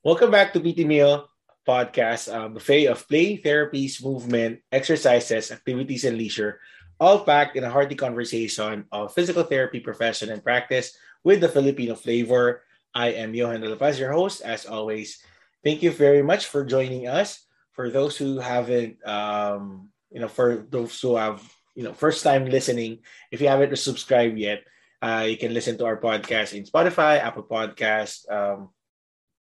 Welcome 0.00 0.30
back 0.32 0.56
to 0.56 0.64
PT 0.64 0.88
Meal 0.88 1.28
podcast, 1.68 2.32
a 2.32 2.48
buffet 2.48 2.88
of 2.88 3.04
play, 3.04 3.36
therapies, 3.36 4.02
movement, 4.02 4.64
exercises, 4.72 5.52
activities, 5.52 6.08
and 6.08 6.16
leisure, 6.16 6.58
all 6.98 7.20
packed 7.20 7.60
in 7.60 7.64
a 7.64 7.70
hearty 7.70 7.94
conversation 7.94 8.88
of 8.92 9.12
physical 9.12 9.44
therapy 9.44 9.78
profession 9.78 10.32
and 10.32 10.42
practice 10.42 10.96
with 11.22 11.44
the 11.44 11.52
Filipino 11.52 11.94
flavor. 11.94 12.64
I 12.94 13.12
am 13.20 13.34
Johan 13.34 13.60
Paz, 13.76 14.00
your 14.00 14.10
host, 14.10 14.40
as 14.40 14.64
always. 14.64 15.20
Thank 15.62 15.82
you 15.82 15.90
very 15.92 16.22
much 16.22 16.46
for 16.46 16.64
joining 16.64 17.04
us. 17.06 17.44
For 17.76 17.92
those 17.92 18.16
who 18.16 18.40
haven't, 18.40 19.04
um, 19.06 19.92
you 20.08 20.24
know, 20.24 20.32
for 20.32 20.64
those 20.64 20.98
who 20.98 21.16
have, 21.16 21.44
you 21.76 21.84
know, 21.84 21.92
first 21.92 22.24
time 22.24 22.48
listening, 22.48 23.04
if 23.30 23.44
you 23.44 23.48
haven't 23.48 23.76
subscribed 23.76 24.38
yet, 24.38 24.64
uh, 25.02 25.28
you 25.28 25.36
can 25.36 25.52
listen 25.52 25.76
to 25.76 25.84
our 25.84 26.00
podcast 26.00 26.56
in 26.56 26.64
Spotify, 26.64 27.20
Apple 27.20 27.44
Podcast, 27.44 28.24
um, 28.32 28.70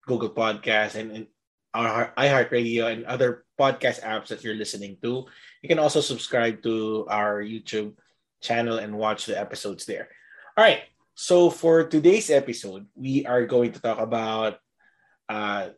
Google 0.06 0.30
Podcast, 0.30 0.94
and, 0.94 1.10
and 1.12 1.26
our 1.74 2.12
iHeartRadio 2.16 2.92
and 2.92 3.04
other 3.04 3.44
podcast 3.58 4.04
apps 4.04 4.28
that 4.28 4.44
you're 4.44 4.58
listening 4.58 4.98
to. 5.02 5.24
You 5.62 5.68
can 5.68 5.78
also 5.78 6.00
subscribe 6.00 6.62
to 6.62 7.06
our 7.08 7.40
YouTube 7.42 7.96
channel 8.40 8.78
and 8.78 8.98
watch 8.98 9.26
the 9.26 9.38
episodes 9.38 9.86
there. 9.86 10.08
All 10.56 10.64
right. 10.64 10.84
So 11.14 11.48
for 11.48 11.84
today's 11.84 12.30
episode, 12.30 12.86
we 12.94 13.24
are 13.24 13.46
going 13.46 13.72
to 13.72 13.80
talk 13.80 14.00
about 14.00 14.58
uh 15.28 15.70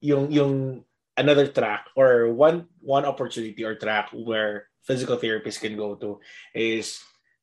yung 0.00 0.30
yung 0.30 0.84
another 1.16 1.48
track 1.48 1.88
or 1.96 2.32
one 2.32 2.68
one 2.80 3.04
opportunity 3.04 3.64
or 3.64 3.74
track 3.74 4.10
where 4.12 4.68
physical 4.84 5.16
therapists 5.16 5.60
can 5.60 5.76
go 5.76 5.94
to 5.94 6.20
is 6.54 7.00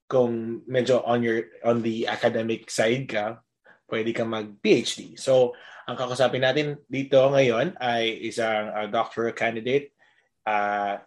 kung 0.10 0.62
medyo 0.70 1.04
on 1.06 1.22
your 1.22 1.52
on 1.66 1.82
the 1.82 2.08
academic 2.08 2.72
side 2.72 3.06
ka 3.10 3.44
pwede 3.88 4.12
kang 4.12 4.32
mag-PhD. 4.32 5.16
So, 5.16 5.56
ang 5.88 5.96
kakusapin 5.96 6.44
natin 6.44 6.84
dito 6.92 7.24
ngayon 7.32 7.80
ay 7.80 8.28
isang 8.28 8.70
uh, 8.76 8.88
doctoral 8.92 9.32
candidate 9.32 9.96
uh, 10.44 11.00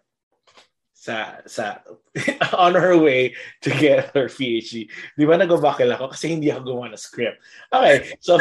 sa 1.01 1.41
sa 1.49 1.81
on 2.57 2.77
her 2.77 2.97
way 2.97 3.33
to 3.61 3.73
get 3.77 4.13
her 4.13 4.29
PhD. 4.29 4.89
Di 5.17 5.25
ba 5.25 5.37
nag-bakil 5.37 5.89
ako 5.97 6.13
kasi 6.13 6.33
hindi 6.33 6.49
ako 6.49 6.61
gumawa 6.77 6.93
ng 6.93 7.01
script. 7.01 7.41
Okay, 7.73 8.17
so 8.21 8.41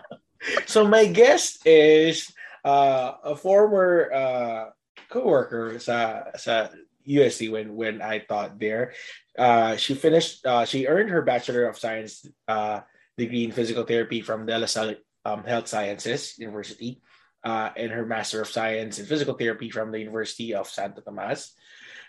so 0.72 0.84
my 0.84 1.08
guest 1.08 1.64
is 1.64 2.32
uh, 2.64 3.20
a 3.24 3.34
former 3.36 4.12
uh, 4.12 4.62
co-worker 5.08 5.80
sa 5.80 6.28
sa 6.36 6.68
USC 7.06 7.48
when 7.48 7.72
when 7.76 8.00
I 8.00 8.24
taught 8.24 8.60
there. 8.60 8.92
Uh, 9.38 9.76
she 9.76 9.96
finished. 9.96 10.44
Uh, 10.44 10.64
she 10.64 10.88
earned 10.88 11.08
her 11.08 11.22
Bachelor 11.22 11.64
of 11.64 11.78
Science 11.78 12.26
uh, 12.48 12.80
degree 13.18 13.44
in 13.44 13.52
physical 13.52 13.84
therapy 13.84 14.20
from 14.20 14.46
La 14.46 14.66
Salle 14.66 14.96
um, 15.24 15.44
Health 15.44 15.68
Sciences 15.68 16.38
University 16.38 17.00
uh, 17.44 17.70
and 17.76 17.90
her 17.90 18.06
Master 18.06 18.40
of 18.40 18.48
Science 18.48 18.98
in 18.98 19.06
Physical 19.06 19.34
Therapy 19.34 19.70
from 19.70 19.90
the 19.90 19.98
University 19.98 20.54
of 20.54 20.68
Santo 20.68 21.00
Tomas. 21.00 21.54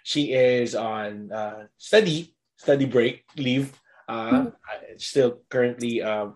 She 0.04 0.34
is 0.34 0.76
on 0.76 1.32
uh, 1.32 1.68
study 1.78 2.36
study 2.58 2.86
break 2.86 3.24
leave. 3.38 3.74
Uh, 4.08 4.32
mm-hmm. 4.32 4.98
Still 4.98 5.42
currently 5.50 6.02
uh, 6.02 6.32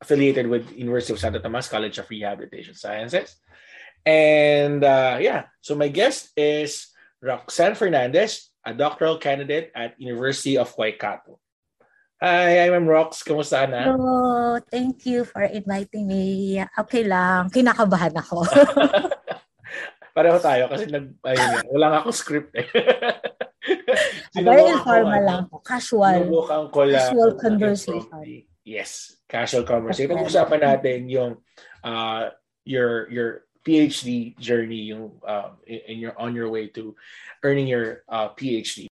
affiliated 0.00 0.46
with 0.46 0.70
University 0.76 1.14
of 1.14 1.18
Santo 1.18 1.38
Tomas 1.38 1.68
College 1.68 1.96
of 1.98 2.10
Rehabilitation 2.10 2.74
Sciences. 2.74 3.36
And 4.04 4.84
uh, 4.84 5.18
yeah, 5.20 5.46
so 5.60 5.74
my 5.74 5.88
guest 5.88 6.30
is 6.36 6.88
Roxanne 7.22 7.74
Fernandez, 7.74 8.50
a 8.66 8.74
doctoral 8.74 9.16
candidate 9.18 9.72
at 9.74 9.98
University 9.98 10.58
of 10.58 10.76
Waikato. 10.76 11.38
Hi, 12.22 12.70
I'm 12.70 12.86
Rox. 12.86 13.26
Kamusta 13.26 13.66
na? 13.66 13.82
Hello. 13.82 14.54
Thank 14.70 15.10
you 15.10 15.26
for 15.26 15.42
inviting 15.42 16.06
me. 16.06 16.54
Okay 16.78 17.02
lang. 17.02 17.50
Kinakabahan 17.50 18.14
ako. 18.14 18.46
Pareho 20.14 20.38
tayo 20.38 20.70
kasi 20.70 20.86
nag, 20.86 21.18
ayun, 21.26 21.50
wala 21.74 21.86
nga 21.90 21.98
akong 22.06 22.14
script 22.14 22.54
eh. 22.54 22.62
Very 24.38 24.70
informal 24.70 25.18
lang 25.18 25.42
po. 25.50 25.66
Casual. 25.66 26.30
ko 26.70 26.86
lang. 26.86 27.10
Casual 27.10 27.34
conversation. 27.42 28.46
Yes. 28.62 29.18
Casual 29.26 29.66
conversation. 29.66 30.14
Pag-usapan 30.14 30.62
natin 30.62 31.10
yung 31.10 31.42
uh, 31.82 32.30
your 32.62 33.10
your 33.10 33.50
PhD 33.66 34.38
journey 34.38 34.94
yung 34.94 35.18
uh, 35.26 35.58
in 35.66 35.98
your 35.98 36.14
on 36.14 36.38
your 36.38 36.54
way 36.54 36.70
to 36.70 36.94
earning 37.42 37.66
your 37.66 38.06
uh, 38.06 38.30
PhD. 38.38 38.86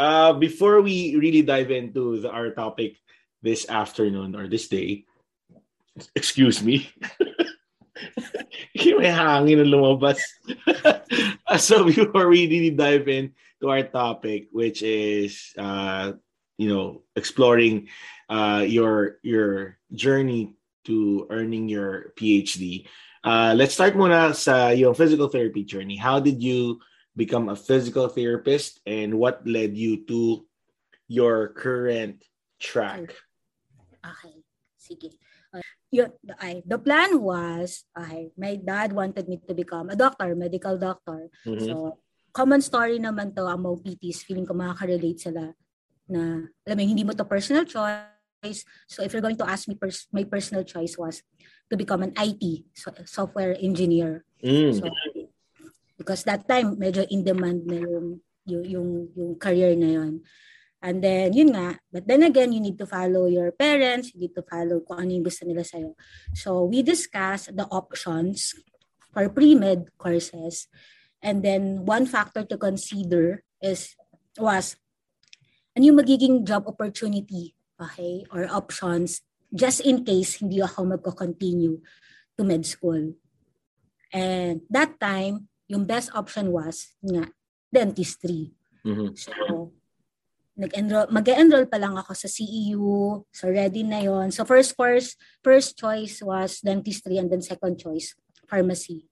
Uh, 0.00 0.32
before 0.32 0.82
we 0.82 1.16
really 1.16 1.42
dive 1.42 1.70
into 1.70 2.20
the, 2.20 2.30
our 2.30 2.50
topic 2.50 2.96
this 3.42 3.68
afternoon 3.68 4.36
or 4.36 4.48
this 4.48 4.68
day, 4.68 5.04
excuse 6.14 6.62
me. 6.62 6.90
May 9.06 9.14
hangin 9.14 9.62
na 9.62 9.66
lumabas. 9.70 10.18
so 11.62 11.86
before 11.86 12.26
we 12.26 12.50
really 12.50 12.74
dive 12.74 13.06
in 13.06 13.30
to 13.62 13.70
our 13.70 13.86
topic, 13.86 14.48
which 14.50 14.82
is 14.82 15.54
uh, 15.54 16.12
you 16.58 16.66
know 16.66 17.06
exploring 17.14 17.86
uh, 18.28 18.66
your 18.66 19.22
your 19.22 19.78
journey 19.94 20.58
to 20.90 21.26
earning 21.30 21.68
your 21.70 22.10
PhD. 22.18 22.90
Uh, 23.22 23.54
let's 23.54 23.74
start 23.74 23.94
muna 23.94 24.34
sa 24.34 24.74
yung 24.74 24.94
physical 24.94 25.30
therapy 25.30 25.62
journey. 25.62 25.94
How 25.94 26.18
did 26.18 26.42
you 26.42 26.82
become 27.16 27.48
a 27.48 27.56
physical 27.56 28.06
therapist 28.12 28.84
and 28.84 29.16
what 29.16 29.40
led 29.48 29.72
you 29.72 30.04
to 30.04 30.44
your 31.08 31.56
current 31.56 32.20
track? 32.60 33.16
Okay, 34.04 34.44
sige. 34.76 35.16
Uh, 35.50 35.64
yun, 35.90 36.12
I, 36.38 36.62
the 36.62 36.78
plan 36.78 37.18
was, 37.18 37.88
okay, 37.96 38.30
my 38.36 38.60
dad 38.60 38.92
wanted 38.92 39.26
me 39.26 39.40
to 39.48 39.54
become 39.56 39.88
a 39.90 39.96
doctor, 39.96 40.36
medical 40.36 40.76
doctor. 40.76 41.32
Mm-hmm. 41.48 41.64
So, 41.64 41.98
common 42.36 42.60
story 42.60 43.00
naman 43.00 43.34
to 43.34 43.48
among 43.48 43.80
PTs, 43.80 44.22
feeling 44.22 44.44
ko 44.44 44.52
makaka-relate 44.52 45.18
sila 45.18 45.56
na, 46.06 46.46
alam 46.68 46.76
mo, 46.76 46.82
hindi 46.84 47.02
mo 47.02 47.16
to 47.16 47.24
personal 47.24 47.64
choice. 47.64 48.62
So, 48.86 49.02
if 49.02 49.10
you're 49.10 49.24
going 49.24 49.40
to 49.40 49.48
ask 49.48 49.66
me, 49.66 49.74
pers- 49.74 50.06
my 50.12 50.22
personal 50.28 50.62
choice 50.62 50.94
was 51.00 51.24
to 51.72 51.74
become 51.74 52.04
an 52.04 52.12
IT, 52.14 52.68
so, 52.76 52.92
software 53.08 53.56
engineer. 53.58 54.22
Mm. 54.44 54.76
So, 54.76 54.86
because 56.06 56.22
that 56.22 56.46
time 56.46 56.78
medyo 56.78 57.02
in 57.10 57.26
demand 57.26 57.66
na 57.66 57.82
yung 57.82 58.22
yung 58.46 58.62
yung, 58.62 58.90
yung 59.18 59.32
career 59.34 59.74
na 59.74 59.90
yon. 59.90 60.22
And 60.78 61.02
then, 61.02 61.32
yun 61.34 61.50
nga, 61.50 61.82
but 61.90 62.06
then 62.06 62.22
again, 62.22 62.54
you 62.54 62.62
need 62.62 62.78
to 62.78 62.86
follow 62.86 63.26
your 63.26 63.50
parents, 63.50 64.14
you 64.14 64.22
need 64.22 64.36
to 64.38 64.44
follow 64.46 64.78
kung 64.86 65.02
ano 65.02 65.10
yung 65.18 65.26
gusto 65.26 65.42
nila 65.42 65.66
sa'yo. 65.66 65.98
So, 66.30 66.62
we 66.68 66.84
discussed 66.84 67.50
the 67.50 67.66
options 67.74 68.54
for 69.10 69.26
pre-med 69.32 69.90
courses. 69.98 70.68
And 71.24 71.42
then, 71.42 71.88
one 71.88 72.06
factor 72.06 72.44
to 72.44 72.60
consider 72.60 73.42
is, 73.58 73.96
was, 74.38 74.76
ano 75.74 75.90
yung 75.90 75.98
magiging 75.98 76.44
job 76.46 76.68
opportunity, 76.68 77.56
okay, 77.80 78.22
or 78.30 78.46
options, 78.46 79.24
just 79.50 79.80
in 79.80 80.04
case 80.04 80.38
hindi 80.38 80.60
ako 80.60 80.92
magko-continue 80.92 81.80
to 82.36 82.42
med 82.44 82.62
school. 82.68 83.16
And 84.12 84.60
that 84.70 85.00
time, 85.00 85.48
yung 85.66 85.84
best 85.86 86.10
option 86.14 86.50
was 86.54 86.94
nga 87.02 87.30
dentistry. 87.70 88.54
Mm-hmm. 88.86 89.10
So 89.18 89.32
nag-enroll 90.56 91.12
mag-enroll 91.12 91.68
pa 91.68 91.76
lang 91.76 91.98
ako 91.98 92.16
sa 92.16 92.30
CEU. 92.30 93.22
So 93.28 93.52
ready 93.52 93.84
na 93.84 94.00
yon. 94.00 94.32
So 94.32 94.48
first 94.48 94.72
course, 94.78 95.18
first 95.44 95.76
choice 95.76 96.24
was 96.24 96.64
dentistry 96.64 97.20
and 97.20 97.28
then 97.28 97.44
second 97.44 97.76
choice 97.76 98.16
pharmacy. 98.48 99.10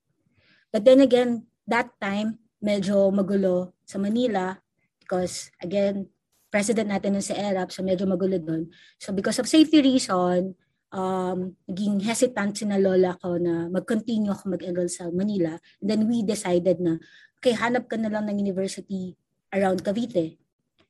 But 0.72 0.86
then 0.86 1.04
again, 1.04 1.46
that 1.68 1.92
time 2.00 2.40
medyo 2.64 3.12
magulo 3.12 3.76
sa 3.84 4.00
Manila 4.00 4.56
because 5.04 5.52
again, 5.60 6.08
president 6.48 6.88
natin 6.88 7.18
nun 7.18 7.26
sa 7.26 7.36
ERAP, 7.36 7.74
so 7.74 7.82
medyo 7.82 8.06
magulo 8.06 8.38
doon. 8.38 8.70
So 8.96 9.10
because 9.10 9.42
of 9.42 9.50
safety 9.50 9.82
reason, 9.82 10.54
um, 10.94 11.58
naging 11.66 11.98
hesitant 12.06 12.54
si 12.54 12.64
na 12.64 12.78
lola 12.78 13.18
ko 13.18 13.34
na 13.36 13.66
mag-continue 13.66 14.30
ako 14.30 14.54
mag-enroll 14.54 14.88
sa 14.88 15.10
Manila. 15.10 15.58
And 15.82 15.86
then 15.90 16.06
we 16.06 16.22
decided 16.22 16.78
na, 16.78 17.02
okay, 17.42 17.58
hanap 17.58 17.90
ka 17.90 17.98
na 17.98 18.08
lang 18.08 18.30
ng 18.30 18.38
university 18.38 19.18
around 19.50 19.82
Cavite. 19.82 20.38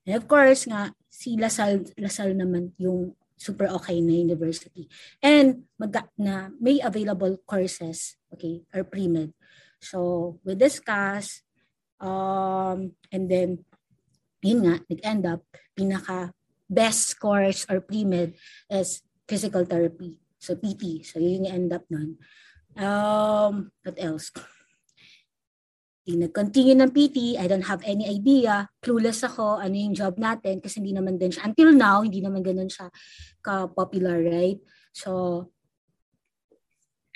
And 0.04 0.20
of 0.20 0.28
course 0.28 0.68
nga, 0.68 0.92
si 1.08 1.40
Lasal, 1.40 1.88
Lasal 1.96 2.36
naman 2.36 2.76
yung 2.76 3.16
super 3.34 3.66
okay 3.80 3.98
na 4.04 4.12
university. 4.12 4.86
And 5.24 5.66
mag 5.80 5.96
na 6.20 6.52
may 6.60 6.84
available 6.84 7.40
courses, 7.48 8.20
okay, 8.30 8.62
or 8.76 8.84
pre-med. 8.84 9.32
So, 9.80 10.38
we 10.44 10.56
discuss, 10.56 11.44
um, 12.00 12.96
and 13.12 13.24
then, 13.28 13.64
yun 14.40 14.64
nga, 14.64 14.74
nag-end 14.86 15.24
up, 15.28 15.42
pinaka 15.76 16.32
best 16.68 17.20
course 17.20 17.68
or 17.68 17.84
pre-med 17.84 18.32
is 18.72 19.04
physical 19.28 19.64
therapy. 19.64 20.16
So 20.38 20.56
PT. 20.56 21.04
So 21.04 21.20
yun 21.20 21.48
yung 21.48 21.54
end 21.54 21.70
up 21.72 21.84
nun. 21.88 22.20
Um, 22.76 23.70
what 23.80 23.96
else? 23.96 24.34
Di 26.04 26.20
nag-continue 26.20 26.76
ng 26.76 26.92
PT, 26.92 27.40
I 27.40 27.48
don't 27.48 27.64
have 27.64 27.80
any 27.88 28.04
idea. 28.04 28.68
Clueless 28.84 29.24
ako 29.24 29.56
ano 29.56 29.72
yung 29.72 29.96
job 29.96 30.20
natin 30.20 30.60
kasi 30.60 30.84
hindi 30.84 30.92
naman 30.92 31.16
din 31.16 31.32
siya. 31.32 31.48
Until 31.48 31.72
now, 31.72 32.04
hindi 32.04 32.20
naman 32.20 32.44
ganun 32.44 32.68
siya 32.68 32.92
ka-popular, 33.40 34.20
right? 34.20 34.60
So, 34.92 35.48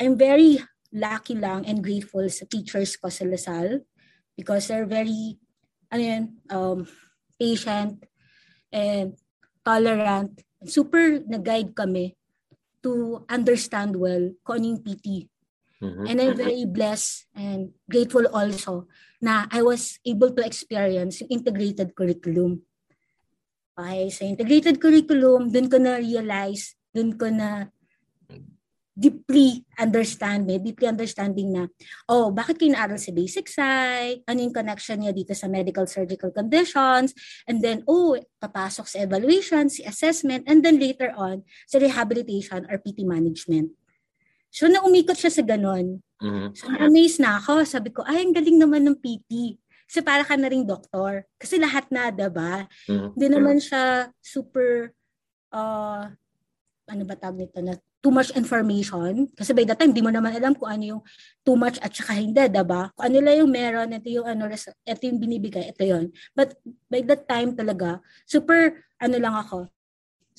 I'm 0.00 0.16
very 0.16 0.64
lucky 0.88 1.36
lang 1.36 1.68
and 1.68 1.84
grateful 1.84 2.24
sa 2.32 2.48
teachers 2.48 2.96
ko 2.96 3.12
sa 3.12 3.28
Lasal 3.28 3.84
because 4.40 4.72
they're 4.72 4.88
very 4.88 5.36
ano 5.92 6.02
yun, 6.02 6.24
um, 6.48 6.78
patient 7.40 8.04
and 8.72 9.16
tolerant. 9.64 10.32
Super 10.66 11.22
nag-guide 11.22 11.74
kami 11.76 12.18
to 12.82 13.22
understand 13.30 13.94
well 13.98 14.32
kung 14.42 14.62
ano 14.62 14.66
yung 14.74 14.82
PT. 14.82 15.30
Mm-hmm. 15.78 16.04
And 16.10 16.16
I'm 16.18 16.34
very 16.34 16.66
blessed 16.66 17.30
and 17.38 17.70
grateful 17.86 18.26
also 18.34 18.90
na 19.22 19.46
I 19.50 19.62
was 19.62 20.02
able 20.02 20.34
to 20.34 20.42
experience 20.42 21.22
yung 21.22 21.38
integrated 21.42 21.94
curriculum. 21.94 22.66
Okay, 23.78 24.10
sa 24.10 24.26
integrated 24.26 24.82
curriculum, 24.82 25.54
dun 25.54 25.70
ko 25.70 25.78
na-realize, 25.78 26.74
dun 26.90 27.14
ko 27.14 27.30
na 27.30 27.70
deeply 28.98 29.62
understand, 29.78 30.42
may 30.42 30.58
deeply 30.58 30.90
understanding 30.90 31.54
na, 31.54 31.70
oh, 32.10 32.34
bakit 32.34 32.58
kayo 32.58 32.74
naaral 32.74 32.98
sa 32.98 33.14
basic 33.14 33.46
side? 33.46 34.26
Ano 34.26 34.42
yung 34.42 34.50
connection 34.50 34.98
niya 34.98 35.14
dito 35.14 35.30
sa 35.38 35.46
medical 35.46 35.86
surgical 35.86 36.34
conditions? 36.34 37.14
And 37.46 37.62
then, 37.62 37.86
oh, 37.86 38.18
papasok 38.42 38.90
sa 38.90 38.98
evaluation, 39.06 39.70
si 39.70 39.86
assessment, 39.86 40.50
and 40.50 40.66
then 40.66 40.82
later 40.82 41.14
on, 41.14 41.46
sa 41.70 41.78
rehabilitation 41.78 42.66
or 42.66 42.82
PT 42.82 43.06
management. 43.06 43.70
So, 44.50 44.66
naumikot 44.66 45.14
siya 45.14 45.30
sa 45.30 45.46
ganon. 45.46 46.02
Mm-hmm. 46.18 46.48
So, 46.58 46.66
amazed 46.82 47.22
na 47.22 47.38
ako. 47.38 47.62
Sabi 47.62 47.94
ko, 47.94 48.02
ay, 48.02 48.26
ang 48.26 48.34
galing 48.34 48.58
naman 48.58 48.82
ng 48.82 48.98
PT. 48.98 49.62
Kasi 49.86 50.02
para 50.02 50.26
ka 50.26 50.34
na 50.34 50.50
rin 50.50 50.66
doktor. 50.66 51.22
Kasi 51.38 51.62
lahat 51.62 51.86
na, 51.94 52.10
diba? 52.10 52.66
Mm-hmm. 52.90 53.08
Hindi 53.14 53.26
naman 53.30 53.56
siya 53.62 54.10
super, 54.18 54.90
uh, 55.54 56.10
ano 56.90 57.02
ba 57.06 57.14
tawag 57.14 57.46
nito, 57.46 57.62
na 57.62 57.78
too 57.98 58.14
much 58.14 58.30
information. 58.38 59.26
Kasi 59.34 59.50
by 59.50 59.66
that 59.66 59.78
time, 59.82 59.90
di 59.90 60.02
mo 60.02 60.10
naman 60.14 60.30
alam 60.34 60.54
kung 60.54 60.70
ano 60.70 60.84
yung 60.96 61.02
too 61.42 61.58
much 61.58 61.82
at 61.82 61.90
saka 61.90 62.14
hindi, 62.14 62.46
diba? 62.46 62.94
Kung 62.94 63.04
ano 63.10 63.16
lang 63.18 63.36
yung 63.42 63.50
meron, 63.50 63.90
ito 63.90 64.08
yung, 64.10 64.26
ano, 64.26 64.46
ito 64.46 65.02
yung 65.02 65.18
binibigay, 65.18 65.74
ito 65.74 65.82
yon 65.82 66.14
But 66.34 66.54
by 66.86 67.02
that 67.10 67.26
time 67.26 67.58
talaga, 67.58 67.98
super, 68.22 68.86
ano 69.02 69.16
lang 69.18 69.34
ako, 69.34 69.66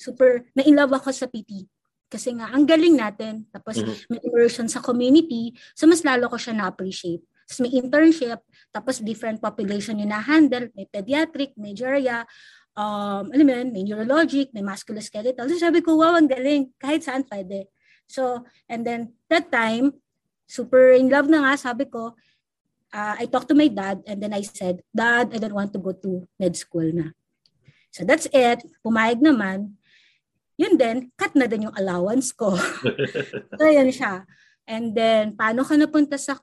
super, 0.00 0.48
na-inlove 0.56 0.96
ako 0.96 1.12
sa 1.12 1.28
PT. 1.28 1.68
Kasi 2.10 2.34
nga, 2.34 2.50
ang 2.50 2.66
galing 2.66 2.98
natin. 2.98 3.46
Tapos 3.54 3.78
mm-hmm. 3.78 4.08
may 4.10 4.20
immersion 4.26 4.66
sa 4.66 4.82
community. 4.82 5.54
So 5.78 5.86
mas 5.86 6.02
lalo 6.02 6.26
ko 6.26 6.40
siya 6.40 6.58
na-appreciate. 6.58 7.22
Tapos 7.46 7.60
may 7.62 7.72
internship. 7.78 8.40
Tapos 8.74 8.98
different 8.98 9.38
population 9.38 9.94
yung 10.00 10.10
na-handle. 10.10 10.74
May 10.74 10.90
pediatric, 10.90 11.54
may 11.54 11.70
geria, 11.70 12.26
um, 12.76 13.24
alam 13.30 13.44
mo 13.46 13.52
yun, 13.54 13.68
may 13.72 13.82
neurologic, 13.86 14.50
may 14.54 14.62
musculoskeletal. 14.62 15.46
So 15.50 15.56
sabi 15.58 15.82
ko, 15.82 15.98
wow, 15.98 16.18
ang 16.18 16.30
galing. 16.30 16.70
Kahit 16.78 17.06
saan 17.06 17.26
pwede. 17.26 17.70
So, 18.10 18.42
and 18.66 18.82
then 18.82 19.14
that 19.30 19.50
time, 19.54 19.94
super 20.50 20.94
in 20.94 21.10
love 21.10 21.30
na 21.30 21.46
nga, 21.46 21.70
sabi 21.70 21.86
ko, 21.86 22.14
uh, 22.90 23.14
I 23.18 23.30
talked 23.30 23.48
to 23.50 23.58
my 23.58 23.70
dad 23.70 24.02
and 24.06 24.18
then 24.18 24.34
I 24.34 24.42
said, 24.42 24.82
Dad, 24.90 25.30
I 25.30 25.38
don't 25.38 25.54
want 25.54 25.72
to 25.74 25.80
go 25.80 25.94
to 25.94 26.26
med 26.38 26.58
school 26.58 26.90
na. 26.90 27.14
So 27.90 28.02
that's 28.02 28.26
it. 28.30 28.62
Pumayag 28.82 29.22
naman. 29.22 29.78
Yun 30.60 30.76
din, 30.76 31.08
cut 31.16 31.32
na 31.34 31.48
din 31.48 31.70
yung 31.70 31.78
allowance 31.78 32.34
ko. 32.36 32.52
so 33.58 33.64
yun 33.64 33.88
siya. 33.94 34.28
And 34.68 34.92
then, 34.94 35.34
paano 35.34 35.64
ka 35.66 35.74
napunta 35.74 36.20
sa 36.20 36.38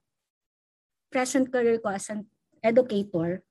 present 1.07 1.47
career 1.47 1.79
ko 1.79 1.93
as 1.93 2.09
an 2.11 2.27
educator? 2.59 3.45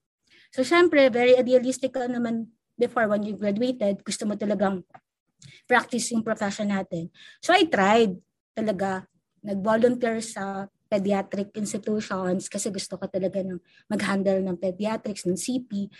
So, 0.51 0.61
syempre, 0.61 1.07
very 1.09 1.33
idealistic 1.33 1.95
ka 1.95 2.05
naman 2.05 2.51
before 2.77 3.09
when 3.09 3.25
you 3.25 3.33
graduated, 3.33 4.05
gusto 4.05 4.23
mo 4.29 4.37
talagang 4.37 4.85
practice 5.65 6.13
yung 6.13 6.23
profession 6.23 6.69
natin. 6.69 7.09
So 7.41 7.51
I 7.51 7.65
tried 7.67 8.15
talaga, 8.53 9.09
nag-volunteer 9.41 10.21
sa 10.21 10.65
pediatric 10.87 11.51
institutions 11.59 12.47
kasi 12.47 12.71
gusto 12.71 12.95
ko 12.95 13.05
talaga 13.11 13.43
ng 13.43 13.59
mag-handle 13.91 14.39
ng 14.39 14.57
pediatrics, 14.57 15.27
ng 15.27 15.35
CP. 15.35 15.91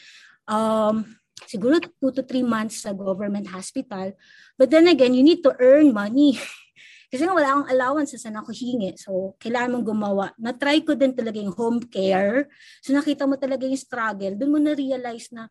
Um, 0.47 1.03
siguro 1.45 1.77
two 1.77 2.11
to 2.15 2.23
three 2.23 2.45
months 2.45 2.87
sa 2.87 2.95
government 2.95 3.51
hospital. 3.51 4.15
But 4.55 4.71
then 4.71 4.87
again, 4.87 5.13
you 5.13 5.21
need 5.21 5.43
to 5.43 5.53
earn 5.59 5.91
money. 5.91 6.39
Kasi 7.11 7.23
nga 7.23 7.31
wala 7.31 7.47
akong 7.55 7.69
allowance 7.71 8.19
sa 8.19 8.27
ako 8.35 8.51
hingi. 8.51 8.91
So, 8.99 9.39
kailangan 9.39 9.79
mong 9.79 9.87
gumawa. 9.87 10.25
Na-try 10.35 10.83
ko 10.83 10.91
din 10.91 11.15
talaga 11.15 11.39
yung 11.39 11.55
home 11.55 11.79
care. 11.87 12.51
So, 12.83 12.91
nakita 12.91 13.23
mo 13.23 13.39
talaga 13.39 13.63
yung 13.63 13.79
struggle. 13.79 14.35
Doon 14.35 14.51
mo 14.51 14.59
na-realize 14.59 15.31
na, 15.31 15.47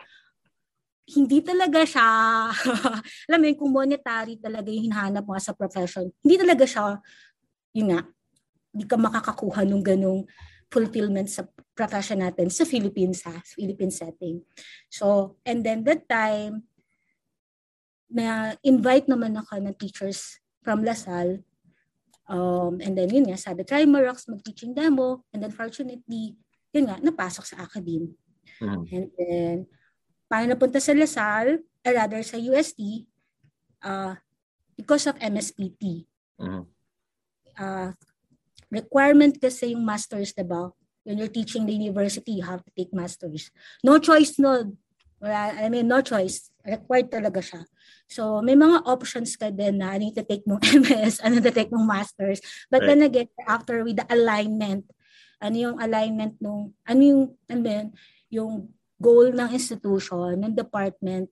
hindi 1.06 1.38
talaga 1.38 1.86
siya, 1.86 2.08
alam 3.30 3.38
mo 3.38 3.44
yun, 3.46 3.58
kung 3.58 3.70
monetary 3.70 4.42
talaga 4.42 4.66
yung 4.74 4.90
hinahanap 4.90 5.22
mo 5.22 5.38
sa 5.38 5.54
profession, 5.54 6.10
hindi 6.20 6.34
talaga 6.34 6.64
siya, 6.66 6.98
yun 7.78 7.94
nga, 7.94 8.00
hindi 8.74 8.84
ka 8.90 8.98
makakakuha 8.98 9.62
ng 9.62 9.82
ganong 9.86 10.26
fulfillment 10.66 11.30
sa 11.30 11.46
profession 11.78 12.18
natin 12.18 12.50
sa 12.50 12.66
Philippines 12.66 13.22
ha, 13.22 13.38
sa 13.38 13.54
Philippine 13.54 13.94
setting. 13.94 14.42
So, 14.90 15.38
and 15.46 15.62
then 15.62 15.86
that 15.86 16.10
time, 16.10 16.66
na 18.10 18.54
invite 18.62 19.10
naman 19.10 19.34
ako 19.34 19.58
ng 19.62 19.76
teachers 19.78 20.38
from 20.62 20.86
Lasal. 20.86 21.42
Um, 22.26 22.82
and 22.82 22.98
then 22.98 23.10
yun 23.10 23.30
nga, 23.30 23.38
sabi, 23.38 23.62
try 23.62 23.86
Marox 23.86 24.26
mag-teaching 24.26 24.74
demo. 24.74 25.22
And 25.30 25.42
then 25.42 25.54
fortunately, 25.54 26.34
yun 26.74 26.90
nga, 26.90 26.98
napasok 26.98 27.46
sa 27.46 27.62
academe. 27.62 28.14
Mm-hmm. 28.58 28.82
And 28.90 29.06
then, 29.18 29.56
paano 30.26 30.54
napunta 30.54 30.82
sa 30.82 30.94
Lasal, 30.94 31.62
or 31.86 31.92
rather 31.94 32.22
sa 32.22 32.38
UST, 32.38 33.06
uh, 33.86 34.14
because 34.76 35.06
of 35.06 35.18
MSPT. 35.18 36.04
Mm-hmm. 36.38 36.64
Uh, 37.56 37.90
requirement 38.68 39.38
kasi 39.40 39.72
yung 39.72 39.86
masters, 39.86 40.34
diba? 40.36 40.74
When 41.06 41.22
you're 41.22 41.32
teaching 41.32 41.64
the 41.64 41.72
university, 41.72 42.42
you 42.42 42.46
have 42.46 42.66
to 42.66 42.72
take 42.74 42.90
masters. 42.90 43.54
No 43.80 44.02
choice, 44.02 44.36
no. 44.42 44.74
I 45.22 45.70
mean, 45.72 45.88
no 45.88 46.02
choice. 46.02 46.50
Required 46.66 47.08
talaga 47.08 47.40
siya. 47.40 47.62
So, 48.10 48.42
may 48.42 48.58
mga 48.58 48.84
options 48.84 49.38
ka 49.38 49.48
din 49.48 49.80
na 49.80 49.96
ano 49.96 50.10
yung 50.10 50.18
take 50.18 50.44
mong 50.44 50.62
MS, 50.82 51.22
ano 51.24 51.38
yung 51.40 51.56
take 51.56 51.72
mong 51.72 51.88
masters. 51.88 52.42
But 52.68 52.84
right. 52.84 52.94
then 52.94 53.00
again, 53.06 53.30
after 53.46 53.80
with 53.86 54.02
the 54.02 54.06
alignment, 54.10 54.84
ano 55.40 55.56
yung 55.56 55.76
alignment 55.78 56.36
nung, 56.42 56.74
ano 56.84 57.00
yung, 57.00 57.22
ano 57.48 57.64
yun, 57.64 57.86
yung 58.28 58.52
goal 58.96 59.32
ng 59.32 59.50
institution, 59.52 60.36
ng 60.40 60.52
department, 60.56 61.28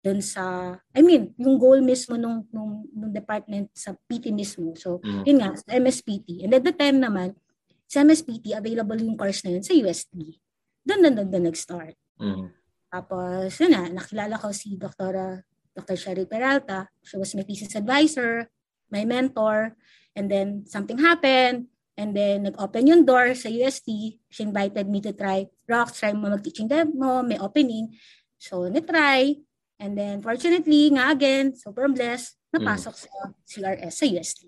dun 0.00 0.24
sa, 0.24 0.74
I 0.96 1.04
mean, 1.04 1.36
yung 1.36 1.60
goal 1.60 1.84
mismo 1.84 2.16
nung, 2.16 2.48
nung, 2.48 2.88
nung 2.88 3.12
department 3.12 3.68
sa 3.76 3.92
PT 4.08 4.32
mismo. 4.32 4.72
So, 4.72 4.96
mm. 5.04 5.28
yun 5.28 5.38
nga, 5.44 5.52
sa 5.60 5.76
MSPT. 5.76 6.40
And 6.44 6.56
at 6.56 6.64
the 6.64 6.72
time 6.72 7.04
naman, 7.04 7.36
sa 7.84 8.00
MSPT, 8.00 8.56
available 8.56 8.96
yung 8.96 9.20
course 9.20 9.44
na 9.44 9.52
yun 9.60 9.64
sa 9.64 9.76
USD. 9.76 10.40
Doon 10.88 11.00
na 11.04 11.10
doon 11.12 11.52
nag-start. 11.52 11.92
Mm. 12.16 12.48
Tapos, 12.88 13.52
yun 13.60 13.72
na, 13.76 13.82
nakilala 13.92 14.40
ko 14.40 14.48
si 14.56 14.80
Dr. 14.80 15.44
Dr. 15.76 15.96
Sherry 16.00 16.24
Peralta. 16.24 16.88
She 17.04 17.20
was 17.20 17.36
my 17.36 17.44
thesis 17.44 17.76
advisor, 17.76 18.48
my 18.88 19.04
mentor. 19.04 19.76
And 20.16 20.32
then, 20.32 20.64
something 20.64 20.96
happened. 20.96 21.68
And 22.00 22.16
then, 22.16 22.48
nag-open 22.48 22.88
yung 22.88 23.04
door 23.04 23.36
sa 23.36 23.52
UST. 23.52 24.16
She 24.32 24.40
invited 24.40 24.88
me 24.88 25.04
to 25.04 25.12
try 25.12 25.44
rock, 25.70 25.94
try 25.94 26.10
mo 26.12 26.26
mag-teaching 26.28 26.66
demo, 26.66 27.22
may 27.22 27.38
opening. 27.38 27.94
So, 28.36 28.66
na-try. 28.66 29.38
And 29.78 29.96
then, 29.96 30.20
fortunately, 30.20 30.90
nga 30.92 31.14
again, 31.14 31.54
super 31.56 31.88
blessed, 31.88 32.36
napasok 32.50 32.94
mm. 32.98 33.00
sa 33.00 33.10
CRS 33.46 33.94
sa 33.94 34.06
UST. 34.10 34.40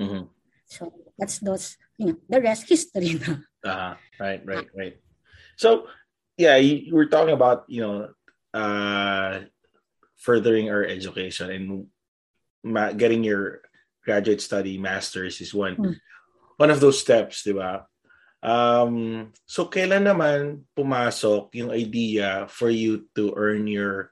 Mm-hmm. 0.00 0.24
So, 0.66 0.90
that's 1.14 1.38
those, 1.44 1.76
you 2.00 2.10
know, 2.10 2.16
the 2.26 2.40
rest 2.40 2.66
history 2.66 3.20
na. 3.20 3.44
Uh, 3.60 3.94
right, 4.18 4.40
right, 4.48 4.68
right. 4.72 4.96
So, 5.60 5.86
yeah, 6.40 6.56
you, 6.56 6.90
you 6.90 6.94
were 6.96 7.12
talking 7.12 7.36
about, 7.36 7.68
you 7.68 7.84
know, 7.84 8.08
uh, 8.56 9.44
furthering 10.16 10.72
our 10.72 10.82
education 10.82 11.52
and 11.52 11.68
ma- 12.64 12.96
getting 12.96 13.22
your 13.22 13.60
graduate 14.02 14.40
study 14.40 14.80
master's 14.80 15.40
is 15.44 15.52
one. 15.52 15.76
Mm 15.76 16.00
one 16.60 16.68
of 16.68 16.84
those 16.84 17.00
steps, 17.00 17.40
di 17.40 17.56
ba? 17.56 17.88
Um, 18.40 19.32
so 19.44 19.68
kailan 19.68 20.08
naman 20.08 20.64
pumasok 20.72 21.52
yung 21.52 21.70
idea 21.70 22.48
for 22.48 22.72
you 22.72 23.08
to 23.14 23.36
earn 23.36 23.68
your 23.68 24.10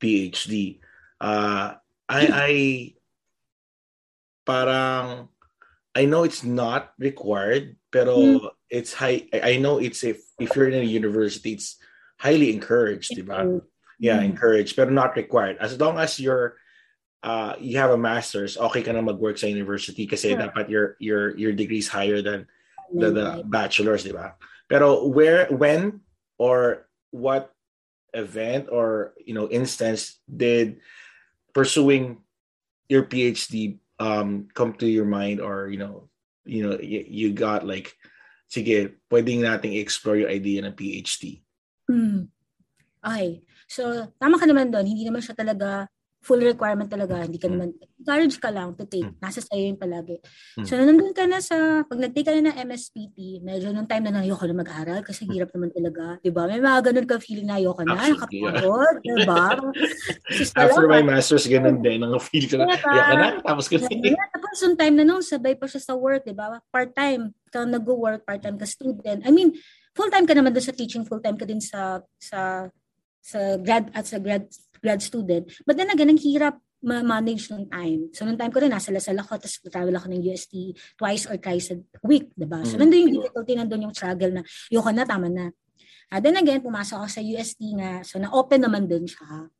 PhD? 0.00 0.80
Uh, 1.20 1.80
I, 2.08 2.20
I 2.28 2.52
parang 4.44 5.28
I 5.94 6.04
know 6.06 6.22
it's 6.24 6.44
not 6.44 6.92
required, 6.98 7.76
pero 7.90 8.16
mm. 8.16 8.50
it's 8.68 8.92
high. 8.92 9.26
I 9.32 9.56
know 9.56 9.78
it's 9.78 10.04
if 10.04 10.22
if 10.38 10.54
you're 10.54 10.68
in 10.68 10.80
a 10.80 10.86
university, 10.86 11.58
it's 11.58 11.76
highly 12.18 12.52
encouraged, 12.52 13.16
di 13.16 13.22
ba? 13.22 13.60
Yeah, 13.98 14.20
mm. 14.20 14.32
encouraged, 14.32 14.76
pero 14.76 14.90
not 14.90 15.16
required. 15.16 15.58
As 15.58 15.74
long 15.80 15.98
as 15.98 16.20
you're 16.20 16.56
uh, 17.22 17.54
you 17.60 17.78
have 17.78 17.90
a 17.90 18.00
master's, 18.00 18.56
okay 18.56 18.82
ka 18.82 18.92
na 18.92 19.02
mag-work 19.02 19.36
sa 19.36 19.50
university 19.50 20.06
kasi 20.06 20.32
sure. 20.32 20.40
dapat 20.40 20.70
your 20.70 20.96
your 21.02 21.36
your 21.36 21.52
degree 21.52 21.82
is 21.82 21.90
higher 21.90 22.22
than 22.22 22.46
the, 22.92 23.10
the 23.10 23.28
bachelor's, 23.46 24.04
di 24.04 24.12
ba? 24.12 24.34
Pero 24.68 25.06
where, 25.06 25.46
when, 25.50 26.00
or 26.38 26.88
what 27.10 27.52
event 28.14 28.66
or 28.70 29.14
you 29.22 29.34
know 29.34 29.46
instance 29.46 30.18
did 30.26 30.82
pursuing 31.54 32.18
your 32.88 33.06
PhD 33.06 33.78
um, 33.98 34.48
come 34.54 34.74
to 34.78 34.86
your 34.86 35.06
mind, 35.06 35.40
or 35.40 35.68
you 35.68 35.78
know 35.78 36.10
you 36.44 36.66
know, 36.66 36.76
you, 36.80 37.04
you 37.06 37.28
got 37.32 37.66
like, 37.66 37.94
sige, 38.50 38.98
pwedeng 39.12 39.46
nating 39.46 39.78
explore 39.78 40.16
yung 40.16 40.32
idea 40.32 40.64
ng 40.64 40.74
PhD? 40.74 41.42
Hmm. 41.86 42.26
Okay. 43.00 43.46
So, 43.70 44.10
tama 44.18 44.36
ka 44.36 44.50
naman 44.50 44.74
doon. 44.74 44.86
Hindi 44.90 45.06
naman 45.06 45.22
siya 45.22 45.38
talaga 45.38 45.86
full 46.20 46.40
requirement 46.44 46.86
talaga. 46.86 47.24
Hindi 47.24 47.40
ka 47.40 47.48
hmm. 47.48 47.54
naman, 47.56 47.68
encourage 47.96 48.36
ka 48.36 48.52
lang 48.52 48.76
to 48.76 48.84
take. 48.84 49.08
Hmm. 49.08 49.16
Nasa 49.24 49.40
sa'yo 49.40 49.72
yung 49.72 49.80
palagi. 49.80 50.20
Hmm. 50.56 50.64
So, 50.68 50.76
nandun 50.76 51.16
ka 51.16 51.24
na 51.24 51.40
sa, 51.40 51.80
pag 51.88 51.96
nag-take 51.96 52.28
ka 52.28 52.32
na 52.36 52.52
ng 52.52 52.56
MSPT, 52.68 53.40
medyo 53.40 53.72
nung 53.72 53.88
time 53.88 54.12
na 54.12 54.20
ayoko 54.20 54.44
na 54.44 54.60
mag-aral 54.60 55.00
kasi 55.00 55.24
hirap 55.32 55.48
naman 55.56 55.72
talaga. 55.72 56.20
Di 56.20 56.28
ba? 56.28 56.44
May 56.44 56.60
mga 56.60 56.92
ganun 56.92 57.08
ka 57.08 57.16
feeling 57.24 57.48
na 57.48 57.56
ayoko 57.56 57.80
na, 57.82 57.96
nakapagod. 57.96 58.96
Yeah. 59.00 59.16
Di 59.16 59.24
ba? 59.24 59.44
After 60.60 60.84
my 60.84 61.02
master's, 61.02 61.48
ganun 61.48 61.80
din. 61.80 62.04
Ang 62.04 62.20
feel 62.20 62.44
ko 62.44 62.60
na, 62.60 62.68
ayoko 62.76 63.14
na, 63.16 63.28
tapos 63.40 63.64
ko 63.72 63.80
na. 63.80 63.88
Tapos 64.36 64.58
yung 64.60 64.76
time 64.76 64.94
na 65.00 65.04
nung, 65.08 65.24
sabay 65.24 65.56
pa 65.56 65.64
siya 65.64 65.80
sa 65.80 65.96
work, 65.96 66.28
di 66.28 66.36
ba? 66.36 66.60
Part-time 66.68 67.32
ka 67.48 67.64
nag-work, 67.64 68.28
part-time 68.28 68.60
ka 68.60 68.68
student. 68.68 69.24
I 69.24 69.32
mean, 69.32 69.56
full-time 69.96 70.28
ka 70.28 70.36
naman 70.36 70.52
doon 70.52 70.68
sa 70.68 70.76
teaching, 70.76 71.08
full-time 71.08 71.40
ka 71.40 71.48
din 71.48 71.64
sa 71.64 72.04
sa 72.20 72.68
sa 73.20 73.60
grad 73.60 73.92
at 73.92 74.08
sa 74.08 74.16
grad 74.16 74.48
grad 74.80 75.00
student. 75.04 75.48
But 75.68 75.76
then 75.76 75.92
again, 75.92 76.10
ang 76.10 76.20
hirap 76.20 76.58
ma-manage 76.80 77.52
ng 77.52 77.68
time. 77.68 78.08
So, 78.16 78.24
nung 78.24 78.40
time 78.40 78.48
ko 78.48 78.58
rin, 78.64 78.72
nasa 78.72 78.88
Lasal 78.88 79.20
ako, 79.20 79.36
tapos 79.36 79.60
travel 79.68 79.92
ako 79.92 80.06
ng 80.10 80.24
UST 80.32 80.52
twice 80.96 81.28
or 81.28 81.36
thrice 81.36 81.76
a 81.76 81.76
week, 82.08 82.32
diba? 82.32 82.64
So, 82.64 82.80
mm. 82.80 82.80
nandun 82.80 83.00
yung 83.04 83.14
difficulty, 83.20 83.52
nandun 83.52 83.84
yung 83.84 83.94
struggle 83.94 84.32
na, 84.40 84.42
yoko 84.72 84.88
na, 84.88 85.04
tama 85.04 85.28
na. 85.28 85.52
Uh, 86.10 86.18
then 86.18 86.40
again, 86.40 86.64
pumasok 86.64 87.04
ako 87.04 87.08
sa 87.12 87.22
UST 87.22 87.60
nga, 87.76 88.00
so 88.00 88.16
na-open 88.16 88.64
naman 88.64 88.88
din 88.88 89.04
siya. 89.04 89.52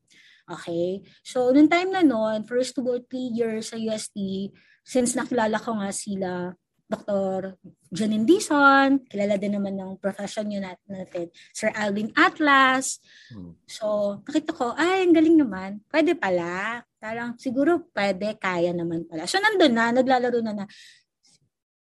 Okay? 0.49 1.05
So, 1.21 1.53
nung 1.53 1.69
time 1.69 1.93
na 1.93 2.01
noon, 2.01 2.49
first 2.49 2.73
two 2.73 2.89
or 2.89 3.05
three 3.05 3.31
years 3.37 3.71
sa 3.71 3.77
UST, 3.77 4.51
since 4.81 5.13
nakilala 5.13 5.61
ko 5.61 5.77
nga 5.77 5.93
sila, 5.93 6.57
Dr. 6.91 7.55
Janine 7.95 8.27
Dison, 8.27 8.99
kilala 9.07 9.39
din 9.39 9.55
naman 9.55 9.79
ng 9.79 10.03
profession 10.03 10.51
yun 10.51 10.67
natin, 10.67 11.31
Sir 11.55 11.71
Alvin 11.71 12.11
Atlas. 12.19 12.99
Hmm. 13.31 13.55
So, 13.63 14.19
nakita 14.27 14.51
ko, 14.51 14.75
ay, 14.75 15.07
ang 15.07 15.15
galing 15.15 15.39
naman. 15.39 15.79
Pwede 15.87 16.19
pala. 16.19 16.83
Parang 16.99 17.39
siguro 17.39 17.87
pwede, 17.95 18.35
kaya 18.43 18.75
naman 18.75 19.07
pala. 19.07 19.31
So, 19.31 19.39
nandun 19.39 19.71
na, 19.71 19.95
naglalaro 19.95 20.43
na 20.43 20.53
na. 20.53 20.67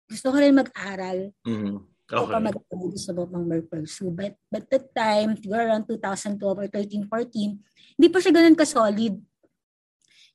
Gusto 0.05 0.29
ko 0.29 0.37
rin 0.37 0.53
mag-aral. 0.53 1.33
Mm-hmm. 1.41 1.77
Okay. 2.09 2.33
pa 2.33 2.41
mag-aral 2.41 2.93
sa 2.97 3.13
mga 3.13 3.45
mag-pursue. 3.49 4.13
But, 4.13 4.37
but 4.49 4.69
that 4.69 4.93
time, 4.93 5.37
siguro 5.41 5.61
around 5.65 5.89
2012 5.89 6.37
or 6.41 6.69
13, 6.69 7.05
14, 7.05 7.57
hindi 7.97 8.07
pa 8.13 8.17
siya 8.21 8.33
ganun 8.33 8.57
ka-solid 8.57 9.17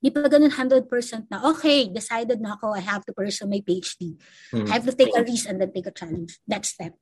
Di 0.05 0.13
pa 0.13 0.29
ganun 0.29 0.53
100% 0.53 0.85
na, 1.33 1.49
okay, 1.49 1.89
decided 1.89 2.37
na 2.45 2.61
ako, 2.61 2.77
I 2.77 2.85
have 2.85 3.09
to 3.09 3.17
pursue 3.17 3.49
my 3.49 3.65
PhD. 3.65 4.21
Mm. 4.53 4.69
I 4.69 4.77
have 4.77 4.85
to 4.85 4.93
take 4.93 5.17
a 5.17 5.25
risk 5.25 5.49
and 5.49 5.57
then 5.57 5.73
take 5.73 5.89
a 5.89 5.95
challenge. 5.97 6.37
That 6.45 6.69
step. 6.69 6.93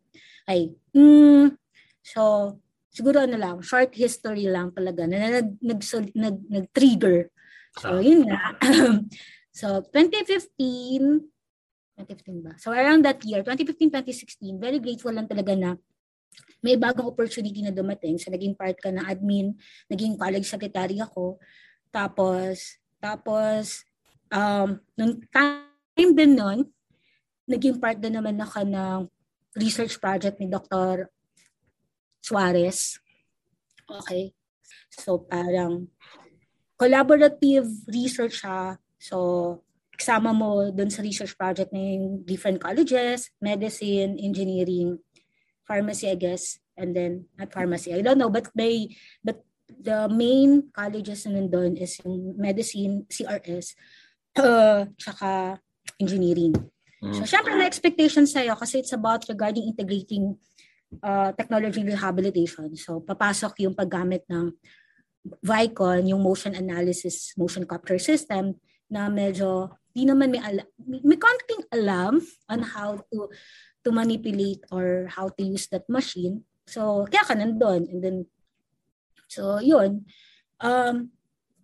Okay. 0.46 0.70
Mm, 0.94 1.58
so, 2.06 2.54
siguro 2.94 3.26
ano 3.26 3.34
lang, 3.34 3.58
short 3.58 3.90
history 3.98 4.46
lang 4.46 4.70
talaga 4.70 5.10
na 5.10 5.42
nag, 5.42 5.58
nag, 5.58 5.82
nag, 6.14 6.36
nag-trigger. 6.46 7.26
So, 7.82 7.98
ah. 7.98 7.98
yun 7.98 8.30
nga. 8.30 8.54
so, 9.58 9.82
2015, 9.90 11.26
2015 11.98 12.46
ba? 12.46 12.54
So, 12.62 12.70
around 12.70 13.02
that 13.02 13.18
year, 13.26 13.42
2015-2016, 13.42 14.62
very 14.62 14.78
grateful 14.78 15.10
lang 15.10 15.26
talaga 15.26 15.58
na 15.58 15.74
may 16.62 16.78
bagong 16.78 17.10
opportunity 17.10 17.66
na 17.66 17.74
dumating. 17.74 18.14
So, 18.22 18.30
naging 18.30 18.54
part 18.54 18.78
ka 18.78 18.94
ng 18.94 19.02
admin, 19.10 19.58
naging 19.90 20.14
college 20.14 20.46
secretary 20.46 21.02
ako. 21.02 21.42
Tapos, 21.90 22.81
tapos, 23.02 23.82
um, 24.30 24.78
nung 24.94 25.18
time 25.34 26.12
din 26.14 26.38
nun, 26.38 26.70
naging 27.50 27.82
part 27.82 27.98
din 27.98 28.14
naman 28.14 28.38
ako 28.38 28.62
ng 28.62 29.10
research 29.58 29.98
project 29.98 30.38
ni 30.38 30.46
Dr. 30.46 31.10
Suarez. 32.22 33.02
Okay. 33.90 34.30
So, 34.94 35.26
parang 35.26 35.90
collaborative 36.78 37.66
research 37.90 38.46
siya. 38.46 38.78
So, 39.02 39.58
kasama 39.98 40.30
mo 40.30 40.70
dun 40.70 40.88
sa 40.88 41.02
research 41.02 41.34
project 41.36 41.74
ng 41.74 42.22
different 42.22 42.62
colleges, 42.62 43.34
medicine, 43.42 44.16
engineering, 44.16 45.02
pharmacy, 45.66 46.08
I 46.08 46.16
guess, 46.16 46.62
and 46.78 46.94
then 46.96 47.26
not 47.34 47.52
pharmacy. 47.52 47.92
I 47.92 48.00
don't 48.00 48.18
know, 48.18 48.32
but 48.32 48.48
they, 48.54 48.94
but 49.20 49.42
the 49.80 50.08
main 50.12 50.68
colleges 50.74 51.24
na 51.24 51.40
nandun 51.40 51.78
is 51.80 52.00
yung 52.04 52.36
medicine, 52.36 53.06
CRS, 53.08 53.76
uh, 54.38 54.88
tsaka 54.98 55.60
engineering. 56.00 56.52
Mm. 57.02 57.14
So, 57.18 57.26
syempre, 57.26 57.54
may 57.58 57.66
expectation 57.66 58.26
sa'yo 58.28 58.54
kasi 58.54 58.80
it's 58.82 58.94
about 58.94 59.26
regarding 59.26 59.66
integrating 59.66 60.38
uh, 61.02 61.32
technology 61.34 61.82
rehabilitation. 61.82 62.74
So, 62.76 63.02
papasok 63.02 63.64
yung 63.66 63.74
paggamit 63.74 64.22
ng 64.28 64.54
Vicon, 65.42 66.10
yung 66.10 66.22
motion 66.22 66.54
analysis, 66.58 67.32
motion 67.38 67.62
capture 67.62 67.98
system 67.98 68.58
na 68.90 69.06
medyo 69.06 69.70
di 69.92 70.08
naman 70.08 70.32
may 70.32 70.42
alam, 70.42 70.66
may 70.82 71.20
konting 71.20 71.62
alam 71.70 72.18
on 72.48 72.60
how 72.64 72.98
to 73.12 73.28
to 73.84 73.90
manipulate 73.92 74.64
or 74.72 75.06
how 75.12 75.28
to 75.28 75.42
use 75.42 75.68
that 75.70 75.86
machine. 75.86 76.42
So, 76.66 77.06
kaya 77.10 77.26
ka 77.26 77.34
nandun. 77.34 77.90
And 77.90 78.00
then, 78.02 78.16
So, 79.32 79.56
yun. 79.64 80.04
Um, 80.60 81.08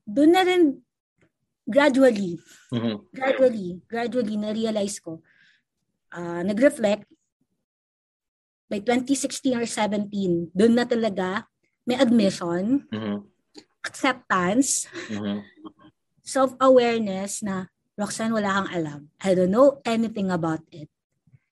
doon 0.09 0.33
na 0.33 0.43
rin 0.49 0.81
gradually, 1.69 2.41
mm-hmm. 2.73 3.13
gradually, 3.13 3.69
gradually 3.85 4.37
na-realize 4.41 4.97
ko, 5.05 5.21
uh, 6.17 6.41
nag-reflect, 6.41 7.05
by 8.69 8.81
2016 8.81 9.57
or 9.57 9.69
17, 9.69 10.53
doon 10.57 10.73
na 10.73 10.89
talaga 10.89 11.45
may 11.85 11.97
admission, 11.97 12.89
mm-hmm. 12.89 13.21
acceptance, 13.85 14.89
mm-hmm. 15.13 15.45
self-awareness 16.25 17.45
na, 17.45 17.69
Roxanne, 17.99 18.31
wala 18.31 18.63
kang 18.63 18.71
alam. 18.71 19.01
I 19.19 19.35
don't 19.35 19.51
know 19.51 19.83
anything 19.83 20.31
about 20.31 20.63
it. 20.71 20.87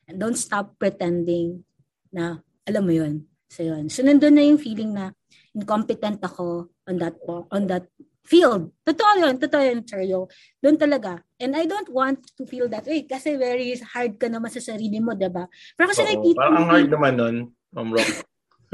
And 0.07 0.23
don't 0.23 0.39
stop 0.39 0.79
pretending 0.79 1.67
na 2.15 2.39
alam 2.63 2.87
mo 2.87 2.95
yun. 2.95 3.27
So 3.51 3.67
yun. 3.67 3.91
So 3.91 4.07
nandun 4.07 4.39
na 4.39 4.47
yung 4.47 4.63
feeling 4.63 4.95
na 4.95 5.16
incompetent 5.54 6.21
ako 6.23 6.71
on 6.87 6.97
that 7.00 7.16
on 7.52 7.66
that 7.66 7.87
field. 8.26 8.75
Totoo 8.83 9.23
yun, 9.23 9.35
totoo 9.38 9.62
yun, 9.62 9.80
Seryo. 9.87 10.26
Doon 10.59 10.76
talaga. 10.76 11.23
And 11.38 11.54
I 11.54 11.64
don't 11.64 11.88
want 11.88 12.26
to 12.37 12.42
feel 12.45 12.66
that 12.75 12.85
way 12.85 13.06
kasi 13.06 13.38
very 13.38 13.78
hard 13.78 14.18
ka 14.18 14.26
naman 14.26 14.50
sa 14.50 14.61
sarili 14.61 14.99
mo, 14.99 15.14
diba? 15.14 15.47
Pero 15.78 15.87
kasi 15.88 16.02
Oo, 16.02 16.09
nakikita... 16.11 16.38
Parang 16.42 16.56
ang 16.59 16.68
hard 16.68 16.90
naman 16.90 17.12
nun, 17.14 17.37
Ma'am 17.71 17.90
Rock. 17.95 18.12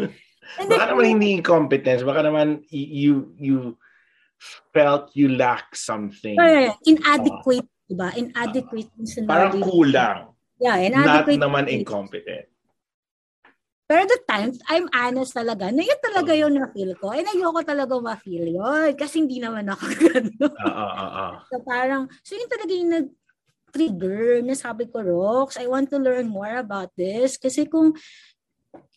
baka 0.72 0.84
naman 0.92 1.04
hindi 1.16 1.28
incompetence, 1.38 2.02
baka 2.02 2.26
naman 2.26 2.64
you 2.68 3.32
you 3.38 3.76
felt 4.74 5.12
you 5.14 5.30
lack 5.32 5.72
something. 5.76 6.34
Yeah, 6.34 6.74
inadequate, 6.84 7.68
uh, 7.68 7.86
diba? 7.88 8.08
Inadequate. 8.18 8.90
Uh, 8.96 9.28
parang 9.28 9.52
kulang. 9.62 10.18
Yeah, 10.58 10.76
inadequate. 10.82 11.38
Not 11.38 11.44
naman 11.46 11.64
incompetent. 11.70 12.51
Pero 13.92 14.08
the 14.08 14.24
times, 14.24 14.56
I'm 14.72 14.88
honest 14.88 15.36
talaga, 15.36 15.68
na 15.68 15.84
yun 15.84 16.00
talaga 16.00 16.32
yung 16.32 16.56
na-feel 16.56 16.96
ko. 16.96 17.12
And 17.12 17.28
ayoko 17.28 17.60
talaga 17.60 17.92
ma-feel 18.00 18.48
yun. 18.56 18.96
Kasi 18.96 19.20
hindi 19.20 19.36
naman 19.36 19.68
ako 19.68 19.84
gano'n. 20.08 20.32
Uh, 20.40 20.64
uh, 20.64 20.92
uh, 20.96 21.12
uh. 21.12 21.32
So 21.52 21.60
parang, 21.60 22.08
so 22.24 22.32
yun 22.32 22.48
talaga 22.48 22.72
yung 22.72 22.92
nag-trigger 22.96 24.40
na 24.48 24.56
sabi 24.56 24.88
ko, 24.88 25.04
Rox, 25.04 25.60
I 25.60 25.68
want 25.68 25.92
to 25.92 26.00
learn 26.00 26.32
more 26.32 26.56
about 26.56 26.88
this. 26.96 27.36
Kasi 27.36 27.68
kung 27.68 27.92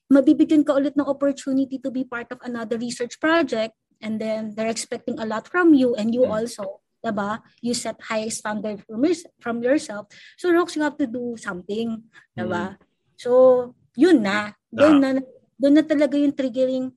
mabibigyan 0.07 0.63
ka 0.63 0.79
ulit 0.79 0.95
ng 0.95 1.11
opportunity 1.11 1.75
to 1.75 1.91
be 1.91 2.07
part 2.07 2.31
of 2.31 2.39
another 2.47 2.79
research 2.79 3.19
project, 3.19 3.75
and 3.99 4.15
then 4.15 4.55
they're 4.55 4.71
expecting 4.71 5.19
a 5.19 5.27
lot 5.27 5.43
from 5.43 5.75
you, 5.75 5.91
and 5.99 6.15
you 6.15 6.23
mm. 6.23 6.31
also, 6.31 6.79
diba? 7.03 7.43
You 7.59 7.75
set 7.75 7.99
high 7.99 8.31
standard 8.31 8.79
from, 8.87 9.03
from 9.43 9.59
yourself. 9.59 10.07
So, 10.39 10.55
Rox, 10.55 10.79
you 10.79 10.87
have 10.87 10.95
to 11.03 11.07
do 11.11 11.35
something, 11.35 11.99
diba? 12.31 12.79
Mm. 12.79 12.83
So, 13.19 13.75
yun 13.95 14.23
na. 14.23 14.55
Doon 14.75 14.95
na, 14.99 15.09
doon 15.55 15.75
na 15.79 15.83
talaga 15.87 16.15
yung 16.19 16.35
triggering 16.35 16.91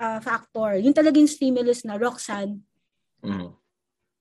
uh, 0.00 0.18
factor. 0.24 0.80
Yung 0.80 0.96
talaga 0.96 1.20
yung 1.20 1.28
stimulus 1.28 1.84
na 1.84 2.00
Roxanne. 2.00 2.64
Mm. 3.20 3.52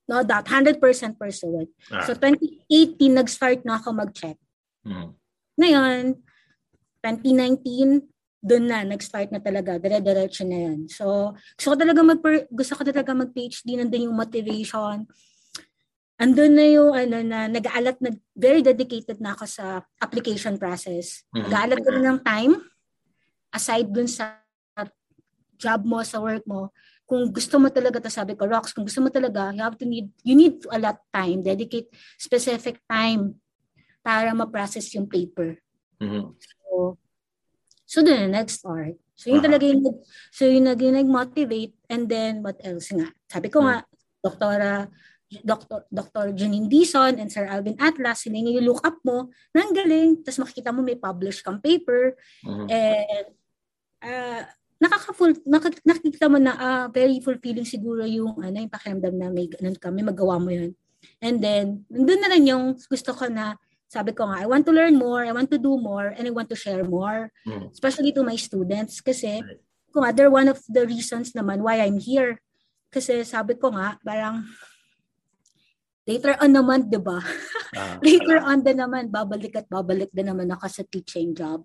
No, 0.10 0.26
that 0.26 0.44
100% 0.44 0.82
pursue 1.16 1.64
it. 1.64 1.70
Ah. 1.94 2.04
So 2.04 2.18
2018 2.18 3.14
nag-start 3.14 3.64
na 3.64 3.80
ako 3.80 3.96
mag-check. 3.96 4.36
Mm. 4.84 5.16
Ngayon, 5.56 6.04
2019 7.00 8.10
doon 8.40 8.66
na 8.72 8.88
nag-start 8.88 9.36
na 9.36 9.44
talaga 9.44 9.76
dire-diretso 9.76 10.48
na 10.48 10.58
'yan. 10.64 10.88
So, 10.88 11.36
gusto 11.60 11.76
ko 11.76 11.76
talaga 11.76 12.00
mag 12.04 12.20
gusto 12.48 12.74
ko 12.80 12.84
talaga 12.88 13.12
mag-PhD 13.12 13.76
nandoon 13.76 14.08
yung 14.08 14.16
motivation. 14.16 15.04
Andun 16.20 16.52
na 16.56 16.66
yung 16.68 16.92
ano 16.96 17.20
na 17.24 17.48
nag-aalat 17.52 18.00
na 18.00 18.12
very 18.36 18.64
dedicated 18.64 19.20
na 19.24 19.36
ako 19.36 19.44
sa 19.48 19.84
application 20.00 20.56
process. 20.56 21.24
Mm-hmm. 21.32 21.48
Nag-aalat 21.48 21.80
ko 21.84 21.90
ng 21.96 22.20
time 22.24 22.54
aside 23.54 23.90
dun 23.90 24.08
sa 24.08 24.40
job 25.60 25.84
mo, 25.84 26.00
sa 26.08 26.24
work 26.24 26.48
mo, 26.48 26.72
kung 27.10 27.28
gusto 27.34 27.58
mo 27.58 27.68
talaga, 27.74 27.98
to 28.00 28.08
sabi 28.08 28.38
ko, 28.38 28.46
Rox, 28.46 28.72
kung 28.72 28.86
gusto 28.86 29.02
mo 29.02 29.10
talaga, 29.10 29.50
you 29.52 29.66
have 29.66 29.76
to 29.76 29.84
need, 29.84 30.08
you 30.22 30.38
need 30.38 30.62
to 30.62 30.70
allot 30.70 31.02
time, 31.10 31.42
dedicate 31.42 31.90
specific 32.16 32.80
time 32.86 33.36
para 34.06 34.32
ma-process 34.32 34.94
yung 34.94 35.10
paper. 35.10 35.58
Mm-hmm. 35.98 36.32
So, 36.38 36.96
so 37.84 38.06
na 38.06 38.30
nag-start. 38.30 38.96
So 39.18 39.34
yun 39.34 39.42
uh-huh. 39.42 39.52
talaga 39.52 39.66
yung, 39.68 39.82
so 40.32 40.48
yun 40.48 40.70
naging 40.70 40.96
nag-motivate 40.96 41.76
and 41.92 42.08
then 42.08 42.46
what 42.46 42.62
else 42.64 42.94
nga? 42.94 43.10
Sabi 43.28 43.50
ko 43.50 43.66
nga, 43.66 43.84
mm-hmm. 43.84 44.22
doktora, 44.24 44.88
Dr. 45.30 45.86
Dr. 45.94 46.34
Janine 46.34 46.66
Dison 46.66 47.22
and 47.22 47.30
Sir 47.30 47.46
Alvin 47.46 47.78
Atlas, 47.78 48.26
sila 48.26 48.42
yung 48.42 48.66
look 48.66 48.82
up 48.82 48.98
mo, 49.06 49.30
nang 49.54 49.74
galing, 49.74 50.26
tapos 50.26 50.42
makikita 50.42 50.74
mo 50.74 50.82
may 50.82 50.98
published 50.98 51.46
kang 51.46 51.62
paper, 51.62 52.18
uh-huh. 52.46 52.66
and 52.66 53.30
uh, 54.04 54.44
nakaka-full, 54.80 55.36
nakikita 55.84 56.32
mo 56.32 56.40
na 56.40 56.54
uh, 56.56 56.86
very 56.88 57.20
fulfilling 57.20 57.68
siguro 57.68 58.08
yung, 58.08 58.40
ano, 58.40 58.56
yung 58.64 58.72
pakiramdam 58.72 59.16
na 59.16 59.28
may 59.28 59.52
ganun 59.52 59.76
ka, 59.76 59.92
may 59.92 60.08
magawa 60.08 60.40
mo 60.40 60.50
yun. 60.50 60.72
And 61.20 61.44
then, 61.44 61.84
nandun 61.92 62.20
na 62.24 62.32
rin 62.32 62.48
yung 62.48 62.66
gusto 62.80 63.12
ko 63.12 63.28
na, 63.28 63.60
sabi 63.92 64.16
ko 64.16 64.28
nga, 64.32 64.40
I 64.40 64.48
want 64.48 64.64
to 64.68 64.74
learn 64.76 64.96
more, 64.96 65.28
I 65.28 65.36
want 65.36 65.52
to 65.52 65.60
do 65.60 65.76
more, 65.76 66.16
and 66.16 66.24
I 66.24 66.32
want 66.32 66.48
to 66.52 66.60
share 66.60 66.84
more, 66.88 67.32
mm. 67.44 67.72
especially 67.76 68.16
to 68.16 68.24
my 68.24 68.40
students, 68.40 69.04
kasi, 69.04 69.44
right. 69.44 69.60
kung 69.92 70.08
they're 70.16 70.32
one 70.32 70.48
of 70.48 70.64
the 70.72 70.88
reasons 70.88 71.36
naman 71.36 71.60
why 71.60 71.84
I'm 71.84 72.00
here. 72.00 72.40
Kasi 72.88 73.28
sabi 73.28 73.60
ko 73.60 73.76
nga, 73.76 74.00
parang, 74.00 74.48
Later 76.10 76.34
on 76.42 76.52
naman, 76.58 76.90
di 76.90 76.98
ba? 76.98 77.22
Uh, 77.78 78.02
Later 78.08 78.42
on 78.42 78.66
din 78.66 78.82
naman, 78.82 79.14
babalik 79.14 79.62
at 79.62 79.70
babalik 79.70 80.10
din 80.10 80.26
naman 80.26 80.50
ako 80.50 80.66
sa 80.66 80.82
teaching 80.82 81.38
job. 81.38 81.62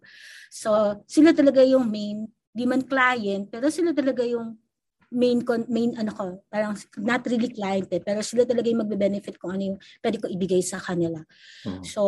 So, 0.52 1.00
sila 1.08 1.32
talaga 1.32 1.64
yung 1.64 1.88
main, 1.88 2.28
di 2.52 2.68
man 2.68 2.84
client, 2.84 3.48
pero 3.48 3.72
sila 3.72 3.96
talaga 3.96 4.20
yung 4.20 4.60
main, 5.08 5.40
main 5.72 5.96
ano 5.96 6.12
ko, 6.12 6.24
parang 6.52 6.76
not 7.00 7.24
really 7.24 7.48
client 7.48 7.88
eh, 7.88 8.04
pero 8.04 8.20
sila 8.20 8.44
talaga 8.44 8.68
yung 8.68 8.84
magbe-benefit 8.84 9.40
kung 9.40 9.56
ano 9.56 9.72
yung 9.72 9.78
pwede 10.04 10.20
ko 10.20 10.28
ibigay 10.28 10.60
sa 10.60 10.76
kanila. 10.76 11.24
Uh-huh. 11.64 11.80
So, 11.80 12.00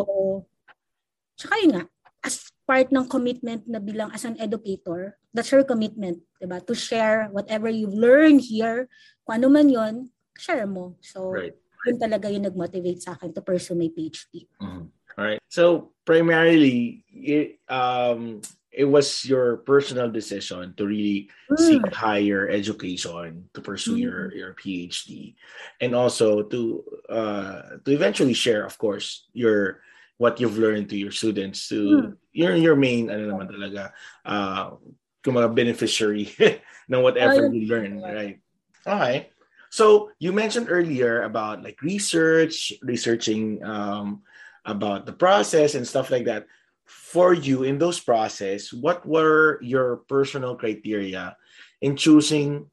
tsaka 1.40 1.56
yun 1.64 1.72
nga, 1.80 1.84
as 2.20 2.52
part 2.68 2.92
ng 2.92 3.08
commitment 3.08 3.64
na 3.64 3.80
bilang 3.80 4.12
as 4.12 4.28
an 4.28 4.36
educator, 4.36 5.16
that's 5.32 5.48
your 5.48 5.64
commitment, 5.64 6.20
diba? 6.36 6.60
To 6.68 6.76
share 6.76 7.32
whatever 7.32 7.72
you've 7.72 7.96
learned 7.96 8.44
here, 8.44 8.92
kung 9.24 9.40
ano 9.40 9.48
man 9.48 9.72
yon 9.72 9.94
share 10.36 10.68
mo. 10.68 11.00
So, 11.00 11.32
right 11.32 11.56
yun 11.86 11.98
talaga 12.02 12.26
yung 12.28 12.44
nag-motivate 12.44 13.00
sa 13.00 13.14
akin 13.14 13.30
to 13.32 13.40
pursue 13.40 13.78
my 13.78 13.88
PhD. 13.88 14.50
Mm-hmm. 14.58 14.86
All 15.16 15.24
right. 15.24 15.40
So 15.48 15.94
primarily, 16.04 17.06
it, 17.08 17.62
um, 17.70 18.42
it 18.76 18.84
was 18.84 19.24
your 19.24 19.64
personal 19.64 20.12
decision 20.12 20.74
to 20.76 20.84
really 20.84 21.30
mm. 21.48 21.56
seek 21.56 21.80
higher 21.94 22.46
education 22.52 23.48
to 23.54 23.60
pursue 23.64 23.96
mm. 23.96 24.04
your 24.04 24.20
your 24.36 24.52
PhD, 24.52 25.32
and 25.80 25.96
also 25.96 26.44
to 26.44 26.84
uh, 27.08 27.80
to 27.80 27.90
eventually 27.90 28.36
share, 28.36 28.68
of 28.68 28.76
course, 28.76 29.24
your 29.32 29.80
what 30.20 30.36
you've 30.40 30.60
learned 30.60 30.92
to 30.92 30.96
your 31.00 31.10
students. 31.10 31.72
To 31.72 31.80
mm. 31.80 32.16
your 32.36 32.52
your 32.52 32.76
main 32.76 33.08
ano 33.08 33.32
naman 33.32 33.48
talaga, 33.48 33.96
uh, 34.28 34.76
kumaga 35.24 35.48
beneficiary 35.48 36.28
ng 36.92 37.00
whatever 37.00 37.48
you 37.48 37.64
learn, 37.64 38.04
right? 38.04 38.44
Okay. 38.84 39.32
So 39.70 40.10
you 40.18 40.32
mentioned 40.32 40.68
earlier 40.70 41.22
about 41.22 41.62
like 41.62 41.82
research, 41.82 42.72
researching 42.82 43.62
um, 43.64 44.22
about 44.64 45.06
the 45.06 45.12
process 45.12 45.74
and 45.74 45.86
stuff 45.86 46.10
like 46.10 46.24
that. 46.26 46.46
For 46.86 47.34
you 47.34 47.64
in 47.64 47.78
those 47.78 47.98
process, 47.98 48.72
what 48.72 49.04
were 49.06 49.58
your 49.60 50.06
personal 50.06 50.54
criteria 50.54 51.36
in 51.82 51.96
choosing 51.96 52.70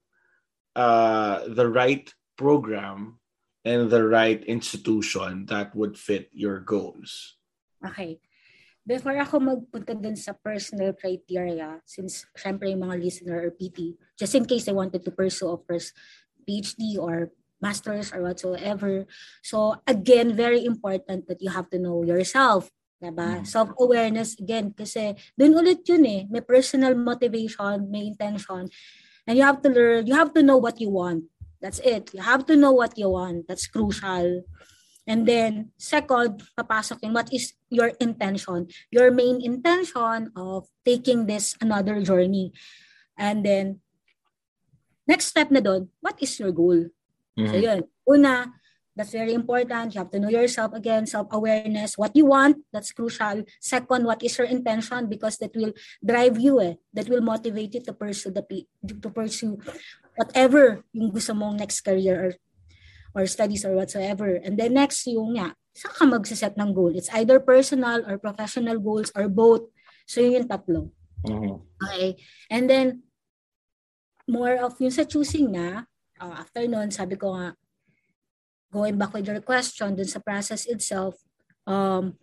uh, 0.75 1.49
the 1.49 1.67
right 1.67 2.05
program 2.37 3.17
and 3.65 3.89
the 3.89 4.05
right 4.05 4.43
institution 4.43 5.45
that 5.47 5.75
would 5.75 5.97
fit 5.97 6.29
your 6.33 6.59
goals? 6.59 7.37
Okay. 7.81 8.19
Before 8.83 9.15
ako 9.15 9.39
magpunta 9.39 9.95
dun 9.95 10.19
sa 10.19 10.35
personal 10.35 10.91
criteria, 10.91 11.79
since 11.87 12.27
syempre 12.35 12.67
yung 12.67 12.83
mga 12.83 12.99
listener 12.99 13.39
or 13.39 13.55
PT, 13.55 13.95
just 14.19 14.35
in 14.35 14.43
case 14.43 14.67
I 14.67 14.75
wanted 14.75 15.07
to 15.07 15.11
pursue 15.15 15.55
of 15.55 15.63
course 15.63 15.95
PhD 16.43 16.99
or 16.99 17.31
master's 17.63 18.11
or 18.11 18.21
whatsoever. 18.21 19.07
So 19.41 19.79
again, 19.87 20.35
very 20.35 20.67
important 20.67 21.27
that 21.31 21.39
you 21.39 21.49
have 21.49 21.71
to 21.71 21.79
know 21.79 22.03
yourself. 22.03 22.67
Diba? 23.03 23.43
Mm. 23.43 23.47
Self-awareness 23.47 24.39
again 24.39 24.71
kasi 24.71 25.15
dun 25.35 25.55
ulit 25.55 25.83
yun 25.87 26.07
eh. 26.07 26.21
May 26.31 26.39
personal 26.39 26.95
motivation, 26.95 27.91
may 27.91 28.11
intention. 28.11 28.71
And 29.27 29.35
you 29.35 29.43
have 29.43 29.63
to 29.63 29.69
learn, 29.71 30.07
you 30.07 30.15
have 30.15 30.31
to 30.35 30.43
know 30.43 30.59
what 30.59 30.79
you 30.79 30.91
want. 30.91 31.27
That's 31.63 31.79
it. 31.79 32.11
You 32.11 32.23
have 32.23 32.47
to 32.51 32.55
know 32.59 32.75
what 32.75 32.99
you 32.99 33.11
want. 33.11 33.47
That's 33.47 33.67
crucial. 33.67 34.43
And 35.03 35.27
then, 35.27 35.75
second, 35.75 36.43
papasok 36.55 37.03
what 37.11 37.27
is 37.31 37.55
your 37.67 37.91
intention? 37.99 38.71
Your 38.87 39.11
main 39.11 39.43
intention 39.43 40.31
of 40.35 40.67
taking 40.87 41.27
this 41.27 41.55
another 41.59 41.99
journey. 41.99 42.55
And 43.19 43.43
then, 43.43 43.82
next 45.07 45.31
step 45.31 45.51
na 45.51 45.59
doon, 45.59 45.89
what 45.99 46.17
is 46.21 46.33
your 46.39 46.51
goal? 46.51 46.89
Mm-hmm. 47.37 47.49
So 47.49 47.55
yun, 47.57 47.79
una, 48.07 48.51
that's 48.95 49.11
very 49.11 49.33
important. 49.33 49.93
You 49.93 50.05
have 50.05 50.11
to 50.13 50.19
know 50.21 50.29
yourself 50.29 50.73
again, 50.73 51.05
self-awareness, 51.05 51.97
what 51.97 52.15
you 52.15 52.29
want, 52.29 52.61
that's 52.71 52.93
crucial. 52.93 53.43
Second, 53.59 54.05
what 54.05 54.21
is 54.21 54.37
your 54.37 54.47
intention 54.47 55.09
because 55.09 55.37
that 55.41 55.55
will 55.55 55.73
drive 56.03 56.37
you 56.39 56.61
eh. 56.61 56.73
That 56.93 57.09
will 57.09 57.21
motivate 57.21 57.73
you 57.73 57.81
to 57.89 57.93
pursue 57.93 58.31
the 58.31 58.45
to 58.45 59.09
pursue 59.09 59.57
whatever 60.15 60.85
yung 60.93 61.09
gusto 61.09 61.33
mong 61.33 61.57
next 61.57 61.81
career 61.81 62.15
or 62.21 62.31
or 63.13 63.25
studies 63.25 63.65
or 63.65 63.73
whatsoever. 63.73 64.37
And 64.41 64.57
then 64.57 64.77
next 64.77 65.05
yung 65.09 65.37
nga, 65.37 65.57
saan 65.73 65.93
ka 65.93 66.05
magsiset 66.05 66.53
ng 66.57 66.73
goal? 66.73 66.93
It's 66.93 67.09
either 67.13 67.41
personal 67.41 68.05
or 68.05 68.21
professional 68.21 68.77
goals 68.77 69.09
or 69.17 69.25
both. 69.29 69.69
So 70.05 70.21
yun 70.21 70.45
yung 70.45 70.49
tatlo. 70.49 70.93
Mm-hmm. 71.25 71.55
Okay. 71.81 72.09
And 72.49 72.69
then 72.69 73.09
more 74.27 74.55
of 74.63 74.77
yung 74.79 74.93
sa 74.93 75.03
choosing 75.03 75.51
na, 75.51 75.87
uh, 76.19 76.35
after 76.39 76.63
nun, 76.67 76.91
sabi 76.91 77.19
ko 77.19 77.35
nga, 77.35 77.55
going 78.73 78.97
back 78.97 79.13
with 79.13 79.27
your 79.27 79.43
question 79.43 79.93
dun 79.93 80.09
sa 80.09 80.23
process 80.23 80.65
itself, 80.65 81.19
um, 81.67 82.17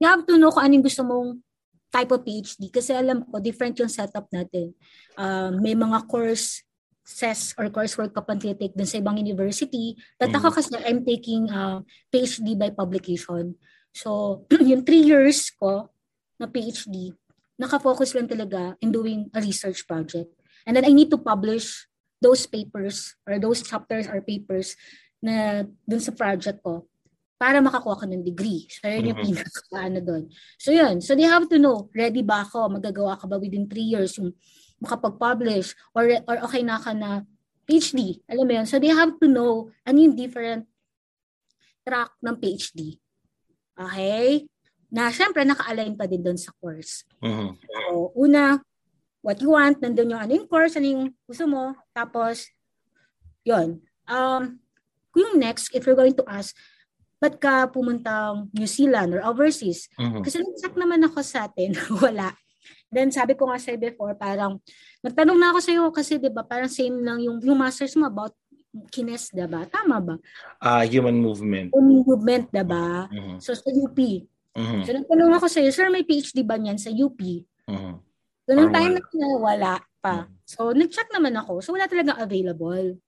you 0.00 0.08
have 0.08 0.26
to 0.26 0.40
know 0.40 0.50
kung 0.50 0.66
anong 0.66 0.86
gusto 0.88 1.04
mong 1.06 1.38
type 1.90 2.10
of 2.14 2.22
PhD 2.22 2.70
kasi 2.70 2.94
alam 2.94 3.26
ko 3.26 3.38
different 3.42 3.78
yung 3.78 3.90
setup 3.90 4.26
natin. 4.30 4.72
Um, 5.18 5.58
may 5.60 5.74
mga 5.74 6.06
course 6.06 6.62
ses 7.10 7.58
or 7.58 7.66
coursework 7.74 8.14
ka 8.14 8.22
pang 8.22 8.38
take 8.38 8.74
dun 8.74 8.86
sa 8.86 9.02
ibang 9.02 9.18
university. 9.18 9.98
That 10.22 10.30
ako 10.30 10.54
mm. 10.54 10.56
kasi 10.56 10.70
I'm 10.86 11.02
taking 11.02 11.50
uh, 11.50 11.82
PhD 12.14 12.54
by 12.54 12.70
publication. 12.70 13.58
So, 13.90 14.42
yung 14.70 14.86
three 14.86 15.02
years 15.02 15.50
ko 15.50 15.90
na 16.38 16.46
PhD, 16.46 17.10
nakafocus 17.58 18.14
lang 18.14 18.30
talaga 18.30 18.78
in 18.78 18.94
doing 18.94 19.26
a 19.34 19.42
research 19.42 19.84
project. 19.84 20.30
And 20.66 20.76
then 20.76 20.84
I 20.84 20.92
need 20.92 21.10
to 21.10 21.18
publish 21.18 21.86
those 22.20 22.44
papers 22.44 23.16
or 23.24 23.40
those 23.40 23.64
chapters 23.64 24.06
or 24.06 24.20
papers 24.20 24.76
na 25.20 25.64
dun 25.88 26.00
sa 26.00 26.12
project 26.12 26.60
ko 26.60 26.88
para 27.40 27.56
makakuha 27.64 28.04
ko 28.04 28.04
ng 28.04 28.20
degree. 28.20 28.68
So, 28.68 28.84
yun 28.84 29.16
yung 29.16 29.16
mm-hmm. 29.16 29.40
pinaka 29.40 29.78
ano 29.80 30.00
doon. 30.04 30.24
So, 30.60 30.76
yun. 30.76 31.00
So, 31.00 31.16
they 31.16 31.24
have 31.24 31.48
to 31.48 31.56
know, 31.56 31.88
ready 31.96 32.20
ba 32.20 32.44
ako? 32.44 32.76
Magagawa 32.76 33.16
ka 33.16 33.24
ba 33.24 33.40
within 33.40 33.64
three 33.64 33.88
years 33.88 34.20
yung 34.20 34.36
makapag-publish? 34.84 35.72
Or, 35.96 36.04
or 36.28 36.36
okay 36.44 36.60
na 36.60 36.76
ka 36.76 36.92
na 36.92 37.24
PhD? 37.64 38.20
Alam 38.28 38.44
mo 38.44 38.52
yun? 38.60 38.68
So, 38.68 38.76
they 38.76 38.92
have 38.92 39.16
to 39.16 39.24
know 39.24 39.72
ano 39.88 39.96
yung 39.96 40.12
different 40.12 40.68
track 41.80 42.12
ng 42.20 42.36
PhD. 42.36 43.00
Okay? 43.72 44.44
Na, 44.92 45.08
syempre, 45.08 45.40
naka-align 45.48 45.96
pa 45.96 46.04
din 46.04 46.20
doon 46.20 46.36
sa 46.36 46.52
course. 46.60 47.08
Mm-hmm. 47.24 47.50
So, 47.56 48.12
una, 48.20 48.60
what 49.20 49.40
you 49.40 49.52
want, 49.52 49.80
nandun 49.80 50.16
yung 50.16 50.22
ano 50.22 50.32
yung 50.36 50.48
course, 50.48 50.76
ano 50.76 50.88
yung 50.88 51.04
gusto 51.28 51.44
mo. 51.48 51.76
Tapos, 51.92 52.48
yon 53.44 53.80
Um, 54.10 54.58
yung 55.14 55.38
next, 55.38 55.70
if 55.70 55.86
you're 55.86 55.98
going 55.98 56.16
to 56.18 56.26
ask, 56.26 56.50
ba't 57.22 57.38
ka 57.38 57.68
pumuntang 57.70 58.50
New 58.50 58.66
Zealand 58.66 59.14
or 59.14 59.22
overseas? 59.22 59.86
Mm-hmm. 60.00 60.24
Kasi 60.24 60.42
nag 60.42 60.74
naman 60.74 61.04
ako 61.06 61.20
sa 61.22 61.46
atin, 61.46 61.76
wala. 62.04 62.34
Then 62.90 63.14
sabi 63.14 63.38
ko 63.38 63.46
nga 63.46 63.60
sa'yo 63.60 63.78
before, 63.78 64.18
parang, 64.18 64.58
nagtanong 65.04 65.38
na 65.38 65.54
ako 65.54 65.58
sa'yo 65.62 65.82
kasi 65.94 66.18
di 66.18 66.26
ba 66.26 66.42
parang 66.42 66.66
same 66.66 67.06
lang 67.06 67.22
yung, 67.22 67.38
yung 67.38 67.54
masters 67.54 67.94
mo 67.94 68.10
about 68.10 68.34
kines, 68.90 69.30
di 69.30 69.46
ba? 69.46 69.62
Tama 69.68 70.02
ba? 70.02 70.14
Uh, 70.58 70.82
human 70.90 71.14
movement. 71.22 71.70
Human 71.70 72.02
movement, 72.02 72.50
di 72.50 72.64
ba? 72.66 73.06
Mm-hmm. 73.06 73.38
So 73.38 73.54
sa 73.54 73.70
UP. 73.70 73.98
Mm-hmm. 74.58 74.82
So 74.82 74.90
nagtanong 74.90 75.32
ako 75.38 75.46
sa'yo, 75.46 75.70
sir, 75.70 75.86
may 75.86 76.02
PhD 76.02 76.42
ba 76.42 76.58
niyan 76.58 76.82
sa 76.82 76.90
UP? 76.90 77.20
Mm-hmm. 77.70 77.94
So, 78.50 78.58
nung 78.58 78.74
time 78.74 78.98
na 78.98 79.28
wala 79.38 79.78
pa. 80.02 80.26
Mm. 80.26 80.34
So, 80.42 80.74
nag-check 80.74 81.06
naman 81.14 81.38
ako. 81.38 81.62
So, 81.62 81.70
wala 81.70 81.86
talagang 81.86 82.18
available. 82.18 82.98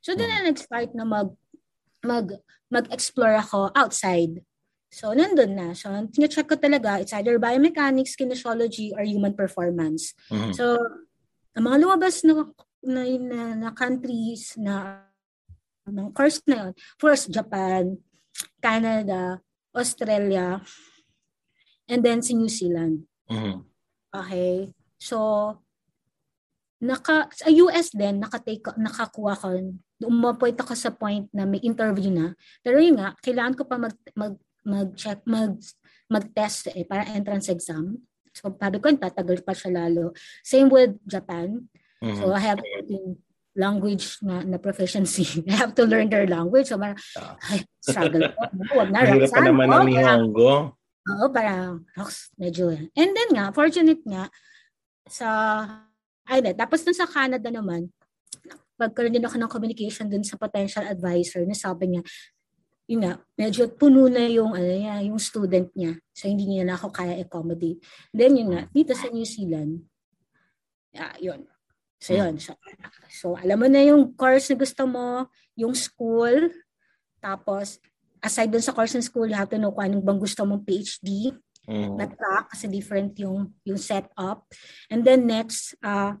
So, 0.00 0.16
doon 0.16 0.24
na 0.32 0.40
mm. 0.40 0.48
nag-start 0.48 0.96
na 0.96 1.04
mag, 1.04 1.36
mag, 2.00 2.40
mag-explore 2.72 3.36
ako 3.44 3.68
outside. 3.76 4.40
So, 4.88 5.12
nandun 5.12 5.52
na. 5.52 5.76
So, 5.76 5.92
tine-check 5.92 6.48
ko 6.48 6.56
talaga, 6.56 6.96
it's 6.96 7.12
either 7.12 7.36
biomechanics, 7.36 8.16
kinesiology, 8.16 8.96
or 8.96 9.04
human 9.04 9.36
performance. 9.36 10.16
Mm-hmm. 10.32 10.56
So, 10.56 10.80
ang 11.52 11.68
mga 11.68 11.84
lumabas 11.84 12.24
na, 12.24 12.48
na, 12.80 13.04
na, 13.20 13.40
na 13.68 13.70
countries 13.76 14.56
na 14.56 15.04
ng 15.84 16.08
course 16.16 16.40
na 16.48 16.56
yun, 16.56 16.70
first, 16.96 17.28
Japan, 17.28 18.00
Canada, 18.64 19.44
Australia, 19.76 20.64
and 21.84 22.00
then 22.00 22.24
sa 22.24 22.32
New 22.32 22.48
Zealand. 22.48 23.04
Mm-hmm. 23.28 23.73
Okay. 24.14 24.70
So, 25.02 25.18
naka, 26.78 27.26
sa 27.34 27.50
US 27.50 27.90
din, 27.90 28.22
nakatake, 28.22 28.62
nakakuha 28.78 29.34
ko, 29.34 29.48
umapoint 30.06 30.58
ako 30.60 30.74
sa 30.78 30.94
point 30.94 31.26
na 31.34 31.42
may 31.42 31.58
interview 31.66 32.14
na. 32.14 32.38
Pero 32.62 32.78
yun 32.78 33.02
nga, 33.02 33.18
kailangan 33.18 33.58
ko 33.58 33.62
pa 33.66 33.76
mag, 33.76 33.96
mag, 34.14 34.34
mag-check, 34.62 35.26
mag, 35.26 35.58
mag-test 36.06 36.70
eh, 36.72 36.86
para 36.86 37.10
entrance 37.10 37.50
exam. 37.50 37.98
So, 38.30 38.54
sabi 38.54 38.78
ko, 38.78 38.90
tatagal 38.94 39.42
pa 39.42 39.54
siya 39.54 39.86
lalo. 39.86 40.14
Same 40.46 40.70
with 40.70 40.94
Japan. 41.06 41.66
Mm-hmm. 41.98 42.18
So, 42.22 42.34
I 42.34 42.42
have 42.42 42.60
in 42.86 43.18
language 43.54 44.18
na, 44.20 44.42
na 44.42 44.58
proficiency. 44.58 45.42
I 45.50 45.54
have 45.58 45.74
to 45.78 45.86
learn 45.86 46.10
their 46.10 46.26
language. 46.26 46.70
So, 46.70 46.78
parang, 46.78 46.98
ah. 47.18 47.38
ay, 47.50 47.66
struggle 47.82 48.30
ko. 48.30 48.40
Huwag 48.74 48.88
na, 48.90 49.06
Mahirap 49.06 49.30
pa 49.30 49.42
naman 49.42 49.66
ang 49.70 49.86
Nihongo. 49.86 50.74
Oo, 51.04 51.28
parang, 51.28 51.84
medyo. 52.40 52.72
And 52.96 53.12
then 53.12 53.30
nga, 53.36 53.52
fortunate 53.52 54.00
nga, 54.08 54.32
sa, 55.04 55.28
ay, 56.24 56.40
tapos 56.56 56.80
dun 56.80 56.96
sa 56.96 57.04
Canada 57.04 57.52
naman, 57.52 57.92
pagkaroon 58.80 59.14
din 59.14 59.24
ako 59.24 59.36
ng 59.36 59.52
communication 59.52 60.08
dun 60.08 60.24
sa 60.24 60.40
potential 60.40 60.82
advisor 60.88 61.44
na 61.44 61.54
sabi 61.54 61.92
niya, 61.92 62.02
yun 62.84 63.00
nga, 63.04 63.20
medyo 63.36 63.68
puno 63.72 64.08
na 64.12 64.28
yung, 64.28 64.52
ano 64.52 64.68
niya, 64.68 65.00
yung 65.08 65.16
student 65.16 65.72
niya. 65.72 65.96
So, 66.12 66.28
hindi 66.28 66.44
niya 66.44 66.68
na 66.68 66.76
ako 66.76 66.92
kaya 66.92 67.16
accommodate. 67.20 67.80
Then, 68.12 68.36
yun 68.36 68.52
nga, 68.52 68.68
dito 68.72 68.92
sa 68.92 69.08
New 69.08 69.24
Zealand, 69.24 69.84
yeah, 70.92 71.16
yun. 71.20 71.48
So, 72.00 72.12
hmm. 72.12 72.20
yun. 72.20 72.34
So, 72.36 72.52
so, 73.08 73.26
alam 73.40 73.56
mo 73.56 73.68
na 73.68 73.80
yung 73.80 74.12
course 74.12 74.52
na 74.52 74.56
gusto 74.60 74.84
mo, 74.84 75.28
yung 75.56 75.72
school, 75.72 76.52
tapos, 77.24 77.80
aside 78.24 78.48
dun 78.48 78.64
sa 78.64 78.72
course 78.72 78.96
ng 78.96 79.04
school, 79.04 79.28
you 79.28 79.36
have 79.36 79.52
to 79.52 79.60
know 79.60 79.70
kung 79.76 79.92
anong 79.92 80.04
bang 80.04 80.20
gusto 80.20 80.48
mong 80.48 80.64
PhD 80.64 81.36
mm. 81.68 81.92
na 82.00 82.08
track 82.08 82.56
kasi 82.56 82.66
different 82.72 83.12
yung 83.20 83.52
yung 83.68 83.76
setup. 83.76 84.48
And 84.88 85.04
then 85.04 85.28
next, 85.28 85.76
uh, 85.84 86.16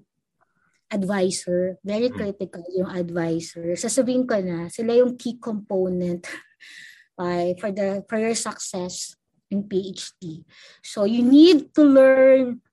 advisor. 0.94 1.80
Very 1.82 2.06
hmm. 2.06 2.14
critical 2.14 2.62
yung 2.70 2.90
advisor. 2.92 3.74
Sasabihin 3.74 4.28
ko 4.30 4.38
na, 4.38 4.70
sila 4.70 4.94
yung 4.94 5.18
key 5.18 5.42
component 5.42 6.22
by 7.18 7.58
for 7.58 7.74
the 7.74 8.06
for 8.06 8.18
your 8.22 8.38
success 8.38 9.18
in 9.50 9.66
PhD. 9.66 10.46
So 10.82 11.04
you 11.04 11.26
need 11.26 11.74
to 11.74 11.82
learn 11.82 12.63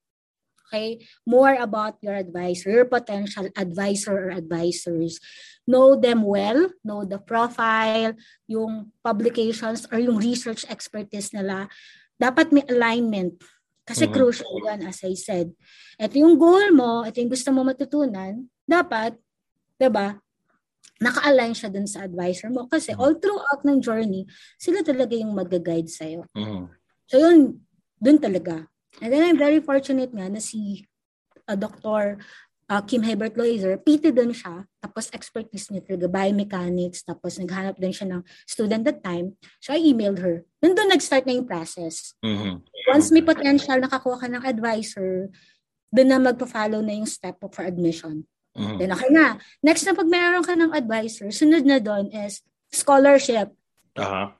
okay 0.72 1.04
more 1.28 1.52
about 1.60 2.00
your 2.00 2.16
advisor, 2.16 2.72
your 2.72 2.88
potential 2.88 3.52
advisor 3.60 4.16
or 4.16 4.32
advisors. 4.32 5.20
Know 5.68 6.00
them 6.00 6.24
well, 6.24 6.72
know 6.88 7.04
the 7.04 7.20
profile, 7.20 8.16
yung 8.48 8.96
publications 9.04 9.84
or 9.92 10.00
yung 10.00 10.16
research 10.16 10.64
expertise 10.72 11.36
nila. 11.36 11.68
Dapat 12.16 12.56
may 12.56 12.64
alignment 12.72 13.44
kasi 13.84 14.08
mm-hmm. 14.08 14.16
crucial 14.16 14.56
yan, 14.64 14.88
as 14.88 15.04
I 15.04 15.14
said. 15.20 15.52
Ito 16.00 16.16
yung 16.16 16.40
goal 16.40 16.72
mo, 16.72 17.04
ito 17.04 17.20
yung 17.20 17.30
gusto 17.30 17.52
mo 17.52 17.68
matutunan, 17.68 18.48
dapat, 18.64 19.20
'di 19.76 19.92
ba? 19.92 20.16
naka-align 21.02 21.58
siya 21.58 21.74
dun 21.74 21.90
sa 21.90 22.06
advisor 22.06 22.54
mo 22.54 22.70
kasi 22.70 22.94
mm-hmm. 22.94 23.02
all 23.02 23.18
throughout 23.18 23.66
ng 23.66 23.82
journey, 23.82 24.30
sila 24.62 24.86
talaga 24.86 25.18
yung 25.18 25.34
mag-guide 25.34 25.90
sa'yo. 25.90 26.30
Mm-hmm. 26.38 26.64
So 27.10 27.16
yun, 27.18 27.66
dun 27.98 28.22
talaga. 28.22 28.71
And 29.00 29.10
then 29.14 29.24
I'm 29.24 29.40
very 29.40 29.64
fortunate 29.64 30.12
nga 30.12 30.28
na 30.28 30.44
si 30.44 30.84
uh, 31.48 31.56
Dr. 31.56 32.20
Uh, 32.72 32.80
Kim 32.88 33.04
Hebert 33.04 33.36
Loiser, 33.36 33.76
PT 33.76 34.16
dun 34.16 34.32
siya, 34.32 34.64
tapos 34.80 35.12
expertise 35.12 35.68
niya 35.68 35.84
talaga, 35.84 36.08
biomechanics, 36.08 37.04
tapos 37.04 37.36
naghanap 37.36 37.76
din 37.76 37.92
siya 37.92 38.08
ng 38.08 38.22
student 38.48 38.88
that 38.88 39.04
time. 39.04 39.36
So 39.60 39.76
I 39.76 39.84
emailed 39.84 40.24
her. 40.24 40.48
Nandun 40.64 40.88
nag-start 40.88 41.28
na 41.28 41.36
yung 41.36 41.48
process. 41.48 42.16
Mm-hmm. 42.24 42.64
Once 42.88 43.12
may 43.12 43.28
potential, 43.28 43.76
nakakuha 43.76 44.24
ka 44.24 44.28
ng 44.32 44.44
advisor, 44.48 45.28
doon 45.92 46.08
na 46.08 46.20
magpa-follow 46.24 46.80
na 46.80 46.96
yung 46.96 47.10
step 47.12 47.44
for 47.52 47.68
admission. 47.68 48.24
Mm-hmm. 48.56 48.78
Then 48.80 48.92
okay 48.96 49.12
na. 49.12 49.36
Next 49.60 49.84
na 49.84 49.92
pag 49.92 50.08
meron 50.08 50.44
ka 50.48 50.56
ng 50.56 50.72
advisor, 50.72 51.28
sunod 51.28 51.68
na 51.68 51.84
doon 51.84 52.08
is 52.08 52.40
scholarship. 52.72 53.52
Uh-huh. 54.00 54.32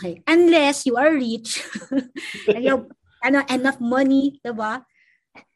Okay. 0.00 0.24
Unless 0.24 0.88
you 0.88 0.96
are 0.96 1.12
rich, 1.12 1.60
and 2.48 2.64
you 2.64 2.80
have 2.80 2.88
ano, 3.24 3.40
enough 3.48 3.80
money, 3.80 4.38
diba? 4.44 4.84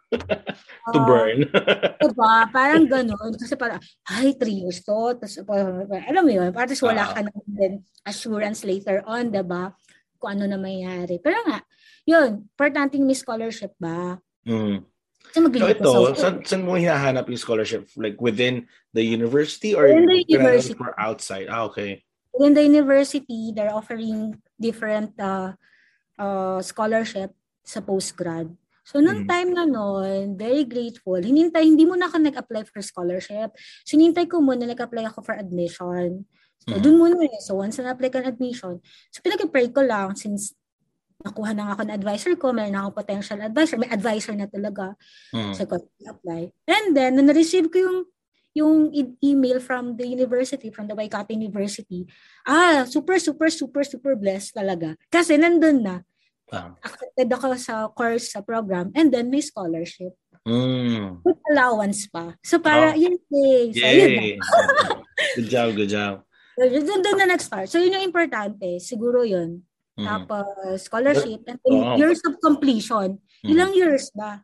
to 0.93 0.99
uh, 0.99 1.05
burn. 1.05 1.45
diba? 2.03 2.35
Parang 2.49 2.89
ganun. 2.89 3.37
Kasi 3.37 3.55
parang, 3.61 3.79
ay, 4.09 4.33
three 4.41 4.65
years 4.65 4.81
to. 4.81 5.15
Tapos, 5.21 5.37
alam 5.45 6.23
mo 6.25 6.33
yun, 6.33 6.49
parang 6.51 6.73
wala 6.81 7.05
uh-huh. 7.05 7.15
ka 7.15 7.21
na 7.29 7.33
din 7.45 7.85
assurance 8.09 8.65
later 8.65 9.05
on, 9.05 9.29
diba? 9.29 9.77
Kung 10.17 10.41
ano 10.41 10.49
na 10.49 10.57
mayayari. 10.57 11.21
Pero 11.21 11.37
nga, 11.45 11.61
yun, 12.09 12.49
importante 12.49 12.97
may 12.97 13.15
scholarship 13.15 13.77
ba? 13.77 14.17
Mm. 14.49 14.89
So, 15.29 15.45
so 15.45 15.69
ito, 15.69 15.93
saan, 16.17 16.41
saan 16.41 16.65
mo 16.65 16.73
hinahanap 16.81 17.29
yung 17.29 17.41
scholarship? 17.41 17.85
Like 18.01 18.17
within 18.17 18.65
the 18.97 19.05
university 19.05 19.77
or 19.77 19.85
within 19.85 20.09
the 20.09 20.25
university. 20.25 20.73
for 20.73 20.97
outside? 20.97 21.53
Ah, 21.53 21.69
okay. 21.69 22.01
Within 22.33 22.57
the 22.57 22.65
university, 22.65 23.53
they're 23.53 23.75
offering 23.75 24.41
different 24.57 25.13
uh, 25.21 25.53
uh, 26.17 26.65
scholarship 26.65 27.37
sa 27.69 27.85
postgrad. 27.85 28.49
So, 28.89 29.05
noong 29.05 29.29
mm. 29.29 29.29
time 29.29 29.51
na 29.53 29.69
noon, 29.69 30.41
very 30.41 30.65
grateful. 30.65 31.21
Hinintay, 31.21 31.61
hindi 31.61 31.85
mo 31.85 31.93
na 31.93 32.09
ako 32.09 32.25
nag-apply 32.25 32.65
for 32.65 32.81
scholarship. 32.81 33.53
So, 33.85 34.01
hinintay 34.01 34.25
ko 34.25 34.41
muna, 34.41 34.65
nag-apply 34.65 35.13
ako 35.13 35.29
for 35.29 35.37
admission. 35.37 36.25
So, 36.65 36.73
mm. 36.73 36.81
dun 36.81 36.97
muna 36.97 37.21
eh. 37.29 37.37
So, 37.45 37.61
once 37.61 37.77
na-apply 37.77 38.09
ka 38.09 38.25
admission, 38.25 38.81
so, 39.13 39.19
pinag-pray 39.21 39.69
ko 39.77 39.85
lang 39.85 40.17
since 40.17 40.57
nakuha 41.21 41.53
na 41.53 41.77
ako 41.77 41.85
ng 41.85 41.97
advisor 42.01 42.33
ko, 42.41 42.57
meron 42.57 42.73
na 42.73 42.89
ako 42.89 43.05
potential 43.05 43.37
advisor, 43.45 43.77
may 43.77 43.93
advisor 43.93 44.33
na 44.33 44.49
talaga. 44.49 44.97
Mm. 45.37 45.53
So, 45.53 45.69
ko 45.69 45.85
apply. 46.09 46.49
And 46.65 46.97
then, 46.97 47.21
nung 47.21 47.29
na-receive 47.29 47.69
ko 47.69 47.77
yung 47.77 47.99
yung 48.57 48.91
email 49.23 49.61
from 49.63 49.95
the 49.95 50.09
university, 50.09 50.73
from 50.73 50.89
the 50.91 50.97
Waikato 50.97 51.31
University, 51.31 52.09
ah, 52.43 52.83
super, 52.89 53.21
super, 53.23 53.53
super, 53.53 53.85
super 53.87 54.19
blessed 54.19 54.57
talaga. 54.57 54.99
Kasi 55.13 55.39
nandun 55.39 55.85
na. 55.85 55.97
Ah. 56.49 56.73
Accepted 56.81 57.29
ako 57.29 57.47
sa 57.61 57.75
course, 57.93 58.33
sa 58.33 58.41
program, 58.41 58.89
and 58.97 59.13
then 59.13 59.29
may 59.29 59.45
scholarship. 59.45 60.17
Mm. 60.49 61.21
With 61.21 61.41
allowance 61.53 62.09
pa. 62.09 62.33
So, 62.41 62.57
para, 62.57 62.97
oh. 62.97 62.97
yun, 62.97 63.21
yay. 63.29 63.69
So, 63.77 63.85
yay. 63.85 64.41
good 65.37 65.49
job, 65.53 65.77
good 65.77 65.93
job. 65.93 66.25
So, 66.57 66.65
doon, 66.65 67.05
doon 67.05 67.17
na 67.21 67.37
nag-start. 67.37 67.69
So, 67.69 67.77
yun 67.77 68.01
yung 68.01 68.09
importante. 68.09 68.81
Siguro 68.81 69.29
yun. 69.29 69.61
Mm. 70.01 70.09
Tapos, 70.09 70.49
scholarship. 70.89 71.45
And 71.45 71.61
then, 71.61 71.77
oh. 71.85 71.97
years 72.01 72.25
of 72.25 72.41
completion. 72.41 73.21
Mm. 73.45 73.49
Ilang 73.53 73.73
years 73.77 74.09
ba? 74.17 74.41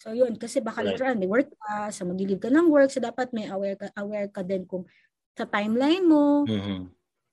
So, 0.00 0.16
yun. 0.16 0.40
Kasi 0.40 0.64
baka 0.64 0.80
right. 0.80 0.96
later 0.96 1.12
on, 1.12 1.20
may 1.20 1.28
work 1.28 1.52
ka, 1.60 1.92
so 1.92 2.08
mag-leave 2.08 2.40
ka 2.40 2.48
ng 2.48 2.72
work, 2.72 2.88
so 2.88 3.04
dapat 3.04 3.32
may 3.36 3.48
aware 3.52 3.76
ka, 3.76 3.92
aware 4.00 4.28
ka 4.32 4.40
din 4.40 4.64
kung 4.64 4.88
sa 5.34 5.44
timeline 5.48 6.04
mo, 6.06 6.46
mm-hmm. 6.46 6.86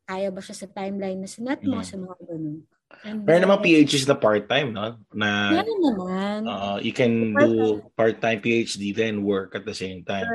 kaya 0.09 0.33
ba 0.33 0.41
siya 0.41 0.65
sa 0.65 0.67
timeline 0.73 1.21
na 1.21 1.29
sinet 1.29 1.61
mo, 1.61 1.79
mm-hmm. 1.79 1.89
sa 1.89 1.95
mga 2.01 2.17
ganun. 2.25 2.59
And 3.01 3.25
Meron 3.25 3.43
naman 3.49 3.59
PhDs 3.65 4.05
na 4.05 4.17
part-time, 4.17 4.69
no? 4.71 4.97
Na, 5.11 5.51
Meron 5.61 5.79
naman. 5.81 6.37
Uh, 6.45 6.77
you 6.83 6.93
can 6.93 7.33
part-time. 7.33 7.47
do 7.47 7.81
part-time 7.97 8.39
PhD 8.39 8.93
then 8.93 9.25
work 9.25 9.55
at 9.55 9.65
the 9.65 9.75
same 9.75 10.05
time. 10.05 10.27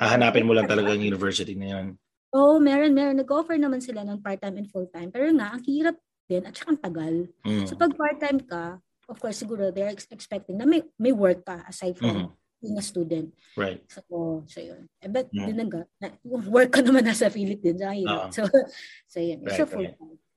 Hahanapin 0.00 0.48
mo 0.48 0.56
lang 0.56 0.66
talaga 0.66 0.96
yung 0.96 1.04
university 1.04 1.54
na. 1.54 1.92
Oo, 2.32 2.56
oh, 2.56 2.58
meron, 2.62 2.94
meron. 2.94 3.18
Nag-offer 3.18 3.58
naman 3.58 3.82
sila 3.82 4.06
ng 4.06 4.22
part-time 4.22 4.62
and 4.62 4.68
full-time. 4.70 5.10
Pero 5.12 5.28
nga, 5.34 5.54
ang 5.54 5.62
hirap 5.66 5.98
din 6.30 6.46
at 6.46 6.54
saka 6.54 6.72
ang 6.72 6.82
tagal. 6.82 7.14
Mm. 7.42 7.66
So 7.66 7.74
pag 7.74 7.92
part-time 7.94 8.40
ka, 8.42 8.78
of 9.10 9.16
course, 9.18 9.42
siguro 9.42 9.74
they're 9.74 9.90
expecting 9.90 10.56
na 10.56 10.64
may, 10.64 10.86
may 10.94 11.10
work 11.10 11.42
ka 11.42 11.66
aside 11.66 11.98
from 11.98 12.14
mm 12.14 12.30
being 12.60 12.76
a 12.76 12.84
student. 12.84 13.32
Right. 13.56 13.80
So, 13.88 14.44
so 14.44 14.60
yun. 14.60 14.84
Eh, 15.00 15.08
but 15.08 15.32
mm. 15.32 15.48
yun 15.48 15.64
nga, 15.72 15.82
work 16.24 16.76
ka 16.76 16.84
naman 16.84 17.08
nasa 17.08 17.32
Philippines. 17.32 17.80
Ang 17.80 18.04
hirap. 18.04 18.28
Uh-huh. 18.28 18.32
So, 18.36 18.42
so 19.12 19.18
yun. 19.18 19.40
Right, 19.40 19.56
so 19.56 19.64
full-time. 19.64 19.96
Right. 19.96 20.29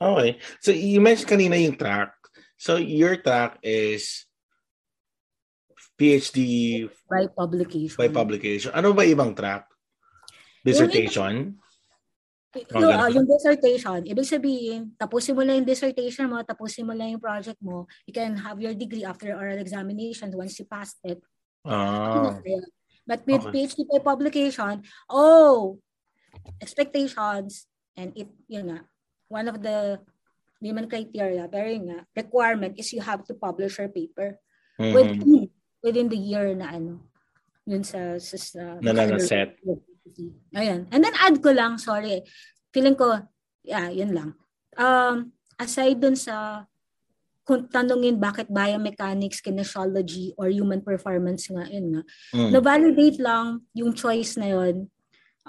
Okay. 0.00 0.40
So 0.64 0.72
you 0.72 1.04
mentioned 1.04 1.28
kanina 1.28 1.60
yung 1.60 1.76
track. 1.76 2.16
So 2.56 2.80
your 2.80 3.20
track 3.20 3.60
is 3.60 4.24
PhD 6.00 6.88
by 7.04 7.28
publication. 7.28 7.98
By 8.00 8.08
publication. 8.08 8.72
Ano 8.72 8.96
ba 8.96 9.04
ibang 9.04 9.36
track? 9.36 9.68
Dissertation? 10.64 11.60
Yung, 12.50 12.82
no, 12.82 12.90
uh, 12.90 13.06
yung 13.06 13.30
dissertation, 13.30 14.02
ibig 14.10 14.26
sabihin, 14.26 14.90
tapusin 14.98 15.38
mo 15.38 15.46
lang 15.46 15.62
yung 15.62 15.70
dissertation 15.70 16.26
mo, 16.26 16.42
tapusin 16.42 16.82
mo 16.82 16.90
lang 16.90 17.14
yung 17.14 17.22
project 17.22 17.62
mo, 17.62 17.86
you 18.02 18.10
can 18.10 18.34
have 18.34 18.58
your 18.58 18.74
degree 18.74 19.06
after 19.06 19.30
oral 19.30 19.54
examination 19.62 20.34
once 20.34 20.58
you 20.58 20.66
passed 20.66 20.98
it. 21.06 21.22
Ah. 21.62 22.34
But 23.06 23.22
with 23.22 23.46
okay. 23.46 23.70
PhD 23.70 23.86
by 23.86 24.02
publication, 24.02 24.82
oh, 25.06 25.78
expectations, 26.58 27.70
and 27.94 28.10
it, 28.18 28.26
yun 28.50 28.74
nga, 28.74 28.80
one 29.30 29.46
of 29.46 29.62
the 29.62 30.02
naman 30.60 30.90
criteria, 30.90 31.48
pero 31.48 31.70
yun 31.70 31.88
nga, 31.88 32.00
requirement 32.12 32.76
is 32.76 32.92
you 32.92 33.00
have 33.00 33.24
to 33.24 33.32
publish 33.32 33.80
your 33.80 33.88
paper 33.88 34.36
mm-hmm. 34.76 34.92
within, 34.92 35.48
within 35.80 36.08
the 36.12 36.20
year 36.20 36.52
na 36.52 36.76
ano, 36.76 37.00
yun 37.64 37.80
sa, 37.80 38.20
sa, 38.20 38.36
sa 38.36 38.60
na 38.82 39.16
set. 39.16 39.56
Ayan. 40.52 40.84
And 40.92 41.00
then 41.00 41.16
add 41.16 41.40
ko 41.40 41.54
lang, 41.56 41.80
sorry. 41.80 42.26
Feeling 42.74 42.98
ko, 42.98 43.24
yeah, 43.64 43.88
yun 43.88 44.12
lang. 44.12 44.36
Um, 44.76 45.32
aside 45.56 45.96
dun 46.02 46.18
sa 46.18 46.66
kung 47.48 47.66
tanungin 47.66 48.20
bakit 48.20 48.46
biomechanics, 48.52 49.40
kinesiology, 49.40 50.36
or 50.36 50.52
human 50.52 50.84
performance 50.84 51.48
nga, 51.48 51.66
yun 51.72 51.98
nga, 51.98 52.02
mm. 52.36 52.50
na-validate 52.52 53.18
lang 53.18 53.64
yung 53.72 53.96
choice 53.96 54.36
na 54.36 54.54
yun. 54.54 54.92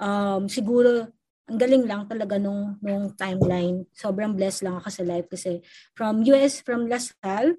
Um, 0.00 0.48
siguro, 0.48 1.12
ang 1.50 1.58
galing 1.58 1.84
lang 1.84 2.06
talaga 2.06 2.38
nung, 2.38 2.78
nung 2.78 3.10
timeline. 3.18 3.82
Sobrang 3.90 4.32
blessed 4.32 4.66
lang 4.66 4.78
ako 4.78 4.88
sa 4.88 5.02
life 5.02 5.26
kasi 5.26 5.58
from 5.92 6.22
US, 6.22 6.62
from 6.62 6.86
Lasal, 6.86 7.58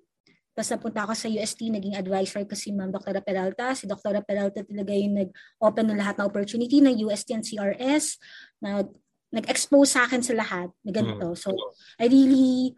tapos 0.54 0.70
napunta 0.70 1.00
ako 1.10 1.14
sa 1.18 1.28
UST, 1.34 1.74
naging 1.74 1.98
advisor 1.98 2.46
ko 2.46 2.54
si 2.54 2.70
Ma'am 2.70 2.94
Dr. 2.94 3.18
Peralta. 3.26 3.74
Si 3.74 3.90
Dr. 3.90 4.22
Peralta 4.22 4.62
talaga 4.62 4.94
yung 4.94 5.18
nag-open 5.18 5.86
ng 5.90 5.98
lahat 5.98 6.22
ng 6.22 6.30
opportunity 6.30 6.78
ng 6.78 6.94
UST 7.10 7.34
and 7.34 7.42
CRS. 7.42 8.22
Nag, 8.62 8.86
nag-expose 9.34 9.98
sa 9.98 10.06
akin 10.06 10.22
sa 10.22 10.38
lahat 10.38 10.70
na 10.86 10.92
ganito. 10.94 11.34
Mm. 11.34 11.38
So, 11.42 11.58
I 11.98 12.06
really 12.06 12.78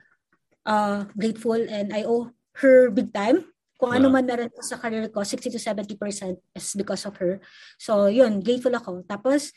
uh, 0.64 1.04
grateful 1.20 1.60
and 1.60 1.92
I 1.92 2.08
owe 2.08 2.32
her 2.64 2.88
big 2.96 3.12
time. 3.12 3.44
Kung 3.76 3.92
ano 3.92 4.08
man 4.08 4.24
na 4.24 4.40
rin 4.40 4.48
sa 4.64 4.80
career 4.80 5.12
ko, 5.12 5.20
60 5.20 5.52
to 5.52 5.60
70% 5.60 6.40
is 6.56 6.68
because 6.80 7.04
of 7.04 7.20
her. 7.20 7.44
So, 7.76 8.08
yun, 8.08 8.40
grateful 8.40 8.72
ako. 8.72 9.04
Tapos, 9.04 9.52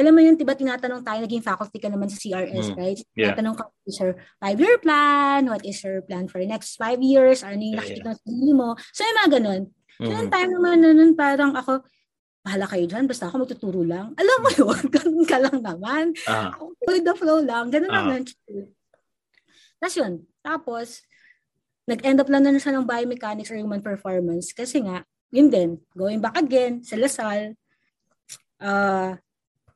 alam 0.00 0.12
mo 0.16 0.20
yun, 0.24 0.40
diba 0.40 0.56
tinatanong 0.56 1.04
tayo, 1.04 1.20
naging 1.20 1.44
faculty 1.44 1.76
ka 1.76 1.92
naman 1.92 2.08
sa 2.08 2.16
CRS, 2.16 2.72
mm. 2.72 2.76
right? 2.80 3.00
Yeah. 3.12 3.36
Tinatanong 3.36 3.56
ka, 3.60 3.64
what 3.68 3.84
is 3.84 3.98
your 4.00 4.12
five-year 4.40 4.76
plan? 4.80 5.40
What 5.52 5.64
is 5.68 5.78
your 5.84 6.00
plan 6.00 6.24
for 6.32 6.40
the 6.40 6.48
next 6.48 6.80
five 6.80 7.00
years? 7.04 7.44
Ano 7.44 7.60
yung 7.60 7.76
nakikita 7.76 8.16
yeah, 8.16 8.24
yeah. 8.24 8.56
mo? 8.56 8.68
So, 8.96 9.04
yung 9.04 9.18
mga 9.20 9.30
ganun. 9.36 9.62
So, 10.00 10.08
mm. 10.08 10.16
yung 10.16 10.30
time 10.32 10.50
naman 10.56 10.76
na 10.80 10.90
nun, 10.96 11.12
parang 11.12 11.52
ako, 11.52 11.84
bahala 12.40 12.66
kayo 12.66 12.84
dyan, 12.88 13.04
basta 13.04 13.28
ako 13.28 13.44
magtuturo 13.44 13.84
lang. 13.84 14.16
Alam 14.16 14.38
mo 14.40 14.50
yun, 14.50 14.80
ganun 14.96 15.26
ka 15.28 15.38
lang 15.38 15.58
naman. 15.60 16.04
Uh-huh. 16.24 16.72
With 16.88 17.04
the 17.04 17.14
flow 17.14 17.44
lang, 17.44 17.68
ganun 17.68 17.92
uh-huh. 17.92 18.08
lang. 18.16 18.22
Tapos 19.76 19.94
yun, 19.94 20.12
tapos, 20.40 20.86
nag-end 21.84 22.18
up 22.22 22.30
lang 22.32 22.42
na 22.48 22.56
siya 22.56 22.74
ng 22.74 22.86
biomechanics 22.86 23.50
or 23.50 23.58
human 23.58 23.82
performance 23.82 24.54
kasi 24.54 24.82
nga, 24.82 25.04
yun 25.28 25.48
din, 25.52 25.70
going 25.92 26.20
back 26.22 26.40
again 26.40 26.80
sa 26.80 26.96
Lasal, 26.96 27.56
uh, 28.62 29.18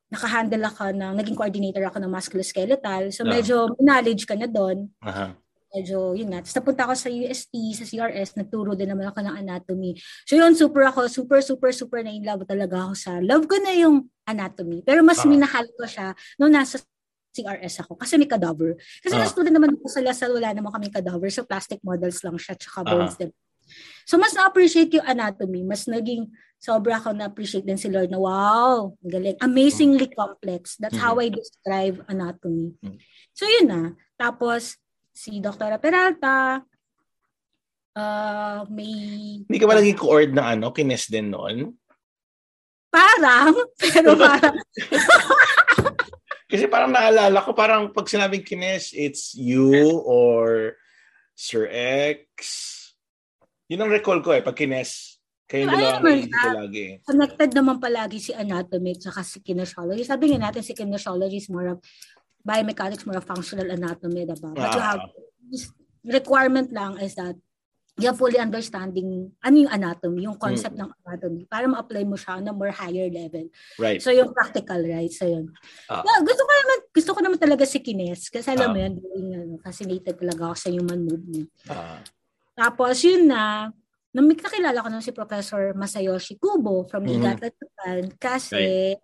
nakahandle 0.07 0.63
ako 0.71 0.95
ng, 0.95 1.13
naging 1.19 1.37
coordinator 1.37 1.83
ako 1.87 1.99
ng 1.99 2.13
musculoskeletal. 2.13 3.11
So, 3.11 3.27
medyo 3.27 3.75
knowledge 3.83 4.23
ka 4.23 4.39
na 4.39 4.47
doon. 4.47 4.87
Uh-huh. 5.03 5.31
Medyo, 5.75 6.15
yun 6.15 6.31
nga. 6.31 6.41
Tapos 6.41 6.57
napunta 6.57 6.83
ako 6.87 6.95
sa 6.95 7.09
UST, 7.11 7.55
sa 7.75 7.85
CRS, 7.85 8.39
nagturo 8.39 8.79
din 8.79 8.87
naman 8.87 9.11
ako 9.11 9.19
ng 9.27 9.35
anatomy. 9.35 9.99
So, 10.23 10.39
yun, 10.39 10.55
super 10.55 10.87
ako, 10.87 11.11
super, 11.11 11.43
super, 11.43 11.75
super 11.75 12.01
na 12.07 12.15
in 12.15 12.23
love 12.23 12.47
talaga 12.47 12.87
ako 12.87 12.95
sa, 12.95 13.19
love 13.19 13.51
ko 13.51 13.59
na 13.59 13.75
yung 13.75 14.07
anatomy. 14.31 14.81
Pero 14.87 15.03
mas 15.03 15.19
uh-huh. 15.19 15.31
minahal 15.31 15.67
ko 15.75 15.85
siya 15.85 16.15
nung 16.39 16.55
nasa 16.55 16.79
CRS 17.37 17.85
ako 17.85 18.01
kasi 18.01 18.17
may 18.17 18.31
cadaver. 18.31 18.81
Kasi 19.05 19.13
uh. 19.13 19.29
student 19.29 19.53
naman 19.53 19.77
ako 19.77 19.93
sa 19.93 20.01
Lasal, 20.01 20.33
wala 20.33 20.57
naman 20.57 20.73
kami 20.73 20.89
cadaver. 20.89 21.29
So 21.29 21.45
plastic 21.45 21.85
models 21.85 22.25
lang 22.25 22.41
siya 22.41 22.57
tsaka 22.57 22.81
bones 22.87 23.19
uh-huh. 23.21 23.29
So 24.07 24.17
mas 24.17 24.33
na-appreciate 24.33 24.95
yung 24.95 25.07
anatomy. 25.07 25.67
Mas 25.67 25.85
naging 25.91 26.31
sobra 26.57 26.99
ako 26.99 27.13
na-appreciate 27.13 27.67
din 27.67 27.79
si 27.79 27.87
Lord 27.93 28.11
na 28.11 28.21
wow, 28.21 28.95
galing. 29.05 29.37
Amazingly 29.43 30.09
complex. 30.11 30.81
That's 30.81 30.97
mm-hmm. 30.97 31.05
how 31.05 31.21
I 31.23 31.29
describe 31.29 32.03
anatomy. 32.09 32.75
Mm-hmm. 32.81 32.99
So 33.37 33.45
yun 33.47 33.67
na. 33.69 33.83
Tapos 34.17 34.81
si 35.17 35.41
Dr. 35.41 35.81
Peralta, 35.81 36.61
uh, 37.97 38.61
may... 38.69 39.41
Hindi 39.49 39.59
ka 39.59 39.67
ba 39.67 39.81
naging 39.81 39.99
co-ord 39.99 40.31
ng 40.37 40.47
ano, 40.61 40.71
kines 40.77 41.09
din 41.09 41.33
noon? 41.33 41.73
Parang, 42.93 43.57
pero 43.81 44.13
parang... 44.17 44.55
Kasi 46.47 46.71
parang 46.71 46.95
naalala 46.95 47.43
ko, 47.43 47.51
parang 47.57 47.91
pag 47.91 48.07
sinabing 48.07 48.47
kines, 48.47 48.95
it's 48.95 49.35
you 49.35 49.99
or 50.07 50.79
Sir 51.35 51.67
X. 51.67 52.76
Yun 53.67 53.83
ang 53.83 53.91
recall 53.91 54.23
ko 54.23 54.31
eh, 54.31 54.43
pag 54.43 54.55
kines, 54.55 55.19
kayo 55.47 55.71
dalawa 55.71 56.03
ang 56.03 56.27
ko 56.27 56.49
lagi. 56.67 56.85
Connected 57.07 57.51
naman 57.55 57.79
palagi 57.79 58.19
si 58.19 58.35
anatomy 58.35 58.99
at 58.99 59.27
si 59.27 59.39
kinesiology. 59.39 60.03
Sabi 60.03 60.35
nga 60.35 60.51
natin 60.51 60.63
si 60.67 60.75
kinesiology 60.75 61.39
is 61.39 61.51
more 61.51 61.75
of 61.75 61.79
biomechanics, 62.43 63.07
more 63.07 63.19
of 63.19 63.27
functional 63.27 63.71
anatomy, 63.71 64.27
diba? 64.27 64.51
But 64.55 64.71
ah. 64.71 64.75
you 64.75 64.83
have, 64.83 65.03
requirement 66.07 66.71
lang 66.75 66.99
is 66.99 67.15
that 67.19 67.35
you 67.97 68.07
have 68.13 68.19
fully 68.21 68.37
understanding 68.37 69.33
ano 69.41 69.57
yung 69.57 69.73
anatomy, 69.73 70.29
yung 70.29 70.37
concept 70.37 70.77
mm. 70.77 70.85
ng 70.85 70.91
anatomy 71.01 71.43
para 71.49 71.65
ma-apply 71.65 72.05
mo 72.05 72.15
siya 72.19 72.39
on 72.39 72.51
a 72.51 72.53
more 72.53 72.75
higher 72.75 73.09
level. 73.09 73.49
Right. 73.81 74.03
So 74.05 74.13
yung 74.13 74.37
practical, 74.37 74.85
right? 74.85 75.09
So 75.11 75.25
yun. 75.25 75.49
Uh, 75.89 76.05
yeah, 76.05 76.21
gusto 76.21 76.43
ko 76.45 76.53
naman 76.53 76.79
gusto 76.93 77.11
ko 77.17 77.21
naman 77.25 77.39
talaga 77.41 77.65
si 77.65 77.81
Kines 77.81 78.29
kasi 78.29 78.53
alam 78.53 78.71
uh, 78.71 78.73
mo 78.75 78.79
yun, 78.85 78.95
doing, 79.01 79.29
ano, 79.33 79.55
fascinated 79.65 80.15
talaga 80.21 80.53
ako 80.53 80.57
sa 80.61 80.69
human 80.69 81.01
movement. 81.09 81.49
Uh, 81.71 81.99
Tapos 82.57 82.97
yun 83.05 83.29
na, 83.29 83.69
nang 84.17 84.33
nakilala 84.33 84.81
ko 84.81 84.89
na 84.89 85.05
si 85.05 85.13
Professor 85.13 85.77
Masayoshi 85.77 86.41
Kubo 86.41 86.89
from 86.89 87.05
mm-hmm. 87.05 87.21
Niigata 87.21 87.53
Japan 87.53 88.03
kasi 88.17 88.97
right. 88.97 89.01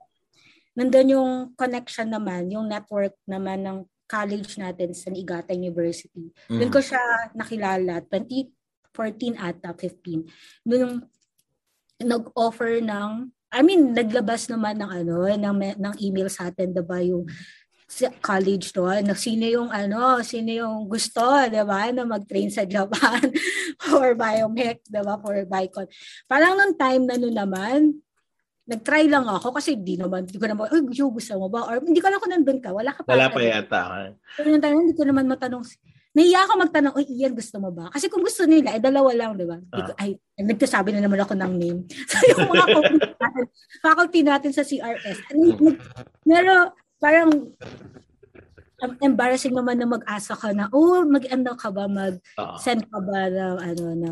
nandun 0.73 1.13
yung 1.13 1.33
connection 1.53 2.09
naman, 2.09 2.49
yung 2.49 2.65
network 2.65 3.13
naman 3.29 3.61
ng 3.61 3.79
college 4.09 4.57
natin 4.57 4.97
sa 4.97 5.13
Niigata 5.13 5.53
University. 5.53 6.33
Mm-hmm. 6.33 6.59
Doon 6.65 6.73
ko 6.73 6.81
siya 6.81 7.01
nakilala, 7.37 8.01
20, 8.09 8.49
14 8.97 9.37
ata, 9.37 9.77
15. 9.77 10.25
Nung 10.69 11.05
nag-offer 12.01 12.81
ng, 12.81 13.11
I 13.53 13.61
mean, 13.61 13.93
naglabas 13.93 14.49
naman 14.49 14.81
ng 14.81 14.91
ano, 14.91 15.29
ng, 15.29 15.77
ng 15.77 15.95
email 16.01 16.33
sa 16.33 16.49
atin, 16.49 16.73
diba, 16.73 17.05
yung 17.05 17.29
college 18.25 18.73
doon, 18.73 19.05
na 19.05 19.15
sino 19.15 19.45
yung 19.45 19.69
ano, 19.69 20.21
sino 20.25 20.51
yung 20.51 20.89
gusto, 20.89 21.21
'di 21.21 21.63
ba, 21.67 21.93
na 21.93 22.09
mag-train 22.09 22.49
sa 22.49 22.65
Japan 22.65 23.21
for 23.85 24.17
biomech, 24.17 24.81
'di 24.89 25.01
ba, 25.05 25.21
for 25.21 25.37
Bicon. 25.45 25.87
Parang 26.25 26.57
nung 26.57 26.75
time 26.77 27.05
na 27.05 27.17
noon 27.21 27.37
naman, 27.37 27.79
nag-try 28.63 29.11
lang 29.11 29.27
ako 29.27 29.53
kasi 29.59 29.77
di 29.77 29.99
naman, 29.99 30.25
hindi 30.25 30.39
ko 30.39 30.47
naman, 30.47 30.71
ay, 30.71 30.81
gusto 30.87 31.35
mo 31.37 31.51
ba? 31.51 31.67
Or 31.67 31.83
hindi 31.83 31.99
ko 31.99 32.07
alam 32.09 32.21
kung 32.23 32.33
nandun 32.33 32.61
ka, 32.63 32.71
wala 32.71 32.95
ka 32.95 33.03
pa. 33.03 33.11
Wala 33.13 33.29
pa 33.29 33.41
yata. 33.43 33.81
Pero 34.39 34.47
nung 34.49 34.63
time, 34.63 34.79
hindi 34.87 34.95
ko 34.95 35.05
naman 35.05 35.27
matanong, 35.27 35.67
Naiya 36.13 36.45
ako 36.45 36.53
magtanong, 36.61 36.93
oy, 36.93 37.09
Ian, 37.09 37.33
gusto 37.33 37.57
mo 37.57 37.73
ba? 37.73 37.89
Kasi 37.89 38.13
kung 38.13 38.21
gusto 38.21 38.45
nila, 38.45 38.77
eh, 38.77 38.83
dalawa 38.85 39.17
lang, 39.17 39.33
di 39.33 39.49
ba? 39.49 39.57
Uh. 39.73 39.97
Ay, 39.97 40.21
nagsasabi 40.37 40.93
na 40.93 41.01
naman 41.01 41.17
ako 41.25 41.33
ng 41.33 41.53
name. 41.57 41.81
So, 42.13 42.21
yung 42.29 42.53
mga 42.53 42.65
natin, 43.25 43.45
faculty 43.81 44.21
natin 44.21 44.53
sa 44.53 44.61
CRS, 44.61 45.19
ano, 45.33 45.73
pero 46.21 46.53
parang 47.03 47.51
um, 48.79 48.93
embarrassing 49.03 49.51
naman 49.51 49.83
na 49.83 49.91
mag-asa 49.91 50.39
ka 50.39 50.55
na, 50.55 50.71
oh, 50.71 51.03
mag-ano 51.03 51.59
ka 51.59 51.75
ba, 51.75 51.91
mag-send 51.91 52.87
ka 52.87 52.99
ba 53.03 53.27
na, 53.27 53.45
ano, 53.59 53.85
na, 53.99 54.11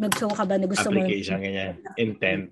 mag-show 0.00 0.32
ka 0.32 0.48
ba 0.48 0.56
na 0.56 0.64
gusto 0.64 0.88
Application, 0.88 0.96
mo. 0.96 1.04
Application, 1.04 1.38
ganyan. 1.44 1.74
Intent. 2.00 2.44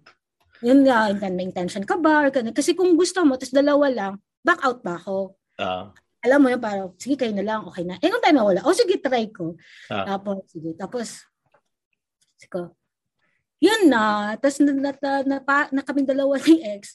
Yun 0.61 0.81
nga, 0.85 1.09
intent, 1.09 1.35
may 1.35 1.49
intention 1.49 1.83
ka 1.89 1.97
ba? 1.97 2.29
Or 2.29 2.31
Kasi 2.31 2.77
kung 2.77 2.95
gusto 3.01 3.25
mo, 3.25 3.41
tapos 3.41 3.57
dalawa 3.57 3.89
lang, 3.89 4.13
back 4.45 4.61
out 4.61 4.85
ba 4.85 5.01
ako? 5.01 5.41
Uh 5.57 5.89
alam 6.23 6.39
mo 6.39 6.49
yun, 6.55 6.63
parang, 6.63 6.95
sige 7.03 7.19
kayo 7.19 7.35
na 7.35 7.43
lang, 7.43 7.67
okay 7.67 7.83
na. 7.83 7.99
Eh, 7.99 8.07
nung 8.07 8.23
time 8.23 8.39
na 8.39 8.47
wala, 8.47 8.63
oh, 8.63 8.71
sige, 8.71 8.95
try 9.03 9.27
ko. 9.35 9.59
Ah. 9.91 10.15
Tapos, 10.15 10.47
sige, 10.55 10.71
tapos, 10.79 11.27
sige, 12.39 12.71
yun 13.59 13.91
na. 13.91 14.39
Tapos, 14.39 14.63
na, 14.63 14.71
na, 14.71 14.91
na, 15.03 15.13
na, 15.27 15.57
na 15.75 15.83
kaming 15.83 16.07
dalawa 16.07 16.39
ni 16.47 16.63
ex, 16.63 16.95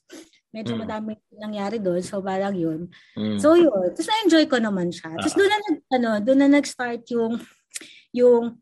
medyo 0.57 0.73
mm. 0.73 0.81
madami 0.81 1.11
nangyari 1.37 1.77
doon. 1.77 2.01
So, 2.01 2.17
parang 2.25 2.57
yun. 2.57 2.89
Mm. 3.13 3.37
So, 3.37 3.53
yun. 3.53 3.93
Tapos, 3.93 4.09
na-enjoy 4.09 4.49
ko 4.49 4.57
naman 4.57 4.89
siya. 4.89 5.13
Tapos, 5.13 5.33
ah. 5.33 5.37
doon 5.37 5.49
na, 5.53 5.59
nag, 5.61 5.77
ano, 5.93 6.09
doon 6.25 6.39
na 6.41 6.49
nag-start 6.57 7.05
yung, 7.13 7.37
yung, 8.09 8.57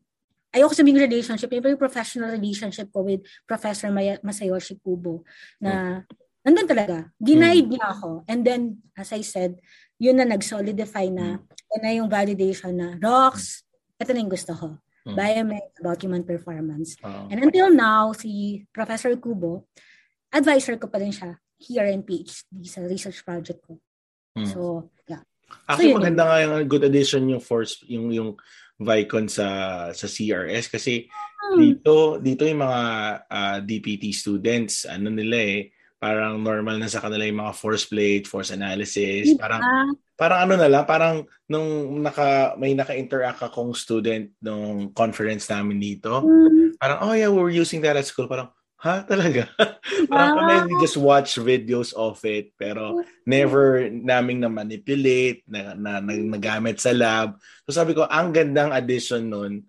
ayoko 0.55 0.71
sabing 0.71 0.95
relationship, 0.95 1.51
yung 1.51 1.75
professional 1.75 2.31
relationship 2.31 2.87
ko 2.95 3.03
with 3.03 3.27
Professor 3.43 3.91
Maya, 3.91 4.15
Masayoshi 4.23 4.79
Kubo 4.79 5.27
na 5.59 6.03
mm. 6.07 6.47
nandun 6.47 6.67
talaga. 6.67 6.97
Ginaid 7.19 7.67
mm. 7.67 7.71
niya 7.75 7.85
ako. 7.91 8.23
And 8.31 8.47
then, 8.47 8.79
as 8.95 9.11
I 9.11 9.19
said, 9.19 9.59
yun 9.99 10.15
na 10.15 10.23
nag-solidify 10.23 11.11
na, 11.11 11.39
mm. 11.39 11.43
yun 11.43 11.81
na 11.83 11.91
yung 11.91 12.07
validation 12.07 12.71
na, 12.71 12.95
rocks, 13.03 13.67
ito 13.99 14.11
na 14.15 14.19
yung 14.23 14.31
gusto 14.31 14.55
ko. 14.55 14.67
Mm. 15.05 15.15
Biomed 15.19 15.67
about 15.83 15.99
human 15.99 16.23
performance. 16.23 16.95
Uh, 17.03 17.27
And 17.27 17.43
until 17.43 17.69
now, 17.69 18.15
si 18.15 18.63
Professor 18.71 19.11
Kubo, 19.19 19.67
advisor 20.31 20.79
ko 20.79 20.87
pa 20.87 21.03
rin 21.03 21.11
siya 21.11 21.35
here 21.57 21.87
in 21.87 22.03
PhD 22.03 22.67
sa 22.67 22.83
research 22.83 23.23
project 23.23 23.63
ko. 23.63 23.79
Mm. 24.35 24.47
So, 24.51 24.91
yeah. 25.07 25.23
Actually, 25.69 25.95
so, 25.95 25.97
maganda 26.01 26.23
nga 26.27 26.37
yung 26.43 26.53
good 26.67 26.83
addition 26.83 27.31
yung 27.31 27.43
force, 27.43 27.79
yung, 27.87 28.11
yung 28.11 28.35
Vicon 28.75 29.31
sa 29.31 29.47
sa 29.95 30.03
CRS 30.03 30.67
kasi 30.67 31.07
hmm. 31.07 31.55
dito 31.55 32.19
dito 32.19 32.43
yung 32.43 32.59
mga 32.59 32.81
uh, 33.23 33.31
ah, 33.31 33.57
DPT 33.63 34.11
students 34.11 34.83
ano 34.83 35.07
nila 35.07 35.37
eh 35.39 35.71
parang 35.95 36.37
normal 36.43 36.77
na 36.77 36.91
sa 36.91 36.99
kanila 36.99 37.23
yung 37.23 37.41
mga 37.41 37.55
force 37.55 37.87
plate, 37.87 38.27
force 38.27 38.51
analysis, 38.51 39.31
parang 39.41 39.63
parang 40.13 40.39
ano 40.45 40.53
na 40.59 40.69
lang, 40.69 40.83
parang 40.85 41.25
nung 41.49 41.97
naka 42.03 42.53
may 42.59 42.77
naka-interact 42.77 43.41
akong 43.41 43.73
student 43.73 44.29
nung 44.43 44.91
conference 44.93 45.49
namin 45.49 45.81
dito, 45.81 46.21
mm. 46.21 46.77
parang 46.77 47.09
oh 47.09 47.15
yeah, 47.15 47.31
we 47.31 47.39
were 47.41 47.49
using 47.49 47.81
that 47.81 47.97
at 47.97 48.05
school, 48.05 48.29
parang 48.29 48.51
Ha? 48.83 49.07
Talaga? 49.07 49.47
Parang 50.11 50.35
kami 50.43 50.53
we 50.67 50.73
just 50.83 50.99
watch 50.99 51.39
videos 51.39 51.95
of 51.95 52.19
it 52.27 52.51
pero 52.59 53.01
never 53.23 53.87
naming 53.89 54.43
na 54.43 54.51
manipulate, 54.51 55.41
na, 55.47 55.73
na, 55.73 55.91
na, 56.03 56.13
nagamit 56.15 56.77
sa 56.77 56.91
lab. 56.91 57.39
So 57.65 57.73
sabi 57.73 57.95
ko, 57.95 58.05
ang 58.05 58.35
gandang 58.35 58.75
addition 58.75 59.31
nun, 59.31 59.63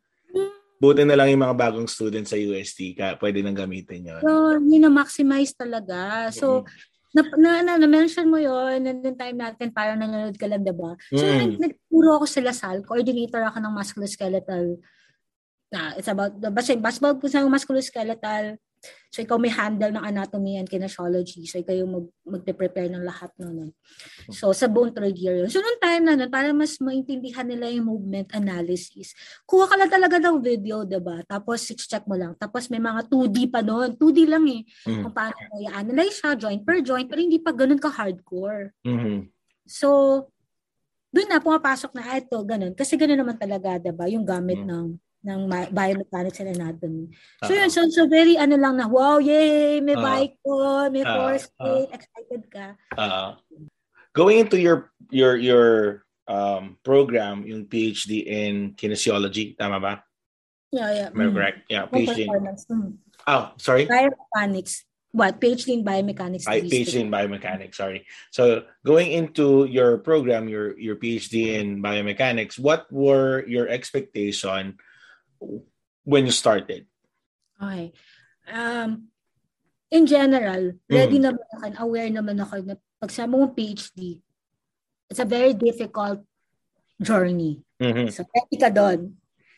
buti 0.76 1.02
na 1.08 1.16
lang 1.16 1.32
yung 1.32 1.44
mga 1.44 1.56
bagong 1.56 1.88
students 1.88 2.32
sa 2.32 2.38
UST, 2.40 2.96
ka, 2.96 3.16
pwede 3.16 3.40
nang 3.40 3.56
gamitin 3.56 4.12
yun. 4.12 4.20
So, 4.20 4.60
yun 4.60 4.84
na 4.84 4.92
maximize 4.92 5.56
talaga. 5.56 6.28
So, 6.28 6.68
na, 7.16 7.24
na, 7.64 7.80
na, 7.80 7.88
mention 7.88 8.28
mo 8.28 8.36
yon 8.36 8.84
nandun 8.84 9.16
time 9.16 9.40
natin 9.40 9.72
parang 9.72 9.96
nanonood 9.96 10.36
ka 10.36 10.44
lang, 10.44 10.60
diba? 10.60 10.92
So, 11.08 11.24
mm. 11.24 11.56
nagturo 11.56 12.20
ako 12.20 12.26
sa 12.28 12.44
Lasal, 12.44 12.84
coordinator 12.84 13.40
ako 13.40 13.56
ng 13.64 13.72
musculoskeletal 13.72 14.76
na 15.72 15.98
it's 15.98 16.06
about 16.06 16.36
the 16.38 16.46
basta 16.52 16.78
basketball 16.78 17.18
po 17.18 17.26
sa 17.26 17.42
musculoskeletal 17.42 18.54
So, 19.16 19.24
ikaw 19.24 19.40
may 19.40 19.48
handle 19.48 19.88
ng 19.96 20.04
anatomy 20.04 20.60
and 20.60 20.68
kinesiology. 20.68 21.48
So, 21.48 21.56
ikaw 21.56 21.72
yung 21.72 21.88
mag, 21.88 22.06
magpe-prepare 22.36 22.92
ng 22.92 23.00
lahat 23.00 23.32
nun. 23.40 23.72
So, 24.28 24.52
sa 24.52 24.68
buong 24.68 24.92
third 24.92 25.16
year 25.16 25.40
yun. 25.40 25.48
So, 25.48 25.64
noong 25.64 25.80
time 25.80 26.04
na 26.04 26.20
nun, 26.20 26.28
para 26.28 26.52
mas 26.52 26.76
maintindihan 26.84 27.48
nila 27.48 27.72
yung 27.72 27.88
movement 27.88 28.28
analysis, 28.36 29.16
kuha 29.48 29.64
ka 29.72 29.80
lang 29.80 29.88
talaga 29.88 30.20
ng 30.20 30.44
video, 30.44 30.84
diba? 30.84 31.24
Tapos, 31.24 31.64
check 31.64 32.04
mo 32.04 32.12
lang. 32.12 32.36
Tapos, 32.36 32.68
may 32.68 32.76
mga 32.76 33.08
2D 33.08 33.48
pa 33.48 33.64
noon. 33.64 33.96
2D 33.96 34.28
lang 34.28 34.44
eh. 34.52 34.68
Mm-hmm. 34.84 35.02
Kung 35.08 35.14
paano 35.16 35.38
mo 35.48 35.54
i-analyze 35.64 36.16
siya, 36.20 36.36
joint 36.36 36.60
per 36.60 36.84
joint, 36.84 37.08
pero 37.08 37.20
hindi 37.24 37.40
pa 37.40 37.56
ganun 37.56 37.80
ka-hardcore. 37.80 38.76
Mm-hmm. 38.84 39.32
So, 39.64 39.88
doon 41.08 41.28
na 41.32 41.40
pumapasok 41.40 41.96
na 41.96 42.04
ah, 42.04 42.20
ito, 42.20 42.36
ganun. 42.44 42.76
Kasi 42.76 43.00
ganun 43.00 43.16
naman 43.16 43.40
talaga, 43.40 43.80
diba? 43.80 44.04
Yung 44.12 44.28
gamit 44.28 44.60
mm-hmm. 44.60 44.76
ng 44.76 45.05
ng 45.26 45.50
biomechanics 45.50 46.38
and 46.40 46.54
anatomy. 46.54 47.10
So 47.42 47.50
uh-huh. 47.50 47.66
yun, 47.66 47.70
so, 47.70 47.82
so 47.90 48.06
very 48.06 48.38
ano 48.38 48.54
lang 48.54 48.78
na, 48.78 48.86
wow, 48.86 49.18
yay, 49.18 49.82
may 49.82 49.98
uh-huh. 49.98 50.06
bike 50.06 50.34
ko, 50.46 50.86
may 50.88 51.02
uh-huh. 51.02 51.16
force 51.18 51.46
uh-huh. 51.58 51.90
excited 51.90 52.42
ka. 52.46 52.66
Uh-huh. 52.94 53.34
Going 54.14 54.46
into 54.46 54.56
your 54.56 54.94
your 55.10 55.36
your 55.36 55.66
um, 56.30 56.78
program, 56.82 57.44
yung 57.44 57.66
PhD 57.66 58.24
in 58.24 58.72
kinesiology, 58.78 59.58
tama 59.58 59.82
ba? 59.82 59.94
Yeah, 60.72 60.90
yeah. 60.92 61.08
Am 61.12 61.20
I 61.20 61.24
mm. 61.24 61.34
correct? 61.34 61.58
Yeah, 61.70 61.86
PhD. 61.86 62.26
Mm. 62.26 62.98
Oh, 63.26 63.52
sorry? 63.56 63.86
Biomechanics. 63.86 64.82
What? 65.12 65.40
PhD 65.40 65.80
in 65.80 65.84
biomechanics. 65.84 66.44
I, 66.44 66.60
PhD 66.60 67.00
in 67.00 67.10
biomechanics, 67.10 67.76
sorry. 67.76 68.04
So 68.32 68.68
going 68.84 69.12
into 69.12 69.64
your 69.64 69.96
program, 69.98 70.48
your 70.48 70.76
your 70.76 70.96
PhD 70.96 71.56
in 71.56 71.80
biomechanics, 71.80 72.58
what 72.58 72.84
were 72.92 73.46
your 73.48 73.68
expectation 73.68 74.76
when 76.06 76.24
you 76.26 76.34
started? 76.34 76.86
Okay. 77.58 77.92
Um, 78.46 79.10
in 79.90 80.06
general, 80.06 80.76
ready 80.86 81.18
mm. 81.18 81.24
naman 81.30 81.46
ako, 81.50 81.64
aware 81.82 82.10
naman 82.10 82.36
ako 82.38 82.54
na 82.62 82.74
pag 83.00 83.10
sa 83.12 83.26
mong 83.26 83.52
PhD, 83.52 84.20
it's 85.10 85.22
a 85.22 85.28
very 85.28 85.54
difficult 85.54 86.22
journey. 87.00 87.62
Mm-hmm. 87.82 88.08
So, 88.12 88.24
ready 88.24 88.56
ka 88.56 88.70
doon. 88.72 89.14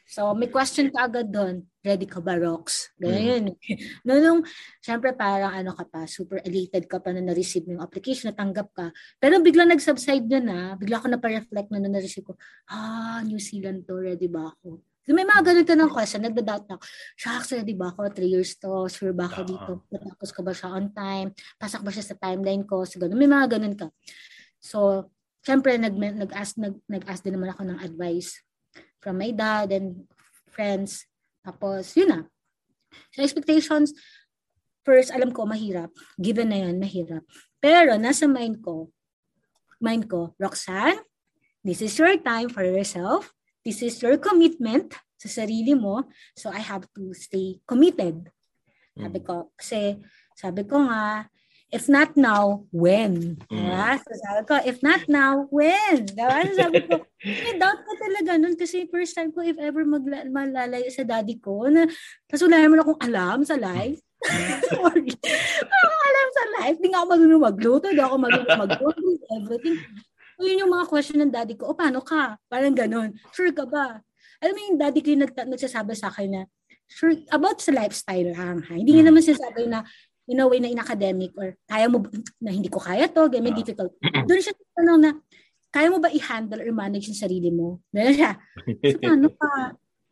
So, 0.08 0.32
may 0.32 0.48
question 0.48 0.88
ka 0.88 1.04
agad 1.04 1.28
doon. 1.28 1.68
Ready 1.84 2.08
ka 2.08 2.18
ba, 2.24 2.40
Rox? 2.40 2.88
Ganyan. 2.96 3.52
Mm-hmm. 3.52 4.04
no, 4.08 4.12
nung, 4.18 4.40
syempre 4.80 5.12
parang 5.12 5.52
ano 5.52 5.76
ka 5.76 5.84
pa, 5.84 6.08
super 6.08 6.40
elated 6.42 6.88
ka 6.88 6.98
pa 6.98 7.12
na 7.12 7.20
na-receive 7.20 7.68
yung 7.68 7.84
application, 7.84 8.32
natanggap 8.32 8.72
ka. 8.72 8.86
Pero 9.20 9.38
bigla 9.44 9.68
nag-subside 9.68 10.26
na 10.26 10.40
na, 10.40 10.58
bigla 10.80 10.98
ako 10.98 11.12
na 11.12 11.20
pa-reflect 11.20 11.68
na 11.70 11.78
na 11.78 11.92
na-receive 11.92 12.24
ko, 12.24 12.34
ah, 12.72 13.20
New 13.22 13.38
Zealand 13.38 13.84
to, 13.84 14.00
ready 14.00 14.26
ba 14.26 14.48
ako? 14.48 14.80
So, 15.08 15.16
may 15.16 15.24
mga 15.24 15.40
ganito 15.40 15.72
ng 15.72 15.88
question, 15.88 16.20
nagda-doubt 16.20 16.68
na, 16.68 16.76
shucks, 17.16 17.56
di 17.64 17.72
ba 17.72 17.88
ako, 17.88 18.12
three 18.12 18.28
years 18.28 18.60
to, 18.60 18.92
sure 18.92 19.16
ba 19.16 19.24
ako 19.24 19.40
dito, 19.48 19.70
natapos 19.88 20.28
ko 20.36 20.44
ba 20.44 20.52
siya 20.52 20.68
on 20.68 20.92
time, 20.92 21.32
pasak 21.56 21.80
ba 21.80 21.88
siya 21.88 22.12
sa 22.12 22.20
timeline 22.20 22.60
ko, 22.68 22.84
so 22.84 23.00
ganun. 23.00 23.16
May 23.16 23.24
mga 23.24 23.56
ganun 23.56 23.72
ka. 23.72 23.88
So, 24.60 25.08
syempre, 25.40 25.80
nag, 25.80 25.96
nag-ask, 25.96 26.60
nag, 26.60 26.76
nag-ask 26.84 27.24
din 27.24 27.40
naman 27.40 27.56
ako 27.56 27.72
ng 27.72 27.80
advice 27.80 28.36
from 29.00 29.16
my 29.16 29.32
dad 29.32 29.72
and 29.72 30.04
friends. 30.52 31.08
Tapos, 31.40 31.88
yun 31.96 32.12
na. 32.12 32.20
So, 33.16 33.24
expectations, 33.24 33.96
first, 34.84 35.08
alam 35.08 35.32
ko, 35.32 35.48
mahirap. 35.48 35.88
Given 36.20 36.52
na 36.52 36.68
yun, 36.68 36.76
mahirap. 36.76 37.24
Pero, 37.64 37.96
nasa 37.96 38.28
mind 38.28 38.60
ko, 38.60 38.92
mind 39.80 40.04
ko, 40.04 40.36
Roxanne, 40.36 41.00
this 41.64 41.80
is 41.80 41.96
your 41.96 42.12
time 42.20 42.52
for 42.52 42.60
yourself 42.60 43.32
This 43.66 43.82
is 43.82 43.98
your 44.00 44.16
commitment 44.16 44.94
sa 45.18 45.42
sarili 45.42 45.74
mo. 45.74 46.06
So 46.38 46.48
I 46.54 46.62
have 46.62 46.86
to 46.94 47.10
stay 47.12 47.58
committed. 47.66 48.30
Sabi 48.94 49.18
mm. 49.18 49.26
ko, 49.26 49.50
kasi 49.58 49.98
sabi 50.38 50.62
ko 50.66 50.86
nga, 50.86 51.26
if 51.68 51.90
not 51.90 52.16
now, 52.16 52.64
when? 52.70 53.36
Mm. 53.50 53.58
Diba? 53.58 53.88
So 53.98 54.10
sabi 54.14 54.42
ko, 54.46 54.54
if 54.62 54.78
not 54.80 55.02
now, 55.10 55.50
when? 55.50 56.06
Diba? 56.06 56.46
So 56.48 56.54
sabi 56.54 56.80
ko, 56.86 57.02
may 57.44 57.54
doubt 57.58 57.82
ko 57.82 57.92
talaga 57.98 58.30
nun 58.38 58.54
kasi 58.54 58.86
first 58.88 59.18
time 59.18 59.34
ko 59.34 59.42
if 59.42 59.58
ever 59.58 59.82
magla- 59.82 60.30
malalayo 60.30 60.88
sa 60.88 61.02
daddy 61.02 61.38
ko 61.42 61.66
na 61.66 61.90
tapos 62.30 62.42
wala 62.46 62.62
naman 62.62 62.80
akong 62.82 63.00
alam 63.02 63.38
sa 63.42 63.58
life. 63.58 63.98
Sorry. 64.74 65.14
Wala 65.62 65.94
alam 65.94 66.28
sa 66.34 66.44
life. 66.58 66.76
Hindi 66.82 66.88
nga 66.90 67.02
ako 67.02 67.06
marunong 67.14 67.44
magluto. 67.46 67.86
Hindi 67.86 68.02
ako 68.02 68.16
marunong 68.18 68.60
magluto. 68.66 69.02
Everything. 69.30 69.78
So, 70.38 70.46
yun 70.46 70.62
yung 70.62 70.70
mga 70.70 70.86
question 70.86 71.18
ng 71.18 71.34
daddy 71.34 71.58
ko, 71.58 71.74
o 71.74 71.74
paano 71.74 71.98
ka? 71.98 72.38
Parang 72.46 72.70
ganun. 72.70 73.10
Sure 73.34 73.50
ka 73.50 73.66
ba? 73.66 73.98
Alam 74.38 74.54
mo 74.54 74.60
yung 74.70 74.78
daddy 74.78 75.02
ko 75.02 75.10
yung 75.10 75.26
nag- 75.26 75.50
nagsasabi 75.50 75.98
sa 75.98 76.14
akin 76.14 76.30
na, 76.30 76.42
sure, 76.86 77.18
about 77.34 77.58
sa 77.58 77.74
lifestyle 77.74 78.30
lang. 78.30 78.62
Ha? 78.62 78.78
Hindi 78.78 78.94
niya 78.94 79.02
hmm. 79.02 79.10
naman 79.10 79.26
sinasabi 79.26 79.66
na, 79.66 79.82
in 80.30 80.38
a 80.38 80.46
way 80.46 80.62
na 80.62 80.70
in 80.70 80.78
academic 80.78 81.32
or 81.34 81.56
kaya 81.64 81.88
mo 81.90 82.04
na 82.38 82.52
hindi 82.52 82.70
ko 82.70 82.78
kaya 82.78 83.10
to, 83.10 83.26
may 83.42 83.50
uh, 83.50 83.58
difficult. 83.58 83.90
Doon 83.98 84.38
siya 84.38 84.54
tanong 84.78 85.00
na, 85.02 85.10
kaya 85.74 85.90
mo 85.90 85.98
ba 85.98 86.12
i-handle 86.14 86.62
or 86.62 86.70
manage 86.70 87.10
yung 87.10 87.18
sarili 87.18 87.50
mo? 87.50 87.82
Meron 87.90 88.14
siya. 88.14 88.32
So, 88.62 88.98
paano 89.02 89.26
ka? 89.34 89.50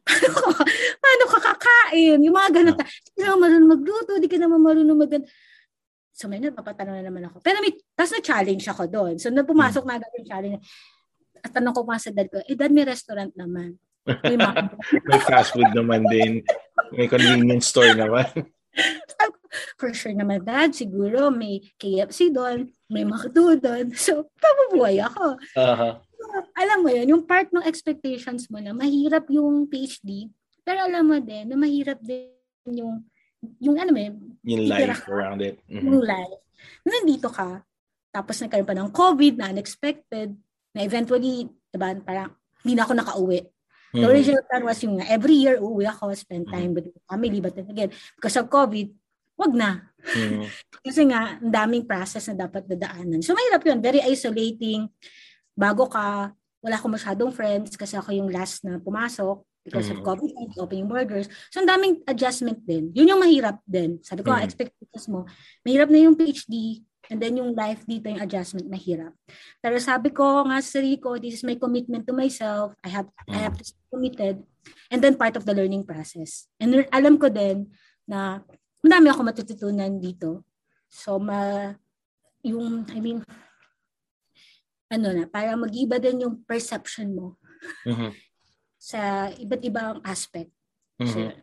paano 0.11 0.29
ka, 0.35 0.65
paano 0.99 1.25
ka 1.31 1.39
kakain? 1.55 2.19
Yung 2.19 2.35
mga 2.35 2.51
ganun. 2.51 2.77
Hindi 2.83 3.21
ka 3.23 3.37
marunong 3.39 3.71
magluto, 3.71 4.11
hindi 4.19 4.31
ka 4.33 4.39
naman 4.43 4.59
marunong 4.59 4.99
mag 4.99 5.13
So 6.17 6.33
may 6.33 6.41
napapatanong 6.41 6.97
na 6.97 7.05
naman 7.05 7.29
ako. 7.29 7.45
Pero 7.45 7.61
may, 7.61 7.77
tapos 7.93 8.17
na-challenge 8.17 8.65
ako 8.73 8.83
doon. 8.89 9.15
So 9.21 9.29
nung 9.29 9.45
pumasok 9.45 9.85
hmm. 9.85 9.91
na 9.93 9.97
agad 10.01 10.13
yung 10.17 10.29
challenge, 10.33 10.59
at 11.45 11.53
tanong 11.53 11.77
ko 11.77 11.85
pa 11.85 12.01
sa 12.01 12.09
dad 12.09 12.33
ko, 12.33 12.41
eh 12.41 12.57
dad 12.57 12.73
may 12.73 12.89
restaurant 12.89 13.37
naman. 13.37 13.77
May, 14.25 14.41
may 15.13 15.21
fast 15.29 15.53
food 15.53 15.69
naman 15.77 16.09
din. 16.09 16.41
May 16.97 17.07
convenience 17.13 17.69
store 17.69 17.93
naman. 17.93 18.25
For 19.81 19.93
sure 19.93 20.17
naman 20.17 20.45
dad, 20.45 20.73
siguro 20.73 21.29
may 21.29 21.61
KFC 21.77 22.33
doon, 22.33 22.73
may 22.89 23.05
McDo 23.05 23.57
doon. 23.57 23.93
So, 23.97 24.29
pabubuhay 24.37 25.01
ako. 25.01 25.37
Uh-huh. 25.57 25.93
alam 26.53 26.79
mo 26.85 26.93
yun, 26.93 27.17
yung 27.17 27.25
part 27.25 27.49
ng 27.53 27.65
expectations 27.65 28.53
mo 28.53 28.61
na 28.61 28.77
mahirap 28.77 29.25
yung 29.33 29.65
PhD, 29.65 30.29
pero 30.61 30.85
alam 30.85 31.09
mo 31.09 31.17
din 31.21 31.49
na 31.49 31.57
mahirap 31.57 31.97
din 32.05 32.29
yung 32.69 33.01
yung 33.61 33.77
ano 33.77 33.91
may 33.93 34.13
yung 34.47 34.65
life 34.71 35.03
ka, 35.05 35.11
around 35.11 35.41
it. 35.43 35.59
Mm-hmm. 35.67 35.87
Yung 35.91 36.01
life. 36.03 36.41
Nandito 36.87 37.29
ka, 37.31 37.63
tapos 38.15 38.35
nagkaroon 38.41 38.69
pa 38.69 38.77
ng 38.79 38.91
COVID 38.95 39.35
na 39.37 39.51
unexpected, 39.53 40.33
na 40.73 40.81
eventually, 40.87 41.51
diba, 41.69 41.99
parang 42.01 42.33
hindi 42.63 42.75
na 42.79 42.85
ako 42.87 42.93
nakauwi. 42.97 43.41
The 43.43 44.03
mm-hmm. 44.03 44.13
original 44.13 44.43
plan 44.47 44.63
was 44.65 44.79
yung 44.83 44.97
every 45.03 45.37
year 45.37 45.57
uuwi 45.59 45.85
ako, 45.89 46.15
spend 46.15 46.49
time 46.49 46.73
mm-hmm. 46.73 46.77
with 46.77 46.87
the 46.95 47.03
family, 47.09 47.39
but 47.43 47.53
then 47.57 47.69
again, 47.69 47.91
because 48.17 48.37
of 48.39 48.49
COVID, 48.49 48.89
wag 49.37 49.53
na. 49.53 49.71
Mm-hmm. 50.07 50.47
Kasi 50.87 51.03
nga, 51.11 51.41
ang 51.43 51.53
daming 51.53 51.85
process 51.85 52.31
na 52.31 52.47
dapat 52.47 52.65
dadaanan. 52.71 53.21
So, 53.21 53.35
mahirap 53.35 53.63
yun. 53.67 53.83
Very 53.83 54.01
isolating. 54.07 54.87
Bago 55.57 55.91
ka, 55.91 56.31
wala 56.63 56.75
akong 56.79 56.95
masyadong 56.95 57.31
friends 57.31 57.79
kasi 57.79 57.95
ako 57.95 58.11
yung 58.11 58.27
last 58.27 58.67
na 58.67 58.83
pumasok 58.83 59.39
because 59.67 59.91
mm-hmm. 59.91 60.07
of 60.07 60.07
COVID, 60.07 60.31
opening 60.63 60.87
borders. 60.87 61.27
So, 61.51 61.59
ang 61.59 61.67
daming 61.67 62.07
adjustment 62.07 62.63
din. 62.63 62.95
Yun 62.95 63.11
yung 63.11 63.19
mahirap 63.19 63.59
din. 63.67 63.99
Sabi 64.07 64.23
ko, 64.23 64.31
mm-hmm. 64.31 64.47
expectations 64.47 65.11
mo, 65.11 65.27
mahirap 65.67 65.91
na 65.91 66.07
yung 66.07 66.15
PhD, 66.15 66.87
and 67.11 67.19
then 67.19 67.35
yung 67.35 67.51
life 67.59 67.83
dito, 67.83 68.07
yung 68.07 68.23
adjustment, 68.23 68.71
mahirap. 68.71 69.11
Pero 69.59 69.77
sabi 69.83 70.15
ko 70.15 70.47
nga 70.47 70.63
sa 70.63 70.79
ko, 71.03 71.19
this 71.19 71.43
is 71.43 71.45
my 71.47 71.59
commitment 71.59 72.07
to 72.07 72.15
myself. 72.15 72.79
I 72.87 72.95
have, 72.95 73.11
mm-hmm. 73.11 73.35
I 73.35 73.39
have 73.43 73.59
to 73.59 73.67
stay 73.67 73.83
committed. 73.91 74.47
And 74.95 75.03
then 75.03 75.19
part 75.19 75.35
of 75.35 75.43
the 75.43 75.55
learning 75.55 75.83
process. 75.83 76.47
And 76.63 76.87
alam 76.95 77.19
ko 77.19 77.27
din 77.27 77.75
na 78.07 78.47
madami 78.87 79.11
ako 79.11 79.21
matututunan 79.27 79.99
dito. 79.99 80.47
So, 80.87 81.19
ma, 81.19 81.75
yung, 82.47 82.87
I 82.95 83.03
mean, 83.03 83.27
ano 84.87 85.07
na, 85.11 85.27
para 85.27 85.59
mag-iba 85.59 85.99
din 85.99 86.23
yung 86.23 86.47
perception 86.47 87.11
mo. 87.19 87.27
Mm-hmm 87.83 88.26
sa 88.87 89.35
iba't 89.35 89.63
ibang 89.67 89.99
aspect. 90.07 90.55
Mm-hmm. 91.03 91.35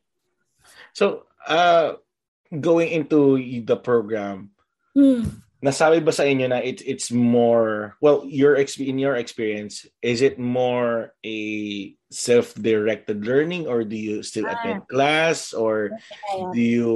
So, 0.95 1.27
uh, 1.43 1.99
going 2.47 2.95
into 2.95 3.35
the 3.67 3.75
program, 3.75 4.55
mm. 4.95 5.27
nasabi 5.59 5.99
ba 5.99 6.15
sa 6.15 6.23
inyo 6.23 6.47
na 6.47 6.63
it's 6.63 6.83
it's 6.87 7.07
more 7.11 7.95
well 8.03 8.23
your 8.27 8.55
in 8.59 8.99
your 8.99 9.15
experience 9.15 9.87
is 10.03 10.19
it 10.19 10.35
more 10.35 11.15
a 11.23 11.39
self-directed 12.11 13.23
learning 13.23 13.63
or 13.63 13.87
do 13.87 13.95
you 13.95 14.19
still 14.27 14.43
ah. 14.43 14.51
attend 14.59 14.83
class 14.91 15.55
or 15.55 15.95
do 16.51 16.59
you 16.59 16.91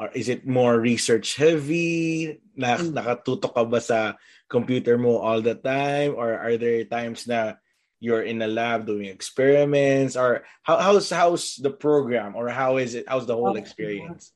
or 0.00 0.08
is 0.16 0.32
it 0.32 0.48
more 0.48 0.80
research 0.80 1.36
heavy 1.36 2.40
na 2.56 2.80
mm. 2.80 2.96
nakatutok 2.96 3.52
ka 3.52 3.64
ba 3.68 3.84
sa 3.84 4.16
computer 4.48 4.96
mo 4.96 5.20
all 5.20 5.44
the 5.44 5.56
time 5.60 6.16
or 6.16 6.40
are 6.40 6.56
there 6.56 6.88
times 6.88 7.28
na 7.28 7.60
you're 8.00 8.22
in 8.22 8.42
a 8.42 8.46
lab 8.46 8.86
doing 8.86 9.08
experiments 9.08 10.16
or 10.16 10.44
how 10.62 10.76
how's 10.76 11.08
how's 11.10 11.56
the 11.56 11.70
program 11.70 12.36
or 12.36 12.48
how 12.48 12.76
is 12.76 12.94
it 12.94 13.04
how's 13.08 13.26
the 13.26 13.34
whole 13.34 13.56
experience 13.56 14.32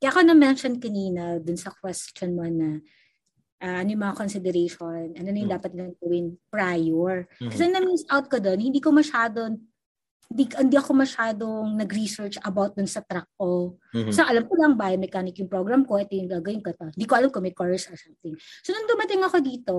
Kaya 0.00 0.16
ako 0.16 0.32
na-mention 0.32 0.80
kanina 0.80 1.36
dun 1.44 1.60
sa 1.60 1.76
question 1.76 2.32
mo 2.32 2.48
na 2.48 2.80
uh, 3.60 3.76
ano 3.84 3.88
yung 3.92 4.00
mga 4.00 4.16
consideration, 4.16 5.12
ano 5.12 5.28
na 5.28 5.38
yung 5.38 5.52
mm. 5.52 5.56
dapat 5.60 5.70
nilang 5.76 5.94
gawin 6.00 6.26
prior. 6.48 7.28
Mm-hmm. 7.36 7.50
Kasi 7.52 7.62
na-miss 7.68 8.04
out 8.08 8.26
ko 8.32 8.40
doon, 8.40 8.58
hindi 8.58 8.80
ko 8.80 8.90
masyado, 8.96 9.52
hindi, 10.30 10.46
hindi 10.54 10.76
ako 10.78 10.94
masyadong 10.94 11.74
nag-research 11.74 12.38
about 12.46 12.78
dun 12.78 12.86
sa 12.86 13.02
track 13.02 13.26
ko. 13.34 13.74
Mm-hmm. 13.90 14.14
So 14.14 14.22
alam 14.22 14.46
ko 14.46 14.54
lang 14.54 14.78
biomechanic 14.78 15.34
yung 15.42 15.50
program 15.50 15.82
ko, 15.82 15.98
ito 15.98 16.14
yung 16.14 16.30
gagawin 16.30 16.62
ko. 16.62 16.70
Hindi 16.70 17.06
ko 17.10 17.14
alam 17.18 17.34
kung 17.34 17.42
may 17.42 17.50
course 17.50 17.90
or 17.90 17.98
something. 17.98 18.38
So 18.62 18.70
nung 18.70 18.86
dumating 18.86 19.26
ako 19.26 19.36
dito, 19.42 19.76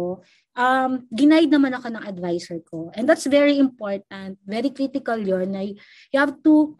um, 0.60 1.08
ginaid 1.08 1.48
naman 1.48 1.72
ako 1.72 1.96
ng 1.96 2.04
advisor 2.04 2.60
ko. 2.68 2.92
And 3.00 3.08
that's 3.08 3.32
very 3.32 3.56
important, 3.64 4.44
very 4.44 4.76
critical 4.76 5.16
yon 5.16 5.56
na 5.56 5.64
you 5.64 6.20
have 6.20 6.36
to 6.44 6.76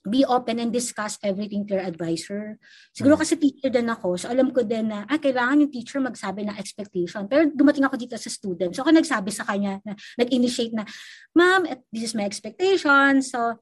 be 0.00 0.24
open 0.24 0.56
and 0.56 0.72
discuss 0.72 1.20
everything 1.20 1.68
to 1.68 1.76
your 1.76 1.84
advisor. 1.84 2.56
Siguro 2.96 3.20
hmm. 3.20 3.22
kasi 3.22 3.36
teacher 3.36 3.68
din 3.68 3.88
ako, 3.92 4.16
so 4.16 4.32
alam 4.32 4.48
ko 4.48 4.64
din 4.64 4.88
na, 4.88 5.04
ah, 5.04 5.20
kailangan 5.20 5.60
yung 5.60 5.72
teacher 5.72 6.00
magsabi 6.00 6.48
ng 6.48 6.56
expectation. 6.56 7.28
Pero 7.28 7.52
dumating 7.52 7.84
ako 7.84 8.00
dito 8.00 8.16
sa 8.16 8.32
student, 8.32 8.72
so 8.72 8.80
ako 8.80 8.96
nagsabi 8.96 9.28
sa 9.28 9.44
kanya, 9.44 9.76
na, 9.84 9.92
nag-initiate 10.16 10.72
na, 10.72 10.88
ma'am, 11.36 11.68
this 11.92 12.10
is 12.10 12.14
my 12.16 12.24
expectation. 12.24 13.20
So, 13.20 13.60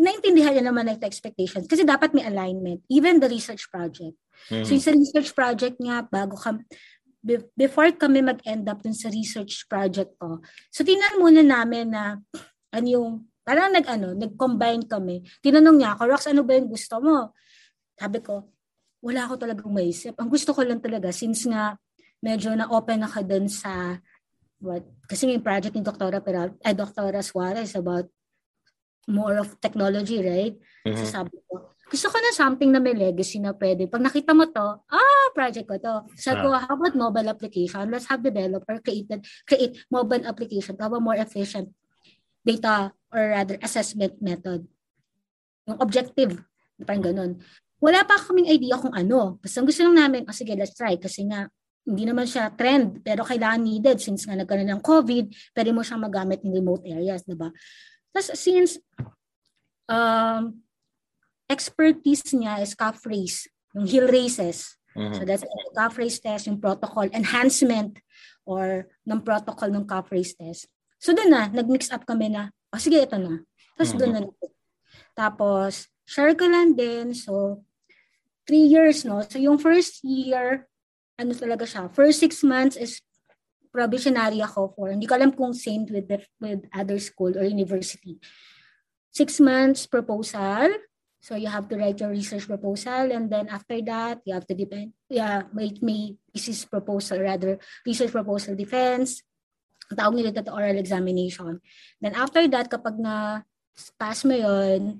naintindihan 0.00 0.56
niya 0.56 0.64
naman 0.64 0.88
ito 0.92 1.08
expectations 1.08 1.68
kasi 1.68 1.84
dapat 1.84 2.16
may 2.16 2.24
alignment. 2.24 2.84
Even 2.88 3.20
the 3.20 3.28
research 3.28 3.68
project. 3.68 4.16
Mm-hmm. 4.48 4.64
So, 4.64 4.70
yung 4.72 4.84
sa 4.84 4.92
research 4.96 5.30
project 5.36 5.76
nga, 5.80 6.04
bago 6.04 6.36
ka, 6.36 6.56
before 7.56 7.92
kami 7.92 8.24
mag-end 8.24 8.64
up 8.72 8.80
dun 8.80 8.96
sa 8.96 9.12
research 9.12 9.66
project 9.66 10.14
ko, 10.16 10.40
so 10.70 10.86
tinan 10.86 11.18
muna 11.18 11.42
namin 11.42 11.90
na 11.90 12.22
ano 12.70 12.86
yung 12.86 13.26
Parang 13.46 13.70
nag, 13.70 13.86
ano, 13.86 14.10
nag-combine 14.18 14.90
kami. 14.90 15.22
Tinanong 15.38 15.78
niya 15.78 15.94
ako, 15.94 16.02
Rox, 16.10 16.26
ano 16.26 16.42
ba 16.42 16.58
yung 16.58 16.66
gusto 16.66 16.98
mo? 16.98 17.30
Sabi 17.94 18.18
ko, 18.18 18.50
wala 19.06 19.22
ako 19.22 19.38
talagang 19.38 19.70
maisip. 19.70 20.18
Ang 20.18 20.26
gusto 20.26 20.50
ko 20.50 20.66
lang 20.66 20.82
talaga, 20.82 21.14
since 21.14 21.46
nga 21.46 21.78
medyo 22.18 22.50
na-open 22.58 23.06
ako 23.06 23.22
dun 23.22 23.46
sa 23.46 24.02
what, 24.58 24.82
kasi 25.06 25.30
yung 25.30 25.46
project 25.46 25.78
ni 25.78 25.86
Dr. 25.86 26.18
Peral, 26.18 26.58
eh, 26.58 26.74
Dr. 26.74 27.14
Suarez 27.22 27.70
about 27.78 28.10
more 29.06 29.38
of 29.38 29.54
technology, 29.62 30.18
right? 30.18 30.58
Mm-hmm. 30.82 30.98
So 30.98 31.22
sabi 31.22 31.38
ko, 31.46 31.70
gusto 31.86 32.10
ko 32.10 32.18
na 32.18 32.34
something 32.34 32.74
na 32.74 32.82
may 32.82 32.98
legacy 32.98 33.38
na 33.38 33.54
pwede. 33.54 33.86
Pag 33.86 34.02
nakita 34.02 34.34
mo 34.34 34.50
to, 34.50 34.82
ah, 34.90 35.26
project 35.30 35.70
ko 35.70 35.78
to. 35.78 35.94
Sabi 36.18 36.42
ko, 36.42 36.50
ah. 36.50 36.66
how 36.66 36.74
about 36.74 36.98
mobile 36.98 37.30
application? 37.30 37.86
Let's 37.94 38.10
have 38.10 38.26
developer 38.26 38.82
created, 38.82 39.22
create 39.46 39.78
mobile 39.86 40.26
application 40.26 40.74
to 40.74 40.82
have 40.82 40.98
a 40.98 40.98
more 40.98 41.14
efficient 41.14 41.70
data 42.46 42.94
or 43.10 43.34
rather 43.34 43.58
assessment 43.58 44.22
method. 44.22 44.62
Yung 45.66 45.82
objective, 45.82 46.38
parang 46.86 47.02
ganun. 47.02 47.32
Wala 47.82 48.06
pa 48.06 48.22
kaming 48.22 48.48
idea 48.48 48.78
kung 48.78 48.94
ano. 48.94 49.42
Basta 49.42 49.60
gusto 49.66 49.82
lang 49.82 49.98
namin, 49.98 50.22
oh, 50.24 50.36
sige, 50.36 50.54
let's 50.54 50.78
try. 50.78 50.94
Kasi 50.94 51.26
nga, 51.26 51.50
hindi 51.86 52.02
naman 52.02 52.26
siya 52.26 52.50
trend, 52.54 53.02
pero 53.06 53.22
kailangan 53.22 53.62
needed 53.62 53.98
since 54.02 54.26
nga 54.26 54.34
nagkaroon 54.34 54.70
ng 54.74 54.82
COVID, 54.82 55.54
pwede 55.54 55.70
mo 55.70 55.86
siyang 55.86 56.02
magamit 56.02 56.42
in 56.42 56.50
remote 56.50 56.82
areas, 56.82 57.22
di 57.22 57.38
ba? 57.38 57.50
Tapos 58.10 58.34
since 58.34 58.82
um, 59.86 60.58
expertise 61.46 62.26
niya 62.34 62.58
is 62.58 62.74
calf 62.74 63.06
race, 63.06 63.46
yung 63.70 63.86
hill 63.86 64.10
races. 64.10 64.74
Mm-hmm. 64.98 65.14
So 65.14 65.22
that's 65.22 65.46
the 65.46 65.72
calf 65.78 65.94
race 65.94 66.18
test, 66.18 66.50
yung 66.50 66.58
protocol, 66.58 67.06
enhancement 67.14 68.02
or 68.42 68.90
ng 69.06 69.22
protocol 69.22 69.70
ng 69.70 69.86
calf 69.86 70.10
race 70.10 70.34
test. 70.34 70.66
So 71.00 71.12
doon 71.12 71.30
na, 71.30 71.48
nag-mix 71.52 71.92
up 71.92 72.04
kami 72.08 72.32
na, 72.32 72.50
oh 72.72 72.80
sige, 72.80 73.02
ito 73.02 73.16
na. 73.20 73.42
Tapos 73.76 73.92
mm-hmm. 73.92 74.00
doon 74.00 74.12
na. 74.12 74.20
Tapos, 75.16 75.88
share 76.04 76.36
ko 76.36 76.44
lang 76.44 76.76
din. 76.76 77.16
So, 77.16 77.64
three 78.44 78.68
years, 78.68 79.02
no? 79.02 79.24
So, 79.24 79.40
yung 79.40 79.56
first 79.56 80.04
year, 80.04 80.68
ano 81.16 81.32
talaga 81.32 81.64
siya, 81.64 81.88
first 81.88 82.20
six 82.20 82.44
months 82.44 82.76
is 82.76 83.00
probationary 83.72 84.40
ako 84.40 84.72
for, 84.76 84.92
hindi 84.92 85.08
ko 85.08 85.16
alam 85.16 85.32
kung 85.32 85.52
same 85.56 85.88
with, 85.88 86.08
the, 86.08 86.20
with 86.40 86.64
other 86.72 87.00
school 87.00 87.32
or 87.32 87.44
university. 87.44 88.20
Six 89.12 89.40
months 89.40 89.88
proposal. 89.88 90.68
So, 91.20 91.34
you 91.34 91.48
have 91.48 91.66
to 91.72 91.76
write 91.80 91.98
your 91.98 92.12
research 92.12 92.46
proposal 92.46 93.10
and 93.10 93.32
then 93.32 93.48
after 93.48 93.80
that, 93.88 94.22
you 94.28 94.36
have 94.36 94.46
to 94.46 94.54
depend, 94.54 94.92
yeah, 95.08 95.48
may, 95.50 95.74
may 95.82 96.14
thesis 96.30 96.64
proposal, 96.64 97.18
rather, 97.18 97.58
research 97.88 98.12
proposal 98.12 98.54
defense, 98.54 99.24
tawag 99.94 100.18
nila 100.18 100.34
ito 100.34 100.50
oral 100.50 100.80
examination. 100.80 101.62
Then 102.02 102.18
after 102.18 102.42
that, 102.50 102.66
kapag 102.66 102.98
na 102.98 103.46
pass 104.00 104.24
mo 104.24 104.34
yon 104.34 104.98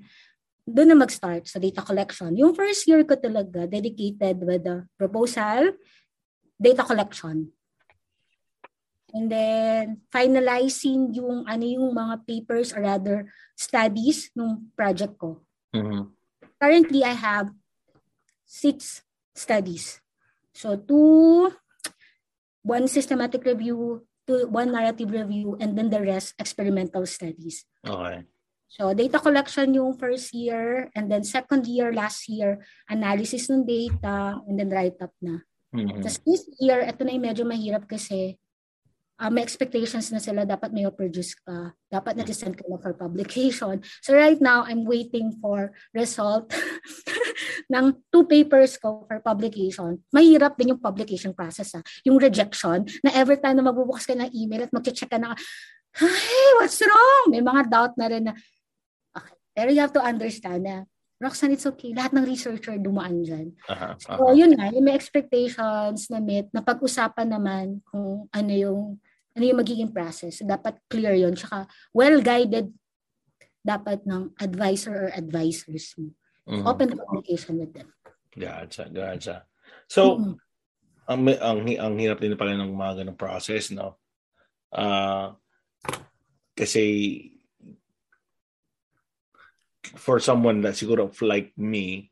doon 0.67 0.87
na 0.91 0.99
mag-start 0.99 1.47
sa 1.47 1.63
data 1.63 1.79
collection. 1.79 2.35
Yung 2.35 2.51
first 2.51 2.83
year 2.91 3.07
ko 3.07 3.15
talaga 3.15 3.63
dedicated 3.65 4.43
with 4.43 4.67
the 4.67 4.83
proposal, 4.99 5.71
data 6.59 6.83
collection. 6.83 7.55
And 9.15 9.31
then 9.31 10.03
finalizing 10.11 11.15
yung 11.15 11.47
ano 11.47 11.63
yung 11.63 11.95
mga 11.95 12.27
papers 12.27 12.75
or 12.75 12.83
rather 12.83 13.31
studies 13.55 14.27
ng 14.35 14.75
project 14.75 15.15
ko. 15.15 15.39
Mm-hmm. 15.71 16.11
Currently, 16.59 17.01
I 17.07 17.15
have 17.15 17.47
six 18.43 19.07
studies. 19.31 20.03
So 20.51 20.75
two, 20.75 21.53
one 22.67 22.91
systematic 22.91 23.47
review, 23.47 24.03
to 24.27 24.45
one 24.51 24.71
narrative 24.75 25.09
review 25.09 25.55
and 25.59 25.73
then 25.73 25.89
the 25.89 26.03
rest 26.03 26.35
experimental 26.37 27.07
studies. 27.07 27.63
Okay. 27.81 28.27
So 28.67 28.91
data 28.91 29.23
collection 29.23 29.73
yung 29.73 29.95
first 29.95 30.35
year 30.35 30.91
and 30.91 31.07
then 31.07 31.23
second 31.23 31.65
year 31.65 31.95
last 31.95 32.27
year 32.27 32.59
analysis 32.91 33.47
ng 33.47 33.63
data 33.63 34.43
and 34.43 34.59
then 34.59 34.69
write 34.69 34.99
up 34.99 35.15
na. 35.23 35.39
Mm-hmm. 35.71 36.03
Tapos 36.03 36.19
this 36.27 36.43
year 36.59 36.83
ito 36.83 37.01
na 37.07 37.15
yung 37.15 37.25
medyo 37.31 37.43
mahirap 37.47 37.87
kasi 37.87 38.35
uh, 39.17 39.31
may 39.33 39.41
expectations 39.41 40.13
na 40.13 40.21
sila 40.21 40.45
dapat 40.45 40.71
may 40.73 40.85
produce 40.93 41.33
ka. 41.37 41.73
Dapat 41.89 42.21
na-send 42.21 42.57
ka 42.57 42.65
na 42.69 42.77
for 42.77 42.93
publication. 42.93 43.81
So 44.01 44.13
right 44.13 44.37
now, 44.37 44.63
I'm 44.63 44.85
waiting 44.85 45.37
for 45.41 45.73
result 45.93 46.53
ng 47.73 47.97
two 48.13 48.23
papers 48.29 48.77
ko 48.77 49.05
for 49.09 49.19
publication. 49.19 50.01
Mahirap 50.13 50.55
din 50.55 50.77
yung 50.77 50.81
publication 50.81 51.33
process. 51.33 51.73
Ha. 51.73 51.81
Ah. 51.81 51.85
Yung 52.05 52.17
rejection, 52.21 52.85
na 53.01 53.11
every 53.17 53.41
time 53.41 53.57
na 53.57 53.65
magbubukas 53.65 54.05
ka 54.05 54.13
ng 54.13 54.31
email 54.31 54.69
at 54.69 54.73
mag-check 54.73 55.09
ka 55.09 55.19
na, 55.19 55.33
hey, 55.97 56.47
what's 56.61 56.79
wrong? 56.79 57.33
May 57.33 57.41
mga 57.41 57.61
doubt 57.67 57.93
na 57.97 58.07
rin 58.07 58.23
na, 58.29 58.33
okay. 59.17 59.35
Pero 59.57 59.69
you 59.73 59.81
have 59.81 59.95
to 59.95 60.03
understand 60.03 60.63
na, 60.63 60.85
Roxanne, 61.17 61.57
it's 61.57 61.65
okay. 61.65 61.97
Lahat 61.97 62.13
ng 62.13 62.29
researcher 62.29 62.77
dumaan 62.77 63.25
dyan. 63.25 63.57
Uh-huh, 63.65 63.97
uh-huh. 63.97 64.17
So, 64.21 64.37
yun 64.37 64.53
nga, 64.53 64.69
yung 64.69 64.85
may 64.85 64.93
expectations 64.93 66.13
na 66.13 66.21
meet, 66.21 66.45
na 66.53 66.61
pag-usapan 66.61 67.25
naman 67.25 67.81
kung 67.89 68.29
ano 68.29 68.53
yung 68.53 69.01
ano 69.37 69.43
yung 69.45 69.61
magiging 69.61 69.93
process. 69.93 70.41
Dapat 70.41 70.81
clear 70.89 71.13
yon 71.13 71.37
Tsaka 71.37 71.69
well-guided 71.93 72.73
dapat 73.61 74.01
ng 74.09 74.33
advisor 74.41 75.05
or 75.05 75.09
advisors 75.13 75.93
mo. 76.01 76.09
Mm-hmm. 76.49 76.65
Open 76.65 76.87
communication 76.89 77.61
with 77.61 77.71
them. 77.77 77.93
Gotcha, 78.33 78.89
gotcha. 78.89 79.45
So, 79.85 80.17
mm-hmm. 80.17 80.33
ang, 81.05 81.19
ang, 81.37 81.59
ang 81.69 81.93
hirap 82.01 82.17
din 82.17 82.33
pala 82.33 82.57
ng 82.57 82.73
mga 82.73 83.05
ganong 83.05 83.19
process, 83.19 83.69
no? 83.69 84.01
Uh, 84.73 85.37
kasi 86.57 87.29
for 89.95 90.19
someone 90.19 90.59
that 90.65 90.75
siguro 90.75 91.07
like 91.23 91.53
me 91.55 92.11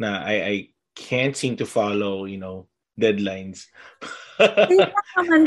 na 0.00 0.24
I 0.24 0.34
I 0.40 0.54
can't 0.96 1.36
seem 1.36 1.56
to 1.60 1.66
follow, 1.66 2.24
you 2.24 2.38
know, 2.38 2.70
deadlines. 2.96 3.66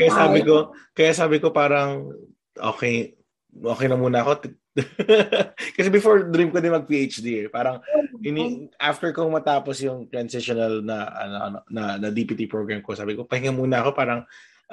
kaya 0.00 0.12
sabi 0.12 0.40
ko, 0.42 0.56
kaya 0.94 1.12
sabi 1.12 1.36
ko 1.42 1.50
parang 1.50 2.10
okay, 2.58 3.14
okay 3.50 3.86
na 3.86 3.98
muna 3.98 4.22
ako. 4.22 4.54
Kasi 5.78 5.88
before 5.90 6.26
dream 6.30 6.50
ko 6.50 6.58
din 6.58 6.74
mag 6.74 6.86
PhD 6.86 7.46
eh. 7.46 7.48
Parang 7.50 7.78
ini 8.22 8.66
after 8.78 9.14
kong 9.14 9.30
matapos 9.30 9.78
yung 9.86 10.10
transitional 10.10 10.82
na 10.82 11.06
ano, 11.14 11.36
ano 11.38 11.58
na, 11.70 11.82
na 11.98 12.08
DPT 12.10 12.50
program 12.50 12.82
ko, 12.82 12.94
sabi 12.98 13.14
ko 13.14 13.22
pahinga 13.22 13.54
muna 13.54 13.86
ako 13.86 13.90
parang 13.94 14.20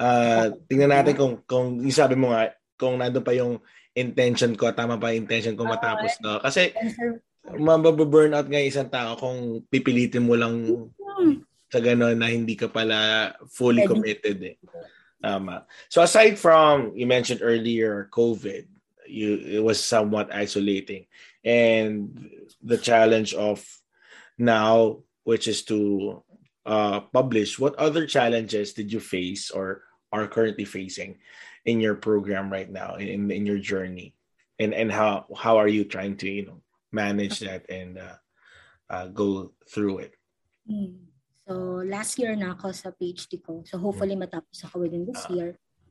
uh, 0.02 0.46
tingnan 0.66 0.90
natin 0.90 1.14
kung 1.14 1.34
kung 1.46 1.78
yung 1.82 1.94
sabi 1.94 2.18
mo 2.18 2.34
nga 2.34 2.50
kung 2.82 2.98
nandoon 2.98 3.26
pa 3.26 3.38
yung 3.38 3.62
intention 3.94 4.58
ko, 4.58 4.74
tama 4.74 4.98
pa 4.98 5.14
yung 5.14 5.30
intention 5.30 5.54
ko 5.54 5.70
matapos 5.70 6.18
no. 6.26 6.42
Kasi 6.42 6.74
mababurn 7.58 8.38
out 8.38 8.48
nga 8.50 8.62
isang 8.62 8.90
tao 8.90 9.18
kung 9.18 9.66
pipilitin 9.68 10.26
mo 10.26 10.38
lang 10.38 10.88
sa 11.72 11.80
ganun 11.80 12.20
na 12.20 12.28
hindi 12.28 12.60
ka 12.60 12.68
pala 12.68 13.32
fully 13.48 13.88
committed 13.88 14.44
eh. 14.44 14.60
Tama. 15.22 15.70
So 15.88 16.02
aside 16.02 16.36
from, 16.40 16.98
you 16.98 17.06
mentioned 17.06 17.42
earlier, 17.46 18.10
COVID, 18.12 18.66
you 19.08 19.38
it 19.38 19.64
was 19.64 19.78
somewhat 19.78 20.34
isolating. 20.34 21.06
And 21.46 22.30
the 22.62 22.78
challenge 22.78 23.34
of 23.34 23.62
now, 24.38 25.06
which 25.24 25.48
is 25.48 25.62
to 25.70 26.24
uh, 26.66 27.02
publish, 27.14 27.60
what 27.60 27.78
other 27.78 28.06
challenges 28.10 28.74
did 28.74 28.92
you 28.92 29.00
face 29.00 29.52
or 29.52 29.86
are 30.12 30.28
currently 30.28 30.66
facing 30.66 31.22
in 31.66 31.80
your 31.80 31.96
program 31.96 32.52
right 32.52 32.70
now, 32.70 32.96
in, 32.96 33.30
in 33.30 33.46
your 33.46 33.60
journey? 33.60 34.18
And, 34.58 34.74
and 34.74 34.92
how, 34.92 35.26
how 35.38 35.58
are 35.58 35.70
you 35.70 35.86
trying 35.86 36.18
to, 36.18 36.30
you 36.30 36.46
know, 36.46 36.62
manage 36.92 37.40
that 37.40 37.70
and 37.70 37.98
uh, 37.98 38.18
uh, 38.90 39.08
go 39.08 39.54
through 39.70 40.00
it? 40.10 40.14
Mm. 40.70 41.11
So, 41.52 41.84
last 41.84 42.16
year 42.16 42.32
na 42.40 42.56
ako 42.56 42.72
sa 42.72 42.96
PhD 42.96 43.44
ko. 43.44 43.60
So, 43.68 43.76
hopefully 43.76 44.16
matapos 44.16 44.64
ako 44.64 44.88
within 44.88 45.04
this 45.04 45.28
ah. 45.28 45.32
year. 45.36 45.50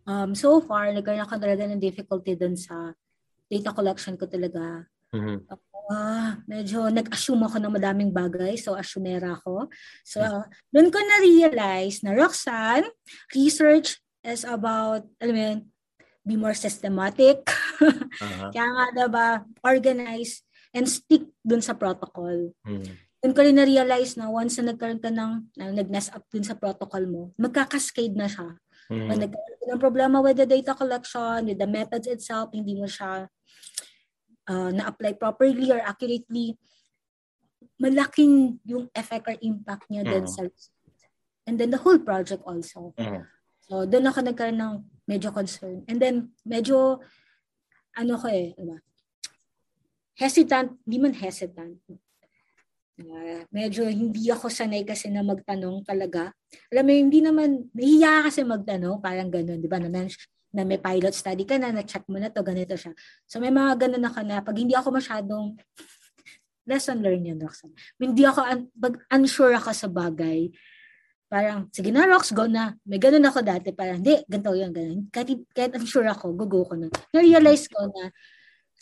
Um, 0.09 0.33
so 0.33 0.57
far, 0.65 0.89
nagkaroon 0.89 1.21
ako 1.21 1.37
talaga 1.37 1.69
ng 1.69 1.77
difficulty 1.77 2.33
dun 2.33 2.57
sa 2.57 2.97
data 3.45 3.77
collection 3.77 4.17
ko 4.17 4.25
talaga. 4.25 4.89
Mm-hmm. 5.13 5.53
Uh, 5.91 6.41
medyo 6.49 6.89
nag-assume 6.89 7.45
ako 7.45 7.61
ng 7.61 7.77
madaming 7.77 8.09
bagay. 8.09 8.57
So, 8.57 8.73
assumera 8.73 9.37
ako. 9.37 9.69
So, 10.01 10.25
uh, 10.25 10.49
doon 10.73 10.89
ko 10.89 10.97
na-realize 10.97 12.01
na 12.01 12.17
Roxanne, 12.17 12.89
research 13.37 14.01
is 14.25 14.49
about, 14.49 15.05
alam 15.21 15.35
mo 15.37 15.43
yun, 15.45 15.59
be 16.25 16.41
more 16.41 16.57
systematic. 16.57 17.45
uh-huh. 17.85 18.49
Kaya 18.49 18.65
nga, 18.65 18.87
diba, 18.97 19.29
organize 19.61 20.41
and 20.73 20.89
stick 20.89 21.29
dun 21.45 21.61
sa 21.61 21.77
protocol. 21.77 22.57
Mm-hmm. 22.65 23.10
Doon 23.21 23.37
ko 23.37 23.41
rin 23.45 23.57
na-realize 23.57 24.17
na 24.17 24.33
once 24.33 24.57
na 24.59 24.73
nagkaroon 24.73 25.01
ka 25.01 25.13
ng, 25.13 25.33
uh, 25.61 25.73
nag-mess 25.77 26.09
up 26.13 26.25
dun 26.33 26.45
sa 26.45 26.57
protocol 26.57 27.05
mo, 27.05 27.23
magkakascade 27.37 28.17
na 28.17 28.25
siya. 28.25 28.57
Mm-hmm. 28.89 29.09
Pag 29.13 29.21
nagkaroon 29.29 29.69
ng 29.77 29.83
problema 29.83 30.17
with 30.25 30.41
the 30.41 30.49
data 30.49 30.73
collection, 30.73 31.45
with 31.45 31.61
the 31.61 31.69
methods 31.69 32.09
itself, 32.09 32.49
hindi 32.57 32.73
mo 32.75 32.89
siya 32.89 33.29
uh, 34.49 34.71
na-apply 34.73 35.21
properly 35.21 35.69
or 35.69 35.85
accurately, 35.85 36.57
malaking 37.81 38.61
yung 38.65 38.89
effect 38.97 39.25
or 39.29 39.37
impact 39.41 39.89
niya 39.89 40.05
mm. 40.05 40.11
din 40.13 40.25
sa 40.29 40.45
And 41.49 41.57
then 41.57 41.73
the 41.73 41.81
whole 41.81 42.01
project 42.01 42.45
also. 42.45 42.93
Mm. 43.01 43.25
So, 43.65 43.89
doon 43.89 44.09
ako 44.09 44.19
nagkaroon 44.21 44.61
ng 44.61 44.75
medyo 45.09 45.33
concern. 45.33 45.85
And 45.89 45.97
then, 45.97 46.37
medyo, 46.45 47.01
ano 47.97 48.13
ko 48.21 48.29
eh, 48.29 48.53
ano 48.61 48.81
hesitant, 50.21 50.77
hindi 50.85 50.99
man 51.01 51.17
hesitant. 51.17 51.81
Medyo 53.51 53.89
hindi 53.89 54.29
ako 54.31 54.47
sanay 54.53 54.85
kasi 54.85 55.09
na 55.09 55.25
magtanong 55.25 55.83
talaga. 55.83 56.31
Alam 56.71 56.85
mo, 56.87 56.93
hindi 56.93 57.21
naman, 57.25 57.69
nahiya 57.73 58.29
kasi 58.29 58.45
magtanong, 58.45 59.01
parang 59.01 59.33
ganun, 59.33 59.59
di 59.59 59.69
ba? 59.71 59.81
Na, 59.81 60.07
na 60.51 60.63
may 60.67 60.79
pilot 60.79 61.15
study 61.15 61.47
ka 61.47 61.57
na, 61.57 61.71
na-check 61.71 62.05
mo 62.11 62.19
na 62.19 62.31
to, 62.31 62.43
ganito 62.43 62.75
siya. 62.75 62.93
So 63.25 63.39
may 63.39 63.55
mga 63.55 63.87
ganun 63.87 64.03
na 64.03 64.13
ka 64.13 64.23
na, 64.27 64.43
pag 64.43 64.57
hindi 64.59 64.75
ako 64.75 64.95
masyadong, 64.95 65.57
lesson 66.69 67.03
learned 67.03 67.27
yan, 67.27 67.39
Roxanne. 67.41 67.75
Hindi 67.99 68.23
ako, 68.27 68.41
un- 68.47 68.71
pag 68.75 68.95
unsure 69.11 69.55
ako 69.57 69.71
sa 69.75 69.89
bagay, 69.91 70.51
parang, 71.31 71.71
sige 71.71 71.95
na, 71.95 72.07
Rox, 72.07 72.35
go 72.35 72.51
na. 72.51 72.75
May 72.83 72.99
ganun 72.99 73.27
ako 73.27 73.43
dati, 73.47 73.71
parang, 73.71 74.03
hindi, 74.03 74.23
ganito 74.27 74.55
yun, 74.55 74.71
ganun. 74.75 75.01
Kahit, 75.11 75.47
kahit 75.55 75.73
unsure 75.79 76.11
ako, 76.11 76.35
go, 76.35 76.47
go 76.47 76.63
ko 76.67 76.75
na. 76.75 76.91
Na-realize 77.15 77.71
ko 77.71 77.87
na, 77.87 78.11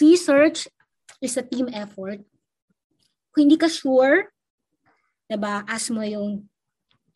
research 0.01 0.69
is 1.21 1.37
a 1.37 1.45
team 1.45 1.69
effort. 1.73 2.25
Kung 3.33 3.49
hindi 3.49 3.59
ka 3.61 3.69
sure, 3.69 4.33
diba, 5.29 5.63
ask 5.69 5.93
mo 5.93 6.03
yung 6.03 6.49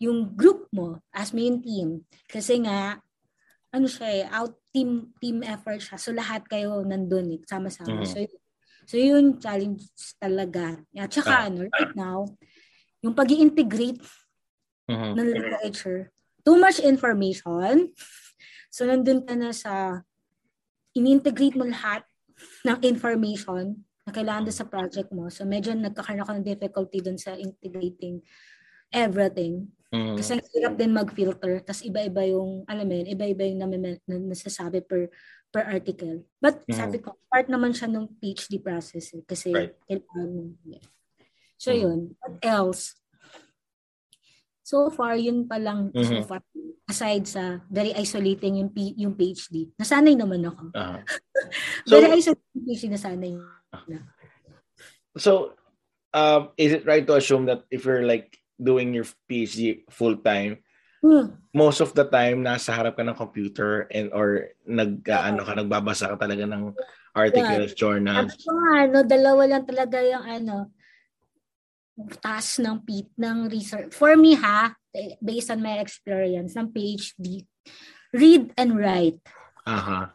yung 0.03 0.35
group 0.35 0.67
mo, 0.75 0.99
ask 1.15 1.31
mo 1.31 1.39
yung 1.39 1.63
team. 1.63 1.89
Kasi 2.27 2.59
nga, 2.67 2.99
ano 3.71 3.87
siya 3.87 4.09
eh, 4.11 4.25
out 4.29 4.59
team 4.75 5.15
team 5.23 5.41
effort 5.47 5.79
siya. 5.79 5.97
So 5.97 6.11
lahat 6.13 6.45
kayo 6.51 6.83
nandun 6.83 7.39
eh, 7.39 7.41
sama-sama. 7.47 8.03
Mm-hmm. 8.03 8.11
So 8.11 8.19
so 8.83 8.95
yun 8.99 9.39
challenge 9.39 9.87
talaga. 10.19 10.77
At 10.99 11.15
saka 11.15 11.47
ah. 11.47 11.47
ano, 11.49 11.71
right 11.71 11.95
now, 11.95 12.27
yung 13.01 13.15
pag 13.15 13.31
integrate 13.31 14.03
mm-hmm. 14.91 15.13
ng 15.17 15.29
literature, 15.31 16.11
too 16.43 16.59
much 16.59 16.83
information. 16.83 17.95
So 18.69 18.85
nandun 18.85 19.23
ka 19.25 19.39
na 19.39 19.55
sa 19.55 20.05
in-integrate 20.93 21.57
mo 21.57 21.65
lahat 21.65 22.05
ng 22.67 22.79
information 22.85 23.81
na 24.03 24.11
kailangan 24.11 24.51
doon 24.51 24.59
sa 24.59 24.69
project 24.69 25.09
mo. 25.15 25.31
So 25.31 25.47
medyo 25.47 25.75
nagkakaroon 25.75 26.23
ako 26.27 26.33
ng 26.39 26.49
difficulty 26.49 26.99
doon 26.99 27.19
sa 27.19 27.39
integrating 27.39 28.23
everything. 28.93 29.73
Mm. 29.93 30.17
Kasi 30.17 30.37
ang 30.37 30.45
hirap 30.53 30.75
din 30.77 30.93
mag-filter. 30.93 31.61
Tapos 31.65 31.85
iba-iba 31.85 32.25
yung, 32.29 32.65
alam 32.69 32.85
mo 32.85 32.95
yun, 32.97 33.09
iba-iba 33.09 33.43
yung 33.49 33.61
nasasabi 34.29 34.85
per 34.85 35.09
per 35.53 35.69
article. 35.69 36.25
But 36.41 36.65
mm. 36.65 36.73
sabi 36.73 36.97
ko, 37.01 37.17
part 37.29 37.49
naman 37.53 37.77
siya 37.77 37.93
ng 37.93 38.17
PhD 38.17 38.57
process. 38.61 39.13
Eh, 39.13 39.25
kasi 39.25 39.53
right. 39.53 39.77
kailangan 39.85 40.57
yeah. 40.65 40.85
So 41.61 41.73
mm. 41.73 41.81
yun. 41.81 41.99
What 42.21 42.41
else? 42.41 42.97
So 44.65 44.89
far, 44.89 45.21
yun 45.21 45.45
pa 45.45 45.61
lang 45.61 45.93
mm-hmm. 45.93 46.09
so 46.09 46.25
far. 46.25 46.41
Aside 46.89 47.29
sa 47.29 47.61
very 47.69 47.93
isolating 47.93 48.65
yung, 48.65 48.73
P, 48.73 48.97
yung 48.97 49.13
PhD. 49.13 49.69
Nasanay 49.77 50.17
naman 50.17 50.45
ako. 50.49 50.73
Uh-huh. 50.73 51.01
so, 51.85 52.01
very 52.01 52.17
isolating 52.17 52.53
yung 52.57 52.67
PhD, 52.73 52.85
nasanay 52.89 53.33
So, 55.17 55.53
um, 56.15 56.51
is 56.57 56.73
it 56.73 56.87
right 56.87 57.05
to 57.07 57.17
assume 57.17 57.47
that 57.47 57.65
if 57.71 57.85
you're 57.85 58.05
like 58.05 58.39
doing 58.57 58.95
your 58.95 59.05
PhD 59.29 59.85
full 59.91 60.17
time, 60.17 60.65
hmm. 61.05 61.37
most 61.53 61.81
of 61.81 61.93
the 61.93 62.05
time 62.09 62.45
nasa 62.45 62.73
harap 62.73 62.97
ka 62.97 63.05
ng 63.05 63.17
computer 63.17 63.89
and 63.93 64.13
or 64.13 64.57
nag 64.65 65.05
ano 65.09 65.45
ka 65.45 65.53
nagbabasa 65.53 66.13
ka 66.13 66.17
talaga 66.17 66.49
ng 66.49 66.73
articles, 67.13 67.77
yeah. 67.77 67.79
journals. 67.79 68.33
Ako 68.33 68.53
ano, 68.73 68.99
dalawa 69.05 69.43
lang 69.49 69.65
talaga 69.69 70.01
yung 70.01 70.25
ano 70.25 70.73
task 72.25 72.65
ng 72.65 72.81
PIT 72.89 73.09
ng 73.21 73.53
research. 73.53 73.93
For 73.93 74.17
me 74.17 74.33
ha, 74.41 74.73
based 75.21 75.53
on 75.53 75.61
my 75.61 75.77
experience 75.85 76.57
ng 76.57 76.73
PhD, 76.73 77.45
read 78.17 78.49
and 78.57 78.81
write. 78.81 79.21
Uh-huh. 79.69 80.09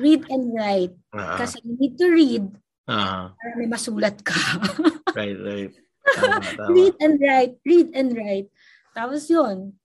Read 0.00 0.24
and 0.32 0.56
write. 0.56 0.96
Uh-huh. 1.12 1.36
Kasi 1.36 1.60
you 1.60 1.76
need 1.76 2.00
to 2.00 2.08
read 2.08 2.48
uh-huh. 2.90 3.24
para 3.30 3.52
may 3.54 3.70
masulat 3.70 4.18
ka. 4.26 4.34
right, 5.18 5.38
right. 5.38 5.72
read 6.74 6.94
and 6.98 7.14
write, 7.22 7.54
read 7.62 7.88
and 7.94 8.10
write. 8.18 8.48
Tapos 8.90 9.30
yun, 9.30 9.78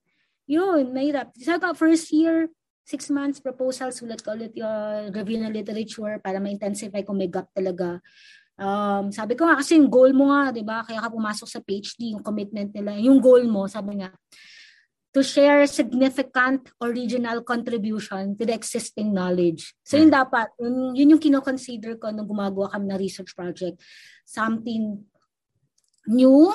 yun, 0.50 0.90
mahirap. 0.90 1.30
Sa 1.38 1.62
first 1.78 2.10
year, 2.10 2.50
six 2.86 3.10
months 3.10 3.42
proposal, 3.42 3.90
sulat 3.90 4.22
ko 4.22 4.38
ulit 4.38 4.54
yung 4.54 5.10
review 5.14 5.42
ng 5.42 5.54
literature 5.54 6.22
para 6.22 6.38
ma-intensify 6.38 7.02
kung 7.02 7.18
may 7.18 7.30
gap 7.30 7.50
talaga. 7.54 8.02
Um, 8.56 9.12
sabi 9.12 9.36
ko 9.36 9.44
nga, 9.50 9.60
kasi 9.60 9.76
yung 9.76 9.92
goal 9.92 10.16
mo 10.16 10.32
nga, 10.32 10.54
di 10.54 10.64
ba? 10.64 10.86
Kaya 10.86 11.04
ka 11.04 11.10
pumasok 11.12 11.50
sa 11.50 11.60
PhD, 11.60 12.16
yung 12.16 12.24
commitment 12.24 12.72
nila. 12.72 12.96
Yung 13.02 13.20
goal 13.20 13.44
mo, 13.50 13.68
sabi 13.68 14.00
nga, 14.00 14.14
to 15.16 15.24
share 15.24 15.64
significant 15.64 16.68
original 16.84 17.40
contribution 17.40 18.36
to 18.36 18.44
the 18.44 18.52
existing 18.52 19.16
knowledge. 19.16 19.72
So 19.88 19.96
yun 19.96 20.12
hmm. 20.12 20.20
dapat, 20.20 20.52
yun, 20.60 20.92
yun 20.92 21.12
yung 21.16 21.24
kinoconsider 21.24 21.96
ko 21.96 22.12
nung 22.12 22.28
gumagawa 22.28 22.76
kami 22.76 22.92
ng 22.92 23.00
research 23.00 23.32
project. 23.32 23.80
Something 24.28 25.08
new 26.12 26.52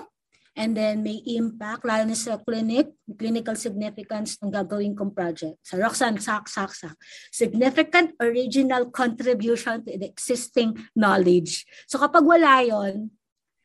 and 0.61 0.76
then 0.76 1.00
may 1.00 1.24
impact 1.24 1.88
lalo 1.88 2.04
na 2.04 2.12
sa 2.12 2.36
clinic, 2.36 2.92
clinical 3.16 3.56
significance 3.56 4.36
ng 4.44 4.52
gagawin 4.52 4.92
kong 4.92 5.16
project. 5.16 5.56
Sa 5.64 5.80
Roxanne, 5.80 6.20
sak, 6.20 6.44
sak, 6.44 6.76
sak. 6.76 7.00
Significant 7.32 8.12
original 8.20 8.92
contribution 8.92 9.80
to 9.88 9.96
the 9.96 10.04
existing 10.04 10.76
knowledge. 10.92 11.64
So 11.88 11.96
kapag 11.96 12.28
wala 12.28 12.61
yon 12.61 13.08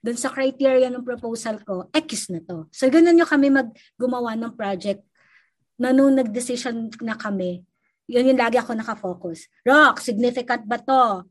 dun 0.05 0.13
sa 0.13 0.29
criteria 0.29 0.93
ng 0.93 1.01
proposal 1.01 1.57
ko, 1.65 1.89
X 1.89 2.29
na 2.29 2.45
to. 2.45 2.69
So 2.69 2.85
ganun 2.93 3.17
yung 3.17 3.29
kami 3.29 3.49
maggumawa 3.49 4.37
ng 4.37 4.53
project 4.53 5.01
na 5.81 5.89
nung 5.89 6.13
nag-decision 6.13 6.93
na 7.01 7.17
kami, 7.17 7.65
yun 8.05 8.29
yung 8.29 8.37
lagi 8.37 8.61
ako 8.61 8.77
nakafocus. 8.77 9.49
Rock, 9.65 9.97
significant 9.97 10.69
ba 10.69 10.77
to? 10.77 11.25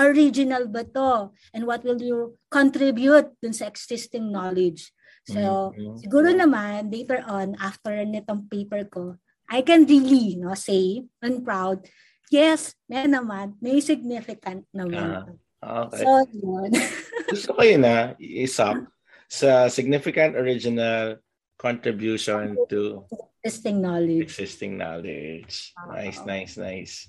original 0.00 0.66
ba 0.68 0.82
to? 0.82 1.32
And 1.52 1.68
what 1.68 1.84
will 1.84 2.00
you 2.00 2.38
contribute 2.48 3.36
dun 3.38 3.52
sa 3.52 3.68
existing 3.68 4.32
knowledge? 4.32 4.90
So, 5.22 5.70
mm-hmm. 5.70 6.02
siguro 6.02 6.34
naman, 6.34 6.90
later 6.90 7.22
on, 7.28 7.54
after 7.62 7.94
nitong 8.02 8.50
paper 8.50 8.82
ko, 8.90 9.04
I 9.46 9.62
can 9.62 9.86
really 9.86 10.34
no, 10.34 10.56
say, 10.58 11.04
and 11.20 11.44
proud, 11.44 11.86
yes, 12.32 12.74
may 12.88 13.06
naman, 13.06 13.54
may 13.62 13.78
significant 13.78 14.66
naman. 14.74 15.06
Uh, 15.22 15.38
okay. 15.62 16.02
So, 16.02 16.26
yun. 16.34 16.70
Gusto 17.30 17.54
ko 17.54 17.62
yun 17.62 17.86
na, 17.86 18.18
isap 18.18 18.86
sa 19.30 19.70
significant 19.72 20.36
original 20.36 21.16
contribution 21.56 22.58
to 22.68 23.06
existing 23.40 23.80
knowledge. 23.80 24.22
Existing 24.22 24.76
knowledge. 24.76 25.72
Nice, 25.88 26.20
nice, 26.26 26.54
nice. 26.58 27.08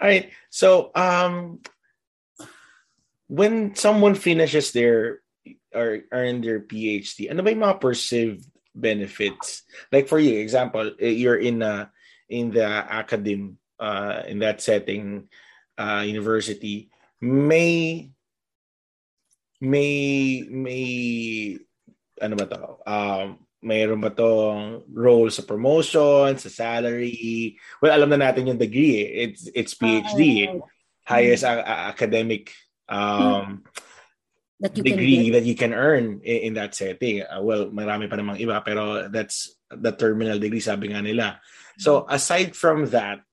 All 0.00 0.08
right. 0.08 0.30
So, 0.48 0.92
um, 0.94 1.60
when 3.28 3.74
someone 3.74 4.14
finishes 4.14 4.72
their 4.72 5.20
or 5.74 6.04
earn 6.12 6.40
their 6.40 6.60
PhD, 6.60 7.30
ano 7.30 7.42
ba 7.42 7.52
yung 7.52 7.64
mga 7.64 7.80
perceived 7.80 8.44
benefits? 8.74 9.62
Like 9.92 10.08
for 10.08 10.18
you, 10.18 10.40
example, 10.40 10.92
eh, 10.98 11.14
you're 11.14 11.40
in 11.40 11.62
a 11.62 11.92
in 12.28 12.50
the 12.50 12.66
academe 12.66 13.58
uh, 13.78 14.22
in 14.26 14.38
that 14.40 14.60
setting, 14.60 15.28
uh, 15.78 16.04
university, 16.04 16.90
may 17.20 18.08
may 19.60 19.92
may 20.48 20.86
ano 22.20 22.34
ba 22.36 22.46
to? 22.48 22.62
Um, 22.84 23.26
mayroon 23.60 24.00
ba 24.00 24.12
tong 24.12 24.88
role 24.88 25.28
sa 25.28 25.44
promotion, 25.44 26.36
sa 26.40 26.48
salary? 26.48 27.56
Well, 27.80 27.92
alam 27.92 28.08
na 28.12 28.20
natin 28.20 28.48
yung 28.48 28.60
degree. 28.60 29.04
Eh. 29.04 29.08
It's 29.28 29.42
it's 29.52 29.74
PhD. 29.76 30.48
Uh, 30.48 30.64
highest 31.04 31.44
uh, 31.44 31.64
academic 31.66 32.54
um 32.86 33.66
that 34.60 34.76
you 34.76 34.84
degree 34.84 35.28
can 35.28 35.32
that 35.32 35.46
you 35.48 35.56
can 35.56 35.72
earn 35.72 36.20
in, 36.24 36.38
in 36.50 36.52
that 36.54 36.72
setting. 36.76 37.24
Uh, 37.24 37.40
well, 37.44 37.68
marami 37.72 38.08
pa 38.08 38.16
namang 38.16 38.40
iba 38.40 38.60
pero 38.64 39.08
that's 39.08 39.56
the 39.68 39.92
terminal 39.92 40.40
degree 40.40 40.62
sabi 40.62 40.92
nga 40.92 41.04
nila. 41.04 41.40
So 41.76 42.04
mm-hmm. 42.04 42.14
aside 42.16 42.50
from 42.56 42.88
that, 42.92 43.24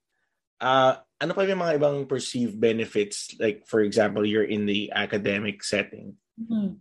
uh 0.59 1.03
ano 1.17 1.31
pa 1.33 1.45
yung 1.45 1.61
mga 1.61 1.75
ibang 1.81 1.97
perceived 2.05 2.57
benefits 2.61 3.33
like 3.41 3.65
for 3.65 3.81
example 3.81 4.21
you're 4.21 4.45
in 4.45 4.69
the 4.69 4.93
academic 4.93 5.65
setting? 5.65 6.13
Mm-hmm. 6.37 6.77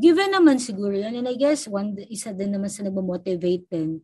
Given 0.00 0.30
naman 0.32 0.56
siguro 0.56 0.96
yan 0.96 1.12
and 1.20 1.28
I 1.28 1.36
guess 1.36 1.68
one 1.68 1.96
isa 2.08 2.32
din 2.32 2.56
naman 2.56 2.72
sa 2.72 2.86
nagmo-motivate 2.88 3.68
din 3.68 4.00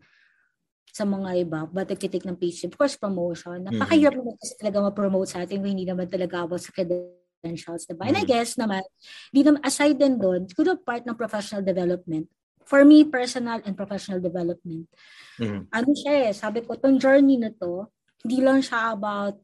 sa 0.97 1.05
mga 1.05 1.45
iba, 1.45 1.61
but 1.69 1.93
nagtitik 1.93 2.25
ng 2.25 2.41
PhD. 2.41 2.73
Of 2.73 2.81
course, 2.81 2.97
promotion. 2.97 3.61
Mm-hmm. 3.61 3.77
Napakahirap 3.77 4.17
mm-hmm. 4.17 4.33
naman 4.33 4.41
kasi 4.41 4.53
talaga 4.57 4.77
ma-promote 4.81 5.29
sa 5.29 5.45
atin 5.45 5.61
kung 5.61 5.73
hindi 5.77 5.85
naman 5.85 6.09
talaga 6.09 6.49
about 6.49 6.65
sa 6.65 6.73
credentials, 6.73 7.85
diba? 7.85 8.09
Mm-hmm. 8.09 8.09
And 8.09 8.17
I 8.17 8.25
guess 8.25 8.57
naman, 8.57 8.83
di 9.29 9.45
naman, 9.45 9.61
aside 9.61 10.01
din 10.01 10.17
doon, 10.17 10.49
siguro 10.49 10.81
part 10.81 11.05
ng 11.05 11.13
professional 11.13 11.61
development. 11.61 12.33
For 12.65 12.81
me, 12.83 13.05
personal 13.05 13.61
and 13.69 13.77
professional 13.77 14.25
development. 14.25 14.89
Mm-hmm. 15.37 15.69
Ano 15.69 15.91
siya 15.93 16.13
eh, 16.27 16.33
sabi 16.33 16.65
ko, 16.65 16.81
tong 16.81 16.97
journey 16.97 17.37
na 17.45 17.53
to, 17.53 17.93
hindi 18.25 18.41
lang 18.41 18.65
siya 18.65 18.97
about 18.97 19.37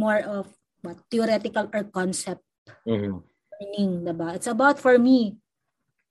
more 0.00 0.24
of 0.24 0.48
what, 0.80 0.96
theoretical 1.12 1.68
or 1.68 1.84
concept 1.92 2.40
mm-hmm. 2.88 3.20
learning, 3.20 3.92
diba? 4.08 4.40
It's 4.40 4.48
about, 4.48 4.80
for 4.80 4.96
me, 4.96 5.36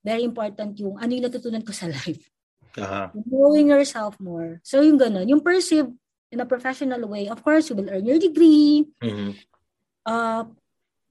very 0.05 0.21
important 0.21 0.77
yung 0.77 1.01
ano 1.01 1.09
yung 1.09 1.25
natutunan 1.25 1.65
ko 1.65 1.73
sa 1.73 1.89
life. 2.05 2.21
Uh-huh. 2.77 3.09
Knowing 3.25 3.73
yourself 3.73 4.13
more. 4.21 4.61
So 4.61 4.85
yung 4.85 5.01
ganun, 5.01 5.25
yung 5.25 5.41
perceive 5.41 5.89
in 6.29 6.39
a 6.39 6.45
professional 6.45 7.01
way, 7.09 7.25
of 7.25 7.41
course, 7.41 7.73
you 7.73 7.75
will 7.75 7.89
earn 7.89 8.05
your 8.05 8.21
degree, 8.21 8.85
mm-hmm. 9.01 9.33
uh, 10.05 10.45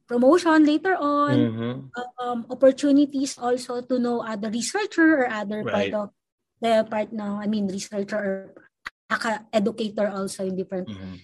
promotion 0.06 0.64
later 0.64 0.94
on, 0.94 1.36
mm-hmm. 1.36 1.76
um, 2.22 2.46
opportunities 2.48 3.36
also 3.36 3.82
to 3.82 3.98
know 3.98 4.22
other 4.22 4.48
researcher 4.48 5.26
or 5.26 5.28
other 5.28 5.66
right. 5.66 5.90
part 5.90 5.92
of 5.92 6.08
the 6.62 6.86
part 6.88 7.10
ng, 7.12 7.42
I 7.42 7.46
mean, 7.50 7.66
researcher 7.66 8.16
or 8.16 8.32
educator 9.52 10.08
also 10.08 10.46
in 10.46 10.56
different 10.56 10.88
mm-hmm. 10.88 11.20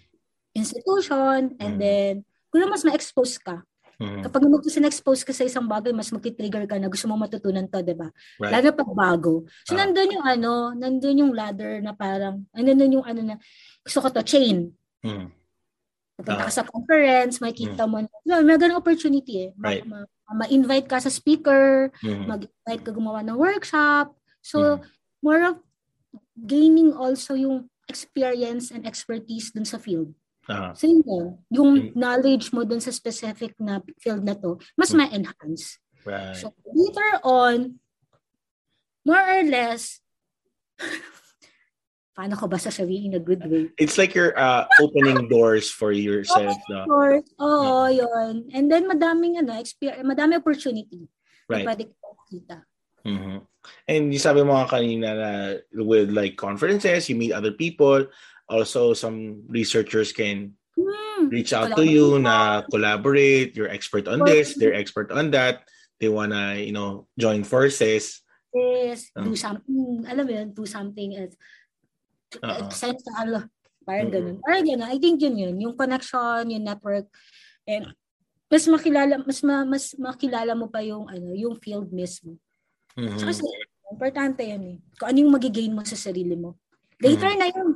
Institution, 0.54 1.58
and 1.58 1.76
mm-hmm. 1.76 1.82
then, 1.82 2.12
kung 2.48 2.70
mas 2.70 2.86
ma-expose 2.86 3.36
ka, 3.42 3.66
Mm-hmm. 3.94 4.22
Kapag 4.26 4.42
mo 4.50 4.58
expose 4.58 5.22
ka 5.22 5.30
sa 5.30 5.46
isang 5.46 5.70
bagay, 5.70 5.94
mas 5.94 6.10
magti-trigger 6.10 6.66
ka 6.66 6.76
na 6.82 6.90
gusto 6.90 7.06
mo 7.06 7.14
matutunan 7.14 7.66
to, 7.70 7.78
di 7.78 7.94
ba? 7.94 8.10
Right. 8.42 8.58
Lalo 8.58 8.74
pag 8.74 8.90
bago. 8.90 9.34
So, 9.62 9.78
uh 9.78 9.78
nandun 9.78 10.18
yung 10.18 10.26
ano, 10.26 10.74
nandun 10.74 11.22
yung 11.22 11.32
ladder 11.34 11.78
na 11.78 11.94
parang, 11.94 12.42
nandun 12.50 13.00
yung 13.00 13.06
ano 13.06 13.20
na, 13.22 13.34
gusto 13.86 14.02
ko 14.02 14.08
to, 14.10 14.26
chain. 14.26 14.74
Mm-hmm. 15.06 15.28
Pupunta 16.18 16.42
uh 16.42 16.46
ka 16.46 16.50
sa 16.50 16.66
conference, 16.66 17.38
makikita 17.38 17.86
mm-hmm. 17.86 18.10
mo. 18.10 18.26
No, 18.26 18.42
may 18.42 18.58
ganung 18.58 18.82
opportunity 18.82 19.46
eh. 19.46 19.50
Right. 19.54 19.86
Ma- 19.86 20.02
ma- 20.02 20.42
ma-invite 20.42 20.90
ka 20.90 20.98
sa 20.98 21.10
speaker, 21.10 21.94
mm-hmm. 22.02 22.26
mag-invite 22.26 22.82
ka 22.82 22.90
gumawa 22.90 23.22
ng 23.22 23.38
workshop. 23.38 24.10
So, 24.42 24.82
mm-hmm. 24.82 24.90
more 25.22 25.40
of 25.54 25.56
gaining 26.34 26.90
also 26.90 27.38
yung 27.38 27.70
experience 27.86 28.74
and 28.74 28.90
expertise 28.90 29.54
dun 29.54 29.68
sa 29.68 29.78
field. 29.78 30.10
Uh-huh. 30.48 30.72
So 30.76 30.84
yun, 30.86 31.38
yung 31.48 31.70
knowledge 31.96 32.52
mo 32.52 32.64
dun 32.68 32.80
sa 32.80 32.92
specific 32.92 33.56
na 33.56 33.80
field 33.96 34.24
na 34.24 34.36
to, 34.36 34.60
mas 34.76 34.92
mm. 34.92 34.98
ma-enhance. 35.00 35.80
Right. 36.04 36.36
So 36.36 36.52
later 36.68 37.10
on, 37.24 37.80
more 39.08 39.24
or 39.24 39.42
less, 39.44 40.04
paano 42.16 42.38
ko 42.38 42.46
ba 42.46 42.60
sasabihin 42.60 43.12
in 43.12 43.18
a 43.18 43.22
good 43.24 43.42
way? 43.48 43.72
It's 43.80 43.96
like 43.96 44.14
you're 44.14 44.36
uh, 44.38 44.68
opening 44.78 45.28
doors 45.32 45.72
for 45.72 45.90
yourself. 45.90 46.60
no? 46.68 46.84
doors. 46.86 47.26
Oo, 47.40 47.88
yeah. 47.88 48.04
yun. 48.04 48.52
And 48.52 48.70
then 48.70 48.86
madaming 48.86 49.40
ano, 49.40 49.58
experience, 49.58 50.04
madami 50.06 50.36
opportunity. 50.38 51.08
Right. 51.48 51.64
Na 51.64 51.72
pwede 51.72 51.90
kita. 52.30 52.62
Mm-hmm. 53.04 53.38
And 53.88 54.04
you 54.12 54.20
sabi 54.20 54.40
mo 54.44 54.56
kanina 54.64 55.08
na 55.12 55.30
with 55.76 56.08
like 56.12 56.40
conferences, 56.40 57.08
you 57.08 57.16
meet 57.16 57.36
other 57.36 57.52
people, 57.52 58.08
also 58.48 58.92
some 58.92 59.44
researchers 59.48 60.12
can 60.12 60.52
hmm. 60.76 61.28
reach 61.28 61.52
out 61.52 61.72
to 61.76 61.84
you 61.84 62.18
na 62.18 62.62
collaborate 62.68 63.56
you're 63.56 63.70
expert 63.70 64.08
on 64.08 64.20
this 64.24 64.54
they're 64.54 64.76
expert 64.76 65.10
on 65.12 65.30
that. 65.30 65.64
They 66.02 66.10
wanna 66.10 66.58
you 66.58 66.72
know 66.72 67.06
join 67.16 67.44
forces. 67.44 68.20
Yes 68.54 69.10
um, 69.16 69.30
do 69.30 69.34
something. 69.36 70.04
Alam 70.06 70.24
mo 70.26 70.32
yun 70.32 70.48
do 70.52 70.66
something 70.66 71.16
else 71.16 71.36
uh-uh. 72.42 72.70
send 72.72 72.98
sa 72.98 73.22
ano 73.22 73.46
parang 73.84 74.08
mm-hmm. 74.08 74.16
ganun. 74.16 74.36
Parang 74.42 74.64
ganun. 74.64 74.88
I 74.88 74.98
think 74.98 75.20
yun 75.20 75.36
yun 75.36 75.54
yung 75.60 75.74
connection 75.76 76.50
yung 76.50 76.64
network 76.64 77.06
and 77.68 77.92
mas 78.48 78.64
makilala 78.68 79.20
mas 79.22 79.40
ma, 79.42 79.64
mas 79.66 79.84
makilala 79.98 80.52
mo 80.54 80.70
pa 80.70 80.80
yung 80.82 81.06
ano 81.06 81.34
yung 81.36 81.58
field 81.60 81.92
mismo. 81.92 82.40
Mm-hmm. 82.94 83.18
so, 83.18 83.26
kasi 83.26 83.42
importante 83.90 84.46
yan 84.46 84.62
eh 84.62 84.78
kung 84.94 85.10
ano 85.10 85.18
yung 85.18 85.34
magigain 85.34 85.74
mo 85.74 85.82
sa 85.86 85.98
sarili 85.98 86.34
mo. 86.34 86.58
Later 86.98 87.30
mm-hmm. 87.30 87.42
na 87.42 87.48
yun 87.50 87.70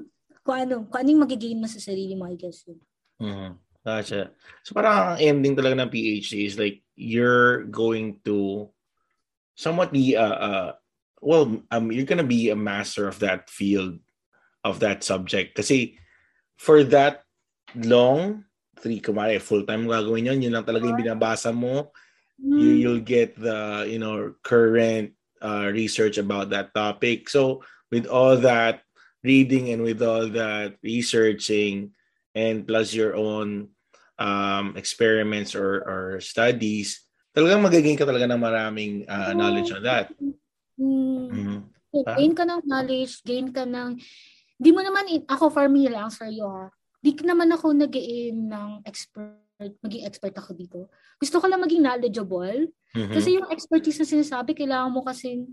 kung 0.48 0.64
ano, 0.64 0.88
kung 0.88 1.04
ano 1.04 1.08
yung 1.12 1.24
magigain 1.28 1.60
mo 1.60 1.68
sa 1.68 1.76
sarili 1.76 2.16
mo, 2.16 2.24
I 2.24 2.40
guess. 2.40 2.64
Mm-hmm. 3.20 3.52
Gotcha. 3.84 4.32
So 4.64 4.72
parang 4.72 4.96
ang 4.96 5.20
ending 5.20 5.52
talaga 5.52 5.76
ng 5.76 5.92
PhD 5.92 6.48
is 6.48 6.56
like 6.56 6.80
you're 6.96 7.68
going 7.68 8.24
to 8.24 8.72
somewhat 9.52 9.92
be 9.92 10.16
a, 10.16 10.24
a 10.24 10.50
well, 11.20 11.60
um, 11.68 11.92
you're 11.92 12.08
gonna 12.08 12.24
be 12.24 12.48
a 12.48 12.56
master 12.56 13.04
of 13.04 13.20
that 13.20 13.52
field 13.52 14.00
of 14.64 14.80
that 14.80 15.04
subject. 15.04 15.52
Kasi 15.52 16.00
for 16.56 16.80
that 16.96 17.28
long, 17.76 18.48
three, 18.80 19.04
kumari, 19.04 19.36
full-time 19.36 19.84
gagawin 19.84 20.32
yun, 20.32 20.42
yun 20.48 20.56
lang 20.56 20.64
talaga 20.64 20.88
yung 20.88 21.00
binabasa 21.00 21.52
mo. 21.52 21.92
Mm. 22.40 22.56
You, 22.56 22.70
you'll 22.72 23.04
get 23.04 23.36
the, 23.36 23.84
you 23.84 24.00
know, 24.00 24.32
current 24.40 25.12
uh, 25.42 25.68
research 25.68 26.16
about 26.16 26.50
that 26.50 26.72
topic. 26.72 27.28
So 27.28 27.62
with 27.90 28.06
all 28.06 28.36
that, 28.48 28.87
reading 29.28 29.68
and 29.68 29.84
with 29.84 30.00
all 30.00 30.24
that 30.32 30.80
researching 30.80 31.92
and 32.32 32.64
plus 32.64 32.96
your 32.96 33.12
own 33.12 33.68
um, 34.16 34.72
experiments 34.80 35.52
or, 35.52 35.84
or 35.84 36.02
studies, 36.24 37.04
talagang 37.36 37.60
magiging 37.60 38.00
ka 38.00 38.08
talaga 38.08 38.24
ng 38.24 38.40
maraming 38.40 39.04
uh, 39.04 39.36
knowledge 39.36 39.68
on 39.76 39.84
that. 39.84 40.08
Mm. 40.80 41.28
Mm-hmm. 41.28 41.60
So, 41.92 42.04
gain 42.16 42.32
ka 42.32 42.44
ng 42.48 42.64
knowledge, 42.64 43.20
gain 43.28 43.52
ka 43.52 43.68
ng... 43.68 44.00
Di 44.58 44.72
mo 44.72 44.80
naman, 44.80 45.06
ako 45.28 45.52
for 45.52 45.68
me 45.68 45.86
lang, 45.92 46.08
for 46.08 46.26
you 46.26 46.48
ha, 46.48 46.72
di 46.98 47.14
naman 47.22 47.52
ako 47.54 47.76
nag 47.76 47.94
ng 48.34 48.70
expert 48.82 49.47
maging 49.58 50.06
expert 50.06 50.34
ako 50.38 50.54
dito. 50.54 50.86
Gusto 51.18 51.42
ko 51.42 51.46
lang 51.50 51.58
maging 51.58 51.82
knowledgeable. 51.82 52.70
Mm-hmm. 52.94 53.14
Kasi 53.14 53.28
yung 53.36 53.50
expertise 53.50 53.98
na 54.00 54.06
sinasabi, 54.06 54.54
kailangan 54.54 54.94
mo 54.94 55.02
kasi, 55.02 55.44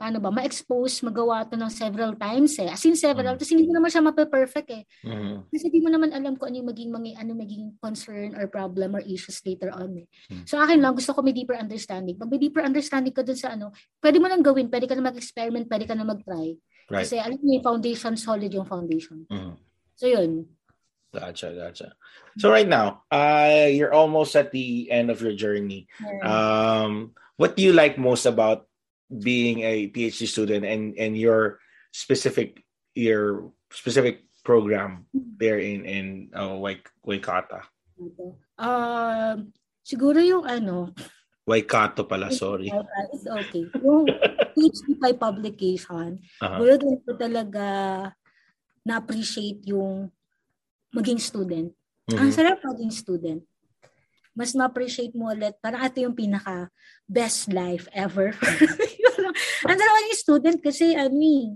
paano 0.00 0.18
ba, 0.18 0.32
ma-expose, 0.32 1.04
magawa 1.04 1.44
to 1.44 1.54
ng 1.60 1.70
several 1.70 2.16
times 2.16 2.56
eh. 2.58 2.72
As 2.72 2.82
in 2.88 2.96
several, 2.96 3.36
mm-hmm. 3.36 3.40
kasi 3.44 3.54
hindi 3.54 3.68
mo 3.68 3.78
naman 3.78 3.92
siya 3.92 4.02
mape-perfect 4.02 4.68
eh. 4.72 4.82
Mm-hmm. 5.04 5.36
Kasi 5.52 5.66
di 5.68 5.80
mo 5.84 5.92
naman 5.92 6.10
alam 6.16 6.34
kung 6.40 6.50
ano 6.50 6.56
yung 6.64 6.68
maging, 6.72 6.90
maging, 6.90 7.16
ano 7.20 7.30
maging 7.36 7.64
concern 7.78 8.32
or 8.34 8.48
problem 8.48 8.96
or 8.96 9.04
issues 9.04 9.38
later 9.44 9.70
on 9.76 10.02
eh. 10.02 10.06
Mm-hmm. 10.32 10.48
So 10.48 10.56
akin 10.56 10.80
lang, 10.80 10.96
gusto 10.96 11.12
ko 11.12 11.20
may 11.20 11.36
deeper 11.36 11.54
understanding. 11.54 12.16
Pag 12.16 12.32
may 12.32 12.40
deeper 12.40 12.64
understanding 12.64 13.12
ka 13.12 13.22
dun 13.22 13.38
sa 13.38 13.52
ano, 13.54 13.70
pwede 14.00 14.16
mo 14.18 14.26
lang 14.26 14.40
gawin, 14.40 14.72
pwede 14.72 14.88
ka 14.88 14.96
na 14.96 15.04
mag-experiment, 15.04 15.68
pwede 15.68 15.84
ka 15.84 15.94
na 15.94 16.08
mag-try. 16.08 16.56
Right. 16.90 17.06
Kasi 17.06 17.22
alam 17.22 17.38
mo 17.38 17.54
yung 17.54 17.62
foundation, 17.62 18.16
solid 18.18 18.50
yung 18.50 18.66
foundation. 18.66 19.28
Mm-hmm. 19.30 19.54
So 19.94 20.08
yun. 20.08 20.48
Gotcha, 21.10 21.50
gotcha. 21.54 21.92
So 22.38 22.50
right 22.50 22.68
now, 22.68 23.02
uh, 23.10 23.66
you're 23.66 23.92
almost 23.92 24.36
at 24.36 24.52
the 24.54 24.90
end 24.90 25.10
of 25.10 25.18
your 25.20 25.34
journey. 25.34 25.90
Um, 26.22 27.18
what 27.34 27.56
do 27.56 27.66
you 27.66 27.72
like 27.74 27.98
most 27.98 28.26
about 28.26 28.70
being 29.10 29.66
a 29.66 29.90
PhD 29.90 30.30
student 30.30 30.62
and 30.62 30.94
and 30.94 31.18
your 31.18 31.58
specific 31.90 32.62
your 32.94 33.50
specific 33.74 34.22
program 34.46 35.10
there 35.12 35.58
in 35.58 35.82
in 35.82 36.06
uh, 36.30 36.54
Waikata? 36.54 37.66
Um, 38.54 39.50
siguro 39.82 40.22
yung 40.22 40.46
ano. 40.46 40.94
Waikato 41.42 42.06
pala, 42.06 42.30
sorry. 42.30 42.70
It's 43.10 43.26
okay. 43.26 43.66
Yung 43.82 44.06
PhD 44.54 44.94
by 45.02 45.18
publication, 45.18 46.22
uh-huh. 46.38 46.62
doon 46.62 47.02
ko 47.02 47.18
talaga 47.18 47.66
na-appreciate 48.86 49.66
yung 49.66 50.14
maging 50.90 51.18
student. 51.22 51.70
Mm-hmm. 52.10 52.18
Ang 52.18 52.30
sarap 52.34 52.58
maging 52.62 52.92
student. 52.92 53.42
Mas 54.34 54.54
ma-appreciate 54.54 55.14
mo 55.14 55.30
ulit. 55.30 55.58
Parang 55.58 55.82
ito 55.82 55.98
yung 56.02 56.14
pinaka 56.14 56.70
best 57.06 57.50
life 57.50 57.90
ever. 57.94 58.34
ang 59.68 59.78
dalawa 59.78 59.98
yung 60.06 60.18
student 60.18 60.58
kasi 60.62 60.94
ano 60.94 61.18
eh, 61.18 61.54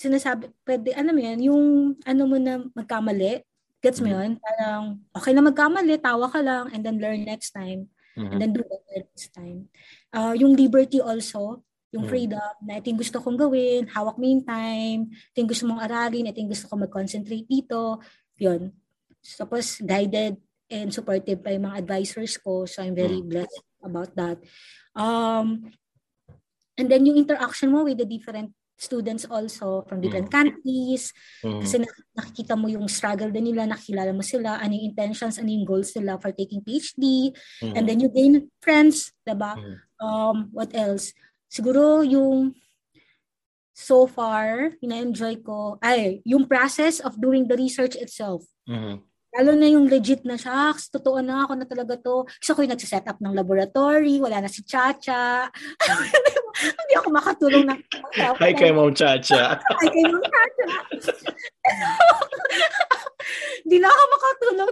sinasabi, 0.00 0.48
pwede, 0.64 0.96
alam 0.96 1.12
mo 1.12 1.20
yan, 1.20 1.38
yung 1.44 1.64
ano 2.08 2.22
mo 2.24 2.40
na 2.40 2.64
magkamali, 2.72 3.44
gets 3.84 4.00
mo 4.00 4.08
mm-hmm. 4.08 4.16
yun? 4.16 4.30
Parang, 4.40 4.82
okay 5.12 5.32
na 5.36 5.44
magkamali, 5.44 5.94
tawa 6.00 6.26
ka 6.32 6.40
lang, 6.40 6.72
and 6.72 6.80
then 6.80 6.96
learn 6.96 7.20
next 7.28 7.52
time. 7.52 7.92
Mm-hmm. 8.16 8.32
And 8.32 8.38
then 8.40 8.52
do 8.56 8.64
better 8.64 9.04
next 9.12 9.30
time. 9.36 9.68
Uh, 10.12 10.32
yung 10.32 10.56
liberty 10.56 11.04
also, 11.04 11.60
yung 11.90 12.06
mm-hmm. 12.06 12.10
freedom, 12.10 12.52
na 12.62 12.78
ito 12.78 12.86
yung 12.90 13.00
gusto 13.00 13.18
kong 13.18 13.38
gawin, 13.38 13.82
hawak 13.90 14.16
mo 14.16 14.24
yung 14.26 14.44
time, 14.46 15.10
ito 15.10 15.36
yung 15.42 15.50
gusto 15.50 15.64
mong 15.66 15.82
aralin, 15.82 16.30
ito 16.30 16.38
yung 16.38 16.52
gusto 16.52 16.66
kong 16.70 16.86
mag-concentrate 16.86 17.46
dito, 17.46 17.98
yun. 18.38 18.70
Tapos, 19.20 19.82
guided 19.82 20.38
and 20.70 20.94
supportive 20.94 21.42
pa 21.42 21.50
yung 21.50 21.66
mga 21.66 21.82
advisors 21.82 22.38
ko, 22.38 22.64
so 22.64 22.80
I'm 22.82 22.94
very 22.94 23.18
mm-hmm. 23.18 23.30
blessed 23.30 23.64
about 23.82 24.10
that. 24.14 24.38
Um, 24.94 25.70
and 26.78 26.86
then 26.86 27.04
yung 27.04 27.18
interaction 27.18 27.74
mo 27.74 27.84
with 27.84 27.98
the 27.98 28.06
different 28.06 28.54
students 28.80 29.28
also 29.28 29.84
from 29.84 30.00
different 30.00 30.32
mm. 30.32 30.34
countries. 30.40 31.12
Mm. 31.44 31.60
Kasi 31.60 31.84
nakikita 32.16 32.56
mo 32.56 32.72
yung 32.72 32.88
struggle 32.88 33.28
din 33.28 33.52
nila, 33.52 33.68
nakilala 33.68 34.16
mo 34.16 34.24
sila, 34.24 34.56
ano 34.56 34.72
yung 34.72 34.96
intentions, 34.96 35.36
ano 35.36 35.52
yung 35.52 35.68
goals 35.68 35.92
nila 35.92 36.16
for 36.16 36.32
taking 36.32 36.64
PhD. 36.64 37.28
Mm. 37.60 37.76
And 37.76 37.84
then 37.84 38.00
you 38.00 38.08
gain 38.08 38.48
friends, 38.64 39.12
diba? 39.20 39.52
Mm. 39.60 39.76
Um, 40.00 40.36
what 40.56 40.72
else? 40.72 41.12
Siguro 41.50 42.06
yung 42.06 42.54
so 43.74 44.06
far, 44.06 44.78
ina-enjoy 44.78 45.42
ko, 45.42 45.82
ay, 45.82 46.22
yung 46.22 46.46
process 46.46 47.02
of 47.02 47.18
doing 47.18 47.50
the 47.50 47.58
research 47.58 47.98
itself. 47.98 48.46
Mm-hmm. 48.70 49.02
Lalo 49.30 49.50
na 49.54 49.66
yung 49.70 49.86
legit 49.86 50.26
na, 50.26 50.34
shucks, 50.34 50.90
totoo 50.90 51.22
na 51.22 51.46
ako 51.46 51.52
na 51.54 51.66
talaga 51.66 51.94
to. 51.94 52.26
Gusto 52.26 52.52
ko 52.54 52.58
yung 52.66 52.74
nagsiset 52.74 53.06
up 53.06 53.18
ng 53.22 53.34
laboratory, 53.34 54.18
wala 54.18 54.42
na 54.42 54.50
si 54.50 54.66
Chacha. 54.66 55.46
Hindi 56.82 56.94
ako 56.98 57.08
makatulong 57.14 57.64
ng... 57.66 57.78
Hi 58.42 58.52
kay 58.52 58.74
Mom 58.74 58.90
Chacha. 58.90 59.58
Hi 59.80 59.86
kay 59.86 60.02
Mom 60.06 60.18
Chacha. 60.22 60.66
Hindi 63.62 63.76
na 63.78 63.86
ako 63.86 64.02
makatulong 64.18 64.56
ng, 64.58 64.69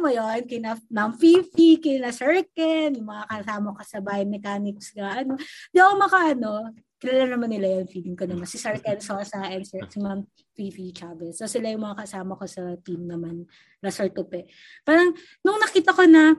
alam 0.00 0.08
mo 0.08 0.16
yon 0.16 0.48
kina 0.48 0.72
ng 0.80 1.12
Fifi, 1.20 1.76
kina 1.76 2.08
Sir 2.08 2.40
Ken, 2.56 2.96
yung 2.96 3.04
mga 3.04 3.28
kasama 3.28 3.76
ko 3.76 3.84
sa 3.84 4.00
bahay 4.00 4.24
mechanics 4.24 4.96
ga, 4.96 5.20
ano. 5.20 5.36
Hindi 5.36 5.76
ako 5.76 5.92
makaano, 6.00 6.72
kilala 6.96 7.36
naman 7.36 7.52
nila 7.52 7.84
yung 7.84 7.90
feeling 7.92 8.16
ko 8.16 8.24
naman. 8.24 8.48
Si 8.48 8.56
Sir 8.56 8.80
Ken 8.80 8.96
Sosa 8.96 9.44
and 9.44 9.68
si, 9.68 9.76
si 9.76 10.00
Ma'am 10.00 10.24
Fifi 10.56 10.88
Chavez. 10.96 11.36
So 11.36 11.44
sila 11.44 11.68
yung 11.68 11.84
mga 11.84 12.08
kasama 12.08 12.32
ko 12.32 12.48
sa 12.48 12.80
team 12.80 13.04
naman 13.04 13.44
na 13.84 13.92
Sir 13.92 14.08
Tupe. 14.08 14.48
Parang 14.88 15.12
nung 15.44 15.60
nakita 15.60 15.92
ko 15.92 16.08
na 16.08 16.32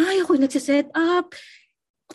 ay 0.00 0.24
ako 0.24 0.40
nagsiset 0.40 0.88
up 0.96 1.36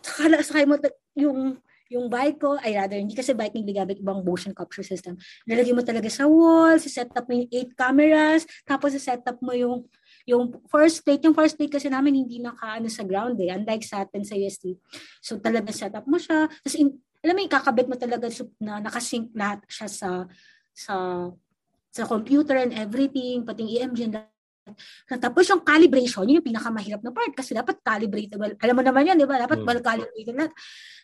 sakala 0.01 0.41
sakay 0.41 0.65
mo 0.65 0.81
yung 1.13 1.61
yung 1.91 2.07
bike 2.07 2.39
ko, 2.39 2.55
ay 2.63 2.79
rather, 2.79 2.95
hindi 2.95 3.11
kasi 3.11 3.35
bike 3.35 3.51
yung 3.59 3.67
gamit 3.67 3.99
ibang 3.99 4.23
motion 4.23 4.55
capture 4.55 4.87
system. 4.87 5.19
Nalagay 5.43 5.75
mo 5.75 5.83
talaga 5.83 6.07
sa 6.07 6.23
wall, 6.23 6.79
si 6.79 6.87
set 6.87 7.11
up 7.11 7.27
mo 7.27 7.35
yung 7.35 7.51
eight 7.51 7.75
cameras, 7.75 8.47
tapos 8.63 8.95
si 8.95 8.99
set 9.03 9.21
up 9.27 9.35
mo 9.43 9.51
yung 9.51 9.83
yung 10.23 10.53
first 10.71 11.03
plate, 11.03 11.27
yung 11.27 11.35
first 11.35 11.59
plate 11.59 11.73
kasi 11.73 11.91
namin 11.91 12.23
hindi 12.23 12.39
naka 12.39 12.79
ano 12.79 12.87
sa 12.87 13.03
ground 13.03 13.35
eh, 13.43 13.51
unlike 13.51 13.83
sa 13.83 14.07
atin 14.07 14.23
sa 14.23 14.37
UST. 14.39 14.79
So 15.19 15.41
talaga 15.41 15.73
set 15.75 15.91
up 15.91 16.07
mo 16.07 16.15
siya. 16.15 16.47
Tapos 16.47 16.77
in, 16.79 16.95
alam 17.21 17.35
mo, 17.37 17.41
kakabit 17.45 17.87
mo 17.91 17.95
talaga 17.99 18.31
na 18.61 18.81
nakasync 18.81 19.29
lahat 19.35 19.61
siya 19.67 19.87
sa 19.91 20.09
sa 20.71 20.95
sa 21.91 22.03
computer 22.07 22.55
and 22.55 22.71
everything, 22.71 23.43
pati 23.43 23.77
EMG 23.77 23.99
and 24.07 24.15
tapos 25.09 25.49
yung 25.49 25.65
calibration, 25.65 26.23
yun 26.29 26.39
yung 26.39 26.47
pinakamahirap 26.53 27.01
na 27.01 27.09
part 27.09 27.33
kasi 27.33 27.57
dapat 27.57 27.81
calibratable. 27.81 28.53
Alam 28.61 28.75
mo 28.77 28.83
naman 28.85 29.09
yan, 29.09 29.17
di 29.17 29.25
ba? 29.25 29.41
Dapat 29.41 29.59
mm. 29.61 29.67
well 29.67 29.81
calibrated 29.81 30.35
lahat. 30.37 30.53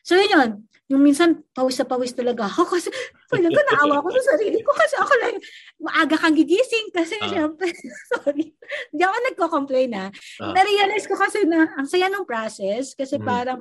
So 0.06 0.14
yun 0.14 0.30
yun. 0.30 0.50
Yung 0.94 1.02
minsan, 1.04 1.44
pawis 1.52 1.76
na 1.82 1.86
pawis 1.90 2.14
talaga 2.14 2.48
ako 2.48 2.78
kasi 2.78 2.94
talaga 3.28 3.60
naawa 3.74 4.00
ko 4.06 4.08
sa 4.14 4.38
sarili 4.38 4.62
ko 4.62 4.72
kasi 4.72 4.96
ako 5.02 5.14
lang, 5.20 5.36
maaga 5.84 6.16
kang 6.16 6.38
gigising 6.38 6.88
kasi 6.94 7.18
uh. 7.20 7.28
syempre, 7.28 7.74
sorry. 8.14 8.54
Hindi 8.94 9.04
ako 9.04 9.16
nagko-complain 9.34 9.90
na. 9.92 10.06
Uh. 10.40 10.54
Na-realize 10.54 11.10
ko 11.10 11.18
kasi 11.18 11.44
na 11.44 11.68
ang 11.76 11.90
saya 11.90 12.08
ng 12.08 12.24
process 12.24 12.94
kasi 12.94 13.18
mm. 13.18 13.26
parang 13.26 13.60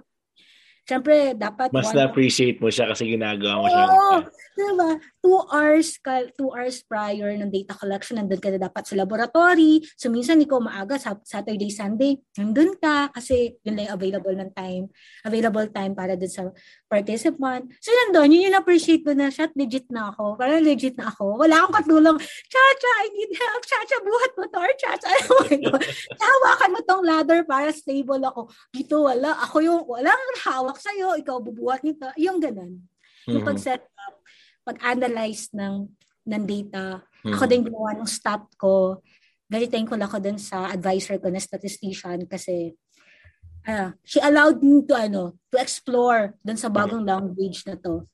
Siyempre, 0.87 1.35
dapat... 1.35 1.75
Mas 1.75 1.91
na-appreciate 1.91 2.63
mo 2.63 2.71
siya 2.71 2.87
kasi 2.95 3.11
ginagawa 3.11 3.59
mo 3.59 3.67
siya. 3.67 3.85
Oo, 3.91 4.15
diba? 4.55 4.91
Two 5.27 5.43
hours, 5.51 5.99
two 6.39 6.55
hours 6.55 6.87
prior 6.87 7.35
ng 7.35 7.51
data 7.51 7.75
collection, 7.75 8.15
nandun 8.15 8.39
ka 8.39 8.47
na 8.47 8.63
dapat 8.63 8.87
sa 8.87 8.95
laboratory. 8.95 9.83
So, 9.99 10.07
minsan 10.07 10.39
ikaw 10.39 10.63
maaga, 10.63 11.03
Saturday, 11.03 11.67
Sunday, 11.67 12.23
nandun 12.39 12.79
ka 12.79 13.11
kasi 13.11 13.59
yun 13.67 13.75
lang 13.75 13.91
available 13.91 14.31
ng 14.39 14.55
time, 14.55 14.87
available 15.27 15.67
time 15.75 15.99
para 15.99 16.15
dun 16.15 16.31
sa 16.31 16.47
participant. 16.87 17.67
So, 17.83 17.91
nandun, 17.91 18.39
yun 18.39 18.55
yung 18.55 18.59
appreciate 18.63 19.03
ko 19.03 19.19
na, 19.19 19.27
shot, 19.35 19.51
legit 19.59 19.91
na 19.91 20.15
ako. 20.15 20.39
Parang 20.39 20.63
legit 20.63 20.95
na 20.95 21.11
ako. 21.11 21.43
Wala 21.43 21.59
akong 21.59 21.75
katulong, 21.83 22.23
Chacha, 22.23 22.91
I 23.03 23.11
need 23.11 23.35
help. 23.35 23.67
Chacha, 23.67 23.99
buhat 24.07 24.31
mo 24.39 24.45
to. 24.47 24.59
Or 24.63 24.75
Chacha, 24.79 25.11
God. 25.67 25.83
Hawakan 26.23 26.71
mo 26.71 26.81
tong 26.87 27.03
ladder 27.03 27.43
para 27.43 27.75
stable 27.75 28.23
ako. 28.23 28.47
Dito, 28.71 29.03
wala. 29.03 29.35
Ako 29.43 29.59
yung, 29.59 29.83
walang 29.91 30.23
hawak 30.47 30.79
sa'yo, 30.79 31.19
ikaw 31.19 31.43
bubuhat 31.43 31.83
nito. 31.83 32.07
Yung 32.15 32.39
ganun. 32.39 32.79
Mm-hmm. 33.27 33.43
Yung 33.43 33.43
pag-set 33.43 33.83
up, 33.83 34.23
pag-analyze 34.67 35.55
ng, 35.55 35.87
ng 36.27 36.43
data. 36.43 37.07
Mm-hmm. 37.23 37.33
Ako 37.39 37.43
din 37.47 37.63
ginawa 37.63 37.91
ng 37.95 38.11
stat 38.11 38.43
ko. 38.59 38.99
Very 39.47 39.71
thankful 39.71 40.03
ako 40.03 40.19
dun 40.19 40.43
sa 40.43 40.67
advisor 40.67 41.23
ko 41.23 41.31
na 41.31 41.39
statistician 41.39 42.27
kasi 42.27 42.75
uh, 43.67 43.91
she 44.07 44.23
allowed 44.23 44.63
me 44.63 44.87
to 44.87 44.95
ano 44.95 45.35
to 45.51 45.59
explore 45.59 46.39
dun 46.41 46.57
sa 46.57 46.71
bagong 46.71 47.03
language 47.03 47.67
na 47.67 47.75
to 47.77 48.07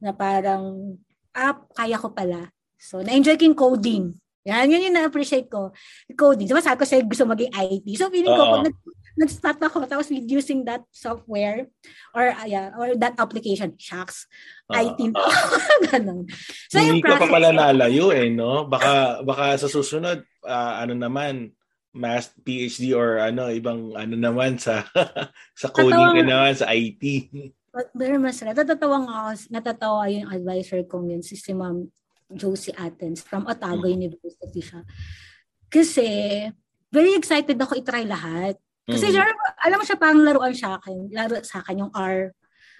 na 0.00 0.14
parang 0.14 0.96
ah 1.34 1.58
kaya 1.74 1.98
ko 1.98 2.14
pala 2.14 2.48
so 2.80 3.02
na-enjoy 3.04 3.36
ko 3.36 3.44
yung 3.44 3.58
coding 3.58 4.04
yan 4.46 4.70
yun 4.72 4.88
yung 4.88 4.96
na-appreciate 4.96 5.50
ko 5.50 5.74
coding 6.16 6.48
diba 6.48 6.64
sabi 6.64 6.80
ko 6.80 6.86
sa'yo 6.88 7.04
gusto 7.04 7.28
maging 7.28 7.52
IT 7.52 7.86
so 7.98 8.08
feeling 8.08 8.32
ko 8.32 8.42
pag 8.48 8.66
nag 8.70 8.76
nag-start 9.18 9.58
ako 9.62 9.86
tapos 9.86 10.10
with 10.10 10.26
using 10.26 10.62
that 10.66 10.86
software 10.94 11.66
or 12.14 12.30
uh, 12.30 12.46
yeah, 12.46 12.70
or 12.78 12.94
that 12.94 13.18
application. 13.18 13.74
Shucks. 13.78 14.26
Uh, 14.70 14.86
IT 14.86 15.00
uh, 15.14 15.34
ganun. 15.90 16.30
So 16.70 16.78
hindi 16.78 17.02
ka 17.02 17.18
pa 17.18 17.26
pala 17.26 17.50
nalayo 17.50 18.14
eh, 18.14 18.30
no? 18.30 18.66
Baka 18.70 19.22
baka 19.26 19.58
sa 19.58 19.66
susunod 19.66 20.22
uh, 20.46 20.74
ano 20.82 20.94
naman 20.94 21.54
mass 21.90 22.30
PhD 22.46 22.94
or 22.94 23.18
ano 23.18 23.50
ibang 23.50 23.98
ano 23.98 24.14
naman 24.14 24.58
sa 24.62 24.86
sa 25.60 25.66
coding 25.74 26.14
ka 26.14 26.22
naman 26.22 26.54
sa 26.54 26.70
IT. 26.70 27.02
Pero 27.70 28.18
mas 28.18 28.42
natatawa 28.42 28.96
nga 29.06 29.14
ako, 29.22 29.30
natatawa 29.50 30.02
yung 30.10 30.26
advisor 30.26 30.82
ko 30.90 31.06
yun, 31.06 31.22
si, 31.22 31.38
si 31.38 31.54
Ma'am 31.54 31.86
Josie 32.30 32.74
Athens 32.74 33.22
from 33.22 33.46
Otago 33.46 33.86
mm. 33.86 33.94
University 33.94 34.62
siya. 34.62 34.82
Kasi 35.70 36.06
very 36.90 37.14
excited 37.14 37.54
ako 37.58 37.78
i-try 37.78 38.02
lahat. 38.02 38.58
Kasi 38.90 39.06
mm-hmm. 39.14 39.64
Alam 39.66 39.76
mo 39.80 39.84
siya, 39.84 39.98
parang 40.00 40.22
laruan 40.24 40.54
sa 40.56 40.76
akin. 40.80 41.12
Laro 41.12 41.38
sa 41.44 41.62
akin 41.62 41.86
yung 41.86 41.92
R. 41.94 42.32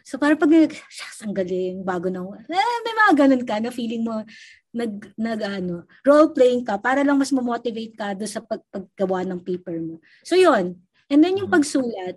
So 0.05 0.17
parang 0.17 0.41
pag, 0.41 0.51
shucks, 0.89 1.21
ang 1.23 1.37
galing, 1.37 1.85
bago 1.85 2.09
na, 2.09 2.25
eh, 2.49 2.79
may 2.85 2.95
mga 3.05 3.13
ganun 3.15 3.45
ka 3.45 3.61
na 3.61 3.71
feeling 3.71 4.03
mo, 4.03 4.25
nag, 4.73 5.13
nag 5.19 5.41
ano, 5.45 5.85
role 6.07 6.33
playing 6.33 6.65
ka 6.65 6.81
para 6.81 7.05
lang 7.05 7.21
mas 7.21 7.35
mo-motivate 7.35 7.95
ka 7.95 8.17
do 8.17 8.25
sa 8.25 8.41
pag, 8.41 8.65
paggawa 8.73 9.27
ng 9.29 9.41
paper 9.45 9.77
mo. 9.83 10.01
So 10.25 10.41
yun. 10.41 10.81
And 11.11 11.21
then 11.21 11.37
yung 11.37 11.53
mm-hmm. 11.53 11.63
pagsulat, 11.63 12.17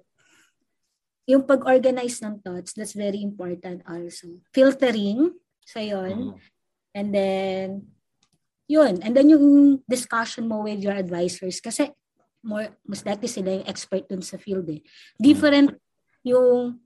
yung 1.28 1.44
pag-organize 1.48 2.20
ng 2.24 2.44
thoughts, 2.44 2.76
that's 2.76 2.96
very 2.96 3.24
important 3.24 3.84
also. 3.88 4.40
Filtering, 4.52 5.36
so 5.64 5.80
yun. 5.80 6.36
Mm-hmm. 6.36 6.52
And 6.94 7.10
then, 7.10 7.68
yun. 8.70 9.02
And 9.02 9.14
then 9.18 9.34
yung 9.34 9.82
discussion 9.90 10.48
mo 10.48 10.64
with 10.64 10.80
your 10.84 10.94
advisors. 10.94 11.58
Kasi 11.60 11.90
more 12.44 12.76
mas 12.84 13.02
dati 13.02 13.26
sila 13.26 13.56
yung 13.56 13.68
expert 13.68 14.06
dun 14.06 14.22
sa 14.22 14.38
field 14.38 14.68
eh. 14.70 14.84
Different 15.16 15.80
yung 16.28 16.78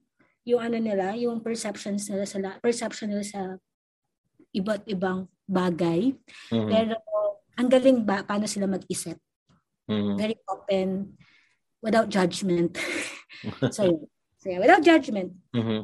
yung 0.47 0.61
ano 0.63 0.77
nila, 0.79 1.11
yung 1.19 1.43
perceptions 1.43 2.07
nila 2.07 2.23
sa 2.23 2.39
perception 2.63 3.11
nila 3.11 3.25
sa 3.25 3.41
iba't 4.55 4.87
ibang 4.87 5.27
bagay. 5.43 6.15
Mm-hmm. 6.53 6.69
Pero 6.71 6.95
ang 7.57 7.67
galing 7.67 7.99
ba 8.07 8.23
paano 8.23 8.47
sila 8.47 8.69
mag-isip. 8.69 9.19
Mm-hmm. 9.91 10.15
Very 10.15 10.37
open 10.47 10.87
without 11.83 12.07
judgment. 12.07 12.79
so, 13.75 14.07
so 14.39 14.45
yeah, 14.47 14.61
without 14.63 14.85
judgment. 14.85 15.35
Mm-hmm. 15.51 15.81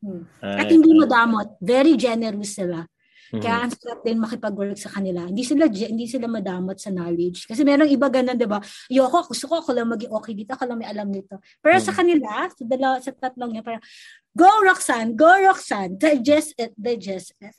Hmm. 0.00 0.24
At 0.40 0.72
hindi 0.72 0.96
mo 0.96 1.04
damot. 1.04 1.60
Very 1.60 1.92
generous 2.00 2.56
sila. 2.56 2.88
Mm-hmm. 3.30 3.42
Kaya 3.46 3.56
ang 3.62 3.70
sarap 3.70 4.00
din 4.02 4.18
makipag-work 4.18 4.74
sa 4.74 4.90
kanila. 4.90 5.30
Hindi 5.30 5.46
sila 5.46 5.70
hindi 5.70 6.06
sila 6.10 6.26
madamot 6.26 6.82
sa 6.82 6.90
knowledge. 6.90 7.46
Kasi 7.46 7.62
merong 7.62 7.86
iba 7.86 8.10
ganun, 8.10 8.34
'di 8.34 8.50
ba? 8.50 8.58
Yoko, 8.90 9.30
gusto 9.30 9.46
ko 9.46 9.62
ako 9.62 9.70
lang 9.70 9.86
maging 9.86 10.10
okay 10.10 10.34
dito, 10.34 10.50
ako 10.58 10.66
lang 10.66 10.78
may 10.82 10.90
alam 10.90 11.06
nito. 11.06 11.38
Pero 11.62 11.78
mm-hmm. 11.78 11.86
sa 11.86 11.92
kanila, 11.94 12.30
sa 12.50 12.62
dalawa 12.66 12.96
sa 12.98 13.14
tatlong 13.14 13.50
niya, 13.54 13.62
parang 13.62 13.84
go 14.34 14.50
Roxanne, 14.66 15.14
go 15.14 15.30
Roxanne, 15.30 15.94
digest 15.94 16.58
it, 16.58 16.74
digest 16.74 17.38
it. 17.38 17.54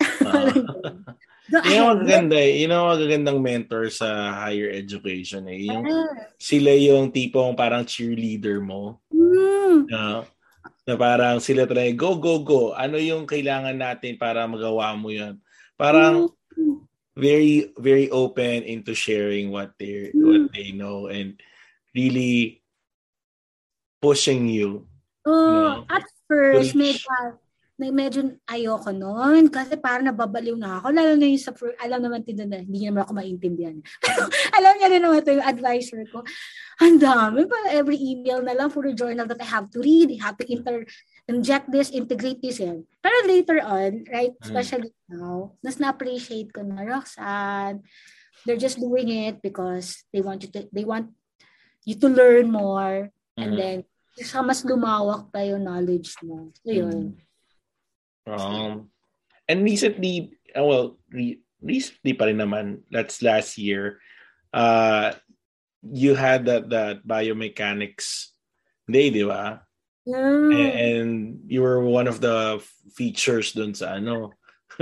Uh, 1.51 1.63
yun 1.67 1.79
ang 1.83 1.89
magaganda 1.99 2.37
eh. 2.39 2.63
Yun 2.63 2.71
ang 2.71 2.91
magagandang 2.95 3.39
mentor 3.39 3.91
sa 3.91 4.07
higher 4.43 4.71
education 4.71 5.47
eh. 5.51 5.67
Yung, 5.67 5.83
ah. 5.83 6.07
Sila 6.39 6.71
yung 6.75 7.11
tipong 7.11 7.55
parang 7.55 7.83
cheerleader 7.83 8.63
mo. 8.63 8.99
Mm. 9.11 9.87
Uh, 9.91 10.23
Na 10.81 10.97
parang 10.97 11.37
sila 11.37 11.69
try, 11.69 11.93
go, 11.93 12.17
go, 12.17 12.41
go. 12.41 12.73
Ano 12.73 12.97
yung 12.97 13.29
kailangan 13.29 13.77
natin 13.77 14.17
para 14.17 14.49
magawa 14.49 14.97
mo 14.97 15.13
yun? 15.13 15.37
Parang 15.81 16.29
mm. 16.53 16.85
very, 17.17 17.73
very 17.81 18.05
open 18.13 18.61
into 18.61 18.93
sharing 18.93 19.49
what 19.49 19.73
they 19.81 20.13
mm. 20.13 20.21
what 20.21 20.53
they 20.53 20.69
know 20.69 21.09
and 21.09 21.41
really 21.97 22.61
pushing 23.97 24.45
you. 24.45 24.85
Oh, 25.25 25.33
you 25.33 25.57
know, 25.57 25.85
at 25.89 26.05
first, 26.29 26.77
may 27.81 27.89
medyo 27.89 28.37
ayoko 28.45 28.93
noon 28.93 29.49
kasi 29.49 29.73
parang 29.73 30.05
nababaliw 30.05 30.53
na 30.53 30.77
ako. 30.77 30.93
Lalo 30.93 31.17
na 31.17 31.25
yung 31.25 31.41
sa, 31.41 31.49
alam 31.81 31.97
naman 31.97 32.21
din 32.21 32.45
na 32.45 32.61
hindi 32.61 32.85
naman 32.85 33.01
ako 33.01 33.17
maintindihan. 33.17 33.81
alam 34.57 34.73
niya 34.77 34.87
rin 34.93 35.01
naman 35.01 35.25
ito 35.25 35.33
yung 35.33 35.49
advisor 35.49 36.05
ko. 36.13 36.21
Ang 36.77 37.01
dami 37.01 37.49
pa 37.49 37.57
every 37.73 37.97
email 37.97 38.45
na 38.45 38.53
lang 38.53 38.69
for 38.69 38.85
the 38.85 38.93
journal 38.93 39.25
that 39.25 39.41
I 39.41 39.49
have 39.49 39.73
to 39.73 39.81
read. 39.81 40.13
I 40.13 40.21
have 40.21 40.37
to 40.37 40.45
inter 40.45 40.85
inject 41.31 41.71
this, 41.71 41.89
integrate 41.89 42.43
this 42.43 42.59
yan. 42.59 42.83
Pero 42.99 43.15
later 43.25 43.57
on, 43.63 44.03
right, 44.11 44.35
hmm. 44.35 44.43
especially 44.43 44.91
mm. 44.91 45.15
now, 45.15 45.55
mas 45.63 45.79
na-appreciate 45.79 46.51
ko 46.51 46.61
na, 46.67 46.83
Roxanne, 46.83 47.81
they're 48.43 48.59
just 48.59 48.77
doing 48.77 49.07
it 49.07 49.39
because 49.39 50.03
they 50.11 50.19
want 50.19 50.43
you 50.43 50.51
to, 50.51 50.67
they 50.75 50.83
want 50.83 51.09
you 51.87 51.95
to 51.95 52.07
learn 52.11 52.51
more 52.51 53.09
mm. 53.39 53.41
and 53.41 53.51
then 53.57 53.77
sa 54.19 54.43
mas 54.43 54.61
lumawak 54.67 55.31
pa 55.31 55.39
yung 55.47 55.63
knowledge 55.63 56.13
mo. 56.21 56.51
So, 56.61 56.69
yun. 56.69 57.15
Mm. 58.27 58.37
Um, 58.37 58.91
and 59.47 59.63
recently, 59.63 60.37
uh, 60.53 60.67
well, 60.67 60.99
re- 61.09 61.41
recently 61.63 62.13
pa 62.13 62.27
rin 62.27 62.37
naman, 62.37 62.83
that's 62.91 63.23
last 63.23 63.57
year, 63.57 64.03
uh, 64.53 65.15
you 65.81 66.13
had 66.13 66.45
that, 66.45 66.69
that 66.69 67.07
biomechanics 67.07 68.35
day, 68.85 69.09
di 69.09 69.23
ba? 69.23 69.63
Mm. 70.07 70.49
And, 70.49 70.73
and 70.73 71.09
you 71.45 71.61
were 71.61 71.81
one 71.83 72.07
of 72.07 72.21
the 72.21 72.61
features 72.97 73.53
dun 73.53 73.73
sa 73.73 74.01
ano, 74.01 74.33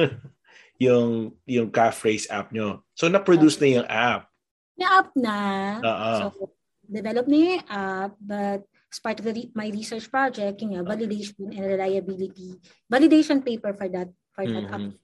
yung 0.80 1.36
yung 1.44 1.70
calf 1.72 2.04
race 2.08 2.28
app 2.32 2.56
nyo. 2.56 2.88
So, 2.96 3.12
na-produce 3.12 3.60
na 3.60 3.68
yung 3.68 3.88
app. 3.88 4.32
May 4.80 4.88
app 4.88 5.12
na. 5.20 5.36
Uh-uh. 5.84 6.18
So, 6.32 6.56
develop 6.88 7.28
na 7.28 7.38
yung 7.38 7.66
app, 7.68 8.12
but 8.18 8.64
as 8.90 9.00
part 9.00 9.20
of 9.22 9.26
the 9.28 9.34
re- 9.36 9.54
my 9.54 9.70
research 9.70 10.10
project, 10.10 10.64
yung 10.64 10.82
validation 10.82 11.54
and 11.54 11.66
reliability, 11.68 12.58
validation 12.90 13.44
paper 13.46 13.76
for 13.78 13.88
that 13.92 14.10
for 14.34 14.48
that 14.48 14.66
mm-hmm. 14.66 14.90
app. 14.90 14.98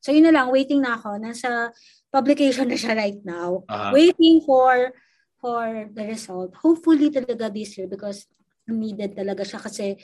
So 0.00 0.14
yun 0.16 0.30
na 0.30 0.32
lang, 0.32 0.48
waiting 0.48 0.80
na 0.80 0.96
ako. 0.96 1.20
Nasa 1.20 1.74
publication 2.08 2.70
na 2.70 2.78
siya 2.78 2.96
right 2.96 3.20
now. 3.20 3.66
Uh-huh. 3.68 3.92
Waiting 3.92 4.40
for 4.46 4.96
for 5.42 5.90
the 5.92 6.04
result. 6.08 6.56
Hopefully 6.56 7.12
talaga 7.12 7.52
this 7.52 7.76
year 7.76 7.90
because 7.90 8.24
needed 8.68 9.16
talaga 9.16 9.46
siya 9.46 9.60
kasi 9.62 9.96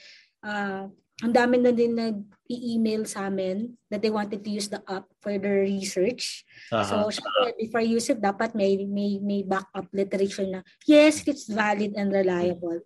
uh, 0.46 0.88
ang 1.24 1.32
dami 1.32 1.56
na 1.56 1.72
din 1.72 1.96
nag-email 1.96 3.08
sa 3.08 3.32
amin 3.32 3.72
that 3.88 4.04
they 4.04 4.12
wanted 4.12 4.44
to 4.44 4.52
use 4.52 4.68
the 4.68 4.84
app 4.84 5.08
for 5.24 5.40
their 5.40 5.64
research. 5.64 6.44
Uh-huh. 6.68 7.08
So, 7.08 7.24
syempre, 7.24 7.56
before 7.56 7.80
you 7.80 7.96
use 7.96 8.12
it, 8.12 8.20
dapat 8.20 8.52
may, 8.52 8.84
may, 8.84 9.16
may 9.16 9.40
backup 9.40 9.88
literature 9.96 10.44
na, 10.44 10.60
yes, 10.84 11.24
it's 11.24 11.48
valid 11.48 11.96
and 11.96 12.12
reliable. 12.12 12.84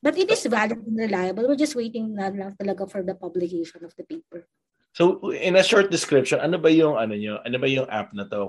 But 0.00 0.16
it 0.16 0.32
is 0.32 0.48
valid 0.48 0.80
and 0.80 0.96
reliable. 0.96 1.44
We're 1.44 1.60
just 1.60 1.76
waiting 1.76 2.16
na 2.16 2.32
lang 2.32 2.56
talaga 2.56 2.88
for 2.88 3.04
the 3.04 3.12
publication 3.12 3.84
of 3.84 3.92
the 4.00 4.08
paper. 4.08 4.48
So, 4.96 5.28
in 5.36 5.60
a 5.60 5.62
short 5.62 5.92
description, 5.92 6.40
ano 6.40 6.56
ba 6.56 6.72
yung 6.72 6.96
ano 6.96 7.12
nyo? 7.12 7.44
Ano 7.44 7.56
ba 7.60 7.68
yung 7.68 7.90
app 7.92 8.16
na 8.16 8.24
to? 8.32 8.48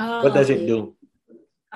Uh, 0.00 0.24
What 0.24 0.32
does 0.32 0.48
okay. 0.48 0.64
it 0.64 0.66
do? 0.66 0.96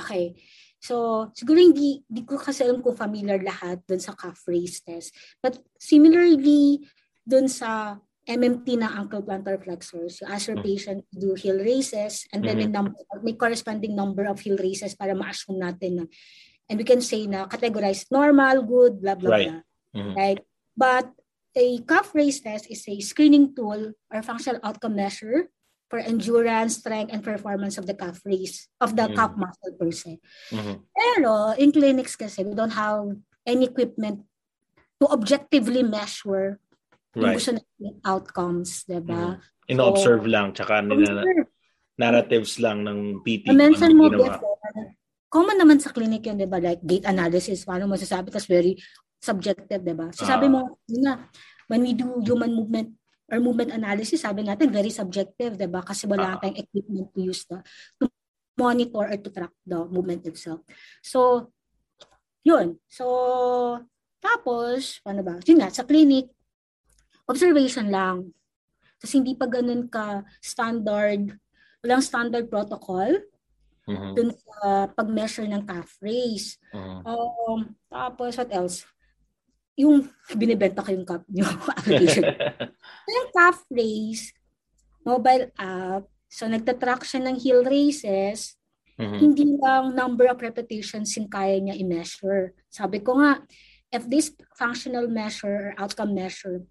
Okay. 0.01 0.33
So, 0.81 1.29
siguro 1.37 1.61
hindi, 1.61 2.01
hindi 2.09 2.25
ko 2.25 2.41
kasi 2.41 2.65
alam 2.65 2.81
kung 2.81 2.97
familiar 2.97 3.37
lahat 3.45 3.85
dun 3.85 4.01
sa 4.01 4.17
calf 4.17 4.41
raise 4.49 4.81
test. 4.81 5.13
But 5.45 5.61
similarly, 5.77 6.81
dun 7.21 7.53
sa 7.53 8.01
MMT 8.25 8.81
na 8.81 8.89
ankle 8.97 9.21
plantar 9.21 9.61
flexors, 9.61 10.25
you 10.25 10.27
ask 10.29 10.49
your 10.49 10.57
mm-hmm. 10.57 10.73
patient 10.73 11.01
to 11.13 11.17
do 11.21 11.31
heel 11.37 11.61
raises 11.61 12.25
and 12.33 12.41
then 12.41 12.57
mm-hmm. 12.57 12.73
may, 12.73 12.77
number, 12.81 13.01
may 13.21 13.37
corresponding 13.37 13.93
number 13.93 14.25
of 14.25 14.41
heel 14.41 14.57
raises 14.57 14.97
para 14.97 15.13
ma-assume 15.13 15.61
natin 15.61 15.93
na 16.01 16.05
and 16.71 16.79
we 16.79 16.87
can 16.87 17.03
say 17.03 17.27
na 17.27 17.51
categorize 17.51 18.07
normal, 18.09 18.63
good, 18.63 19.03
blah, 19.03 19.19
blah, 19.19 19.31
right. 19.31 19.49
blah. 19.51 19.61
Mm-hmm. 19.93 20.15
Right? 20.17 20.41
But 20.79 21.11
a 21.57 21.83
calf 21.83 22.15
raise 22.15 22.41
test 22.41 22.71
is 22.71 22.87
a 22.87 22.97
screening 23.03 23.53
tool 23.53 23.93
or 24.09 24.23
functional 24.23 24.63
outcome 24.63 24.95
measure 24.97 25.51
for 25.91 25.99
endurance, 25.99 26.79
strength, 26.79 27.11
and 27.11 27.21
performance 27.21 27.75
of 27.75 27.85
the 27.85 27.93
calf 27.99 28.23
raise, 28.23 28.71
of 28.79 28.95
the 28.95 29.11
mm-hmm. 29.11 29.19
calf 29.19 29.35
muscle 29.35 29.75
per 29.75 29.91
se. 29.91 30.23
Mm-hmm. 30.55 30.77
Pero 30.95 31.53
in 31.59 31.75
clinics 31.75 32.15
kasi, 32.15 32.47
we 32.47 32.55
don't 32.55 32.73
have 32.73 33.11
any 33.43 33.67
equipment 33.67 34.23
to 35.03 35.11
objectively 35.11 35.83
measure 35.83 36.63
right. 37.19 37.19
yung 37.19 37.35
gusto 37.35 37.51
natin 37.59 37.93
outcomes, 38.07 38.87
diba? 38.87 39.35
Mm-hmm. 39.35 39.75
In-observe 39.75 40.23
so, 40.23 40.31
lang, 40.31 40.47
tsaka 40.55 40.79
nila, 40.79 41.27
narratives 41.99 42.63
lang 42.63 42.87
ng 42.87 43.27
PT. 43.27 43.51
Na-mention 43.51 43.93
mo 43.99 44.07
before, 44.15 44.63
common 45.27 45.59
naman 45.59 45.83
sa 45.83 45.91
clinic 45.91 46.23
yun, 46.23 46.39
di 46.39 46.47
ba? 46.47 46.63
Like 46.63 46.87
gait 46.87 47.03
analysis, 47.03 47.67
paano 47.67 47.91
masasabi? 47.91 48.31
Tapos 48.31 48.47
very 48.47 48.79
subjective, 49.19 49.83
di 49.83 49.95
ba? 49.95 50.15
So 50.15 50.23
sabi 50.23 50.47
mo, 50.47 50.79
yun 50.87 51.03
na, 51.03 51.27
when 51.67 51.83
we 51.83 51.99
do 51.99 52.23
human 52.23 52.55
movement 52.55 52.95
or 53.31 53.39
movement 53.39 53.71
analysis, 53.71 54.27
sabi 54.27 54.43
natin, 54.43 54.75
very 54.75 54.91
subjective, 54.91 55.55
di 55.55 55.71
ba? 55.71 55.81
Kasi 55.87 56.11
wala 56.11 56.35
uh, 56.35 56.39
tayong 56.43 56.59
equipment 56.59 57.09
to 57.15 57.21
use 57.23 57.47
the, 57.47 57.63
to 58.03 58.11
monitor 58.59 59.07
or 59.07 59.17
to 59.17 59.31
track 59.31 59.55
the 59.65 59.79
movement 59.89 60.27
itself. 60.27 60.61
So, 61.01 61.51
yun. 62.43 62.77
So, 62.91 63.07
tapos, 64.21 65.01
paano 65.01 65.25
ba? 65.25 65.39
Yun 65.47 65.65
nga, 65.65 65.71
sa 65.73 65.87
clinic, 65.87 66.29
observation 67.25 67.89
lang. 67.89 68.35
Kasi 69.01 69.23
hindi 69.23 69.33
pa 69.33 69.49
ganun 69.49 69.89
ka 69.89 70.27
standard, 70.45 71.33
walang 71.81 72.05
standard 72.05 72.53
protocol 72.53 73.17
mm-hmm. 73.89 74.13
dun 74.13 74.29
sa 74.37 74.91
pag-measure 74.93 75.49
ng 75.49 75.65
calf 75.65 75.97
raise. 76.05 76.61
Mm-hmm. 76.75 77.01
Um, 77.09 77.79
tapos, 77.89 78.37
what 78.37 78.53
else? 78.53 78.85
Yung 79.81 80.05
binibenta 80.37 80.85
yung 80.93 81.09
calf, 81.09 81.25
yung 81.39 81.49
application. 81.73 82.25
yung 83.09 83.29
calf 83.33 83.65
raise, 83.73 84.37
mobile 85.03 85.49
app, 85.57 86.05
so 86.29 86.45
nagtatrack 86.47 87.03
siya 87.03 87.25
ng 87.25 87.37
heel 87.41 87.65
raises, 87.65 88.61
mm-hmm. 89.01 89.19
hindi 89.19 89.57
lang 89.57 89.97
number 89.97 90.29
of 90.29 90.39
repetitions 90.39 91.17
yung 91.17 91.27
kaya 91.27 91.57
niya 91.59 91.81
i-measure. 91.81 92.53
Sabi 92.69 93.01
ko 93.01 93.17
nga, 93.19 93.41
if 93.91 94.07
this 94.07 94.31
functional 94.55 95.11
measure 95.11 95.75
or 95.75 95.83
outcome 95.83 96.15
measure 96.15 96.63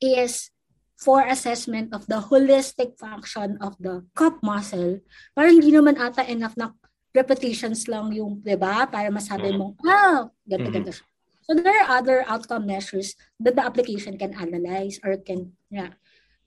is 0.00 0.48
for 0.96 1.20
assessment 1.26 1.90
of 1.90 2.06
the 2.06 2.22
holistic 2.30 2.94
function 2.96 3.58
of 3.60 3.74
the 3.82 4.06
cup 4.14 4.38
muscle, 4.40 5.02
parang 5.34 5.58
hindi 5.58 5.74
naman 5.74 5.98
ata 5.98 6.22
enough 6.30 6.54
na 6.54 6.72
repetitions 7.12 7.84
lang 7.90 8.08
yung, 8.16 8.40
di 8.40 8.56
ba? 8.56 8.88
Para 8.88 9.12
masabi 9.12 9.52
mm-hmm. 9.52 9.60
mong, 9.60 9.74
ah, 9.84 10.32
ganda, 10.48 10.70
mm-hmm. 10.72 10.94
siya. 10.96 11.11
So 11.42 11.58
there 11.58 11.74
are 11.82 11.98
other 11.98 12.24
outcome 12.26 12.66
measures 12.66 13.14
that 13.40 13.56
the 13.56 13.64
application 13.64 14.18
can 14.18 14.34
analyze 14.34 14.98
or 15.02 15.18
can 15.18 15.58
yeah, 15.70 15.98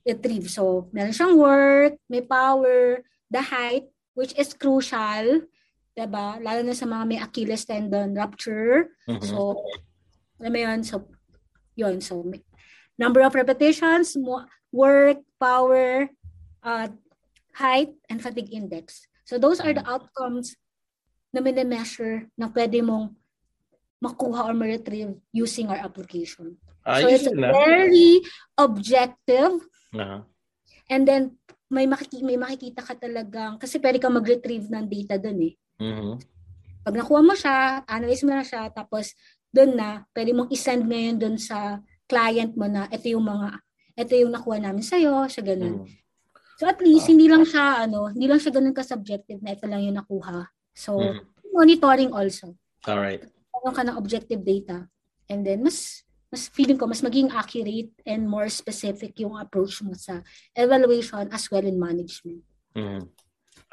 retrieve. 0.07 0.49
So 0.49 0.87
meron 0.95 1.11
siyang 1.11 1.35
work, 1.35 1.99
may 2.07 2.23
power, 2.23 3.03
the 3.27 3.41
height, 3.43 3.91
which 4.15 4.31
is 4.39 4.55
crucial, 4.55 5.43
diba? 5.95 6.39
Lalo 6.39 6.61
na 6.63 6.75
sa 6.75 6.87
mga 6.87 7.05
may 7.07 7.19
Achilles 7.19 7.67
tendon 7.67 8.15
rupture. 8.15 8.95
Mm-hmm. 9.07 9.27
So, 9.27 9.59
alam 10.39 10.51
mo 10.51 10.59
yun, 10.59 10.79
so, 10.83 11.07
yun, 11.75 11.99
so, 11.99 12.23
may, 12.23 12.43
number 12.99 13.23
of 13.23 13.35
repetitions, 13.35 14.15
work, 14.71 15.19
power, 15.39 16.07
uh, 16.63 16.87
height, 17.55 17.95
and 18.11 18.19
fatigue 18.19 18.51
index. 18.51 19.07
So 19.23 19.39
those 19.39 19.59
are 19.59 19.73
the 19.73 19.81
mm. 19.81 19.89
outcomes 19.89 20.55
na 21.33 21.41
minimeasure 21.41 22.27
na 22.37 22.47
pwede 22.51 22.83
mong 22.83 23.15
makuha 24.05 24.45
or 24.45 24.53
ma-retrieve 24.53 25.17
using 25.33 25.67
our 25.73 25.81
application. 25.81 26.53
Ah, 26.85 27.01
so 27.01 27.09
it's 27.09 27.25
na. 27.33 27.49
very 27.49 28.21
objective. 28.53 29.65
Uh-huh. 29.89 30.21
And 30.85 31.03
then 31.09 31.41
may 31.65 31.89
makikita, 31.89 32.21
may 32.21 32.37
makikita 32.37 32.85
ka 32.85 32.93
talagang 32.93 33.57
kasi 33.57 33.81
pwede 33.81 33.97
ka 33.97 34.07
mag-retrieve 34.13 34.69
ng 34.69 34.85
data 34.85 35.17
doon 35.17 35.39
eh. 35.49 35.53
Mm-hmm. 35.81 36.13
Pag 36.85 36.95
nakuha 37.01 37.21
mo 37.25 37.33
siya, 37.33 37.81
analyze 37.89 38.21
mo 38.21 38.31
na 38.37 38.45
siya, 38.45 38.69
tapos 38.69 39.17
doon 39.49 39.73
na, 39.73 40.05
pwede 40.13 40.31
mong 40.37 40.53
isend 40.53 40.85
ngayon 40.85 41.17
doon 41.17 41.37
sa 41.41 41.81
client 42.05 42.53
mo 42.53 42.69
na 42.69 42.85
ito 42.93 43.09
yung 43.09 43.25
mga 43.25 43.57
ito 43.95 44.13
yung 44.13 44.31
nakuha 44.35 44.61
namin 44.61 44.85
sa 44.85 44.99
iyo, 44.99 45.25
sa 45.25 45.41
ganun. 45.41 45.83
Mm. 45.83 45.89
So 46.55 46.69
at 46.69 46.79
least 46.79 47.09
hindi 47.09 47.25
lang 47.25 47.43
siya 47.43 47.89
ano, 47.89 48.13
hindi 48.13 48.29
lang 48.29 48.39
siya 48.39 48.53
ganun 48.53 48.75
ka 48.75 48.85
subjective 48.85 49.41
na 49.41 49.57
ito 49.57 49.65
lang 49.65 49.81
yung 49.81 49.97
nakuha. 49.97 50.45
So 50.75 51.01
mm. 51.01 51.49
monitoring 51.49 52.11
also. 52.13 52.53
All 52.85 53.01
right. 53.01 53.23
Meron 53.65 53.73
ka 53.73 53.81
ng 53.81 53.97
objective 53.97 54.45
data. 54.45 54.85
And 55.25 55.41
then 55.41 55.65
mas 55.65 56.05
mas 56.29 56.45
feeling 56.53 56.77
ko 56.77 56.85
mas 56.85 57.01
maging 57.01 57.33
accurate 57.33 57.89
and 58.05 58.29
more 58.29 58.45
specific 58.53 59.17
yung 59.17 59.33
approach 59.41 59.81
mo 59.81 59.97
sa 59.97 60.21
evaluation 60.53 61.25
as 61.33 61.49
well 61.49 61.65
in 61.65 61.81
management. 61.81 62.45
Mm. 62.77 63.09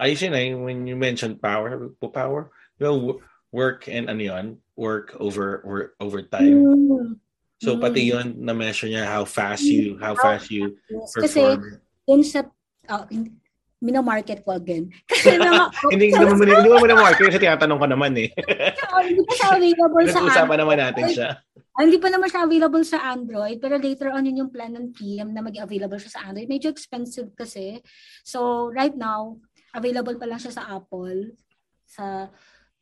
Ayos 0.01 0.25
yun 0.25 0.33
eh, 0.33 0.57
when 0.57 0.89
you 0.89 0.97
mentioned 0.97 1.37
power, 1.45 1.93
power, 2.01 2.49
well, 2.81 3.21
work 3.53 3.85
and 3.85 4.09
ano 4.09 4.23
yun, 4.25 4.47
work 4.73 5.13
over, 5.21 5.61
over, 5.69 5.93
over 6.01 6.25
time. 6.25 6.65
Mm 6.65 7.21
So 7.63 7.79
mm. 7.79 7.81
pati 7.81 8.11
yon 8.11 8.43
na 8.43 8.51
measure 8.51 8.91
niya 8.91 9.07
how 9.07 9.23
fast 9.23 9.63
you 9.63 9.95
how 10.03 10.19
fast 10.19 10.51
you 10.51 10.75
yes. 10.91 11.15
perform. 11.15 11.23
Kasi 11.23 11.43
dun 12.03 12.23
sa 12.27 12.41
uh, 12.91 13.07
minamarket 13.83 14.47
ko 14.47 14.55
again. 14.55 14.89
Kasi 15.11 15.37
mga, 15.37 15.75
hindi, 15.91 16.15
hindi, 16.15 16.25
mo, 16.25 16.39
hindi 16.39 16.71
mo 16.71 16.79
minamarket 16.79 17.35
kasi 17.35 17.43
tinatanong 17.43 17.79
ko 17.83 17.87
naman 17.91 18.15
eh. 18.15 18.31
hindi 19.03 19.23
pa 19.27 19.33
siya 19.35 19.49
available 19.59 20.07
sa 20.07 20.21
Usapan 20.23 20.59
naman 20.63 20.79
natin 20.79 21.05
siya. 21.11 21.29
Ah, 21.75 21.83
hindi 21.83 21.99
pa 21.99 22.09
naman 22.13 22.31
siya 22.31 22.47
available 22.47 22.85
sa 22.87 23.03
Android, 23.11 23.59
pero 23.59 23.81
later 23.81 24.15
on 24.15 24.29
yun 24.29 24.47
yung 24.47 24.53
plan 24.55 24.71
ng 24.71 24.95
PM 24.95 25.35
na 25.35 25.43
mag 25.43 25.57
available 25.59 25.99
siya 25.99 26.15
sa 26.15 26.23
Android. 26.31 26.47
Medyo 26.47 26.71
expensive 26.71 27.35
kasi. 27.35 27.83
So 28.23 28.71
right 28.71 28.95
now, 28.95 29.43
available 29.75 30.15
pa 30.15 30.31
lang 30.31 30.39
siya 30.39 30.55
sa 30.55 30.69
Apple. 30.79 31.35
Sa 31.89 32.31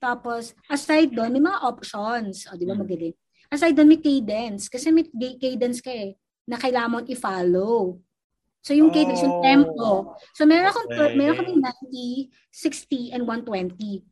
tapos, 0.00 0.56
aside 0.72 1.12
doon, 1.12 1.28
may 1.28 1.44
mga 1.44 1.60
options. 1.60 2.48
O, 2.48 2.56
di 2.56 2.64
ba, 2.64 2.72
hmm. 2.72 2.82
magaling. 2.82 3.16
Aside 3.52 3.76
doon, 3.76 3.92
may 3.92 4.00
cadence. 4.00 4.72
Kasi 4.72 4.88
may 4.88 5.04
cadence 5.36 5.84
ka 5.84 5.92
eh, 5.92 6.16
na 6.48 6.56
kailangan 6.56 6.90
mong 6.90 7.08
i-follow. 7.12 8.00
So, 8.60 8.76
yung 8.76 8.92
oh, 8.92 8.94
cadence, 8.94 9.24
yung 9.24 9.40
tempo. 9.40 10.14
So, 10.36 10.44
meron 10.44 10.68
akong, 10.68 10.88
okay. 10.92 11.16
meron 11.16 11.40
akong 11.40 11.60
90, 11.90 12.28
60, 12.52 13.16
and 13.16 13.22
120. 13.24 14.04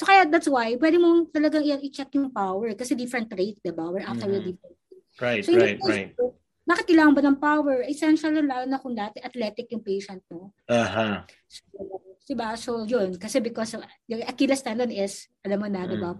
So, 0.00 0.08
kaya 0.08 0.26
that's 0.26 0.50
why, 0.50 0.74
pwede 0.74 0.96
mong 0.98 1.30
talagang 1.30 1.62
i-check 1.86 2.10
yung 2.18 2.34
power 2.34 2.74
kasi 2.74 2.98
different 2.98 3.30
rate, 3.30 3.62
di 3.62 3.70
ba? 3.70 3.86
We're 3.92 4.02
after 4.02 4.26
mm-hmm. 4.26 4.56
different 4.56 4.78
Right, 5.20 5.44
so, 5.44 5.52
right, 5.52 5.76
right. 5.84 6.16
Bakit 6.64 6.84
kailangan 6.86 7.12
ba 7.18 7.22
ng 7.26 7.38
power? 7.42 7.82
Essential 7.84 8.30
lalo 8.30 8.64
na 8.64 8.78
kung 8.78 8.94
dati 8.94 9.18
athletic 9.20 9.68
yung 9.74 9.82
patient 9.82 10.22
mo. 10.30 10.54
Aha. 10.70 10.80
Uh-huh. 10.80 11.14
So, 11.50 12.00
Diba? 12.30 12.54
So, 12.54 12.86
yun. 12.86 13.18
Kasi 13.18 13.42
because 13.42 13.74
of, 13.74 13.82
yung 14.06 14.22
Achilles 14.22 14.62
tendon 14.62 14.94
is, 14.94 15.26
alam 15.42 15.58
mo 15.58 15.66
na, 15.66 15.82
mm. 15.82 15.90
diba? 15.90 16.12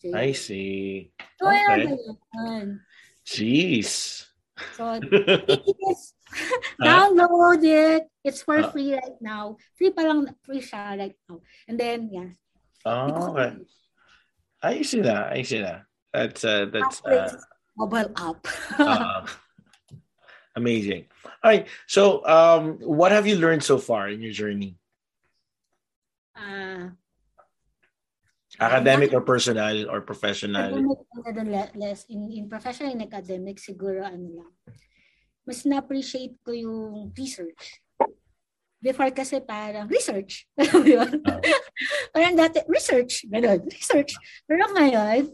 So, 0.00 0.06
I 0.16 0.32
see. 0.32 1.12
So, 1.36 1.52
okay. 1.52 1.92
Ayun, 1.92 2.80
Jeez. 3.26 4.24
So, 4.76 5.00
please, 5.00 6.14
download 6.80 7.64
it. 7.64 8.08
It's 8.24 8.42
for 8.42 8.58
uh, 8.58 8.70
free 8.70 8.94
right 8.94 9.20
now. 9.20 9.56
Free 9.76 9.90
pa 9.90 10.02
lang, 10.02 10.32
free 10.42 10.60
siya 10.60 10.98
right 10.98 11.16
now. 11.28 11.40
And 11.68 11.78
then, 11.78 12.08
yeah. 12.12 12.30
Oh, 12.84 13.36
okay. 13.36 13.56
I 14.62 14.82
see 14.82 15.00
that. 15.00 15.32
I 15.32 15.42
see 15.42 15.60
that. 15.60 15.84
That's, 16.12 16.44
uh, 16.44 16.66
that's, 16.72 17.04
uh, 17.04 17.28
mobile 17.76 18.10
app. 18.16 18.40
uh, 18.78 19.26
amazing. 20.56 21.06
All 21.44 21.50
right. 21.50 21.68
So, 21.86 22.24
um, 22.24 22.78
what 22.80 23.12
have 23.12 23.26
you 23.26 23.36
learned 23.36 23.62
so 23.62 23.76
far 23.78 24.08
in 24.08 24.22
your 24.22 24.32
journey? 24.32 24.78
uh, 26.36 26.88
academic 28.60 29.12
or 29.12 29.22
personal 29.22 29.90
or 29.90 30.00
professional? 30.00 30.72
Less 31.74 32.04
in, 32.08 32.30
in 32.32 32.48
professional 32.48 32.92
and 32.92 33.04
academic 33.04 33.60
siguro 33.60 34.04
ano 34.04 34.42
lang. 34.42 34.52
Mas 35.46 35.62
na-appreciate 35.62 36.34
ko 36.42 36.50
yung 36.50 37.14
research. 37.14 37.80
Before 38.82 39.08
kasi 39.14 39.38
parang 39.40 39.86
research. 39.86 40.46
uh, 40.58 41.06
parang 42.14 42.34
dati, 42.34 42.60
research. 42.66 43.24
Ganun, 43.30 43.62
research. 43.70 44.18
Pero 44.44 44.66
ngayon, 44.74 45.32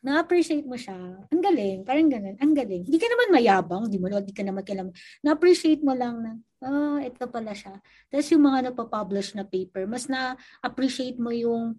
na-appreciate 0.00 0.64
mo 0.64 0.76
siya. 0.80 0.96
Ang 1.28 1.42
galing. 1.44 1.84
Parang 1.84 2.08
ganun. 2.08 2.36
Ang 2.40 2.56
galing. 2.56 2.88
Hindi 2.88 2.96
ka 2.96 3.08
naman 3.12 3.28
mayabang. 3.36 3.82
Hindi 3.88 4.00
mo, 4.00 4.08
hindi 4.08 4.32
ka 4.32 4.44
naman 4.44 4.64
kailangan. 4.64 4.92
Na-appreciate 5.20 5.84
mo 5.84 5.92
lang 5.92 6.16
na, 6.24 6.32
oh, 6.64 6.96
ito 6.96 7.24
pala 7.28 7.52
siya. 7.52 7.76
Tapos 8.08 8.26
yung 8.32 8.44
mga 8.48 8.72
napapublish 8.72 9.36
na 9.36 9.44
paper, 9.44 9.84
mas 9.84 10.08
na-appreciate 10.08 11.20
mo 11.20 11.28
yung 11.28 11.76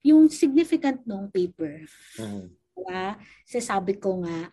yung 0.00 0.28
significant 0.32 1.04
ng 1.04 1.28
paper. 1.28 1.84
Mm-hmm. 2.16 2.46
Diba? 2.76 3.06
Sasabi 3.44 4.00
ko 4.00 4.24
nga, 4.24 4.48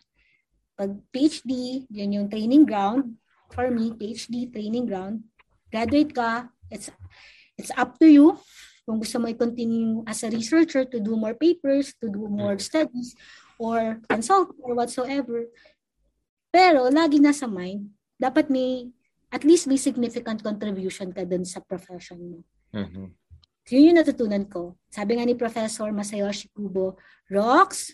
pag 0.77 0.91
PhD, 1.09 1.83
yun 1.89 2.21
yung 2.21 2.27
training 2.29 2.67
ground. 2.67 3.15
For 3.55 3.71
me, 3.71 3.95
PhD, 3.95 4.51
training 4.51 4.85
ground. 4.85 5.23
Graduate 5.71 6.11
ka, 6.11 6.51
it's, 6.67 6.91
it's 7.55 7.71
up 7.79 7.95
to 7.99 8.07
you 8.07 8.35
kung 8.87 9.03
gusto 9.03 9.19
mo 9.19 9.27
i-continue 9.27 9.99
as 10.07 10.23
a 10.23 10.31
researcher 10.31 10.87
to 10.87 11.03
do 11.03 11.19
more 11.19 11.35
papers, 11.35 11.91
to 11.99 12.07
do 12.07 12.23
more 12.31 12.55
mm. 12.55 12.63
studies, 12.63 13.19
or 13.59 13.99
consult, 14.07 14.55
or 14.63 14.71
whatsoever. 14.79 15.51
Pero 16.55 16.87
lagi 16.87 17.19
nasa 17.19 17.51
mind, 17.51 17.91
dapat 18.15 18.47
may, 18.47 18.87
at 19.27 19.43
least 19.43 19.67
may 19.67 19.75
significant 19.75 20.39
contribution 20.39 21.11
ka 21.11 21.27
dun 21.27 21.43
sa 21.43 21.59
profession 21.59 22.15
mo. 22.15 22.39
Mm-hmm. 22.71 23.07
So 23.67 23.75
yun 23.75 23.91
yung 23.91 23.99
natutunan 23.99 24.47
ko. 24.47 24.79
Sabi 24.87 25.19
nga 25.19 25.27
ni 25.27 25.35
Professor 25.35 25.91
Masayoshi 25.91 26.47
Kubo, 26.55 26.95
Rox, 27.27 27.91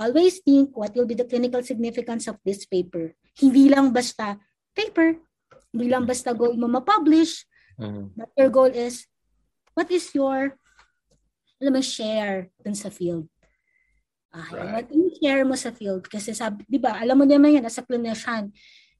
always 0.00 0.40
think 0.40 0.72
what 0.72 0.96
will 0.96 1.04
be 1.04 1.12
the 1.12 1.28
clinical 1.28 1.60
significance 1.60 2.24
of 2.24 2.40
this 2.40 2.64
paper. 2.64 3.12
Hindi 3.36 3.68
lang 3.68 3.92
basta 3.92 4.40
paper, 4.72 5.20
hindi 5.76 5.92
lang 5.92 6.08
basta 6.08 6.32
goal 6.32 6.56
mo 6.56 6.72
ma-publish, 6.72 7.44
mm-hmm. 7.76 8.16
but 8.16 8.32
your 8.32 8.48
goal 8.48 8.72
is 8.72 9.04
what 9.76 9.92
is 9.92 10.08
your, 10.16 10.56
alam 11.60 11.72
mo, 11.76 11.84
share 11.84 12.48
dun 12.64 12.74
sa 12.74 12.88
field? 12.88 13.28
Ah, 14.32 14.48
right. 14.50 14.72
What 14.72 14.86
yung 14.88 15.12
share 15.20 15.44
mo 15.44 15.54
sa 15.54 15.70
field? 15.70 16.08
Kasi 16.08 16.32
sabi, 16.32 16.64
di 16.64 16.80
ba, 16.80 16.96
alam 16.96 17.14
mo 17.14 17.28
naman 17.28 17.60
yan, 17.60 17.68
as 17.68 17.76
a 17.76 17.84
clinician, 17.84 18.50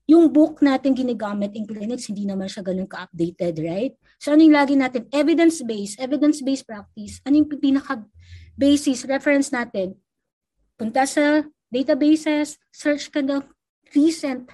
yung 0.08 0.32
book 0.32 0.64
natin 0.64 0.96
ginagamit 0.96 1.52
in 1.52 1.68
clinics, 1.68 2.08
hindi 2.08 2.24
naman 2.24 2.48
siya 2.48 2.64
ganun 2.64 2.88
ka-updated, 2.88 3.60
right? 3.60 3.92
So 4.16 4.32
ano 4.32 4.40
yung 4.40 4.56
lagi 4.56 4.72
natin? 4.72 5.04
Evidence-based, 5.12 6.00
evidence-based 6.00 6.64
practice. 6.64 7.20
Ano 7.28 7.44
yung 7.44 7.48
pinaka-basis, 7.52 9.04
reference 9.04 9.52
natin? 9.52 10.00
Punta 10.80 11.04
sa 11.04 11.44
databases, 11.68 12.56
search 12.72 13.12
ka 13.12 13.20
ng 13.20 13.44
recent 13.92 14.48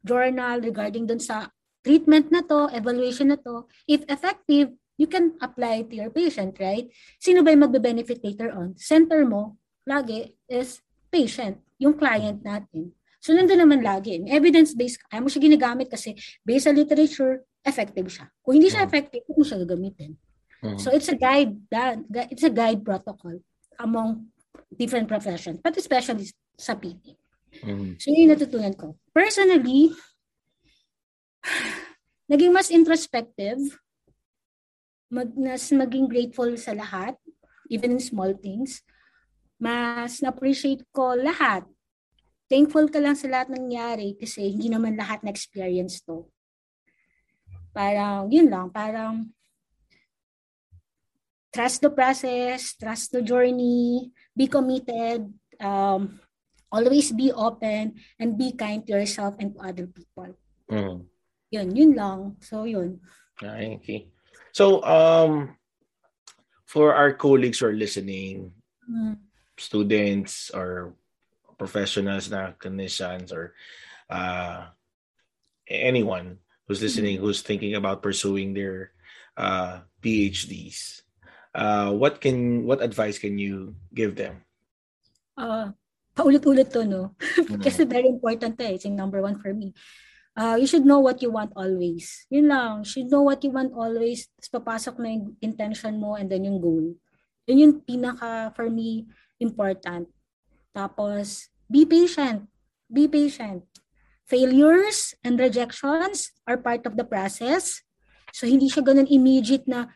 journal 0.00 0.64
regarding 0.64 1.04
dun 1.04 1.20
sa 1.20 1.52
treatment 1.84 2.32
na 2.32 2.40
to, 2.40 2.72
evaluation 2.72 3.28
na 3.28 3.36
to. 3.36 3.68
If 3.84 4.00
effective, 4.08 4.72
you 4.96 5.04
can 5.04 5.36
apply 5.44 5.92
to 5.92 5.94
your 5.94 6.08
patient, 6.08 6.56
right? 6.56 6.88
Sino 7.20 7.44
ba 7.44 7.52
yung 7.52 7.68
magbe-benefit 7.68 8.24
later 8.24 8.48
on? 8.56 8.80
Center 8.80 9.28
mo, 9.28 9.60
lagi, 9.84 10.32
is 10.48 10.80
patient, 11.12 11.60
yung 11.76 12.00
client 12.00 12.40
natin. 12.40 12.96
So, 13.26 13.34
nandun 13.34 13.58
naman 13.58 13.82
lagi. 13.82 14.22
Evidence-based, 14.22 15.10
kaya 15.10 15.18
mo 15.18 15.26
siya 15.26 15.42
ginagamit 15.42 15.90
kasi 15.90 16.14
based 16.46 16.70
sa 16.70 16.72
literature, 16.72 17.42
effective 17.66 18.06
siya. 18.06 18.30
Kung 18.38 18.54
hindi 18.54 18.70
siya 18.70 18.86
mm. 18.86 18.88
effective, 18.94 19.26
mo 19.34 19.42
siya 19.42 19.58
gagamitin. 19.66 20.14
Mm-hmm. 20.62 20.78
So, 20.78 20.94
it's 20.94 21.10
a 21.10 21.18
guide, 21.18 21.58
that, 21.74 21.98
it's 22.30 22.46
a 22.46 22.54
guide 22.54 22.86
protocol 22.86 23.42
among 23.82 24.30
different 24.70 25.10
professions, 25.10 25.58
but 25.58 25.74
especially 25.74 26.30
sa 26.54 26.78
PT. 26.78 27.18
Mm-hmm. 27.66 27.98
So, 27.98 28.14
yun 28.14 28.30
yung 28.30 28.32
natutunan 28.38 28.78
ko. 28.78 28.94
Personally, 29.10 29.90
naging 32.30 32.54
mas 32.54 32.70
introspective 32.70 33.58
mag, 35.10 35.34
mas 35.34 35.66
maging 35.74 36.06
grateful 36.06 36.54
sa 36.54 36.78
lahat, 36.78 37.18
even 37.74 37.98
in 37.98 37.98
small 37.98 38.38
things. 38.38 38.86
Mas 39.58 40.22
na-appreciate 40.22 40.86
ko 40.94 41.18
lahat. 41.18 41.66
Thankful 42.46 42.86
ka 42.94 43.02
lang 43.02 43.18
sa 43.18 43.26
lahat 43.26 43.50
ng 43.50 43.66
nangyari 43.66 44.14
kasi 44.14 44.54
hindi 44.54 44.70
naman 44.70 44.94
lahat 44.94 45.26
na 45.26 45.34
experience 45.34 45.98
to. 46.06 46.30
Parang, 47.74 48.30
yun 48.30 48.46
lang, 48.46 48.70
parang 48.70 49.34
trust 51.50 51.82
the 51.82 51.90
process, 51.90 52.78
trust 52.78 53.10
the 53.10 53.24
journey, 53.24 54.12
be 54.36 54.46
committed, 54.46 55.26
um, 55.58 56.20
always 56.70 57.10
be 57.10 57.32
open, 57.32 57.98
and 58.20 58.38
be 58.38 58.52
kind 58.52 58.86
to 58.86 58.94
yourself 58.94 59.34
and 59.42 59.56
to 59.56 59.60
other 59.64 59.86
people. 59.90 60.30
Mm. 60.70 61.08
Yun, 61.50 61.68
yun 61.74 61.92
lang. 61.96 62.18
So, 62.44 62.64
yun. 62.64 63.00
Okay. 63.42 64.08
So, 64.52 64.84
um, 64.84 65.56
for 66.64 66.94
our 66.94 67.12
colleagues 67.12 67.58
who 67.58 67.72
are 67.72 67.76
listening, 67.76 68.52
mm. 68.84 69.16
students 69.56 70.50
or 70.52 70.94
professionals 71.58 72.30
na 72.30 72.52
clinicians 72.56 73.32
or 73.32 73.52
uh, 74.08 74.70
anyone 75.68 76.38
who's 76.68 76.82
listening, 76.82 77.18
mm. 77.18 77.20
who's 77.20 77.42
thinking 77.42 77.74
about 77.74 78.02
pursuing 78.02 78.54
their 78.54 78.92
uh, 79.36 79.80
PhDs, 80.02 81.02
uh, 81.54 81.92
what 81.92 82.20
can 82.20 82.64
what 82.64 82.82
advice 82.82 83.18
can 83.18 83.38
you 83.38 83.74
give 83.92 84.16
them? 84.16 84.44
Uh, 85.36 85.72
paulit-ulit 86.16 86.72
to, 86.72 86.84
no? 86.84 87.12
Mm. 87.46 87.62
Kasi 87.62 87.86
very 87.86 88.10
important 88.10 88.58
to 88.58 88.64
eh. 88.66 88.74
It's 88.74 88.88
number 88.90 89.22
one 89.22 89.38
for 89.38 89.54
me 89.54 89.70
uh, 90.36 90.56
you 90.60 90.68
should 90.68 90.84
know 90.84 91.00
what 91.00 91.24
you 91.24 91.32
want 91.32 91.50
always. 91.56 92.28
Yun 92.28 92.52
lang. 92.52 92.84
You 92.84 92.88
should 92.88 93.08
know 93.10 93.24
what 93.24 93.42
you 93.42 93.50
want 93.50 93.72
always. 93.72 94.28
Tapos 94.36 94.52
papasok 94.52 94.94
na 95.00 95.08
yung 95.16 95.26
intention 95.40 95.96
mo 95.96 96.14
and 96.14 96.28
then 96.28 96.44
yung 96.44 96.60
goal. 96.60 96.94
Yun 97.48 97.58
yung 97.58 97.74
pinaka, 97.80 98.52
for 98.52 98.68
me, 98.68 99.08
important. 99.40 100.06
Tapos, 100.76 101.48
be 101.72 101.88
patient. 101.88 102.44
Be 102.92 103.08
patient. 103.08 103.64
Failures 104.28 105.16
and 105.24 105.40
rejections 105.40 106.36
are 106.44 106.60
part 106.60 106.84
of 106.84 107.00
the 107.00 107.06
process. 107.08 107.80
So, 108.36 108.44
hindi 108.44 108.68
siya 108.68 108.84
ganun 108.84 109.08
immediate 109.08 109.64
na 109.64 109.88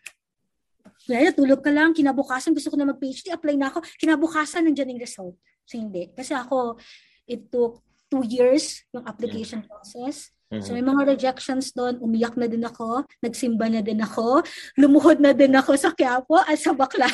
Kaya 1.11 1.35
tulog 1.35 1.65
ka 1.65 1.75
lang, 1.75 1.91
kinabukasan 1.91 2.55
gusto 2.55 2.71
ko 2.71 2.77
na 2.79 2.87
mag-PhD, 2.87 3.35
apply 3.35 3.59
na 3.59 3.73
ako, 3.73 3.83
kinabukasan 3.99 4.63
nandiyan 4.69 4.95
yung 4.95 5.03
result. 5.03 5.35
So 5.67 5.75
hindi. 5.81 6.13
Kasi 6.15 6.37
ako, 6.37 6.79
it 7.27 7.51
took 7.51 7.83
two 8.07 8.23
years 8.27 8.87
yung 8.95 9.07
application 9.07 9.67
process. 9.67 10.31
Mm-hmm. 10.51 10.63
So 10.67 10.75
may 10.75 10.83
mga 10.83 11.03
rejections 11.15 11.71
doon, 11.75 12.03
umiyak 12.03 12.35
na 12.35 12.51
din 12.51 12.63
ako, 12.63 13.07
nagsimba 13.23 13.71
na 13.71 13.83
din 13.83 14.03
ako, 14.03 14.43
lumuhod 14.79 15.23
na 15.23 15.31
din 15.31 15.55
ako 15.55 15.79
sa 15.79 15.95
Quiapo 15.95 16.43
at 16.43 16.59
sa 16.59 16.75
Bakla. 16.75 17.07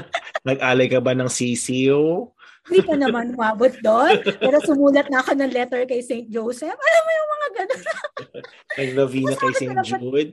Nag-alay 0.48 0.88
ka 0.88 1.00
ba 1.00 1.12
ng 1.12 1.28
CCO? 1.28 2.32
Hindi 2.68 2.80
pa 2.84 2.94
naman 3.00 3.32
umabot 3.32 3.72
doon. 3.80 4.20
Pero 4.20 4.56
sumulat 4.60 5.08
na 5.08 5.24
ako 5.24 5.32
ng 5.40 5.50
letter 5.50 5.88
kay 5.88 6.04
St. 6.04 6.28
Joseph. 6.28 6.76
Alam 6.76 7.02
mo 7.02 7.10
yung 7.10 7.28
mga 7.28 7.48
ganun. 7.56 7.82
Nag-novena 8.78 9.34
kay 9.40 9.52
St. 9.56 9.78
Jude. 9.88 10.32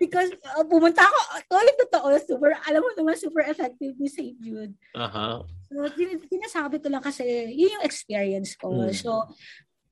Because 0.00 0.32
uh, 0.56 0.64
pumunta 0.64 1.04
ako, 1.04 1.20
totally 1.46 1.74
totoo, 1.86 2.08
super, 2.24 2.50
alam 2.64 2.80
mo 2.80 2.90
naman, 2.96 3.14
super 3.20 3.44
effective 3.44 3.92
ni 4.00 4.08
St. 4.08 4.36
Jude. 4.40 4.72
Aha. 4.96 5.44
Uh-huh. 5.44 5.46
So, 5.68 5.90
sinasabi 6.30 6.80
ko 6.80 6.88
lang 6.88 7.04
kasi, 7.04 7.22
yun 7.52 7.76
yung 7.78 7.86
experience 7.86 8.56
ko. 8.56 8.72
Hmm. 8.72 8.94
So, 8.94 9.28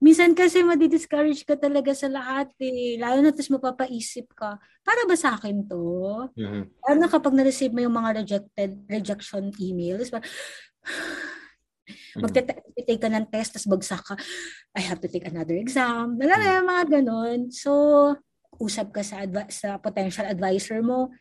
minsan 0.03 0.35
kasi 0.35 0.65
madi-discourage 0.65 1.45
ka 1.47 1.55
talaga 1.59 1.95
sa 1.95 2.11
lahat 2.11 2.51
eh. 2.59 2.99
Lalo 2.99 3.23
na 3.23 3.31
tapos 3.31 3.53
mapapaisip 3.53 4.31
ka, 4.35 4.59
para 4.83 5.03
ba 5.07 5.15
sa 5.15 5.39
akin 5.39 5.67
to? 5.67 6.27
Mm-hmm. 6.35 6.63
Lalo 6.87 6.97
na 6.99 7.11
kapag 7.11 7.35
na-receive 7.35 7.71
mo 7.71 7.83
yung 7.83 7.95
mga 7.95 8.11
rejected, 8.23 8.71
rejection 8.91 9.55
emails, 9.63 10.11
parang. 10.11 10.27
Magte-take 12.17 13.01
ka 13.01 13.09
ng 13.09 13.27
test, 13.29 13.57
tapos 13.57 13.69
bagsak 13.79 14.03
ka, 14.03 14.15
I 14.77 14.83
have 14.85 15.01
to 15.01 15.09
take 15.09 15.27
another 15.29 15.57
exam. 15.57 16.17
Wala 16.17 16.35
na 16.39 16.61
mm. 16.61 16.67
mga 16.67 16.85
ganun. 17.01 17.39
So, 17.53 17.71
usap 18.61 18.93
ka 18.93 19.03
sa, 19.03 19.25
adv- 19.25 19.53
sa 19.53 19.81
potential 19.81 20.29
advisor 20.29 20.81
mo, 20.85 21.13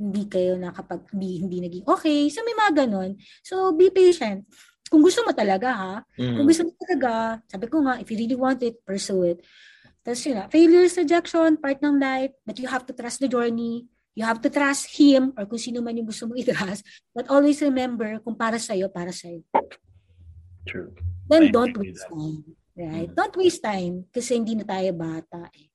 hindi 0.00 0.24
kayo 0.26 0.56
nakapag, 0.56 1.12
hindi, 1.12 1.44
hindi 1.44 1.58
naging 1.60 1.84
okay. 1.84 2.32
So, 2.32 2.40
may 2.44 2.56
mga 2.56 2.86
ganun. 2.86 3.20
So, 3.44 3.76
be 3.76 3.92
patient. 3.92 4.48
Kung 4.90 5.06
gusto 5.06 5.22
mo 5.22 5.30
talaga, 5.30 5.68
ha? 5.70 5.94
Mm-hmm. 6.18 6.34
Kung 6.34 6.46
gusto 6.50 6.62
mo 6.66 6.72
talaga, 6.74 7.10
sabi 7.46 7.66
ko 7.70 7.76
nga, 7.86 8.02
if 8.02 8.10
you 8.10 8.18
really 8.18 8.34
want 8.34 8.58
it, 8.66 8.82
pursue 8.82 9.22
it. 9.22 9.38
Tapos 10.00 10.24
yun 10.24 10.40
na, 10.40 10.48
failure, 10.48 10.88
rejection, 10.88 11.60
part 11.60 11.78
ng 11.78 12.00
life, 12.00 12.32
but 12.42 12.56
you 12.58 12.66
have 12.66 12.82
to 12.88 12.96
trust 12.96 13.20
the 13.20 13.28
journey. 13.28 13.86
You 14.18 14.26
have 14.26 14.42
to 14.42 14.50
trust 14.50 14.90
him 14.98 15.30
or 15.38 15.46
kung 15.46 15.60
sino 15.60 15.78
man 15.78 15.94
yung 15.94 16.08
gusto 16.10 16.26
mong 16.26 16.40
i-trust. 16.42 16.82
But 17.14 17.30
always 17.30 17.62
remember, 17.62 18.18
kung 18.24 18.34
para 18.34 18.58
sa'yo, 18.58 18.90
para 18.90 19.14
sa'yo. 19.14 19.46
True. 20.66 20.92
Then 21.28 21.48
I 21.48 21.54
don't 21.54 21.76
waste 21.76 22.04
that. 22.04 22.12
time. 22.12 22.44
Right? 22.76 23.08
Mm-hmm. 23.08 23.16
Don't 23.16 23.36
waste 23.36 23.62
time 23.62 23.94
kasi 24.10 24.40
hindi 24.40 24.56
na 24.56 24.64
tayo 24.64 24.90
bata 24.96 25.48
eh. 25.52 25.68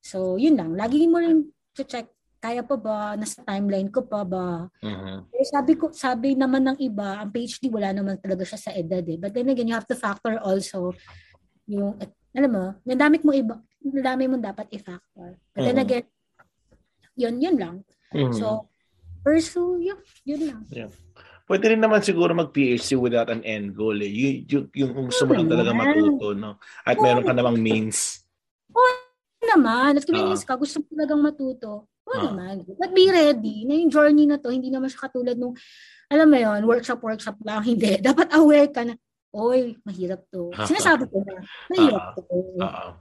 So, 0.00 0.40
yun 0.40 0.56
lang. 0.56 0.72
Lagi 0.78 1.04
mo 1.04 1.20
rin 1.20 1.52
check 1.74 2.08
kaya 2.38 2.62
pa 2.62 2.78
ba? 2.78 3.18
Nasa 3.18 3.42
timeline 3.42 3.90
ko 3.90 4.06
pa 4.06 4.22
ba? 4.22 4.70
Uh-huh. 4.78 5.18
Eh, 5.34 5.42
sabi 5.42 5.74
ko, 5.74 5.90
sabi 5.90 6.38
naman 6.38 6.70
ng 6.70 6.78
iba, 6.78 7.18
ang 7.18 7.34
PhD 7.34 7.66
wala 7.66 7.90
naman 7.90 8.14
talaga 8.22 8.46
siya 8.46 8.58
sa 8.62 8.70
edad 8.70 9.02
eh. 9.02 9.18
But 9.18 9.34
then 9.34 9.50
again, 9.50 9.66
you 9.66 9.74
have 9.74 9.90
to 9.90 9.98
factor 9.98 10.38
also 10.38 10.94
yung, 11.66 11.98
alam 12.30 12.50
mo, 12.50 12.66
nadamit 12.86 13.26
mo 13.26 13.34
iba, 13.34 13.58
nadami 13.82 14.30
mo 14.30 14.38
dapat 14.38 14.70
i-factor. 14.70 15.34
But 15.50 15.58
uh-huh. 15.58 15.66
then 15.66 15.78
again, 15.82 16.06
yun, 17.18 17.34
yun 17.42 17.56
lang. 17.58 17.76
Uh-huh. 18.14 18.30
So, 18.30 18.46
pursue, 19.26 19.82
yun, 19.82 19.98
yun 20.22 20.42
lang. 20.46 20.60
Yeah. 20.70 20.94
Pwede 21.48 21.72
rin 21.72 21.80
naman 21.80 22.04
siguro 22.04 22.36
mag-PhD 22.36 22.92
without 23.00 23.32
an 23.32 23.40
end 23.40 23.72
goal 23.72 23.96
eh. 23.96 24.12
Y- 24.12 24.44
yung, 24.44 24.68
yung 24.76 24.92
gusto 25.08 25.24
mo 25.24 25.32
lang 25.32 25.48
talaga 25.48 25.72
matuto, 25.72 26.36
no? 26.36 26.60
At 26.84 27.00
meron 27.00 27.24
ka 27.24 27.32
namang 27.32 27.56
means. 27.56 28.20
Oo 28.76 29.48
naman. 29.48 29.96
At 29.96 30.04
kung 30.04 30.20
uh, 30.20 30.28
means 30.28 30.44
ka, 30.44 30.60
gusto 30.60 30.84
mo 30.84 30.86
talagang 30.92 31.24
matuto. 31.24 31.88
Oo 31.88 32.12
uh, 32.12 32.22
naman. 32.28 32.68
But 32.76 32.92
be 32.92 33.08
ready 33.08 33.64
na 33.64 33.80
yung 33.80 33.88
journey 33.88 34.28
na 34.28 34.36
to, 34.36 34.52
hindi 34.52 34.68
naman 34.68 34.92
siya 34.92 35.08
katulad 35.08 35.40
nung, 35.40 35.56
alam 36.12 36.28
mo 36.28 36.36
yon 36.36 36.68
workshop, 36.68 37.00
workshop 37.00 37.40
lang. 37.40 37.64
Hindi. 37.72 37.96
Dapat 37.96 38.28
aware 38.36 38.68
ka 38.68 38.84
na, 38.84 39.00
oy, 39.32 39.72
mahirap 39.88 40.28
to. 40.28 40.52
Sinasabi 40.68 41.08
ko 41.08 41.24
na, 41.24 41.40
mahirap 41.72 42.12
to. 42.12 42.24
Uh, 42.60 42.92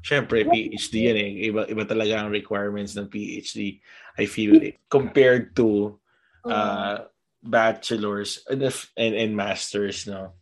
Siyempre, 0.00 0.48
PhD 0.48 1.12
yan 1.12 1.18
eh. 1.20 1.30
Iba, 1.52 1.68
iba 1.68 1.84
talaga 1.84 2.24
ang 2.24 2.32
requirements 2.32 2.96
ng 2.96 3.12
PhD. 3.12 3.84
I 4.16 4.24
feel 4.24 4.56
it. 4.56 4.80
Compared 4.88 5.52
to 5.60 6.00
uh, 6.48 7.04
bachelors 7.40 8.44
and, 8.48 8.62
and, 8.96 9.14
and 9.16 9.32
masters, 9.32 10.04
no? 10.06 10.36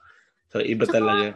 So, 0.51 0.59
iba 0.59 0.84
Saka, 0.84 0.94
talaga. 0.99 1.26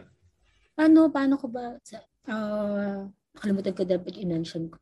Ano, 0.75 1.07
paano 1.09 1.39
ko 1.39 1.47
ba, 1.47 1.79
uh, 2.27 3.07
nakalimutan 3.35 3.73
ko 3.75 3.83
dapat 3.87 4.13
i-mention 4.19 4.67
ko. 4.69 4.79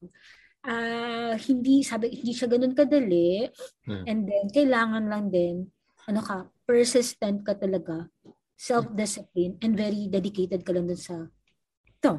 Uh, 0.61 1.33
hindi, 1.49 1.81
sabi, 1.81 2.13
hindi 2.13 2.33
siya 2.33 2.49
ganun 2.49 2.77
kadali. 2.77 3.49
Hmm. 3.85 4.05
And 4.05 4.19
then, 4.25 4.45
kailangan 4.49 5.09
lang 5.09 5.29
din, 5.29 5.69
ano 6.09 6.21
ka, 6.21 6.49
persistent 6.65 7.45
ka 7.45 7.57
talaga, 7.57 8.09
self-discipline, 8.57 9.57
and 9.61 9.73
very 9.73 10.05
dedicated 10.09 10.61
ka 10.61 10.71
lang 10.73 10.85
dun 10.85 10.97
sa, 10.97 11.29
ito, 11.85 12.13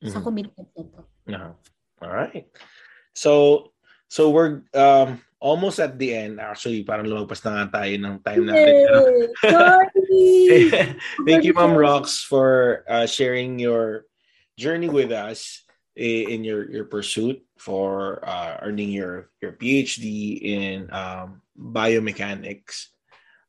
mm-hmm. 0.00 0.12
sa 0.12 0.20
commitment 0.20 0.68
na 0.76 0.82
to. 0.84 1.00
Uh-huh. 1.28 1.52
All 2.04 2.12
right. 2.12 2.48
So, 3.14 3.30
so 4.08 4.28
we're, 4.32 4.64
um, 4.74 5.20
almost 5.44 5.76
at 5.76 6.00
the 6.00 6.16
end. 6.16 6.40
Actually, 6.40 6.80
parang 6.88 7.04
lumagpas 7.04 7.44
na 7.44 7.68
nga 7.68 7.84
tayo 7.84 7.92
ng 8.00 8.16
time 8.24 8.44
natin. 8.48 8.72
Sorry! 9.44 10.72
Thank 11.28 11.44
you, 11.44 11.52
Ma'am 11.52 11.76
Rox, 11.76 12.24
for 12.24 12.80
uh, 12.88 13.04
sharing 13.04 13.60
your 13.60 14.08
journey 14.56 14.88
with 14.88 15.12
us 15.12 15.60
in 15.94 16.42
your, 16.42 16.64
your 16.72 16.88
pursuit 16.88 17.44
for 17.60 18.24
uh, 18.24 18.64
earning 18.64 18.88
your, 18.88 19.30
your 19.44 19.52
PhD 19.52 20.40
in 20.40 20.88
um, 20.90 21.44
biomechanics. 21.52 22.88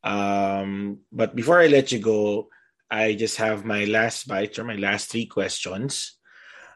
Um, 0.04 1.00
but 1.12 1.34
before 1.34 1.64
I 1.64 1.72
let 1.72 1.96
you 1.96 2.00
go, 2.00 2.50
I 2.92 3.16
just 3.16 3.38
have 3.38 3.66
my 3.66 3.86
last 3.86 4.28
bite 4.28 4.60
or 4.60 4.64
my 4.68 4.76
last 4.76 5.10
three 5.10 5.26
questions. 5.26 6.20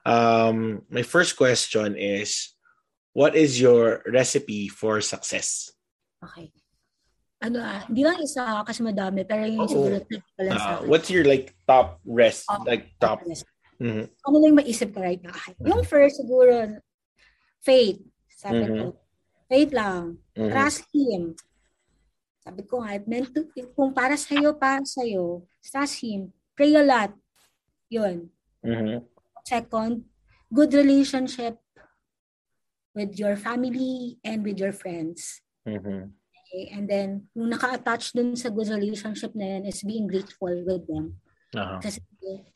Um, 0.05 0.81
my 0.89 1.03
first 1.03 1.37
question 1.37 1.95
is, 1.99 2.55
what 3.19 3.35
is 3.35 3.59
your 3.59 3.99
recipe 4.07 4.71
for 4.71 5.03
success? 5.03 5.75
Okay. 6.23 6.55
Ano 7.43 7.59
ah, 7.59 7.83
hindi 7.91 8.07
lang 8.07 8.15
isa 8.23 8.63
kasi 8.63 8.79
madami, 8.79 9.27
pero 9.27 9.43
yung 9.43 9.67
oh, 9.67 9.71
siguro 9.71 9.99
pala 10.39 10.49
uh, 10.55 10.59
sa 10.59 10.71
What's 10.87 11.11
your 11.11 11.27
like 11.27 11.51
top 11.67 11.99
rest, 12.07 12.47
oh, 12.47 12.63
like 12.63 12.95
top? 12.95 13.19
Rest. 13.27 13.43
Mm-hmm. 13.79 14.07
Ano 14.23 14.35
lang 14.39 14.55
maisip 14.55 14.95
ko 14.95 15.03
right 15.03 15.19
now? 15.19 15.35
Mm-hmm. 15.35 15.67
Yung 15.67 15.83
first 15.83 16.19
siguro, 16.19 16.79
faith. 17.59 17.99
Sabi 18.31 18.63
mm-hmm. 18.63 18.95
ko, 18.95 18.99
faith 19.51 19.71
lang. 19.75 20.03
Mm-hmm. 20.35 20.51
Trust 20.55 20.83
Him. 20.95 21.23
Sabi 22.39 22.61
ko 22.67 22.83
nga, 22.83 22.99
meant 23.03 23.31
to, 23.35 23.47
kung 23.75 23.91
para 23.91 24.15
sa'yo, 24.15 24.55
para 24.55 24.83
sa'yo, 24.83 25.43
trust 25.63 26.03
Him. 26.03 26.31
Pray 26.55 26.75
a 26.75 26.83
lot. 26.83 27.11
Yun. 27.87 28.31
Mm-hmm. 28.63 28.99
Second, 29.47 30.07
good 30.51 30.71
relationship 30.75 31.59
with 32.99 33.15
your 33.15 33.39
family 33.39 34.19
and 34.27 34.43
with 34.43 34.59
your 34.59 34.75
friends. 34.75 35.39
Mm-hmm. 35.63 36.11
Okay? 36.11 36.63
And 36.75 36.83
then, 36.83 37.31
yung 37.31 37.55
naka-attach 37.55 38.11
dun 38.11 38.35
sa 38.35 38.51
good 38.51 38.67
relationship 38.67 39.31
na 39.31 39.55
yan 39.55 39.63
is 39.63 39.79
being 39.87 40.03
grateful 40.03 40.51
with 40.51 40.83
them. 40.83 41.15
Uh-huh. 41.55 41.79
Kasi 41.79 42.03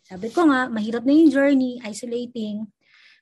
sabi 0.03 0.27
ko 0.35 0.43
nga, 0.51 0.67
mahirap 0.67 1.07
na 1.07 1.15
yung 1.15 1.31
journey, 1.31 1.80
isolating, 1.88 2.67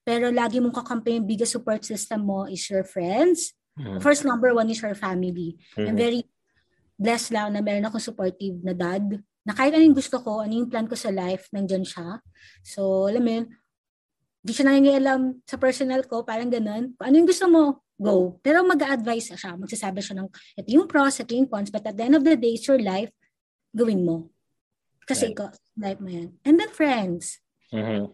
pero 0.02 0.34
lagi 0.34 0.58
mong 0.58 0.82
kakampi 0.82 1.22
yung 1.22 1.30
biggest 1.30 1.54
support 1.54 1.86
system 1.86 2.26
mo 2.26 2.50
is 2.50 2.66
your 2.66 2.82
friends. 2.82 3.54
Mm-hmm. 3.78 4.02
First 4.02 4.26
number 4.26 4.50
one 4.58 4.68
is 4.74 4.82
your 4.82 4.98
family. 4.98 5.62
Mm-hmm. 5.78 5.86
I'm 5.86 5.98
very 6.00 6.22
blessed 6.98 7.38
lang 7.38 7.54
na 7.54 7.62
meron 7.62 7.86
akong 7.86 8.02
supportive 8.02 8.58
na 8.66 8.74
dad 8.74 9.22
na 9.42 9.58
kahit 9.58 9.74
anong 9.74 9.98
gusto 9.98 10.22
ko, 10.22 10.46
ano 10.46 10.54
yung 10.54 10.70
plan 10.70 10.86
ko 10.86 10.94
sa 10.94 11.10
life, 11.10 11.50
nandyan 11.50 11.82
siya. 11.82 12.22
So, 12.62 13.10
alam 13.10 13.24
mo 13.26 13.32
yun, 13.42 13.46
di 14.42 14.52
siya 14.52 14.66
nangingialam 14.74 15.46
sa 15.46 15.56
personal 15.62 16.02
ko, 16.10 16.26
parang 16.26 16.50
ganun. 16.50 16.98
Ano 16.98 17.14
yung 17.14 17.30
gusto 17.30 17.46
mo, 17.46 17.86
go. 18.02 18.42
Pero 18.42 18.66
mag-a-advise 18.66 19.38
siya, 19.38 19.54
magsasabi 19.54 20.02
siya 20.02 20.18
ng, 20.18 20.30
ito 20.58 20.70
yung 20.74 20.90
pros, 20.90 21.22
ito 21.22 21.38
yung 21.38 21.46
cons, 21.46 21.70
but 21.70 21.86
at 21.86 21.94
the 21.94 22.04
end 22.10 22.18
of 22.18 22.26
the 22.26 22.34
day, 22.34 22.58
it's 22.58 22.66
your 22.66 22.82
life, 22.82 23.14
gawin 23.70 24.02
mo. 24.02 24.34
Kasi 25.06 25.30
right. 25.30 25.38
ikaw, 25.38 25.48
life 25.78 26.00
mo 26.02 26.10
yan. 26.10 26.30
And 26.42 26.58
then 26.58 26.74
friends. 26.74 27.38
Mm-hmm. 27.70 28.10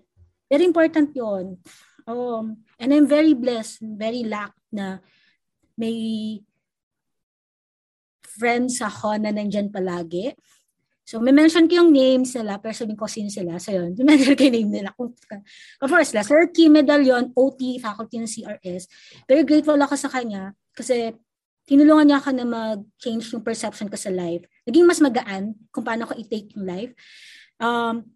Very 0.51 0.63
important 0.67 1.15
yon 1.15 1.59
Um, 2.07 2.63
and 2.79 2.95
I'm 2.95 3.03
very 3.03 3.35
blessed, 3.35 3.83
very 3.83 4.23
luck 4.23 4.55
na 4.71 5.03
may 5.75 6.39
friends 8.23 8.79
ako 8.79 9.19
na 9.19 9.35
nandyan 9.35 9.67
palagi 9.67 10.31
So, 11.07 11.23
may 11.23 11.31
mention 11.31 11.71
ko 11.71 11.79
yung 11.79 11.95
names 11.95 12.35
nila, 12.35 12.59
pero 12.59 12.75
sabihin 12.75 12.99
ko 12.99 13.07
sino 13.07 13.31
sila. 13.31 13.55
So, 13.63 13.71
yun. 13.71 13.95
Mention 13.95 14.35
ko 14.35 14.43
yung 14.43 14.57
name 14.59 14.71
nila. 14.83 14.91
Of 15.79 15.87
course, 15.87 16.11
sila. 16.11 16.27
Sir 16.27 16.51
Kim 16.51 16.75
Medallion, 16.75 17.31
OT, 17.31 17.79
faculty 17.79 18.19
ng 18.19 18.27
CRS. 18.27 18.91
Very 19.23 19.47
grateful 19.47 19.79
ako 19.79 19.95
sa 19.95 20.11
kanya 20.11 20.51
kasi 20.75 21.15
tinulungan 21.63 22.11
niya 22.11 22.19
ako 22.19 22.29
na 22.35 22.43
mag-change 22.43 23.31
yung 23.31 23.43
perception 23.43 23.87
ko 23.87 23.95
sa 23.95 24.11
life. 24.11 24.43
Naging 24.67 24.83
mas 24.83 24.99
magaan 24.99 25.55
kung 25.71 25.87
paano 25.87 26.03
ko 26.03 26.15
i-take 26.19 26.51
yung 26.59 26.67
life. 26.67 26.91
Um, 27.63 28.11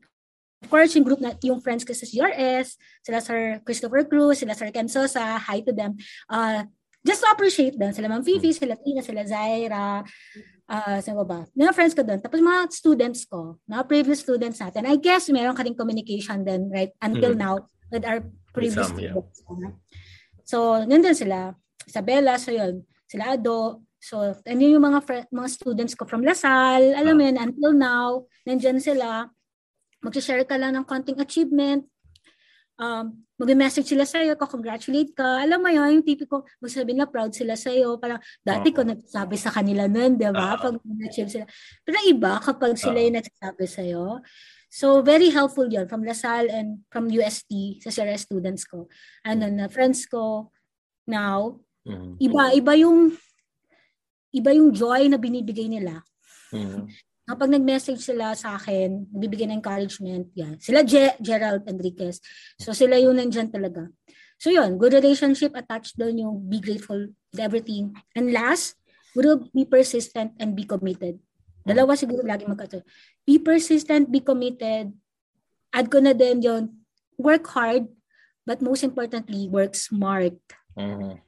of 0.59 0.67
course, 0.67 0.91
yung 0.95 1.07
group 1.07 1.23
na, 1.23 1.31
yung 1.47 1.63
friends 1.63 1.87
ko 1.87 1.95
sa 1.95 2.03
CRS, 2.03 2.75
sila 3.03 3.23
Sir 3.23 3.63
Christopher 3.63 4.03
Cruz, 4.03 4.43
sila 4.43 4.51
Sir 4.51 4.67
Ken 4.71 4.91
Sosa, 4.91 5.39
hi 5.39 5.63
to 5.63 5.71
them. 5.71 5.95
Uh, 6.27 6.67
just 7.03 7.23
to 7.23 7.27
appreciate 7.31 7.75
them. 7.75 7.91
Sila 7.91 8.07
Ma'am 8.07 8.23
Fifi, 8.23 8.55
sila 8.55 8.75
Tina, 8.79 9.01
sila 9.03 9.23
Zaira, 9.27 10.05
uh, 10.71 10.97
sino 11.03 11.27
ba? 11.27 11.43
Mga 11.51 11.71
friends 11.75 11.93
ko 11.93 12.01
doon. 12.07 12.23
Tapos 12.23 12.39
mga 12.39 12.71
students 12.71 13.27
ko, 13.27 13.59
mga 13.67 13.83
previous 13.91 14.23
students 14.23 14.63
natin. 14.63 14.87
I 14.87 14.95
guess 14.95 15.27
meron 15.27 15.53
ka 15.53 15.67
rin 15.67 15.75
communication 15.75 16.47
din, 16.47 16.71
right? 16.71 16.95
Until 17.03 17.35
mm-hmm. 17.35 17.43
now, 17.43 17.67
with 17.91 18.07
our 18.07 18.23
previous 18.55 18.87
some, 18.87 18.95
students. 18.95 19.43
Yeah. 19.43 19.75
So, 20.47 20.87
nandun 20.87 21.15
sila. 21.15 21.51
Isabella, 21.83 22.39
so 22.39 22.55
yun. 22.55 22.87
Sila 23.11 23.35
Ado. 23.35 23.83
So, 23.99 24.33
and 24.47 24.57
yun 24.63 24.79
yung 24.79 24.87
mga 24.87 24.99
fr- 25.03 25.29
mga 25.29 25.49
students 25.51 25.93
ko 25.93 26.07
from 26.07 26.23
Lasal. 26.23 26.95
Alam 26.95 27.19
mo 27.19 27.23
yun, 27.27 27.37
until 27.37 27.75
now, 27.75 28.07
nandyan 28.47 28.79
sila. 28.79 29.27
Mag-share 30.01 30.47
ka 30.47 30.55
lang 30.57 30.73
ng 30.73 30.87
konting 30.87 31.19
achievement 31.19 31.85
um, 32.81 33.05
mag-message 33.37 33.93
sila 33.93 34.05
sa 34.05 34.25
iyo, 34.25 34.33
congratulate 34.37 35.13
ka. 35.13 35.45
Alam 35.45 35.61
mo 35.61 35.69
yun, 35.69 36.01
yung 36.01 36.05
tipiko, 36.05 36.45
magsabi 36.57 36.97
na 36.97 37.05
proud 37.05 37.33
sila 37.33 37.53
sa 37.53 37.69
iyo. 37.69 37.97
Parang 38.01 38.17
dati 38.41 38.73
ko 38.73 38.81
nagsasabi 38.81 39.37
sa 39.37 39.53
kanila 39.53 39.85
nun, 39.85 40.17
di 40.17 40.25
ba? 40.29 40.57
Uh-huh. 40.57 40.61
Pag 40.61 40.75
na-achieve 40.81 41.29
sila. 41.29 41.45
Pero 41.85 41.97
iba 42.09 42.41
kapag 42.41 42.77
sila 42.77 42.97
uh-huh. 42.97 43.05
yung 43.07 43.17
nagsasabi 43.21 43.65
sa 43.69 43.81
iyo. 43.85 44.05
So, 44.71 45.03
very 45.03 45.29
helpful 45.29 45.67
yun 45.67 45.85
from 45.85 46.01
Lasal 46.07 46.47
and 46.47 46.81
from 46.89 47.11
UST 47.11 47.83
sa 47.83 47.91
Sierra 47.91 48.15
students 48.15 48.63
ko. 48.65 48.87
Ano 49.27 49.51
na, 49.51 49.67
friends 49.67 50.07
ko 50.07 50.49
now, 51.05 51.59
mm-hmm. 51.83 52.15
iba, 52.23 52.43
iba 52.55 52.73
yung 52.79 53.11
iba 54.31 54.55
yung 54.55 54.71
joy 54.71 55.11
na 55.11 55.19
binibigay 55.19 55.67
nila. 55.67 55.99
Mm-hmm 56.55 57.10
kapag 57.31 57.55
nag-message 57.55 58.03
sila 58.03 58.35
sa 58.35 58.59
akin, 58.59 59.07
bibigyan 59.07 59.55
ng 59.55 59.63
encouragement, 59.63 60.27
yan. 60.35 60.59
Sila 60.59 60.83
Ge- 60.83 61.15
Gerald 61.23 61.63
Enriquez. 61.63 62.19
So 62.59 62.75
sila 62.75 62.99
yun 62.99 63.15
nandyan 63.15 63.47
talaga. 63.47 63.87
So 64.35 64.51
yun, 64.51 64.75
good 64.75 64.91
relationship 64.91 65.55
attached 65.55 65.95
doon 65.95 66.19
yung 66.19 66.35
be 66.51 66.59
grateful 66.59 67.07
with 67.31 67.39
everything. 67.39 67.95
And 68.11 68.35
last, 68.35 68.75
will 69.15 69.47
be 69.51 69.63
persistent 69.63 70.35
and 70.39 70.55
be 70.55 70.67
committed. 70.67 71.19
Dalawa 71.61 71.93
siguro 71.95 72.25
lagi 72.25 72.47
magkato. 72.47 72.81
Be 73.23 73.37
persistent, 73.37 74.09
be 74.09 74.19
committed. 74.19 74.91
Add 75.71 75.87
ko 75.87 76.03
na 76.03 76.11
din 76.11 76.41
yon 76.41 76.73
work 77.15 77.47
hard, 77.53 77.87
but 78.43 78.59
most 78.59 78.83
importantly, 78.83 79.47
work 79.47 79.77
smart. 79.77 80.35
Mm-hmm. 80.75 81.21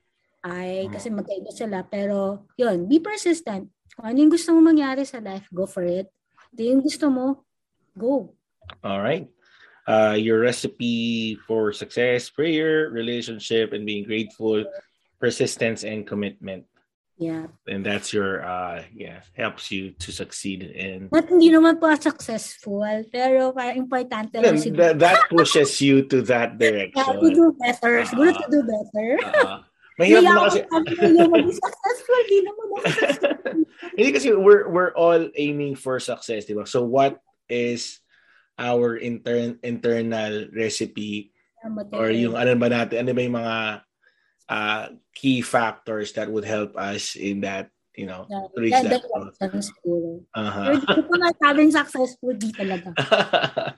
Ay, 0.43 0.91
kasi 0.91 1.07
magkaiba 1.07 1.53
sila. 1.55 1.87
Pero, 1.87 2.49
yun, 2.59 2.89
be 2.89 2.99
persistent. 2.99 3.71
Kung 3.93 4.05
ano 4.09 4.17
yung 4.17 4.33
gusto 4.33 4.49
mo 4.53 4.59
mangyari 4.65 5.05
sa 5.05 5.21
life, 5.21 5.45
go 5.53 5.69
for 5.69 5.85
it. 5.85 6.09
Ito 6.53 6.61
yung 6.61 6.81
gusto 6.81 7.05
mo, 7.13 7.45
go. 7.93 8.33
All 8.81 9.01
right. 9.01 9.29
Uh, 9.85 10.15
your 10.17 10.39
recipe 10.39 11.35
for 11.45 11.73
success, 11.73 12.29
prayer, 12.29 12.89
relationship, 12.89 13.73
and 13.73 13.85
being 13.85 14.07
grateful, 14.07 14.63
persistence, 15.19 15.83
and 15.83 16.07
commitment. 16.07 16.65
Yeah. 17.19 17.47
And 17.67 17.85
that's 17.85 18.11
your, 18.11 18.41
uh, 18.41 18.83
yeah, 18.89 19.21
helps 19.37 19.69
you 19.69 19.91
to 20.01 20.09
succeed 20.11 20.63
in. 20.63 21.13
But 21.13 21.29
hindi 21.29 21.53
naman 21.53 21.77
po 21.77 21.93
successful, 21.93 23.05
pero 23.13 23.53
parang 23.53 23.77
importante 23.77 24.41
lang 24.41 24.57
siguro. 24.57 24.97
That, 24.97 24.99
that 24.99 25.19
pushes 25.29 25.77
you 25.77 26.09
to 26.09 26.25
that 26.33 26.57
direction. 26.57 26.97
Yeah, 26.97 27.13
to 27.13 27.29
do 27.29 27.53
better. 27.61 28.01
Uh, 28.01 28.07
siguro 28.09 28.29
to 28.33 28.47
do 28.49 28.61
better. 28.65 29.07
Uh, 29.21 29.61
Mahirap 30.01 30.25
mo 30.25 30.49
kasi. 30.49 30.65
successful, 31.53 32.19
di 32.25 32.39
naman 32.41 32.67
Hindi 33.97 34.11
kasi 34.11 34.31
we're 34.33 34.69
we're 34.69 34.93
all 34.95 35.29
aiming 35.35 35.75
for 35.75 35.99
success, 35.99 36.45
di 36.45 36.55
ba? 36.55 36.65
So 36.65 36.83
what 36.83 37.19
is 37.49 37.99
our 38.57 38.97
intern 38.97 39.59
internal 39.63 40.47
recipe 40.53 41.33
or 41.91 42.11
yung 42.11 42.35
ano 42.35 42.55
ba 42.55 42.67
natin, 42.69 43.07
ano 43.07 43.11
ba 43.15 43.21
yung 43.23 43.39
mga 43.39 43.57
uh, 44.49 44.85
key 45.15 45.41
factors 45.41 46.13
that 46.13 46.29
would 46.29 46.45
help 46.45 46.75
us 46.75 47.15
in 47.15 47.41
that 47.41 47.69
you 47.93 48.09
know, 48.09 48.25
yeah, 48.25 48.49
to 48.49 48.57
reach 48.57 48.73
that, 48.73 48.89
that 48.89 49.05
goal. 49.85 50.25
Uh-huh. 50.33 50.81
Hindi 50.81 51.01
ko 51.05 51.13
nasabing 51.13 51.69
successful 51.69 52.33
di 52.33 52.49
talaga. 52.49 52.89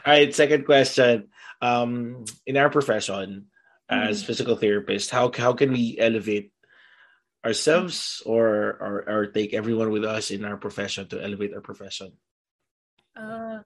All 0.00 0.08
right, 0.08 0.32
second 0.32 0.64
question. 0.64 1.28
Um, 1.60 2.24
in 2.48 2.56
our 2.56 2.72
profession, 2.72 3.52
as 3.88 4.18
mm-hmm. 4.18 4.26
physical 4.26 4.56
therapists 4.56 5.10
how 5.10 5.30
how 5.36 5.52
can 5.52 5.72
we 5.72 5.96
elevate 6.00 6.52
ourselves 7.44 8.22
or, 8.24 8.78
or 8.80 8.94
or 9.06 9.20
take 9.28 9.52
everyone 9.52 9.90
with 9.92 10.04
us 10.04 10.30
in 10.32 10.44
our 10.44 10.56
profession 10.56 11.06
to 11.08 11.20
elevate 11.20 11.52
our 11.52 11.60
profession 11.60 12.12
uh 13.14 13.60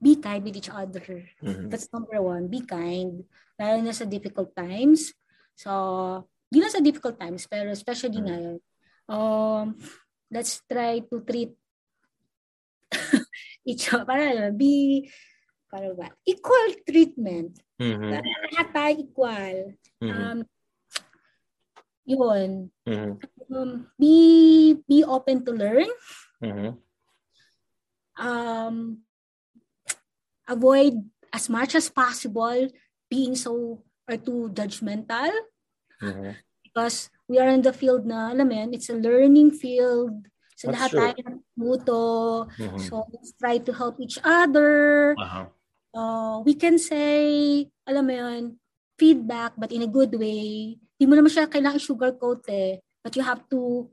be 0.00 0.16
kind 0.16 0.42
with 0.42 0.56
each 0.56 0.72
other 0.72 1.28
mm-hmm. 1.44 1.68
that's 1.68 1.92
number 1.92 2.16
one 2.18 2.48
be 2.48 2.64
kind 2.64 3.22
lalo 3.60 3.78
na 3.84 3.92
sa 3.92 4.08
difficult 4.08 4.50
times 4.56 5.12
so 5.52 6.24
di 6.48 6.58
na 6.58 6.72
sa 6.72 6.80
difficult 6.80 7.20
times 7.20 7.44
pero 7.44 7.68
especially 7.70 8.18
mm-hmm. 8.18 8.32
ngayon 8.32 8.56
um 9.12 9.76
let's 10.32 10.64
try 10.64 11.04
to 11.04 11.20
treat 11.22 11.52
each 13.70 13.92
other 13.92 14.08
para 14.08 14.48
be 14.50 15.06
para 15.68 15.92
ba 15.92 16.08
equal 16.24 16.72
treatment 16.88 17.60
Mm-hmm. 17.80 18.12
Lahat 18.12 18.68
tayo 18.76 18.92
equal. 19.00 19.56
Mm-hmm. 20.04 20.12
Um, 20.12 20.38
yun. 22.10 22.70
Mm-hmm. 22.86 23.12
Um, 23.50 23.86
be 23.98 24.76
be 24.86 25.02
open 25.02 25.44
to 25.46 25.52
learn. 25.52 25.90
Mm-hmm. 26.42 26.72
Um, 28.20 29.06
avoid 30.46 30.94
as 31.32 31.48
much 31.48 31.74
as 31.74 31.88
possible 31.88 32.68
being 33.08 33.34
so 33.34 33.82
or 34.06 34.16
too 34.18 34.50
judgmental. 34.52 35.30
Mm-hmm. 36.02 36.34
Because 36.62 37.10
we 37.26 37.38
are 37.38 37.50
in 37.50 37.62
the 37.62 37.74
field 37.74 38.06
na, 38.06 38.30
alam 38.30 38.46
mo 38.46 38.70
it's 38.70 38.90
a 38.90 38.98
learning 38.98 39.50
field. 39.50 40.26
So 40.54 40.68
That's 40.68 40.76
lahat 40.76 40.90
true. 40.90 41.00
tayo 41.00 41.20
natuto. 41.24 42.04
Mm-hmm. 42.54 42.82
So 42.86 43.08
let's 43.10 43.32
try 43.34 43.58
to 43.58 43.72
help 43.72 43.98
each 43.98 44.18
other. 44.22 45.14
Uh-huh 45.18 45.50
uh, 45.94 46.42
we 46.44 46.54
can 46.54 46.78
say, 46.78 47.66
alam 47.86 48.06
mo 48.06 48.14
yun, 48.14 48.42
feedback 48.98 49.54
but 49.56 49.72
in 49.72 49.82
a 49.82 49.90
good 49.90 50.14
way. 50.14 50.78
Hindi 51.00 51.08
mo 51.08 51.16
naman 51.16 51.32
siya 51.32 51.48
kailangan 51.48 51.80
sugarcoat 51.80 52.44
eh. 52.52 52.84
But 53.00 53.16
you 53.16 53.24
have 53.24 53.48
to 53.48 53.88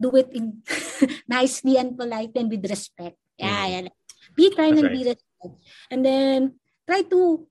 do 0.00 0.08
it 0.16 0.32
in 0.32 0.64
nicely 1.28 1.76
and 1.76 1.92
polite 1.92 2.32
and 2.40 2.48
with 2.48 2.64
respect. 2.64 3.20
Yeah, 3.36 3.68
mm. 3.68 3.68
yeah. 3.68 3.92
Be 4.32 4.48
kind 4.56 4.80
That's 4.80 4.80
and 4.80 4.88
right. 4.88 4.96
be 4.96 5.02
respect. 5.12 5.54
And 5.92 6.00
then, 6.00 6.56
try 6.88 7.04
to 7.12 7.44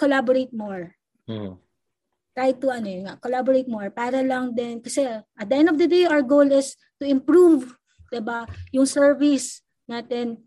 collaborate 0.00 0.56
more. 0.56 0.96
Mm. 1.28 1.60
Try 2.32 2.56
to 2.56 2.66
ano 2.72 2.88
yun, 2.88 3.04
collaborate 3.20 3.68
more 3.68 3.92
para 3.92 4.24
lang 4.24 4.56
din 4.56 4.80
kasi 4.80 5.04
at 5.04 5.46
the 5.48 5.56
end 5.56 5.68
of 5.68 5.76
the 5.76 5.88
day 5.88 6.08
our 6.08 6.20
goal 6.20 6.48
is 6.48 6.76
to 7.00 7.04
improve 7.04 7.76
'di 8.12 8.20
ba 8.20 8.44
yung 8.72 8.84
service 8.84 9.64
natin 9.88 10.40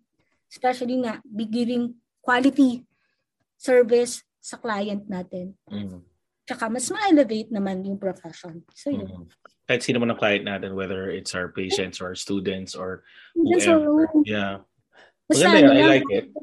especially 0.49 1.01
nga 1.01 1.21
be 1.25 1.45
giving 1.49 1.93
quality 2.21 2.85
service 3.57 4.21
sa 4.39 4.57
client 4.57 5.05
natin. 5.05 5.53
Mm. 5.69 6.01
Tsaka 6.49 6.65
mas 6.65 6.89
ma-elevate 6.89 7.53
naman 7.53 7.85
yung 7.85 8.01
profession. 8.01 8.65
So 8.73 8.89
yun. 8.89 9.05
Mm. 9.05 9.25
Kahit 9.69 9.85
sino 9.85 10.01
man 10.01 10.09
ang 10.09 10.17
client 10.17 10.49
natin, 10.49 10.73
whether 10.73 11.13
it's 11.13 11.37
our 11.37 11.53
patients 11.53 12.01
or 12.01 12.09
our 12.09 12.17
students 12.17 12.73
or 12.73 13.05
whoever. 13.37 13.61
So, 13.61 14.25
yeah. 14.25 14.65
Basta, 15.29 15.45
Maganda, 15.45 15.77
I 15.77 16.01
like 16.01 16.09
it. 16.09 16.33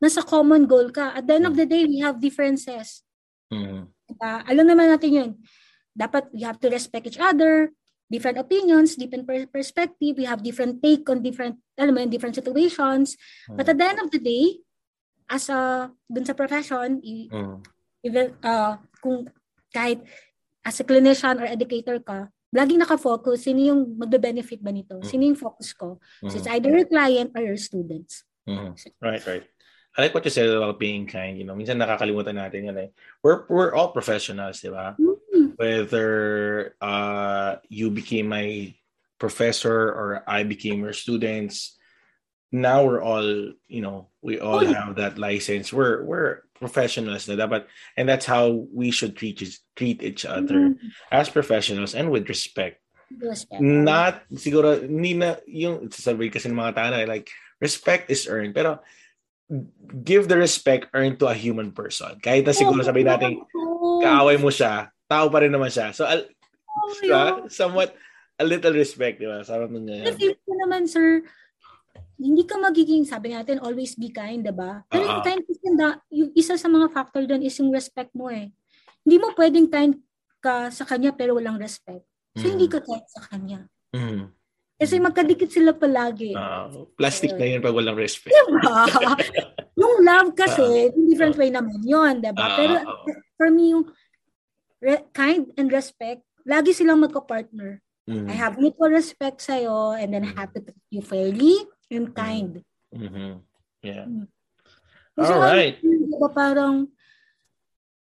Nasa 0.00 0.24
common 0.24 0.64
goal 0.64 0.88
ka. 0.88 1.12
At 1.12 1.28
the 1.28 1.36
end 1.36 1.44
of 1.44 1.60
the 1.60 1.68
day, 1.68 1.84
we 1.84 2.00
have 2.00 2.16
differences. 2.16 3.04
Mm. 3.52 3.92
Diba? 4.08 4.32
Alam 4.48 4.64
naman 4.64 4.96
natin 4.96 5.12
yun. 5.12 5.30
Dapat 5.92 6.32
we 6.32 6.40
have 6.40 6.56
to 6.56 6.72
respect 6.72 7.04
each 7.04 7.20
other, 7.20 7.68
different 8.08 8.40
opinions, 8.40 8.96
different 8.96 9.28
perspective, 9.52 10.16
we 10.16 10.24
have 10.24 10.40
different 10.40 10.80
take 10.80 11.04
on 11.12 11.20
different, 11.20 11.60
alam 11.76 11.92
mo, 11.92 12.08
different 12.08 12.32
situations. 12.32 13.20
Mm. 13.44 13.60
But 13.60 13.68
at 13.68 13.76
the 13.76 13.84
end 13.84 14.00
of 14.00 14.08
the 14.08 14.24
day, 14.24 14.64
as 15.28 15.52
a 15.52 15.92
dun 16.10 16.26
sa 16.26 16.34
profession 16.34 16.98
i, 17.06 17.30
mm. 17.30 17.62
even 18.02 18.34
uh, 18.42 18.80
kung 18.98 19.30
kahit 19.72 20.02
as 20.66 20.78
a 20.80 20.84
clinician 20.84 21.40
or 21.40 21.46
educator 21.46 21.98
ka 22.02 22.28
laging 22.50 22.82
naka-focus 22.82 23.46
sino 23.46 23.62
yung 23.62 23.80
magbe-benefit 23.94 24.58
ba 24.58 24.74
nito 24.74 24.98
sino 25.06 25.22
yung 25.22 25.38
focus 25.38 25.70
ko 25.72 26.02
so 26.26 26.34
it's 26.34 26.50
mm. 26.50 26.54
either 26.58 26.70
your 26.70 26.88
client 26.88 27.30
or 27.38 27.42
your 27.46 27.58
students 27.58 28.26
mm. 28.44 28.74
right 29.00 29.22
right 29.26 29.46
I 29.98 30.06
like 30.06 30.14
what 30.14 30.24
you 30.24 30.30
said 30.30 30.46
about 30.48 30.78
being 30.78 31.10
kind. 31.10 31.34
You 31.34 31.42
know, 31.42 31.58
minsan 31.58 31.82
nakakalimutan 31.82 32.38
natin 32.38 32.70
yan 32.70 32.78
eh. 32.78 32.88
We're, 33.26 33.42
we're 33.50 33.74
all 33.74 33.90
professionals, 33.90 34.62
di 34.62 34.70
ba? 34.70 34.94
Mm-hmm. 34.94 35.58
Whether 35.58 36.10
uh, 36.78 37.58
you 37.66 37.90
became 37.90 38.30
my 38.30 38.70
professor 39.18 39.90
or 39.90 40.22
I 40.30 40.46
became 40.46 40.86
your 40.86 40.94
students, 40.94 41.74
now 42.52 42.84
we're 42.84 43.02
all 43.02 43.24
you 43.68 43.82
know 43.82 44.08
we 44.22 44.38
all 44.38 44.62
oh, 44.62 44.72
have 44.72 44.96
that 44.96 45.18
license. 45.18 45.72
We're 45.72 46.02
we're 46.04 46.42
professionals 46.60 47.24
na 47.24 47.40
dapat 47.40 47.64
and 47.96 48.04
that's 48.04 48.26
how 48.26 48.68
we 48.68 48.90
should 48.90 49.16
treat 49.16 49.40
treat 49.76 50.02
each 50.02 50.28
other 50.28 50.76
mm-hmm. 50.76 50.88
as 51.10 51.32
professionals 51.32 51.94
and 51.94 52.10
with 52.10 52.28
respect. 52.28 52.82
Respect. 53.10 53.62
Not 53.62 54.22
siguro 54.34 54.78
hindi 54.78 55.14
na 55.14 55.40
yung 55.48 55.88
sasabi 55.90 56.30
kasi 56.30 56.48
ng 56.48 56.58
mga 56.58 56.76
tao 56.76 56.90
like 57.08 57.30
respect 57.58 58.10
is 58.10 58.28
earned. 58.28 58.54
Pero 58.54 58.78
give 60.04 60.30
the 60.30 60.38
respect 60.38 60.92
earned 60.94 61.18
to 61.18 61.26
a 61.26 61.34
human 61.34 61.74
person. 61.74 62.20
Kahit 62.22 62.46
na 62.46 62.54
siguro 62.54 62.84
sabi 62.86 63.02
natin 63.02 63.42
kaaway 64.04 64.38
mo 64.38 64.52
siya 64.52 64.94
tao 65.10 65.26
pa 65.26 65.42
rin 65.42 65.50
naman 65.50 65.74
siya. 65.74 65.90
So, 65.90 66.06
al- 66.06 66.30
oh, 66.30 66.94
diba? 67.02 67.50
somewhat, 67.50 67.98
a 68.38 68.46
little 68.46 68.70
respect, 68.70 69.18
di 69.18 69.26
ba? 69.26 69.42
Uh, 69.42 70.14
feel 70.14 70.38
ko 70.46 70.52
naman, 70.54 70.86
sir, 70.86 71.26
hindi 72.20 72.44
ka 72.44 72.60
magiging, 72.60 73.08
sabi 73.08 73.32
natin, 73.32 73.64
always 73.64 73.96
be 73.96 74.12
kind, 74.12 74.44
diba? 74.44 74.84
Pero 74.92 75.08
uh-huh. 75.08 75.24
kind 75.24 75.40
kasi 75.40 75.66
yung 76.12 76.30
isa 76.36 76.54
sa 76.60 76.68
mga 76.68 76.92
factor 76.92 77.24
doon 77.24 77.40
is 77.40 77.56
yung 77.56 77.72
respect 77.72 78.12
mo 78.12 78.28
eh. 78.28 78.52
Hindi 79.00 79.16
mo 79.16 79.32
pwedeng 79.32 79.72
kind 79.72 79.96
ka 80.44 80.68
sa 80.68 80.84
kanya 80.84 81.16
pero 81.16 81.40
walang 81.40 81.56
respect. 81.56 82.04
So, 82.36 82.44
mm. 82.44 82.52
hindi 82.52 82.68
ka 82.68 82.84
kind 82.84 83.06
sa 83.08 83.24
kanya. 83.24 83.60
Mm. 83.96 84.28
Kasi 84.80 85.00
magkadikit 85.00 85.48
sila 85.48 85.72
palagi. 85.72 86.36
Uh, 86.36 86.88
plastic 86.96 87.36
na 87.36 87.56
yun 87.56 87.64
pag 87.64 87.76
walang 87.76 87.96
respect. 87.96 88.32
Diba? 88.32 88.84
yung 89.80 90.04
love 90.04 90.32
kasi, 90.36 90.92
uh, 90.92 90.92
different 91.08 91.36
way 91.40 91.48
naman 91.48 91.80
yun, 91.84 92.20
diba? 92.20 92.44
Uh, 92.44 92.56
Pero 92.56 92.74
for 93.40 93.48
me, 93.48 93.72
yung 93.76 93.88
re- 94.84 95.08
kind 95.16 95.48
and 95.56 95.72
respect, 95.72 96.20
lagi 96.44 96.76
silang 96.76 97.00
magka-partner. 97.00 97.80
Mm-hmm. 98.08 98.28
I 98.28 98.36
have 98.36 98.60
mutual 98.60 98.92
respect 98.92 99.40
sa'yo 99.40 99.96
and 99.96 100.12
then 100.12 100.28
I 100.28 100.32
have 100.36 100.52
to 100.56 100.60
treat 100.60 100.88
you 100.92 101.04
fairly 101.04 101.64
and 101.90 102.08
kind. 102.14 102.52
Mm-hmm. 102.94 103.42
Yeah. 103.82 104.06
Mm. 104.06 104.26
Kasi 105.18 105.32
All 105.34 105.42
right. 105.42 105.76
Diba, 105.82 106.28
parang, 106.30 106.86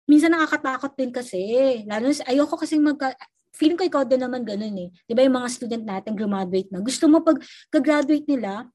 minsan 0.09 0.33
nakakatakot 0.33 0.91
din 0.97 1.13
kasi. 1.13 1.41
Lalo, 1.85 2.09
ayoko 2.25 2.57
kasi 2.57 2.81
magka, 2.81 3.13
feeling 3.53 3.77
ko 3.77 3.85
ikaw 3.85 4.03
din 4.03 4.21
naman 4.21 4.43
ganun 4.43 4.75
eh. 4.75 4.89
Di 5.05 5.13
ba 5.13 5.23
yung 5.23 5.37
mga 5.37 5.49
student 5.53 5.83
natin 5.85 6.17
graduate 6.17 6.69
na, 6.73 6.81
gusto 6.81 7.05
mo 7.07 7.21
pag 7.21 7.37
graduate 7.71 8.25
nila, 8.25 8.67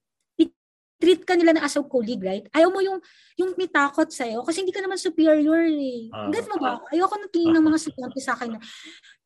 treat 1.03 1.27
ka 1.27 1.35
nila 1.35 1.59
na 1.59 1.67
as 1.67 1.75
a 1.75 1.83
colleague, 1.83 2.23
right? 2.23 2.47
Ayaw 2.55 2.71
mo 2.71 2.79
yung 2.79 3.03
yung 3.35 3.59
may 3.59 3.67
takot 3.67 4.07
sa'yo 4.07 4.47
kasi 4.47 4.63
hindi 4.63 4.71
ka 4.71 4.79
naman 4.79 4.95
superior 4.95 5.67
eh. 5.67 6.07
Uh, 6.15 6.31
Gets 6.31 6.47
mo 6.47 6.63
ba? 6.63 6.79
Ayoko 6.95 7.19
nang 7.19 7.33
tingin 7.35 7.59
ng 7.59 7.67
mga 7.67 7.79
estudyante 7.83 8.21
sa 8.23 8.39
akin 8.39 8.55
na, 8.55 8.63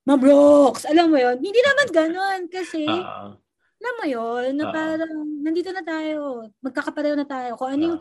Ma'am 0.08 0.16
Brooks, 0.16 0.88
alam 0.88 1.12
mo 1.12 1.20
yon 1.20 1.36
Hindi 1.36 1.60
naman 1.60 1.86
ganun 1.92 2.40
kasi, 2.48 2.88
uh, 2.88 3.36
alam 3.76 3.94
mo 3.96 4.04
yon 4.08 4.50
na 4.56 4.64
parang 4.72 5.14
nandito 5.44 5.70
na 5.70 5.84
tayo, 5.84 6.48
magkakapareho 6.64 7.16
na 7.16 7.28
tayo. 7.28 7.54
Kung 7.60 7.70
ano 7.76 7.82
yung, 7.82 7.98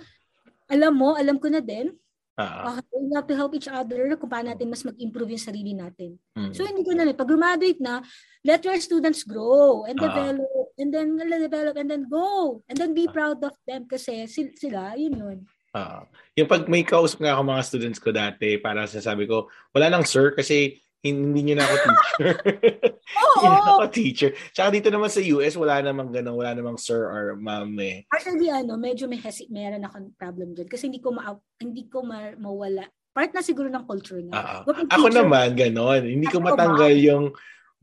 alam 0.72 0.93
mo, 0.95 1.14
alam 1.14 1.38
ko 1.38 1.47
na 1.52 1.61
din, 1.61 1.93
Uh-huh. 2.35 2.84
Okay, 2.84 2.99
we 2.99 3.15
have 3.15 3.27
to 3.31 3.35
help 3.39 3.56
each 3.56 3.72
other 3.72 4.11
kung 4.19 4.27
paano 4.27 4.52
natin 4.52 4.68
mas 4.68 4.84
mag-improve 4.84 5.39
yung 5.39 5.47
sarili 5.47 5.72
natin. 5.72 6.19
Mm-hmm. 6.35 6.52
So, 6.52 6.68
hindi 6.68 6.84
ko 6.84 6.91
na 6.91 7.07
Pag 7.15 7.31
graduate 7.31 7.80
na, 7.80 8.03
let 8.43 8.60
your 8.68 8.76
students 8.84 9.23
grow 9.23 9.88
and 9.88 9.95
uh-huh. 9.95 10.11
develop 10.11 10.68
and 10.76 10.91
then 10.91 11.15
develop 11.15 11.76
and 11.80 11.88
then 11.88 12.03
go. 12.11 12.60
And 12.68 12.76
then 12.76 12.91
be 12.91 13.07
proud 13.07 13.39
of 13.39 13.56
them 13.64 13.88
kasi 13.88 14.27
sila, 14.27 14.99
yun 14.99 15.15
yun. 15.15 15.38
Uh, 15.72 16.03
yung 16.35 16.47
pag 16.47 16.68
may 16.68 16.84
kausap 16.84 17.23
nga 17.23 17.35
ako 17.35 17.41
mga 17.47 17.64
students 17.68 17.99
ko 18.03 18.11
dati, 18.11 18.60
para 18.60 18.84
sasabi 18.84 19.27
ko, 19.27 19.47
wala 19.72 19.88
nang 19.88 20.03
sir 20.03 20.35
kasi 20.35 20.84
hindi 21.03 21.39
niyo 21.41 21.55
na 21.59 21.65
ako 21.65 21.76
teacher. 21.81 22.27
Oo. 22.30 23.35
hindi 23.35 23.47
na 23.47 23.72
ako 23.73 23.85
teacher. 23.91 24.31
Tsaka 24.53 24.67
dito 24.73 24.89
naman 24.89 25.09
sa 25.11 25.22
US, 25.22 25.53
wala 25.59 25.81
namang 25.84 26.09
ganun, 26.09 26.38
wala 26.39 26.51
namang 26.55 26.77
sir 26.80 27.05
or 27.09 27.38
ma'am 27.38 27.76
eh. 27.81 28.07
Actually, 28.09 28.49
ano, 28.49 28.80
medyo 28.80 29.05
may 29.05 29.22
hesi- 29.22 29.51
meron 29.51 29.85
akong 29.85 30.15
problem 30.17 30.55
dyan 30.55 30.69
kasi 30.69 30.89
hindi 30.89 31.03
ko 31.03 31.13
ma 31.13 31.35
hindi 31.61 31.85
ko 31.91 32.01
ma- 32.01 32.38
mawala. 32.38 32.89
Part 33.15 33.31
na 33.31 33.45
siguro 33.45 33.72
ng 33.72 33.88
culture 33.88 34.19
niya. 34.19 34.63
Uh-huh. 34.65 34.91
Ako 34.91 35.07
naman, 35.07 35.55
ganon. 35.55 36.03
Hindi 36.03 36.27
ko 36.27 36.43
matanggal 36.43 36.95
yung 36.99 37.31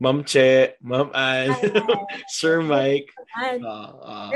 Ma'am 0.03 0.21
Che, 0.27 0.77
Ma'am 0.83 1.09
Ann, 1.15 1.55
Sir 2.37 2.61
Mike. 2.61 3.09
Uh, 3.39 3.93
uh, 4.03 4.29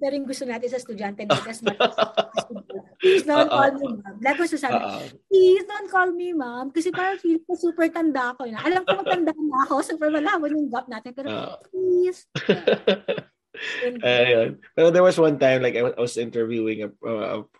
pero 0.00 0.16
yung 0.16 0.24
gusto 0.26 0.48
natin 0.48 0.72
sa 0.72 0.80
estudyante 0.80 1.28
na 1.28 1.36
as 1.44 1.60
much 1.60 1.76
please 3.00 3.24
don't 3.24 3.48
uh, 3.48 3.56
call 3.56 3.72
me 3.72 3.88
ma'am. 3.96 4.16
Like 4.20 4.36
ko 4.36 4.44
sasabi, 4.44 4.76
uh, 4.76 5.02
please 5.26 5.64
don't 5.64 5.88
call 5.90 6.08
me 6.12 6.28
ma'am. 6.36 6.66
Kasi 6.70 6.92
parang 6.92 7.18
feel 7.18 7.40
ko 7.48 7.56
super 7.56 7.88
tanda 7.88 8.36
ko 8.36 8.44
na. 8.46 8.60
Alam 8.60 8.84
ko 8.84 9.00
matanda 9.00 9.32
na 9.32 9.58
ako. 9.66 9.74
Super 9.80 10.12
malabo 10.12 10.46
yung 10.46 10.68
gap 10.68 10.86
natin. 10.86 11.16
Pero 11.16 11.28
uh, 11.32 11.56
please. 11.72 12.28
Ayun. 14.04 14.60
Pero 14.76 14.92
there 14.92 15.04
was 15.04 15.16
one 15.16 15.40
time 15.40 15.64
like 15.64 15.74
I 15.76 15.84
was 15.96 16.20
interviewing 16.20 16.84
a, 16.84 16.90
a, 17.04 17.14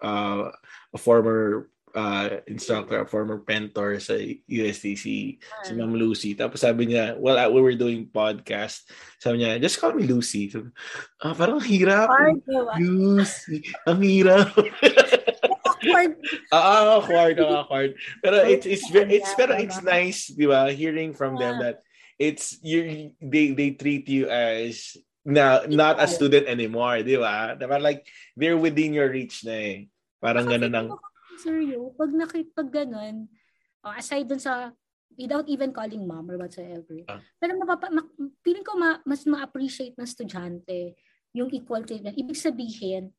a, 0.04 0.12
a 0.94 0.98
former 1.00 1.72
uh, 1.94 2.42
instructor, 2.46 3.04
former 3.06 3.42
mentor 3.46 3.98
sa 4.00 4.14
USDC, 4.46 5.04
si 5.38 5.72
Ma'am 5.74 5.94
Lucy. 5.94 6.34
Tapos 6.34 6.62
sabi 6.62 6.90
niya, 6.90 7.18
well, 7.18 7.38
uh, 7.38 7.50
we 7.50 7.60
were 7.60 7.76
doing 7.76 8.10
podcast. 8.10 8.86
Sabi 9.18 9.42
niya, 9.42 9.60
just 9.60 9.78
call 9.78 9.94
me 9.94 10.06
Lucy. 10.06 10.50
So, 10.50 10.68
ah, 11.22 11.34
parang 11.34 11.60
hirap. 11.62 12.10
Lucy. 12.78 13.66
Ang 13.86 14.00
hirap. 14.02 14.54
awkward. 15.80 16.12
Ah, 16.52 16.98
awkward, 16.98 17.38
awkward. 17.40 17.90
Pero 18.22 18.42
it's 18.42 18.66
it's 18.66 18.86
it's 18.90 19.30
pero 19.38 19.54
it's 19.54 19.78
nice, 19.82 20.28
'di 20.30 20.46
ba? 20.50 20.70
Hearing 20.74 21.14
from 21.14 21.38
them 21.38 21.62
that 21.62 21.86
it's 22.18 22.58
you 22.60 23.14
they 23.22 23.54
they 23.54 23.78
treat 23.78 24.10
you 24.10 24.26
as 24.26 24.98
na 25.22 25.62
not 25.70 26.02
a 26.02 26.10
student 26.10 26.50
anymore, 26.50 27.00
'di 27.06 27.16
ba? 27.16 27.54
Diba? 27.54 27.78
Like 27.78 28.06
they're 28.34 28.58
within 28.58 28.92
your 28.92 29.08
reach 29.08 29.46
na 29.46 29.54
eh. 29.54 29.78
Parang 30.20 30.50
ganun 30.50 30.74
ang 30.74 30.88
seryo, 31.40 31.96
pag 31.96 32.12
nakit 32.12 32.52
pag 32.52 32.68
ganun, 32.68 33.24
uh, 33.84 33.94
aside 33.96 34.28
dun 34.28 34.40
sa 34.40 34.70
without 35.16 35.48
even 35.48 35.72
calling 35.72 36.04
mom 36.04 36.28
or 36.28 36.36
whatsoever. 36.36 37.00
Uh, 37.08 37.20
pero 37.40 37.56
mapapa, 37.56 37.88
ma, 37.90 38.04
feeling 38.44 38.64
ko 38.64 38.76
ma, 38.76 39.00
mas 39.08 39.24
ma-appreciate 39.24 39.96
ng 39.96 40.06
estudyante 40.06 40.94
yung 41.32 41.50
equal 41.50 41.82
treatment. 41.82 42.16
Ibig 42.16 42.38
sabihin, 42.38 43.10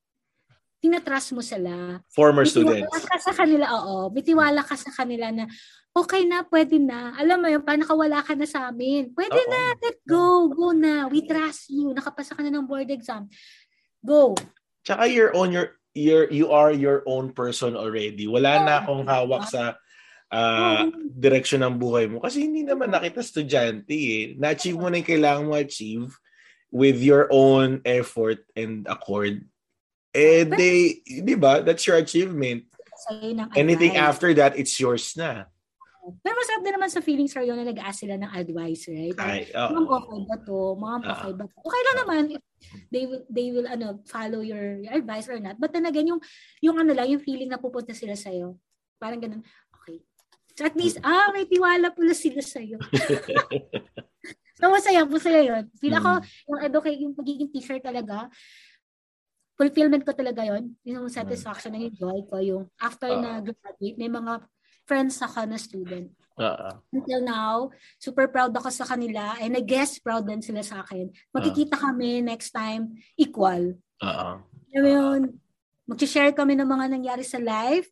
tinatrust 0.82 1.38
mo 1.38 1.46
sila. 1.46 2.02
Former 2.10 2.44
students. 2.44 2.90
ka 3.06 3.18
sa 3.22 3.34
kanila, 3.38 3.70
oo. 3.70 4.10
Bitiwala 4.10 4.66
ka 4.66 4.74
sa 4.74 4.90
kanila 4.90 5.30
na, 5.30 5.46
okay 5.94 6.26
na, 6.26 6.42
pwede 6.50 6.82
na. 6.82 7.14
Alam 7.22 7.38
mo 7.46 7.48
yun, 7.54 7.62
parang 7.62 7.86
nakawala 7.86 8.26
ka 8.26 8.34
na 8.34 8.50
sa 8.50 8.74
amin. 8.74 9.14
Pwede 9.14 9.38
Uh-oh. 9.38 9.52
na, 9.52 9.62
let 9.78 9.98
go, 10.10 10.50
go 10.50 10.74
na. 10.74 11.06
We 11.06 11.22
trust 11.22 11.70
you. 11.70 11.94
Nakapasa 11.94 12.34
ka 12.34 12.42
na 12.42 12.50
ng 12.50 12.66
board 12.66 12.90
exam. 12.90 13.30
Go. 14.02 14.34
Tsaka 14.82 15.06
you're 15.06 15.30
on 15.38 15.54
your 15.54 15.78
you're 15.94 16.28
you 16.32 16.52
are 16.52 16.72
your 16.72 17.04
own 17.06 17.36
person 17.36 17.76
already. 17.76 18.28
Wala 18.28 18.64
na 18.64 18.74
akong 18.84 19.08
hawak 19.08 19.48
sa 19.48 19.76
uh, 20.32 20.88
direksyon 21.12 21.68
ng 21.68 21.76
buhay 21.78 22.08
mo 22.08 22.24
kasi 22.24 22.48
hindi 22.48 22.64
naman 22.64 22.92
nakita 22.92 23.20
estudyante 23.20 23.94
eh. 23.94 24.24
Na-achieve 24.40 24.80
mo 24.80 24.88
na 24.88 25.04
yung 25.04 25.12
kailangan 25.12 25.48
mo 25.48 25.54
achieve 25.60 26.16
with 26.72 27.04
your 27.04 27.28
own 27.30 27.84
effort 27.84 28.48
and 28.56 28.88
accord. 28.88 29.44
Eh, 30.16 30.44
they, 30.48 31.04
di 31.04 31.36
ba? 31.36 31.64
That's 31.64 31.88
your 31.88 32.00
achievement. 32.00 32.68
Anything 33.56 33.96
after 34.00 34.32
that, 34.40 34.60
it's 34.60 34.76
yours 34.80 35.16
na. 35.16 35.48
Pero 36.02 36.34
masarap 36.34 36.62
din 36.66 36.74
naman 36.74 36.90
sa 36.90 37.02
feeling, 37.06 37.30
sir, 37.30 37.46
yun 37.46 37.62
na 37.62 37.70
nag-ask 37.70 38.02
sila 38.02 38.18
ng 38.18 38.32
advice, 38.34 38.90
right? 38.90 39.18
Ay, 39.22 39.46
oh. 39.54 39.70
Ma'am, 39.70 39.86
okay 39.86 40.22
ba 40.26 40.38
to? 40.42 40.60
Ma'am, 40.74 41.02
uh, 41.06 41.14
okay 41.14 41.32
ba 41.38 41.46
to? 41.46 41.58
Okay 41.62 41.82
lang 41.86 41.98
naman. 42.02 42.24
They 42.90 43.04
will, 43.06 43.24
they 43.30 43.48
will 43.54 43.68
ano, 43.70 44.02
follow 44.10 44.42
your, 44.42 44.82
your 44.82 44.98
advice 44.98 45.30
or 45.30 45.38
not. 45.38 45.62
But 45.62 45.78
then 45.78 45.86
again, 45.86 46.10
yung, 46.10 46.22
yung 46.58 46.82
ano 46.82 46.98
lang, 46.98 47.06
yung 47.06 47.22
feeling 47.22 47.54
na 47.54 47.62
pupunta 47.62 47.94
sila 47.94 48.18
sa'yo. 48.18 48.58
Parang 48.98 49.22
ganun, 49.22 49.46
okay. 49.78 50.02
So 50.58 50.66
at 50.66 50.74
least, 50.74 50.98
ah, 51.06 51.30
may 51.30 51.46
tiwala 51.46 51.94
pala 51.94 52.18
sila 52.18 52.42
sa'yo. 52.42 52.82
so 54.58 54.74
masaya, 54.74 55.06
masaya 55.06 55.42
yun. 55.46 55.64
Feel 55.78 56.02
ako, 56.02 56.12
mm. 56.18 56.26
yung 56.50 56.62
educate, 56.66 57.00
yung 57.02 57.14
pagiging 57.14 57.50
teacher 57.54 57.78
talaga, 57.78 58.26
fulfillment 59.54 60.02
ko 60.02 60.18
talaga 60.18 60.42
yon 60.42 60.74
yung 60.82 61.06
satisfaction 61.06 61.78
mm. 61.78 61.78
ng 61.78 61.94
joy 61.94 62.20
ko 62.26 62.42
yung 62.42 62.64
after 62.82 63.14
uh, 63.14 63.22
na 63.22 63.30
graduate 63.46 63.94
may 64.02 64.10
mga 64.10 64.42
friends 64.86 65.22
ako 65.22 65.46
na 65.48 65.58
student. 65.58 66.10
Uh-huh. 66.42 66.74
Until 66.90 67.22
now, 67.22 67.70
super 68.02 68.26
proud 68.32 68.56
ako 68.56 68.74
sa 68.74 68.88
kanila 68.88 69.38
and 69.38 69.54
I 69.54 69.62
guess 69.62 70.02
proud 70.02 70.26
din 70.26 70.42
sila 70.42 70.66
sa 70.66 70.82
akin. 70.82 71.12
Magkikita 71.30 71.78
uh-huh. 71.78 71.94
kami 71.94 72.26
next 72.26 72.50
time 72.56 72.98
equal. 73.20 73.78
Oo. 74.02 74.10
Uh-huh. 74.10 74.38
yun, 74.72 75.38
mag-share 75.86 76.32
kami 76.32 76.56
ng 76.56 76.66
mga 76.66 76.86
nangyari 76.88 77.26
sa 77.28 77.38
life 77.38 77.92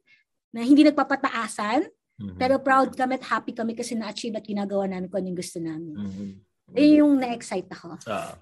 na 0.56 0.64
hindi 0.66 0.88
nagpapataasan, 0.88 1.86
mm-hmm. 1.86 2.38
pero 2.40 2.58
proud 2.64 2.96
kami 2.96 3.20
at 3.20 3.26
happy 3.28 3.52
kami 3.54 3.76
kasi 3.76 3.94
na-achieve 3.94 4.40
at 4.40 4.48
ginagawa 4.48 4.88
namin 4.88 5.12
kung 5.12 5.28
yung 5.28 5.38
gusto 5.38 5.60
namin. 5.60 5.94
Mm-hmm. 5.94 6.30
Yun 6.80 6.94
yung 7.04 7.14
na-excite 7.20 7.70
ako. 7.76 8.00
Uh-huh. 8.08 8.36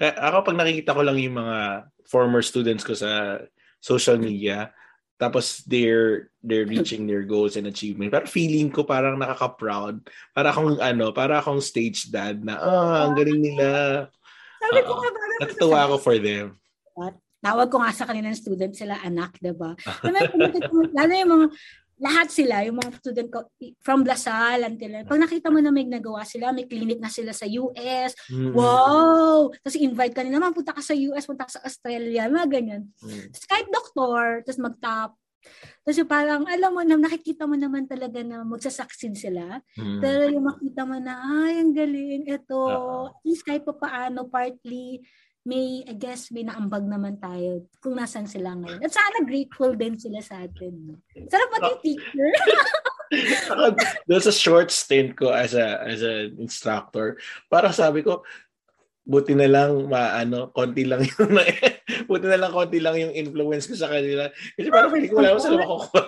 Ako 0.00 0.36
pag 0.44 0.56
nakikita 0.56 0.96
ko 0.96 1.02
lang 1.04 1.18
yung 1.20 1.36
mga 1.40 1.88
former 2.08 2.40
students 2.44 2.84
ko 2.84 2.92
sa 2.96 3.40
social 3.80 4.20
media, 4.20 4.72
tapos 5.20 5.60
they're 5.68 6.32
they're 6.40 6.64
reaching 6.64 7.04
their 7.04 7.28
goals 7.28 7.60
and 7.60 7.68
achievement. 7.68 8.08
Pero 8.08 8.24
feeling 8.24 8.72
ko 8.72 8.88
parang 8.88 9.20
nakaka-proud. 9.20 10.00
Para 10.32 10.48
akong 10.48 10.80
ano, 10.80 11.12
para 11.12 11.44
akong 11.44 11.60
stage 11.60 12.08
dad 12.08 12.40
na 12.40 12.56
ah, 12.56 13.04
ang 13.04 13.12
galing 13.12 13.36
nila. 13.36 13.68
Sabi 14.64 14.80
ko 14.80 14.96
nga 14.96 15.10
natutuwa 15.44 15.78
ako 15.84 15.96
for 16.00 16.16
them. 16.16 16.56
Tawag 17.40 17.72
ko 17.72 17.80
nga 17.80 17.92
sa 17.96 18.04
kanilang 18.04 18.36
student 18.36 18.76
sila 18.76 19.00
anak, 19.00 19.36
'di 19.40 19.56
ba? 19.56 19.72
Lalo 20.96 21.12
yung 21.12 21.32
mga 21.32 21.46
lahat 22.00 22.32
sila, 22.32 22.64
yung 22.64 22.80
mga 22.80 22.96
student 22.96 23.28
ko, 23.28 23.44
from 23.84 24.08
Lasal 24.08 24.64
until, 24.64 25.04
pag 25.04 25.20
nakita 25.20 25.52
mo 25.52 25.60
na 25.60 25.68
may 25.68 25.84
nagawa 25.84 26.24
sila, 26.24 26.48
may 26.50 26.64
clinic 26.64 26.96
na 26.96 27.12
sila 27.12 27.36
sa 27.36 27.44
US, 27.44 28.16
mm-hmm. 28.32 28.56
wow! 28.56 29.52
Tapos 29.60 29.76
invite 29.76 30.16
ka 30.16 30.24
nila, 30.24 30.48
punta 30.48 30.72
ka 30.72 30.80
sa 30.80 30.96
US, 30.96 31.28
punta 31.28 31.44
ka 31.44 31.60
sa 31.60 31.64
Australia, 31.68 32.32
mga 32.32 32.48
ganyan. 32.48 32.82
Mm-hmm. 33.04 33.28
Tapos 33.36 33.46
kahit 33.46 33.66
doktor, 33.68 34.24
tapos 34.48 34.60
mag-top, 34.64 35.12
Kasi 35.80 36.04
parang, 36.04 36.44
alam 36.44 36.70
mo 36.76 36.84
na, 36.84 37.00
nakikita 37.00 37.48
mo 37.48 37.56
naman 37.56 37.88
talaga 37.88 38.20
na 38.20 38.44
magsasucceed 38.44 39.16
sila. 39.16 39.64
Mm. 39.72 40.00
Pero 40.04 40.22
yung 40.28 40.44
makita 40.44 40.84
mo 40.84 41.00
na, 41.00 41.16
ay, 41.16 41.64
ang 41.64 41.72
galing, 41.72 42.28
ito, 42.28 42.60
uh-huh. 42.60 43.08
at 43.08 43.24
least 43.24 43.48
kahit 43.48 43.64
pa 43.64 43.72
paano, 43.72 44.28
partly, 44.28 45.00
may, 45.44 45.84
I 45.88 45.96
guess, 45.96 46.28
may 46.28 46.44
naambag 46.44 46.84
naman 46.84 47.16
tayo 47.16 47.64
kung 47.80 47.96
nasan 47.96 48.28
sila 48.28 48.52
ngayon. 48.60 48.84
At 48.84 48.92
sana 48.92 49.24
grateful 49.24 49.72
din 49.72 49.96
sila 49.96 50.20
sa 50.20 50.44
atin. 50.44 51.00
Sarap 51.32 51.48
maging 51.56 51.80
teacher. 51.80 52.28
Doon 54.06 54.22
sa 54.22 54.34
short 54.34 54.70
stint 54.70 55.16
ko 55.16 55.32
as 55.32 55.56
a 55.56 55.82
as 55.82 56.04
an 56.04 56.36
instructor, 56.38 57.18
para 57.50 57.74
sabi 57.74 58.06
ko, 58.06 58.22
buti 59.02 59.34
na 59.34 59.50
lang 59.50 59.90
maano, 59.90 60.54
konti 60.54 60.86
lang 60.86 61.02
yung 61.02 61.34
buti 62.10 62.26
na 62.30 62.38
lang 62.38 62.54
konti 62.54 62.78
lang 62.78 62.94
yung 63.00 63.16
influence 63.16 63.66
ko 63.66 63.74
sa 63.74 63.90
kanila. 63.90 64.30
Kasi 64.54 64.68
parang 64.70 64.92
feeling 64.92 65.10
ko 65.10 65.18
wala 65.18 65.34
ko 65.34 65.40
sila 65.40 65.58
makukuha. 65.58 66.02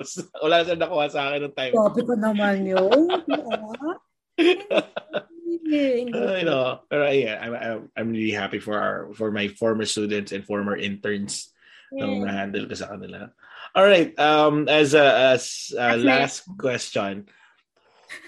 Wala 0.45 0.57
sila 0.63 0.79
nakuha 0.79 1.07
sa 1.11 1.23
akin 1.33 1.43
ng 1.49 1.57
time. 1.57 1.75
Sabi 1.75 2.01
ko 2.05 2.15
naman 2.15 2.57
yun. 2.63 3.01
you 5.61 6.47
know, 6.47 6.81
pero 6.89 7.11
yeah, 7.11 7.37
I'm, 7.41 7.55
I'm 7.55 7.81
I'm 7.97 8.09
really 8.11 8.33
happy 8.33 8.59
for 8.59 8.79
our 8.79 9.13
for 9.13 9.31
my 9.31 9.49
former 9.49 9.85
students 9.85 10.33
and 10.33 10.45
former 10.45 10.77
interns 10.77 11.53
yeah. 11.93 12.07
nung 12.07 12.25
na-handle 12.25 12.69
ko 12.69 12.75
sa 12.75 12.95
kanila. 12.95 13.31
All 13.75 13.85
right, 13.85 14.13
um 14.21 14.69
as 14.69 14.95
a 14.95 15.37
as 15.37 15.73
a 15.77 15.97
last 15.97 16.45
question, 16.57 17.29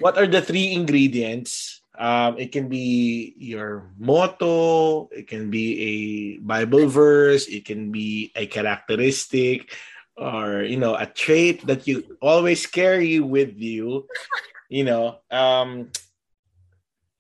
what 0.01 0.17
are 0.17 0.29
the 0.29 0.41
three 0.41 0.73
ingredients? 0.73 1.81
Um, 1.95 2.43
it 2.43 2.51
can 2.51 2.67
be 2.67 3.39
your 3.39 3.87
motto, 4.03 5.07
it 5.15 5.31
can 5.31 5.47
be 5.47 5.79
a 5.79 5.95
Bible 6.43 6.91
verse, 6.91 7.47
it 7.47 7.63
can 7.65 7.95
be 7.95 8.35
a 8.35 8.51
characteristic, 8.51 9.71
or 10.19 10.67
you 10.67 10.77
know, 10.77 10.99
a 10.99 11.07
trait 11.07 11.63
that 11.71 11.87
you 11.87 12.19
always 12.19 12.67
carry 12.67 13.21
with 13.21 13.55
you. 13.63 14.11
You 14.67 14.85
know, 14.91 15.23
um, 15.31 15.95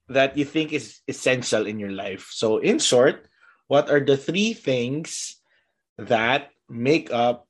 that 0.08 0.36
you 0.36 0.44
think 0.44 0.72
is 0.72 1.00
essential 1.08 1.66
in 1.66 1.78
your 1.78 1.92
life. 1.92 2.28
So, 2.32 2.58
in 2.58 2.78
short, 2.78 3.28
what 3.68 3.88
are 3.88 4.00
the 4.00 4.16
three 4.16 4.52
things 4.52 5.40
that 5.96 6.50
make 6.68 7.12
up 7.12 7.48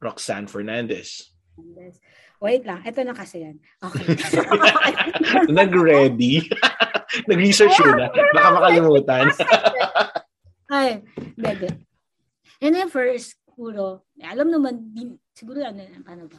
Roxanne 0.00 0.46
Fernandez? 0.46 1.32
Wait 2.36 2.68
lang, 2.68 2.84
ito 2.84 3.00
na 3.00 3.16
kasi 3.16 3.48
yan. 3.48 3.56
Okay. 3.80 4.12
Nag-ready. 5.56 6.44
Nag-research 7.30 7.80
yun 7.80 7.96
na. 7.96 8.12
Baka 8.12 8.48
makalimutan. 8.52 9.24
Ay, 10.68 11.00
bebe. 11.32 11.72
And 12.60 12.76
then 12.76 12.92
first, 12.92 13.40
siguro, 13.48 14.04
alam 14.20 14.52
naman, 14.52 14.92
siguro 15.32 15.64
ano, 15.64 15.80
paano 16.04 16.28
ba? 16.28 16.36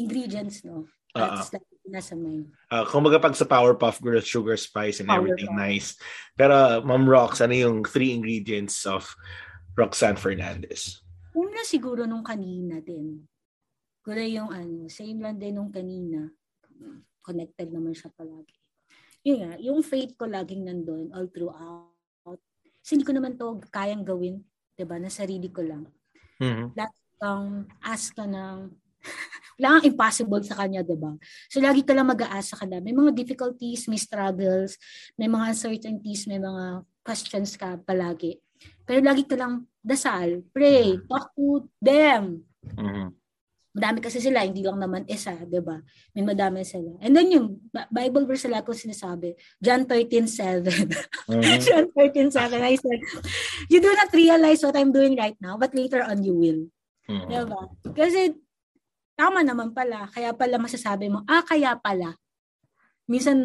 Ingredients, 0.00 0.64
no? 0.64 0.88
That's 1.16 1.48
uh-huh. 1.48 1.58
like 1.58 1.66
nasa 1.88 2.14
mind. 2.18 2.52
Uh, 2.68 2.84
kung 2.84 3.06
pag 3.06 3.38
sa 3.38 3.48
Powerpuff 3.48 4.02
Girls, 4.04 4.28
sugar, 4.28 4.58
spice, 4.60 5.00
and 5.00 5.08
Power 5.08 5.24
everything 5.24 5.54
nice. 5.56 5.96
Pero, 6.36 6.82
Ma'am 6.84 7.08
Rox, 7.08 7.40
ano 7.40 7.56
yung 7.56 7.86
three 7.86 8.12
ingredients 8.12 8.84
of 8.84 9.08
Roxanne 9.78 10.20
Fernandez? 10.20 11.00
Una 11.32 11.64
siguro 11.64 12.04
nung 12.04 12.24
kanina 12.24 12.82
din. 12.84 13.24
Siguro 14.00 14.20
yung 14.22 14.50
ano, 14.52 14.86
same 14.92 15.18
lang 15.24 15.40
din 15.40 15.56
nung 15.56 15.72
kanina. 15.72 16.28
Connected 17.24 17.72
naman 17.72 17.96
siya 17.96 18.12
palagi. 18.12 18.56
Yun 19.26 19.38
nga, 19.42 19.52
yung 19.58 19.82
faith 19.82 20.14
ko 20.14 20.30
laging 20.30 20.62
nandun 20.70 21.10
all 21.10 21.26
throughout. 21.34 21.90
Kasi 22.86 22.94
hindi 22.94 23.06
ko 23.08 23.14
naman 23.18 23.34
to 23.34 23.58
kayang 23.74 24.06
gawin, 24.06 24.46
'di 24.78 24.86
ba 24.86 25.02
na 25.02 25.10
sarili 25.10 25.50
ko 25.50 25.66
lang. 25.66 25.90
Mm-hmm. 26.38 26.78
Lahat 26.78 26.94
kang 27.18 27.66
ask 27.82 28.14
ka 28.14 28.22
ng 28.30 28.70
wala 29.56 29.80
kang 29.80 29.88
impossible 29.88 30.42
sa 30.44 30.56
kanya, 30.60 30.84
di 30.84 30.96
ba? 30.96 31.16
So, 31.48 31.64
lagi 31.64 31.80
ka 31.80 31.96
lang 31.96 32.12
mag-aasa 32.12 32.60
ka 32.60 32.68
na. 32.68 32.84
May 32.84 32.92
mga 32.92 33.16
difficulties, 33.16 33.88
may 33.88 33.96
struggles, 33.96 34.76
may 35.16 35.32
mga 35.32 35.56
uncertainties, 35.56 36.28
may 36.28 36.36
mga 36.36 36.84
questions 37.00 37.56
ka 37.56 37.80
palagi. 37.80 38.36
Pero 38.84 39.00
lagi 39.00 39.24
ka 39.24 39.34
lang 39.34 39.64
dasal, 39.80 40.44
pray, 40.52 40.96
mm-hmm. 40.96 41.08
talk 41.08 41.32
to 41.32 41.64
them. 41.80 42.44
Mm-hmm. 42.76 43.08
Madami 43.76 43.98
kasi 44.00 44.24
sila, 44.24 44.40
hindi 44.40 44.64
lang 44.64 44.80
naman 44.80 45.04
isa, 45.04 45.36
di 45.44 45.60
ba? 45.60 45.76
May 46.16 46.24
madami 46.24 46.64
sila. 46.64 46.96
And 47.04 47.12
then 47.12 47.28
yung 47.28 47.60
Bible 47.92 48.24
verse 48.24 48.48
sila 48.48 48.64
ko 48.64 48.72
sinasabi, 48.72 49.36
John 49.60 49.84
13.7. 49.84 50.64
Mm-hmm. 51.28 51.60
John 51.66 51.84
13.7, 51.92 52.56
I 52.60 52.74
said, 52.80 53.00
you 53.68 53.80
do 53.80 53.92
not 53.92 54.08
realize 54.16 54.64
what 54.64 54.76
I'm 54.80 54.96
doing 54.96 55.16
right 55.16 55.36
now, 55.40 55.60
but 55.60 55.76
later 55.76 56.00
on 56.00 56.24
you 56.24 56.32
will. 56.36 56.60
Mm-hmm. 57.04 57.28
Diba? 57.28 57.62
Kasi 57.92 58.32
tama 59.16 59.40
naman 59.40 59.72
pala. 59.72 60.06
Kaya 60.12 60.36
pala 60.36 60.60
masasabi 60.60 61.08
mo, 61.08 61.24
ah, 61.26 61.42
kaya 61.42 61.74
pala. 61.80 62.14
Minsan, 63.08 63.40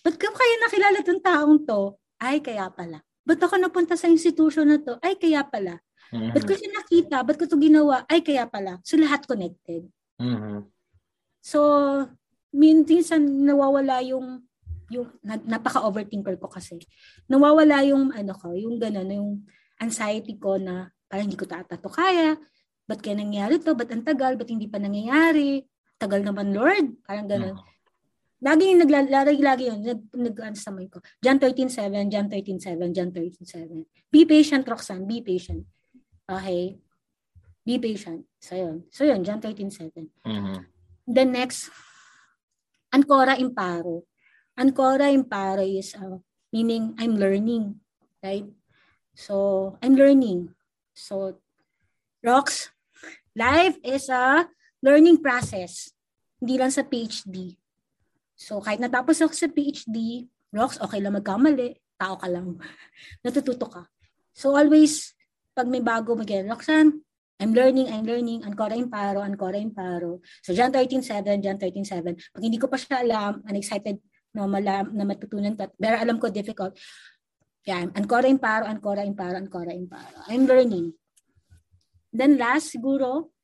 ba't 0.00 0.16
ka 0.16 0.32
kaya 0.32 0.54
nakilala 0.64 0.98
tong 1.04 1.22
taong 1.22 1.58
to? 1.68 1.94
Ay, 2.16 2.40
kaya 2.40 2.72
pala. 2.72 3.04
Ba't 3.24 3.40
ako 3.40 3.60
napunta 3.60 3.94
sa 3.94 4.08
institution 4.08 4.68
na 4.68 4.80
to? 4.80 4.96
Ay, 5.04 5.20
kaya 5.20 5.44
pala. 5.44 5.80
Mm-hmm. 6.12 6.32
Ba't 6.32 6.44
ko 6.44 6.52
siya 6.56 6.70
nakita? 6.72 7.16
Ba't 7.20 7.36
ko 7.36 7.44
to 7.44 7.60
ginawa? 7.60 8.08
Ay, 8.08 8.24
kaya 8.24 8.48
pala. 8.48 8.80
So, 8.86 8.96
lahat 8.96 9.28
connected. 9.28 9.84
Mm-hmm. 10.20 10.64
So, 11.44 11.60
minsan 12.54 13.44
nawawala 13.44 14.00
yung 14.00 14.46
yung 14.92 15.08
napaka-overthinker 15.24 16.36
ko 16.38 16.46
kasi. 16.46 16.78
Nawawala 17.26 17.82
yung 17.88 18.12
ano 18.12 18.32
ko, 18.36 18.52
yung 18.52 18.76
gano'n, 18.78 19.10
yung 19.16 19.42
anxiety 19.80 20.36
ko 20.38 20.60
na 20.60 20.92
parang 21.08 21.26
hindi 21.26 21.40
ko 21.40 21.48
tata 21.48 21.74
to 21.80 21.90
kaya, 21.90 22.36
Ba't 22.84 23.00
kaya 23.00 23.16
nangyari 23.16 23.56
to? 23.60 23.72
Ba't 23.72 23.88
ang 23.88 24.04
tagal? 24.04 24.36
Ba't 24.36 24.48
hindi 24.48 24.68
pa 24.68 24.76
nangyayari? 24.76 25.64
Tagal 25.96 26.20
naman, 26.20 26.52
Lord. 26.52 27.00
Parang 27.04 27.24
ganun. 27.24 27.56
Hmm. 27.56 27.72
Lagi 28.44 28.68
yung 28.68 28.84
naglalari, 28.84 29.40
lagi 29.40 29.72
yun, 29.72 29.80
nag, 29.80 30.04
nag 30.12 30.36
sa 30.52 30.68
ko. 30.68 31.00
John 31.24 31.40
13.7, 31.40 32.12
John 32.12 32.28
13.7, 32.28 32.92
John 32.92 33.08
13.7. 33.08 33.88
Be 34.12 34.28
patient, 34.28 34.68
Roxanne, 34.68 35.08
be 35.08 35.24
patient. 35.24 35.64
Okay? 36.28 36.76
Be 37.64 37.80
patient. 37.80 38.28
So 38.36 38.52
yun. 38.52 38.84
So 38.92 39.08
yun, 39.08 39.24
John 39.24 39.40
13.7. 39.40 39.96
Mm-hmm. 40.28 40.60
The 41.08 41.24
next, 41.24 41.72
Ancora 42.92 43.40
Imparo. 43.40 44.04
Ancora 44.60 45.08
Imparo 45.08 45.64
is, 45.64 45.96
uh, 45.96 46.20
meaning 46.52 46.92
I'm 47.00 47.16
learning. 47.16 47.80
Right? 48.20 48.44
So, 49.14 49.78
I'm 49.80 49.94
learning. 49.94 50.52
So, 50.92 51.38
Rox, 52.20 52.73
Life 53.34 53.82
is 53.82 54.06
a 54.10 54.46
learning 54.78 55.18
process. 55.18 55.90
Hindi 56.38 56.54
lang 56.54 56.70
sa 56.70 56.86
PhD. 56.86 57.58
So, 58.38 58.62
kahit 58.62 58.78
natapos 58.78 59.18
ako 59.22 59.34
sa 59.34 59.50
PhD, 59.50 60.26
Rox, 60.54 60.78
okay 60.78 61.02
lang 61.02 61.18
magkamali. 61.18 61.74
Tao 61.98 62.14
ka 62.14 62.30
lang. 62.30 62.58
Natututo 63.26 63.66
ka. 63.66 63.82
So, 64.34 64.54
always, 64.54 65.14
pag 65.54 65.66
may 65.66 65.82
bago, 65.82 66.14
mag 66.14 66.30
Roxanne, 66.46 67.02
I'm 67.42 67.50
learning, 67.50 67.90
I'm 67.90 68.06
learning, 68.06 68.46
ancora 68.46 68.78
imparo, 68.78 69.18
ancora 69.22 69.58
imparo. 69.58 70.22
So, 70.42 70.54
John 70.54 70.70
13.7, 70.70 71.42
John 71.42 71.58
13.7. 71.58 72.14
Pag 72.30 72.42
hindi 72.42 72.58
ko 72.58 72.70
pa 72.70 72.78
siya 72.78 73.02
alam, 73.02 73.42
I'm 73.46 73.58
excited 73.58 73.98
na, 74.30 74.46
malam, 74.46 74.94
na 74.94 75.02
matutunan 75.02 75.58
ko, 75.58 75.70
pero 75.74 75.98
alam 75.98 76.22
ko 76.22 76.30
difficult. 76.30 76.78
Yan, 77.66 77.90
ancora 77.98 78.30
imparo, 78.30 78.70
ancora 78.70 79.02
imparo, 79.02 79.38
ancora 79.38 79.74
imparo. 79.74 80.22
I'm 80.30 80.46
learning. 80.46 80.94
Then 82.14 82.38
last, 82.38 82.70
siguro, 82.70 83.34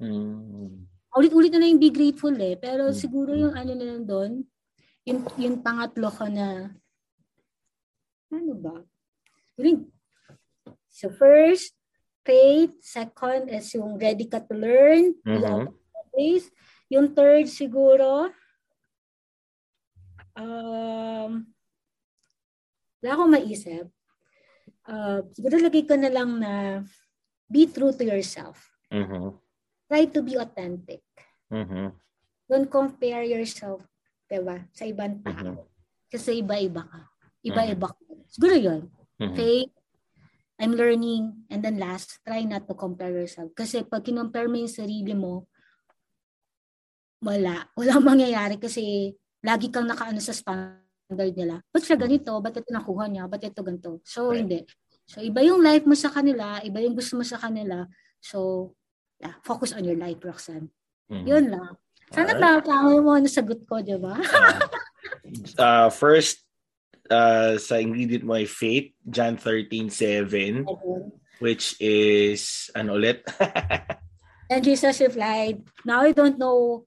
mm. 0.00 0.88
ulit-ulit 1.12 1.52
na, 1.52 1.60
na 1.60 1.68
yung 1.68 1.82
be 1.84 1.92
grateful 1.92 2.32
eh. 2.32 2.56
Pero 2.56 2.88
mm. 2.88 2.96
siguro 2.96 3.36
yung 3.36 3.52
ano 3.52 3.76
na 3.76 4.00
doon, 4.00 4.40
yung, 5.04 5.20
yung 5.36 5.60
pangatlo 5.60 6.08
ko 6.08 6.24
na, 6.32 6.72
ano 8.32 8.52
ba? 8.56 8.80
So 10.88 11.12
first, 11.12 11.76
faith. 12.24 12.72
Second 12.80 13.52
is 13.52 13.68
yung 13.76 14.00
ready 14.00 14.24
ka 14.24 14.40
to 14.40 14.56
learn. 14.56 15.12
Mm-hmm. 15.28 15.68
Yung 16.88 17.12
third 17.12 17.46
siguro, 17.52 18.32
um, 20.32 21.44
wala 23.04 23.10
akong 23.12 23.32
maisip 23.36 23.95
uh, 24.86 25.20
siguro 25.34 25.58
lagay 25.58 25.84
ko 25.84 25.94
na 25.98 26.10
lang 26.10 26.38
na 26.38 26.82
be 27.50 27.66
true 27.70 27.94
to 27.94 28.02
yourself. 28.06 28.58
Mm-hmm. 28.90 29.34
Try 29.86 30.02
to 30.10 30.20
be 30.22 30.34
authentic. 30.38 31.02
Mm-hmm. 31.50 31.94
Don't 32.46 32.70
compare 32.70 33.26
yourself, 33.26 33.82
diba, 34.26 34.66
sa 34.74 34.86
ibang 34.86 35.22
tao. 35.22 35.34
Mm-hmm. 35.34 35.56
Kasi 36.10 36.42
iba-iba 36.42 36.82
ka. 36.86 37.00
Iba-iba 37.42 37.90
ka. 37.90 38.02
Siguro 38.30 38.54
yun. 38.54 38.90
Mm-hmm. 39.18 39.36
Faith, 39.38 39.74
I'm 40.56 40.72
learning, 40.74 41.46
and 41.52 41.60
then 41.60 41.76
last, 41.76 42.18
try 42.24 42.42
not 42.42 42.64
to 42.66 42.74
compare 42.74 43.12
yourself. 43.12 43.52
Kasi 43.52 43.84
pag 43.84 44.02
kinompare 44.02 44.48
mo 44.48 44.56
yung 44.58 44.72
sarili 44.72 45.12
mo, 45.14 45.46
wala. 47.22 47.66
Walang 47.74 48.06
mangyayari 48.16 48.58
kasi 48.58 49.14
lagi 49.42 49.70
kang 49.70 49.86
nakaano 49.86 50.18
sa 50.18 50.34
standard 50.34 50.85
nila. 51.12 51.62
Ba't 51.70 51.82
siya 51.86 51.98
ganito? 51.98 52.34
Ba't 52.42 52.58
ito 52.58 52.70
nakuha 52.74 53.06
niya? 53.06 53.30
Ba't 53.30 53.42
ito 53.46 53.60
ganito? 53.62 54.02
So, 54.02 54.30
right. 54.30 54.42
hindi. 54.42 54.60
So, 55.06 55.22
iba 55.22 55.38
yung 55.46 55.62
life 55.62 55.86
mo 55.86 55.94
sa 55.94 56.10
kanila, 56.10 56.58
iba 56.66 56.82
yung 56.82 56.98
gusto 56.98 57.14
mo 57.14 57.22
sa 57.22 57.38
kanila. 57.38 57.86
So, 58.18 58.72
yeah, 59.22 59.38
focus 59.46 59.70
on 59.70 59.86
your 59.86 59.94
life, 59.94 60.18
Roxanne. 60.18 60.74
Mm-hmm. 61.06 61.26
Yun 61.30 61.46
lang. 61.54 61.72
Sana 62.10 62.34
right. 62.34 62.66
tama 62.66 62.98
mo 62.98 63.14
na 63.14 63.30
sagot 63.30 63.62
ko, 63.66 63.78
di 63.82 63.94
ba? 63.94 64.18
uh, 64.26 64.58
uh, 65.62 65.88
first, 65.94 66.42
uh, 67.10 67.54
sa 67.58 67.78
ingredient 67.78 68.26
mo 68.26 68.34
ay 68.34 68.46
faith, 68.50 68.94
John 69.06 69.38
13:7, 69.38 70.66
which 71.38 71.78
is, 71.78 72.70
ano 72.74 72.98
ulit? 72.98 73.22
and 74.50 74.62
Jesus 74.62 74.98
replied, 75.02 75.62
Now 75.86 76.02
I 76.02 76.10
don't 76.10 76.38
know, 76.38 76.86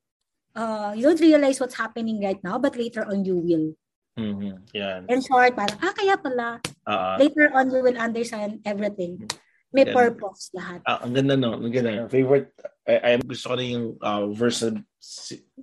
uh, 0.56 0.92
you 0.96 1.08
don't 1.08 1.24
realize 1.24 1.60
what's 1.60 1.80
happening 1.80 2.20
right 2.20 2.40
now, 2.44 2.60
but 2.60 2.76
later 2.76 3.08
on 3.08 3.24
you 3.24 3.40
will. 3.40 3.80
Mm-hmm. 4.20 4.76
Yeah. 4.76 5.08
In 5.08 5.24
short, 5.24 5.56
parang, 5.56 5.80
ah, 5.80 5.94
kaya 5.96 6.16
pala. 6.20 6.60
Uh-huh. 6.84 7.16
Later 7.16 7.48
on, 7.56 7.72
you 7.72 7.80
will 7.80 7.96
understand 7.96 8.60
everything. 8.68 9.24
May 9.72 9.86
ganda. 9.86 9.96
purpose 9.96 10.50
lahat. 10.52 10.82
Ah, 10.84 11.06
ang 11.06 11.14
ganda 11.14 11.38
no. 11.38 11.56
Ang 11.56 11.72
ganda. 11.72 12.10
Favorite, 12.10 12.52
I, 12.84 13.16
I 13.16 13.22
gusto 13.22 13.54
ko 13.54 13.56
na 13.56 13.66
yung 13.66 13.88
uh, 14.02 14.26
verse 14.34 14.66
na 14.66 14.82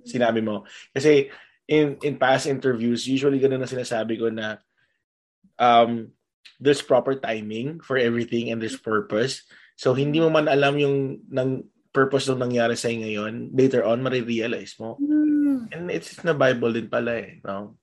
sinabi 0.01 0.39
mo. 0.41 0.63
Kasi 0.95 1.27
in 1.67 1.99
in 2.01 2.15
past 2.15 2.47
interviews, 2.47 3.03
usually 3.05 3.37
ganun 3.37 3.61
na 3.61 3.69
sinasabi 3.69 4.15
ko 4.15 4.31
na 4.31 4.63
um, 5.59 6.07
there's 6.57 6.81
proper 6.81 7.19
timing 7.19 7.83
for 7.83 7.99
everything 7.99 8.49
and 8.49 8.63
there's 8.63 8.79
purpose. 8.79 9.43
So, 9.77 9.93
hindi 9.93 10.17
mo 10.23 10.31
man 10.31 10.49
alam 10.49 10.79
yung 10.79 11.21
ng 11.29 11.67
purpose 11.93 12.29
ng 12.29 12.41
nangyari 12.41 12.79
sa 12.79 12.89
ngayon, 12.89 13.53
later 13.53 13.85
on, 13.85 14.01
marirealize 14.01 14.77
mo. 14.79 14.97
Mm. 15.01 15.73
And 15.73 15.83
it's 15.91 16.17
na 16.23 16.33
Bible 16.33 16.73
din 16.73 16.89
pala 16.89 17.17
eh. 17.17 17.41
No? 17.41 17.77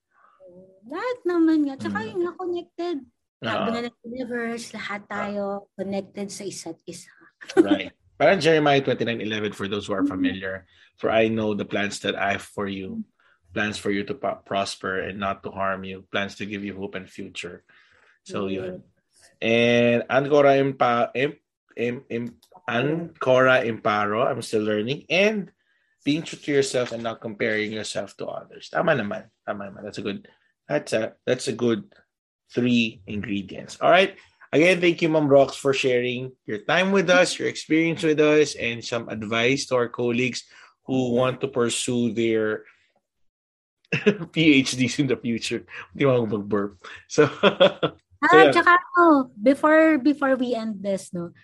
Lahat 0.85 1.19
naman 1.25 1.69
nga. 1.69 1.75
Tsaka 1.81 1.99
mm. 2.05 2.09
yung 2.13 2.23
na-connected. 2.29 2.97
Sabi 3.45 3.69
uh, 3.69 3.85
ng 3.85 3.99
universe, 4.09 4.73
lahat 4.73 5.05
tayo 5.05 5.69
connected 5.77 6.33
sa 6.33 6.49
isa't 6.49 6.81
isa. 6.89 7.13
right. 7.61 7.93
Parang 8.17 8.41
Jeremiah 8.41 8.81
29:11 8.81 9.53
for 9.53 9.69
those 9.69 9.85
who 9.85 9.93
are 9.93 10.01
mm-hmm. 10.01 10.17
familiar. 10.17 10.65
For 10.97 11.11
I 11.11 11.29
know 11.29 11.53
the 11.53 11.69
plans 11.69 12.01
that 12.07 12.17
I 12.17 12.39
have 12.39 12.47
for 12.47 12.65
you. 12.65 13.05
Plans 13.53 13.79
for 13.79 13.91
you 13.91 14.03
to 14.11 14.15
prosper 14.17 14.99
and 14.99 15.19
not 15.19 15.43
to 15.47 15.51
harm 15.51 15.85
you. 15.85 16.07
Plans 16.11 16.35
to 16.43 16.47
give 16.47 16.65
you 16.67 16.75
hope 16.75 16.95
and 16.99 17.07
future. 17.07 17.63
So 18.27 18.51
yeah. 18.51 18.59
yun. 18.59 18.75
And 19.39 19.99
Ancora 20.11 20.59
Impa, 20.59 21.11
Imp, 21.15 21.39
Imp, 21.77 22.03
Imp, 22.11 22.35
Ancora 22.67 23.63
Imparo, 23.63 24.27
I'm 24.27 24.43
still 24.43 24.63
learning. 24.63 25.07
And 25.11 25.53
being 26.03 26.23
true 26.23 26.39
to 26.39 26.51
yourself 26.51 26.93
and 26.93 27.03
not 27.03 27.21
comparing 27.21 27.73
yourself 27.73 28.17
to 28.19 28.27
others. 28.27 28.71
Tama 28.71 28.99
naman. 28.99 29.31
Tama 29.47 29.71
naman. 29.71 29.85
That's 29.85 29.99
a 29.99 30.07
good 30.07 30.27
that's 30.69 30.93
a 30.93 31.15
that's 31.27 31.49
a 31.49 31.57
good 31.57 31.85
three 32.53 33.03
ingredients. 33.07 33.79
All 33.81 33.91
right. 33.91 34.17
Again, 34.55 34.81
thank 34.81 35.03
you, 35.03 35.11
Mom 35.11 35.27
Rox, 35.27 35.59
for 35.59 35.75
sharing 35.75 36.31
your 36.47 36.63
time 36.63 36.95
with 36.95 37.11
us, 37.11 37.39
your 37.39 37.49
experience 37.49 38.07
with 38.07 38.21
us, 38.21 38.55
and 38.55 38.79
some 38.79 39.11
advice 39.11 39.67
to 39.67 39.75
our 39.75 39.91
colleagues 39.91 40.47
who 40.87 41.11
want 41.11 41.43
to 41.43 41.49
pursue 41.51 42.15
their 42.15 42.63
PhDs 44.31 45.03
in 45.03 45.11
the 45.11 45.19
future. 45.19 45.67
Hindi 45.91 46.05
mo 46.07 46.23
mag-burp. 46.23 46.79
So, 47.11 47.27
so 48.31 48.31
ah, 48.31 48.47
tsaka, 48.55 48.79
oh, 48.95 49.35
before, 49.35 49.99
before 49.99 50.39
we 50.39 50.55
end 50.55 50.87
this, 50.87 51.11
no, 51.11 51.35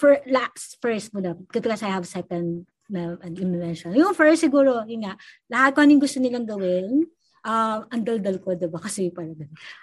for 0.00 0.24
last, 0.24 0.80
first 0.80 1.12
muna, 1.12 1.36
because 1.52 1.84
I 1.84 1.92
have 1.92 2.08
second 2.08 2.64
na 2.88 3.20
an 3.20 3.36
mention. 3.36 3.92
Yung 3.92 4.16
first 4.16 4.40
siguro, 4.40 4.80
yun 4.88 5.04
nga, 5.04 5.14
lahat 5.52 5.76
ko 5.76 5.84
anong 5.84 6.02
gusto 6.02 6.18
nilang 6.18 6.48
gawin, 6.48 7.04
uh, 7.44 7.84
ang 7.88 8.02
daldal 8.04 8.40
ko, 8.40 8.56
diba? 8.56 8.80
Kasi 8.80 9.12
parang, 9.12 9.36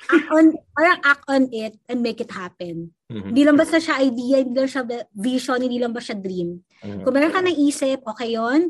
act 0.09 0.29
on, 0.33 0.45
parang 0.77 0.99
act 1.01 1.25
on 1.29 1.43
it 1.53 1.73
and 1.89 1.99
make 2.01 2.21
it 2.21 2.31
happen. 2.31 2.93
Mm-hmm. 3.09 3.29
Hindi 3.33 3.41
lang 3.45 3.57
basta 3.57 3.77
siya 3.81 4.01
idea, 4.03 4.43
hindi 4.43 4.57
lang 4.57 4.71
siya 4.71 4.83
vision, 5.13 5.59
hindi 5.61 5.79
lang 5.81 5.93
ba 5.93 6.01
siya 6.01 6.17
dream. 6.17 6.61
Mm-hmm. 6.81 7.01
Kung 7.05 7.13
meron 7.13 7.33
ka 7.33 7.41
naisip, 7.41 7.99
okay 8.05 8.35
yon 8.35 8.69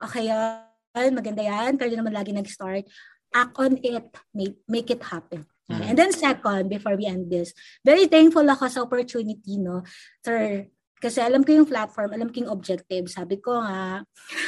okay 0.00 0.28
yon 0.28 1.12
maganda 1.12 1.42
yan, 1.42 1.74
pero 1.74 1.90
naman 1.90 2.14
lagi 2.14 2.30
nag-start. 2.30 2.86
Act 3.34 3.54
on 3.58 3.74
it, 3.82 4.06
make, 4.30 4.56
make 4.70 4.88
it 4.94 5.02
happen. 5.02 5.42
Mm-hmm. 5.66 5.84
And 5.90 5.96
then 5.98 6.12
second, 6.12 6.68
before 6.68 6.94
we 6.94 7.08
end 7.08 7.32
this, 7.32 7.50
very 7.82 8.06
thankful 8.06 8.46
ako 8.46 8.68
sa 8.68 8.84
opportunity, 8.84 9.58
no? 9.58 9.82
Sir, 10.22 10.68
kasi 11.00 11.18
alam 11.18 11.42
ko 11.42 11.50
yung 11.56 11.68
platform, 11.68 12.14
alam 12.14 12.28
ko 12.30 12.44
yung 12.44 12.52
objective. 12.52 13.10
Sabi 13.10 13.40
ko 13.42 13.58
nga, 13.58 14.04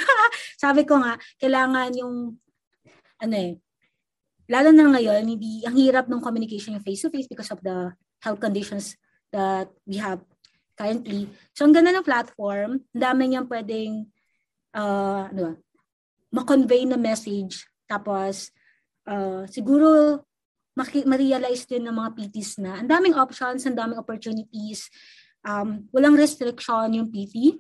sabi 0.62 0.86
ko 0.86 1.00
nga, 1.02 1.18
kailangan 1.40 1.90
yung, 1.98 2.36
ano 3.20 3.34
eh, 3.34 3.58
lalo 4.46 4.70
na 4.70 4.90
ngayon, 4.94 5.22
hindi, 5.26 5.62
ang 5.66 5.76
hirap 5.76 6.06
ng 6.06 6.22
communication 6.22 6.78
yung 6.78 6.86
face-to-face 6.86 7.30
because 7.30 7.50
of 7.50 7.60
the 7.62 7.94
health 8.22 8.40
conditions 8.40 8.94
that 9.34 9.68
we 9.84 9.98
have 9.98 10.22
currently. 10.78 11.28
So, 11.56 11.66
ang 11.66 11.74
ganda 11.74 11.90
ng 11.90 12.06
platform, 12.06 12.80
ang 12.80 13.02
dami 13.02 13.22
niyang 13.32 13.48
pwedeng, 13.50 14.06
uh, 14.76 15.26
ano 15.32 15.56
ma-convey 16.30 16.84
na 16.84 17.00
message. 17.00 17.64
Tapos, 17.88 18.52
uh, 19.08 19.48
siguro, 19.48 20.20
ma-realize 20.76 21.64
din 21.64 21.88
ng 21.88 21.96
mga 21.96 22.10
PTs 22.12 22.60
na 22.60 22.76
ang 22.84 22.88
daming 22.90 23.16
options, 23.16 23.64
ang 23.64 23.72
daming 23.78 23.96
opportunities. 23.96 24.92
Um, 25.40 25.88
walang 25.96 26.18
restriction 26.18 27.00
yung 27.00 27.08
PT. 27.08 27.56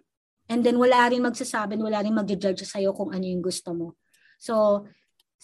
And 0.52 0.60
then, 0.60 0.76
wala 0.76 1.08
rin 1.08 1.24
magsasabi, 1.24 1.80
wala 1.80 2.04
rin 2.04 2.12
mag-judge 2.12 2.68
sa'yo 2.68 2.92
kung 2.92 3.10
ano 3.16 3.24
yung 3.24 3.40
gusto 3.40 3.72
mo. 3.72 3.96
So, 4.36 4.84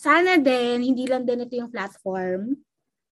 sana 0.02 0.34
din, 0.34 0.82
hindi 0.82 1.06
lang 1.06 1.22
din 1.22 1.46
ito 1.46 1.54
yung 1.54 1.70
platform. 1.70 2.58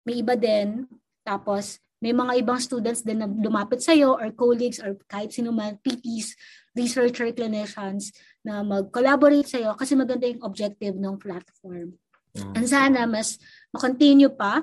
May 0.05 0.20
iba 0.20 0.36
din. 0.36 0.85
Tapos, 1.24 1.81
may 2.05 2.12
mga 2.12 2.44
ibang 2.44 2.61
students 2.61 3.01
din 3.01 3.24
na 3.24 3.24
lumapit 3.24 3.81
sa'yo 3.81 4.20
or 4.20 4.28
colleagues 4.36 4.85
or 4.85 4.93
kahit 5.09 5.32
sino 5.32 5.48
man, 5.48 5.81
PTs, 5.81 6.36
researcher, 6.77 7.32
clinicians 7.32 8.12
na 8.44 8.61
mag-collaborate 8.61 9.48
sa'yo 9.48 9.73
kasi 9.73 9.97
maganda 9.97 10.28
yung 10.28 10.44
objective 10.44 10.93
ng 10.93 11.16
platform. 11.16 11.97
Mm. 12.36 12.52
And 12.52 12.66
sana 12.69 13.09
mas 13.09 13.40
ma-continue 13.73 14.36
pa, 14.36 14.61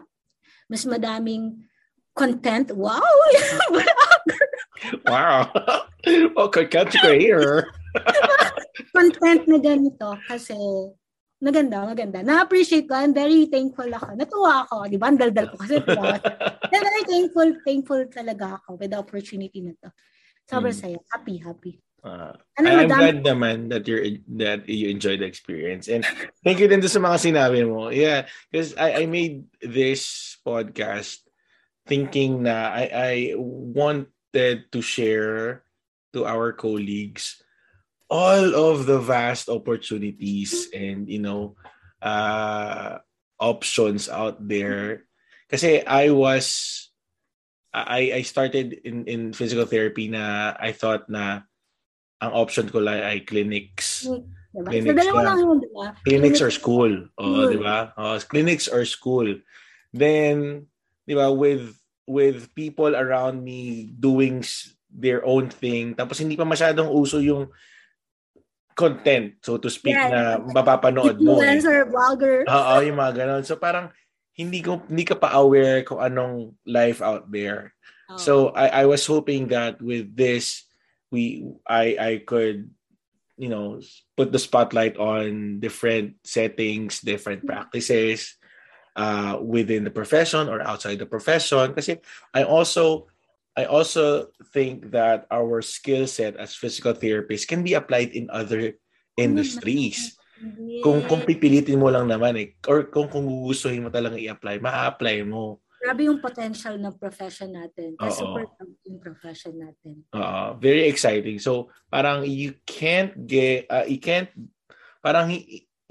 mas 0.70 0.86
madaming 0.86 1.66
content. 2.14 2.70
Wow! 2.78 3.02
wow! 5.10 5.50
well, 6.38 6.54
content 6.54 6.94
creator. 6.94 7.74
content 8.94 9.50
na 9.50 9.58
ganito 9.58 10.14
kasi 10.30 10.54
maganda, 11.42 11.90
maganda. 11.90 12.22
Na-appreciate 12.22 12.86
ko. 12.86 12.94
I'm 12.94 13.18
very 13.18 13.50
thankful 13.50 13.90
ako. 13.90 14.14
Natuwa 14.14 14.64
ako. 14.64 14.86
Di 14.88 14.98
ba? 15.02 15.10
Ang 15.10 15.20
daldal 15.20 15.50
ko 15.50 15.58
kasi. 15.58 15.82
I'm 15.82 16.84
very 16.86 17.04
thankful, 17.10 17.50
thankful 17.66 18.02
talaga 18.08 18.62
ako 18.62 18.78
with 18.78 18.94
the 18.94 19.00
opportunity 19.02 19.66
na 19.66 19.74
to. 19.82 19.90
Sobrang 20.46 20.78
hmm. 20.78 20.84
saya. 20.86 20.98
Happy, 21.10 21.36
happy. 21.42 21.74
Uh, 22.02 22.34
ano, 22.58 22.82
I'm 22.82 22.90
glad 22.90 23.22
naman 23.22 23.70
that 23.70 23.86
you're 23.86 24.02
that 24.42 24.66
you 24.66 24.90
enjoyed 24.90 25.22
the 25.22 25.30
experience 25.30 25.86
and 25.86 26.02
thank 26.42 26.58
you 26.58 26.66
din 26.66 26.82
sa 26.82 26.98
mga 26.98 27.30
sinabi 27.30 27.62
mo. 27.62 27.94
Yeah, 27.94 28.26
because 28.50 28.74
I 28.74 29.06
I 29.06 29.10
made 29.10 29.46
this 29.62 30.34
podcast 30.42 31.22
thinking 31.86 32.50
na 32.50 32.74
I 32.74 32.84
I 32.90 33.14
wanted 33.38 34.74
to 34.74 34.82
share 34.82 35.62
to 36.18 36.26
our 36.26 36.58
colleagues 36.58 37.38
all 38.12 38.52
of 38.54 38.86
the 38.86 39.00
vast 39.00 39.48
opportunities 39.48 40.68
and 40.76 41.08
you 41.08 41.24
know 41.24 41.56
uh 42.04 43.00
options 43.40 44.12
out 44.12 44.36
there 44.44 45.08
kasi 45.48 45.80
I 45.80 46.12
was 46.12 46.92
I 47.72 48.20
I 48.20 48.22
started 48.28 48.84
in 48.84 49.08
in 49.08 49.22
physical 49.32 49.64
therapy 49.64 50.12
na 50.12 50.56
I 50.60 50.76
thought 50.76 51.08
na 51.08 51.48
ang 52.22 52.32
option 52.38 52.70
ko 52.70 52.84
lang 52.84 53.02
ay 53.02 53.24
clinics. 53.26 54.06
Diba? 54.06 54.68
Clinics, 54.68 55.08
so, 55.08 55.16
lang 55.16 55.40
yun, 55.40 55.58
diba? 55.64 55.88
clinics 56.04 56.42
or 56.44 56.52
school. 56.52 56.94
Oh, 57.18 57.48
di 57.48 57.58
ba? 57.58 57.96
Oh, 57.96 58.20
clinics 58.28 58.68
or 58.68 58.84
school. 58.84 59.40
Then, 59.96 60.68
di 61.08 61.16
ba, 61.16 61.32
with 61.32 61.72
with 62.06 62.52
people 62.52 62.94
around 62.94 63.42
me 63.42 63.90
doing 63.96 64.44
their 64.92 65.24
own 65.24 65.48
thing, 65.48 65.96
tapos 65.96 66.20
hindi 66.20 66.36
pa 66.36 66.44
masyadong 66.44 66.92
uso 66.92 67.24
yung 67.24 67.48
content, 68.76 69.38
so 69.44 69.58
to 69.58 69.70
speak, 69.70 69.96
yeah, 69.96 70.10
na 70.10 70.22
mapapanood 70.40 71.20
mo. 71.20 71.40
Eh. 71.40 71.58
Influencer, 71.58 71.86
eh. 71.86 71.90
vlogger. 71.90 72.38
Oo, 72.48 72.74
yung 72.82 72.98
mga 72.98 73.14
ganun. 73.26 73.44
So 73.44 73.60
parang 73.60 73.92
hindi 74.36 74.64
ko 74.64 74.82
hindi 74.88 75.04
ka 75.04 75.20
pa 75.20 75.36
aware 75.38 75.84
kung 75.84 76.00
anong 76.00 76.56
life 76.66 77.04
out 77.04 77.30
there. 77.30 77.76
Oh. 78.10 78.18
So 78.18 78.34
I 78.56 78.84
I 78.84 78.86
was 78.88 79.04
hoping 79.06 79.52
that 79.52 79.80
with 79.84 80.16
this 80.16 80.66
we 81.12 81.44
I 81.68 81.96
I 82.00 82.12
could 82.24 82.72
you 83.36 83.52
know 83.52 83.84
put 84.16 84.32
the 84.32 84.42
spotlight 84.42 84.96
on 84.96 85.60
different 85.60 86.20
settings, 86.24 87.04
different 87.04 87.46
practices 87.46 88.36
uh 88.92 89.40
within 89.40 89.88
the 89.88 89.94
profession 89.94 90.52
or 90.52 90.60
outside 90.68 91.00
the 91.00 91.08
profession 91.08 91.72
kasi 91.72 91.96
I 92.36 92.44
also 92.44 93.08
I 93.56 93.68
also 93.68 94.32
think 94.56 94.96
that 94.96 95.28
our 95.28 95.60
skill 95.62 96.08
set 96.08 96.40
as 96.40 96.56
physical 96.56 96.96
therapists 96.96 97.48
can 97.48 97.64
be 97.64 97.76
applied 97.76 98.16
in 98.16 98.32
other 98.32 98.80
industries. 99.20 100.16
Kung 100.82 101.06
kung 101.06 101.22
pipilitin 101.22 101.78
mo 101.78 101.92
lang 101.92 102.10
naman 102.10 102.34
eh 102.40 102.58
or 102.66 102.90
kung 102.90 103.12
kung 103.12 103.30
gugustuhin 103.30 103.86
mo 103.86 103.94
talaga 103.94 104.18
i-apply, 104.18 104.58
ma-apply 104.58 105.22
mo. 105.28 105.62
Grabe 105.82 106.10
yung 106.10 106.22
potential 106.22 106.78
ng 106.78 106.96
profession 106.98 107.54
natin. 107.54 107.94
Kasi 107.98 108.22
super 108.22 108.46
yung 108.86 109.02
profession 109.02 109.54
natin. 109.58 110.06
Uh, 110.14 110.54
very 110.58 110.90
exciting. 110.90 111.38
So, 111.42 111.74
parang 111.90 112.26
you 112.26 112.58
can't 112.70 113.14
get, 113.26 113.66
uh, 113.70 113.86
you 113.86 113.98
can't, 113.98 114.30
parang 115.02 115.34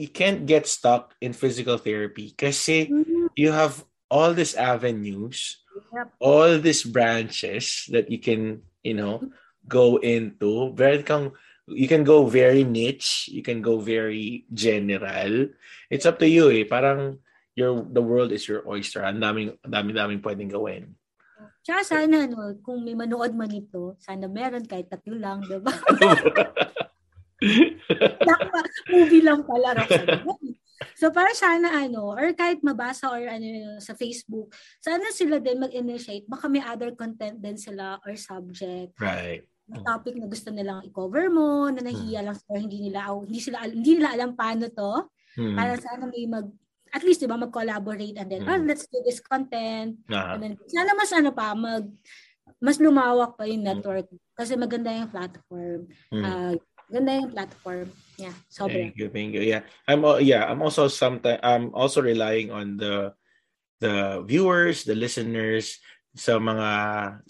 you 0.00 0.10
can't 0.10 0.46
get 0.46 0.64
stuck 0.64 1.12
in 1.20 1.36
physical 1.36 1.76
therapy 1.76 2.32
kasi 2.32 2.88
mm-hmm. 2.88 3.34
you 3.36 3.52
have 3.52 3.84
all 4.08 4.32
these 4.32 4.56
avenues, 4.56 5.59
yep. 5.94 6.08
all 6.18 6.58
these 6.58 6.82
branches 6.82 7.86
that 7.90 8.10
you 8.10 8.18
can, 8.18 8.62
you 8.82 8.94
know, 8.94 9.22
go 9.68 9.98
into. 9.98 10.72
Very 10.74 11.02
kang, 11.02 11.32
you 11.66 11.88
can 11.88 12.04
go 12.04 12.26
very 12.26 12.64
niche, 12.64 13.28
you 13.30 13.42
can 13.42 13.62
go 13.62 13.78
very 13.78 14.46
general. 14.54 15.48
It's 15.90 16.06
up 16.06 16.18
to 16.20 16.28
you 16.28 16.50
eh. 16.50 16.64
Parang 16.64 17.18
your 17.54 17.84
the 17.84 18.02
world 18.02 18.32
is 18.32 18.46
your 18.46 18.66
oyster. 18.66 19.02
Ang 19.02 19.20
daming 19.20 19.58
daming 19.66 19.96
daming 19.96 20.22
pwedeng 20.22 20.50
gawin. 20.50 20.94
Tsaka 21.60 21.84
sana, 21.84 22.24
no, 22.24 22.56
kung 22.64 22.80
may 22.80 22.96
manood 22.96 23.36
man 23.36 23.52
ito, 23.52 23.92
sana 24.00 24.24
meron 24.32 24.64
kahit 24.64 24.88
tatlo 24.88 25.12
lang, 25.12 25.44
di 25.44 25.60
ba? 25.60 25.72
movie 28.92 29.24
lang 29.24 29.40
pala. 29.44 29.76
So 30.96 31.12
para 31.12 31.32
sana 31.36 31.84
ano, 31.84 32.16
or 32.16 32.32
kahit 32.32 32.64
mabasa 32.64 33.12
or 33.12 33.20
ano 33.20 33.76
sa 33.80 33.92
Facebook, 33.92 34.52
sana 34.80 35.12
sila 35.12 35.36
din 35.36 35.60
mag-initiate. 35.60 36.24
Baka 36.24 36.48
may 36.48 36.64
other 36.64 36.96
content 36.96 37.40
din 37.40 37.60
sila 37.60 38.00
or 38.04 38.16
subject. 38.16 38.96
Right. 38.96 39.44
topic 39.70 40.18
na 40.18 40.26
gusto 40.26 40.50
nilang 40.50 40.82
i-cover 40.82 41.30
mo, 41.30 41.70
na 41.70 41.78
nahiya 41.78 42.20
hmm. 42.20 42.26
lang 42.26 42.36
sila, 42.42 42.56
hindi 42.58 42.78
nila 42.90 43.06
hindi 43.14 43.38
sila 43.38 43.56
hindi 43.70 43.92
nila 43.94 44.10
alam 44.18 44.34
paano 44.34 44.66
to. 44.66 45.06
Hmm. 45.38 45.54
Para 45.54 45.78
sana 45.78 46.10
may 46.10 46.26
mag 46.26 46.50
at 46.90 47.06
least 47.06 47.22
'di 47.22 47.30
ba 47.30 47.38
mag-collaborate 47.38 48.18
and 48.18 48.28
then 48.34 48.42
hmm. 48.42 48.50
oh, 48.50 48.60
let's 48.66 48.90
do 48.90 48.98
this 49.06 49.22
content. 49.22 50.02
Uh-huh. 50.10 50.34
And 50.34 50.42
then 50.42 50.52
sana 50.66 50.90
mas 50.98 51.14
ano 51.14 51.30
pa 51.30 51.54
mag 51.54 51.86
mas 52.58 52.82
lumawak 52.82 53.38
pa 53.38 53.46
yung 53.46 53.62
network 53.62 54.10
hmm. 54.10 54.20
kasi 54.34 54.58
maganda 54.58 54.90
yung 54.90 55.10
platform. 55.12 55.86
Hmm. 56.10 56.22
Uh, 56.26 56.54
Ganda 56.90 57.22
yung 57.22 57.30
platform. 57.30 57.88
Yeah, 58.18 58.34
sobra. 58.50 58.74
Thank 58.74 58.98
you, 58.98 59.08
thank 59.08 59.30
you. 59.32 59.42
Yeah, 59.46 59.62
I'm 59.86 60.02
yeah, 60.20 60.44
I'm 60.44 60.60
also 60.60 60.90
sometimes 60.90 61.40
I'm 61.40 61.70
also 61.72 62.02
relying 62.02 62.50
on 62.50 62.76
the 62.76 63.14
the 63.78 64.26
viewers, 64.26 64.84
the 64.84 64.98
listeners 64.98 65.78
sa 66.18 66.36
mga 66.36 66.68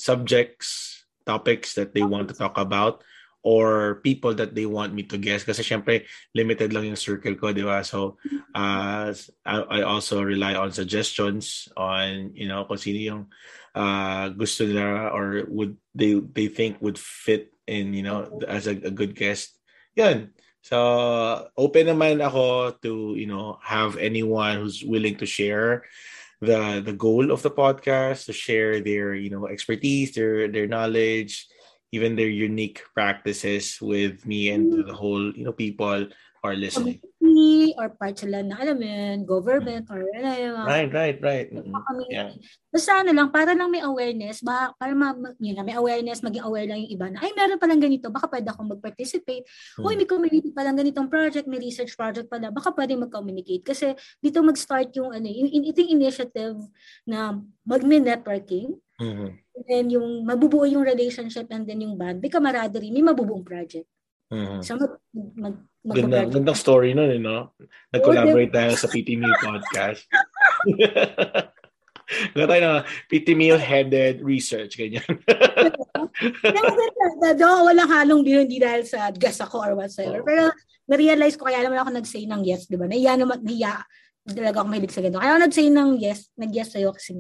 subjects, 0.01 1.01
topics 1.29 1.77
that 1.77 1.93
they 1.93 2.03
want 2.03 2.33
to 2.33 2.35
talk 2.35 2.57
about 2.57 3.05
or 3.43 4.01
people 4.05 4.35
that 4.35 4.55
they 4.55 4.67
want 4.67 4.93
me 4.93 5.03
to 5.03 5.17
guess 5.17 5.45
kasi 5.45 5.65
syempre 5.65 6.05
limited 6.37 6.77
lang 6.77 6.93
yung 6.93 6.99
circle 6.99 7.33
ko 7.41 7.57
di 7.57 7.65
ba 7.65 7.81
so 7.81 8.21
uh, 8.53 9.09
I, 9.49 9.57
I 9.65 9.79
also 9.81 10.21
rely 10.21 10.53
on 10.61 10.77
suggestions 10.77 11.69
on 11.73 12.37
you 12.37 12.45
know 12.45 12.69
kung 12.69 12.77
sino 12.77 13.01
yung 13.01 13.23
uh, 13.73 14.29
gusto 14.37 14.69
nila 14.69 15.09
or 15.17 15.49
would 15.49 15.81
they 15.97 16.21
they 16.21 16.53
think 16.53 16.77
would 16.85 17.01
fit 17.01 17.57
and 17.71 17.95
you 17.95 18.03
know 18.03 18.43
as 18.51 18.67
a, 18.67 18.75
a 18.83 18.91
good 18.91 19.15
guest. 19.15 19.55
Yun. 19.95 20.35
So 20.61 20.77
open 21.57 21.87
naman 21.89 22.21
ako 22.21 22.75
to 22.83 23.15
you 23.15 23.31
know 23.31 23.63
have 23.63 23.97
anyone 23.97 24.59
who's 24.59 24.83
willing 24.83 25.17
to 25.23 25.27
share 25.27 25.87
the 26.43 26.83
the 26.85 26.93
goal 26.93 27.31
of 27.31 27.41
the 27.47 27.53
podcast 27.53 28.27
to 28.27 28.35
share 28.35 28.81
their 28.81 29.15
you 29.15 29.31
know 29.31 29.47
expertise 29.47 30.13
their 30.13 30.49
their 30.49 30.67
knowledge 30.67 31.49
even 31.93 32.17
their 32.17 32.31
unique 32.31 32.81
practices 32.95 33.77
with 33.81 34.25
me 34.25 34.49
and 34.49 34.73
the 34.89 34.95
whole 34.95 35.33
you 35.37 35.45
know 35.45 35.53
people 35.53 36.09
are 36.43 36.57
listening 36.57 37.01
community 37.31 37.75
or 37.79 37.89
part 37.95 38.17
sila 38.19 38.43
na 38.43 38.59
alam 38.59 38.77
mo 38.77 38.87
yun, 38.87 39.19
government 39.25 39.87
or 39.89 40.03
ano 40.03 40.31
yun. 40.35 40.65
Right, 40.67 40.91
right, 40.91 41.19
right. 41.23 41.49
Yeah. 42.11 42.35
Basta 42.71 43.03
ano 43.03 43.11
lang, 43.15 43.29
para 43.31 43.55
lang 43.55 43.71
may 43.71 43.83
awareness, 43.83 44.43
ba, 44.43 44.75
para 44.77 44.93
ma, 44.95 45.15
yun 45.39 45.55
na, 45.59 45.65
may 45.67 45.75
awareness, 45.75 46.23
maging 46.23 46.45
aware 46.45 46.67
lang 46.67 46.83
yung 46.87 46.93
iba 46.95 47.07
na, 47.11 47.19
ay, 47.23 47.31
meron 47.35 47.59
palang 47.59 47.83
ganito, 47.83 48.11
baka 48.11 48.31
pwede 48.31 48.51
akong 48.51 48.71
mag-participate. 48.71 49.45
Hmm. 49.79 49.87
Uy, 49.87 49.95
may 49.99 50.09
community 50.09 50.51
palang 50.51 50.79
ganitong 50.79 51.11
project, 51.11 51.47
may 51.47 51.59
research 51.63 51.95
project 51.95 52.27
pala, 52.31 52.51
baka 52.51 52.71
pwede 52.75 52.99
mag-communicate. 52.99 53.63
Kasi 53.63 53.95
dito 54.19 54.43
mag-start 54.43 54.95
yung, 54.99 55.11
ano, 55.15 55.27
yung, 55.27 55.51
yung 55.51 55.91
initiative 55.91 56.59
na 57.07 57.39
mag-networking, 57.67 58.77
Mm-hmm. 59.01 59.33
And 59.33 59.65
then 59.65 59.87
yung 59.97 60.29
mabubuo 60.29 60.69
yung 60.69 60.85
relationship 60.85 61.49
and 61.49 61.65
then 61.65 61.81
yung 61.81 61.97
band, 61.97 62.21
may 62.21 62.29
camaraderie, 62.29 62.93
may 62.93 63.01
mabubuong 63.01 63.41
project. 63.41 63.89
Mm-hmm. 64.31 64.63
So 64.63 64.79
mag, 64.79 64.93
mag, 65.35 65.55
mag 65.83 65.97
Ganda, 65.99 66.19
gandang 66.31 66.59
story 66.59 66.95
nun, 66.95 67.11
eh, 67.11 67.19
no? 67.19 67.51
Nag-collaborate 67.91 68.55
tayo 68.55 68.79
sa 68.79 68.87
PT 68.87 69.19
Meal 69.19 69.35
podcast. 69.43 70.07
Ganda 72.35 72.47
tayo 72.47 72.63
na 72.63 72.73
PT 73.11 73.35
Meal 73.35 73.59
headed 73.59 74.23
research, 74.23 74.79
ganyan. 74.79 75.07
Do, 77.39 77.49
walang 77.67 77.91
halong 77.91 78.23
biro, 78.27 78.43
hindi 78.43 78.59
dahil 78.59 78.87
sa 78.87 79.11
gas 79.15 79.39
ako 79.43 79.63
or 79.63 79.73
whatsoever. 79.79 80.23
Oh. 80.23 80.27
Pero 80.27 80.51
na-realize 80.91 81.39
ko, 81.39 81.47
kaya 81.47 81.63
naman 81.63 81.79
ako 81.83 81.91
nag-say 81.95 82.27
ng 82.27 82.43
yes, 82.43 82.67
di 82.67 82.75
ba? 82.75 82.87
Nahiya 82.87 83.19
naman, 83.19 83.43
nahiya 83.43 83.83
talaga 84.27 84.63
ako 84.63 84.69
mahilig 84.71 84.95
sa 84.95 85.03
ganito. 85.03 85.23
Kaya 85.23 85.31
ako 85.35 85.43
nag-say 85.47 85.69
ng 85.71 85.91
yes, 85.99 86.31
nag-yes 86.35 86.69
sa'yo 86.75 86.91
kasi 86.95 87.15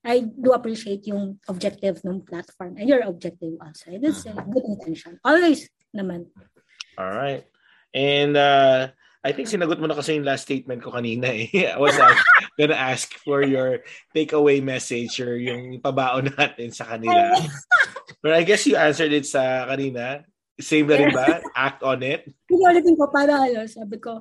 I 0.00 0.24
do 0.24 0.56
appreciate 0.56 1.04
yung 1.04 1.36
objective 1.48 2.00
ng 2.00 2.24
platform 2.24 2.80
and 2.80 2.88
your 2.88 3.04
objective 3.04 3.52
also. 3.60 3.92
It's 3.92 4.24
a 4.24 4.32
good 4.32 4.64
intention. 4.64 5.20
Always 5.20 5.68
naman. 5.94 6.30
All 6.98 7.10
right. 7.10 7.44
And 7.94 8.36
uh, 8.36 8.94
I 9.20 9.30
think 9.36 9.52
sinagot 9.52 9.76
mo 9.76 9.84
na 9.84 9.98
kasi 9.98 10.16
yung 10.16 10.24
last 10.24 10.48
statement 10.48 10.80
ko 10.80 10.96
kanina 10.96 11.28
eh. 11.28 11.48
I 11.74 11.78
was 11.78 11.92
gonna 12.56 12.78
ask 12.78 13.12
for 13.20 13.44
your 13.44 13.84
takeaway 14.16 14.64
message 14.64 15.20
or 15.20 15.36
yung 15.36 15.80
pabaon 15.84 16.32
natin 16.32 16.72
sa 16.72 16.88
kanila. 16.88 17.36
But 18.24 18.32
I 18.36 18.42
guess 18.44 18.64
you 18.64 18.80
answered 18.80 19.12
it 19.12 19.28
sa 19.28 19.68
kanina. 19.68 20.24
Same 20.60 20.88
na 20.88 20.96
rin 20.96 21.12
ba? 21.12 21.40
Act 21.56 21.80
on 21.84 22.04
it? 22.04 22.28
Hindi 22.48 22.64
ulitin 22.68 22.96
ko 22.96 23.08
para 23.08 23.48
ano, 23.48 23.64
sabi 23.64 23.96
ko, 23.96 24.20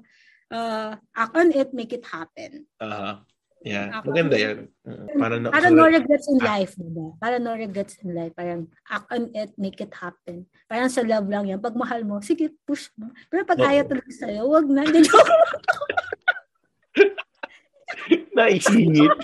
uh, 0.51 0.95
act 1.15 1.35
on 1.35 1.51
it, 1.51 1.75
make 1.75 1.91
it 1.91 2.03
happen. 2.07 2.63
Uh-huh. 2.79 3.19
Yeah, 3.60 3.91
ako, 3.91 4.15
maganda 4.15 4.40
yan. 4.40 4.72
Para 5.19 5.36
no, 5.36 5.52
para 5.52 5.68
no 5.68 5.84
regrets 5.84 6.31
in 6.31 6.40
life, 6.40 6.80
diba? 6.80 7.11
Para 7.19 7.44
no 7.44 7.60
regrets 7.60 7.99
in 7.99 8.15
life. 8.15 8.31
Parang 8.31 8.72
act 8.88 9.11
on 9.11 9.27
it, 9.36 9.52
make 9.60 9.84
it 9.84 9.91
happen. 9.91 10.48
Parang 10.72 10.88
sa 10.88 11.03
love 11.03 11.27
lang 11.27 11.44
yan. 11.44 11.60
Pag 11.60 11.76
mahal 11.76 12.07
mo, 12.07 12.23
sige, 12.23 12.56
push 12.64 12.88
mo. 12.95 13.11
Pero 13.27 13.44
pag 13.44 13.60
no. 13.60 13.68
ayaw 13.68 13.84
talaga 13.84 14.11
sa'yo, 14.15 14.48
wag 14.48 14.64
na. 14.72 14.88
Naisingit. 18.40 19.11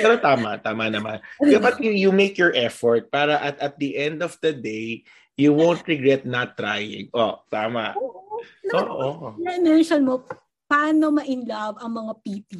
Pero 0.00 0.16
tama, 0.16 0.56
tama 0.64 0.88
naman. 0.88 1.20
Dapat 1.36 1.76
you, 1.84 1.92
you 1.92 2.08
make 2.08 2.40
your 2.40 2.56
effort 2.56 3.12
para 3.12 3.36
at, 3.36 3.60
at 3.60 3.76
the 3.76 4.00
end 4.00 4.24
of 4.24 4.40
the 4.40 4.56
day, 4.56 5.04
you 5.36 5.52
won't 5.52 5.84
regret 5.84 6.24
not 6.24 6.56
trying. 6.56 7.12
Oh, 7.12 7.44
tama. 7.52 7.92
Oo. 8.00 8.40
Oh, 8.72 9.28
oh. 9.28 9.32
Na-mention 9.36 10.06
mo, 10.06 10.22
paano 10.72 11.12
ma-in 11.12 11.44
love 11.44 11.76
ang 11.84 11.92
mga 11.92 12.12
PT. 12.24 12.52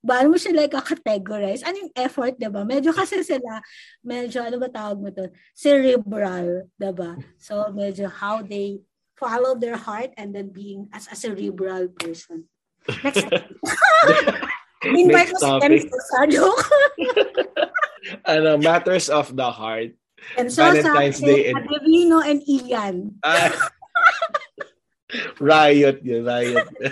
Paano 0.00 0.32
mo 0.32 0.38
sila 0.40 0.64
i-categorize? 0.64 1.60
Ano 1.60 1.76
yung 1.84 1.92
effort, 1.92 2.40
di 2.40 2.48
ba? 2.48 2.64
Medyo 2.64 2.96
kasi 2.96 3.20
sila, 3.20 3.60
medyo, 4.00 4.40
ano 4.40 4.56
ba 4.56 4.72
tawag 4.72 4.96
mo 4.96 5.12
to? 5.12 5.28
Cerebral, 5.52 6.72
di 6.72 6.92
ba? 6.96 7.20
So, 7.36 7.68
medyo 7.76 8.08
how 8.08 8.40
they 8.40 8.80
follow 9.20 9.60
their 9.60 9.76
heart 9.76 10.16
and 10.16 10.32
then 10.32 10.48
being 10.48 10.88
as 10.96 11.04
a 11.12 11.16
cerebral 11.20 11.92
person. 11.92 12.48
Next 13.04 13.28
Invite 14.80 15.28
mo 15.36 15.38
si 15.44 15.50
Ken 15.60 15.76
sa 15.84 16.24
joke. 16.24 16.64
ano, 18.32 18.56
matters 18.56 19.12
of 19.12 19.28
the 19.36 19.52
heart. 19.52 19.92
And 20.40 20.48
so 20.48 20.64
Valentine's 20.64 21.20
Day 21.20 21.52
and 21.52 21.60
Adivino 21.60 22.24
and 22.24 22.40
Ian. 22.48 23.20
Uh, 23.20 23.52
riot 25.40 26.04
yun, 26.04 26.24
riot. 26.24 26.68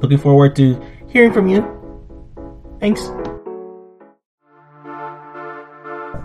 Looking 0.00 0.18
forward 0.18 0.56
to 0.56 0.80
hearing 1.08 1.32
from 1.32 1.48
you. 1.48 1.62
Thanks. 2.80 3.10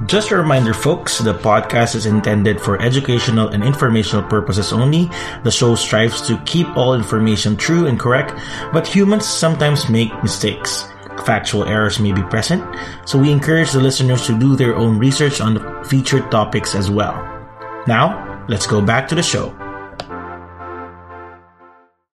Just 0.06 0.32
a 0.32 0.38
reminder, 0.38 0.74
folks, 0.74 1.20
the 1.20 1.34
podcast 1.34 1.96
is 1.96 2.06
intended 2.06 2.62
for 2.62 2.82
educational 2.82 3.50
and 3.50 3.64
informational 3.64 4.24
purposes 4.24 4.72
only. 4.72 5.10
The 5.44 5.52
show 5.52 5.76
strives 5.76 6.22
to 6.28 6.38
keep 6.46 6.68
all 6.78 6.94
information 6.94 7.58
true 7.58 7.88
and 7.88 8.00
correct, 8.00 8.34
but 8.72 8.88
humans 8.88 9.26
sometimes 9.26 9.90
make 9.90 10.12
mistakes. 10.24 10.86
Factual 11.26 11.66
errors 11.66 12.00
may 12.00 12.12
be 12.12 12.22
present, 12.24 12.64
so 13.06 13.18
we 13.18 13.32
encourage 13.32 13.72
the 13.72 13.80
listeners 13.80 14.26
to 14.28 14.38
do 14.38 14.56
their 14.56 14.76
own 14.76 15.00
research 15.00 15.42
on 15.42 15.56
the 15.56 15.84
featured 15.90 16.30
topics 16.32 16.76
as 16.76 16.92
well. 16.92 17.16
Now, 17.88 18.46
let's 18.48 18.68
go 18.68 18.82
back 18.82 19.08
to 19.10 19.16
the 19.16 19.24
show. 19.24 19.56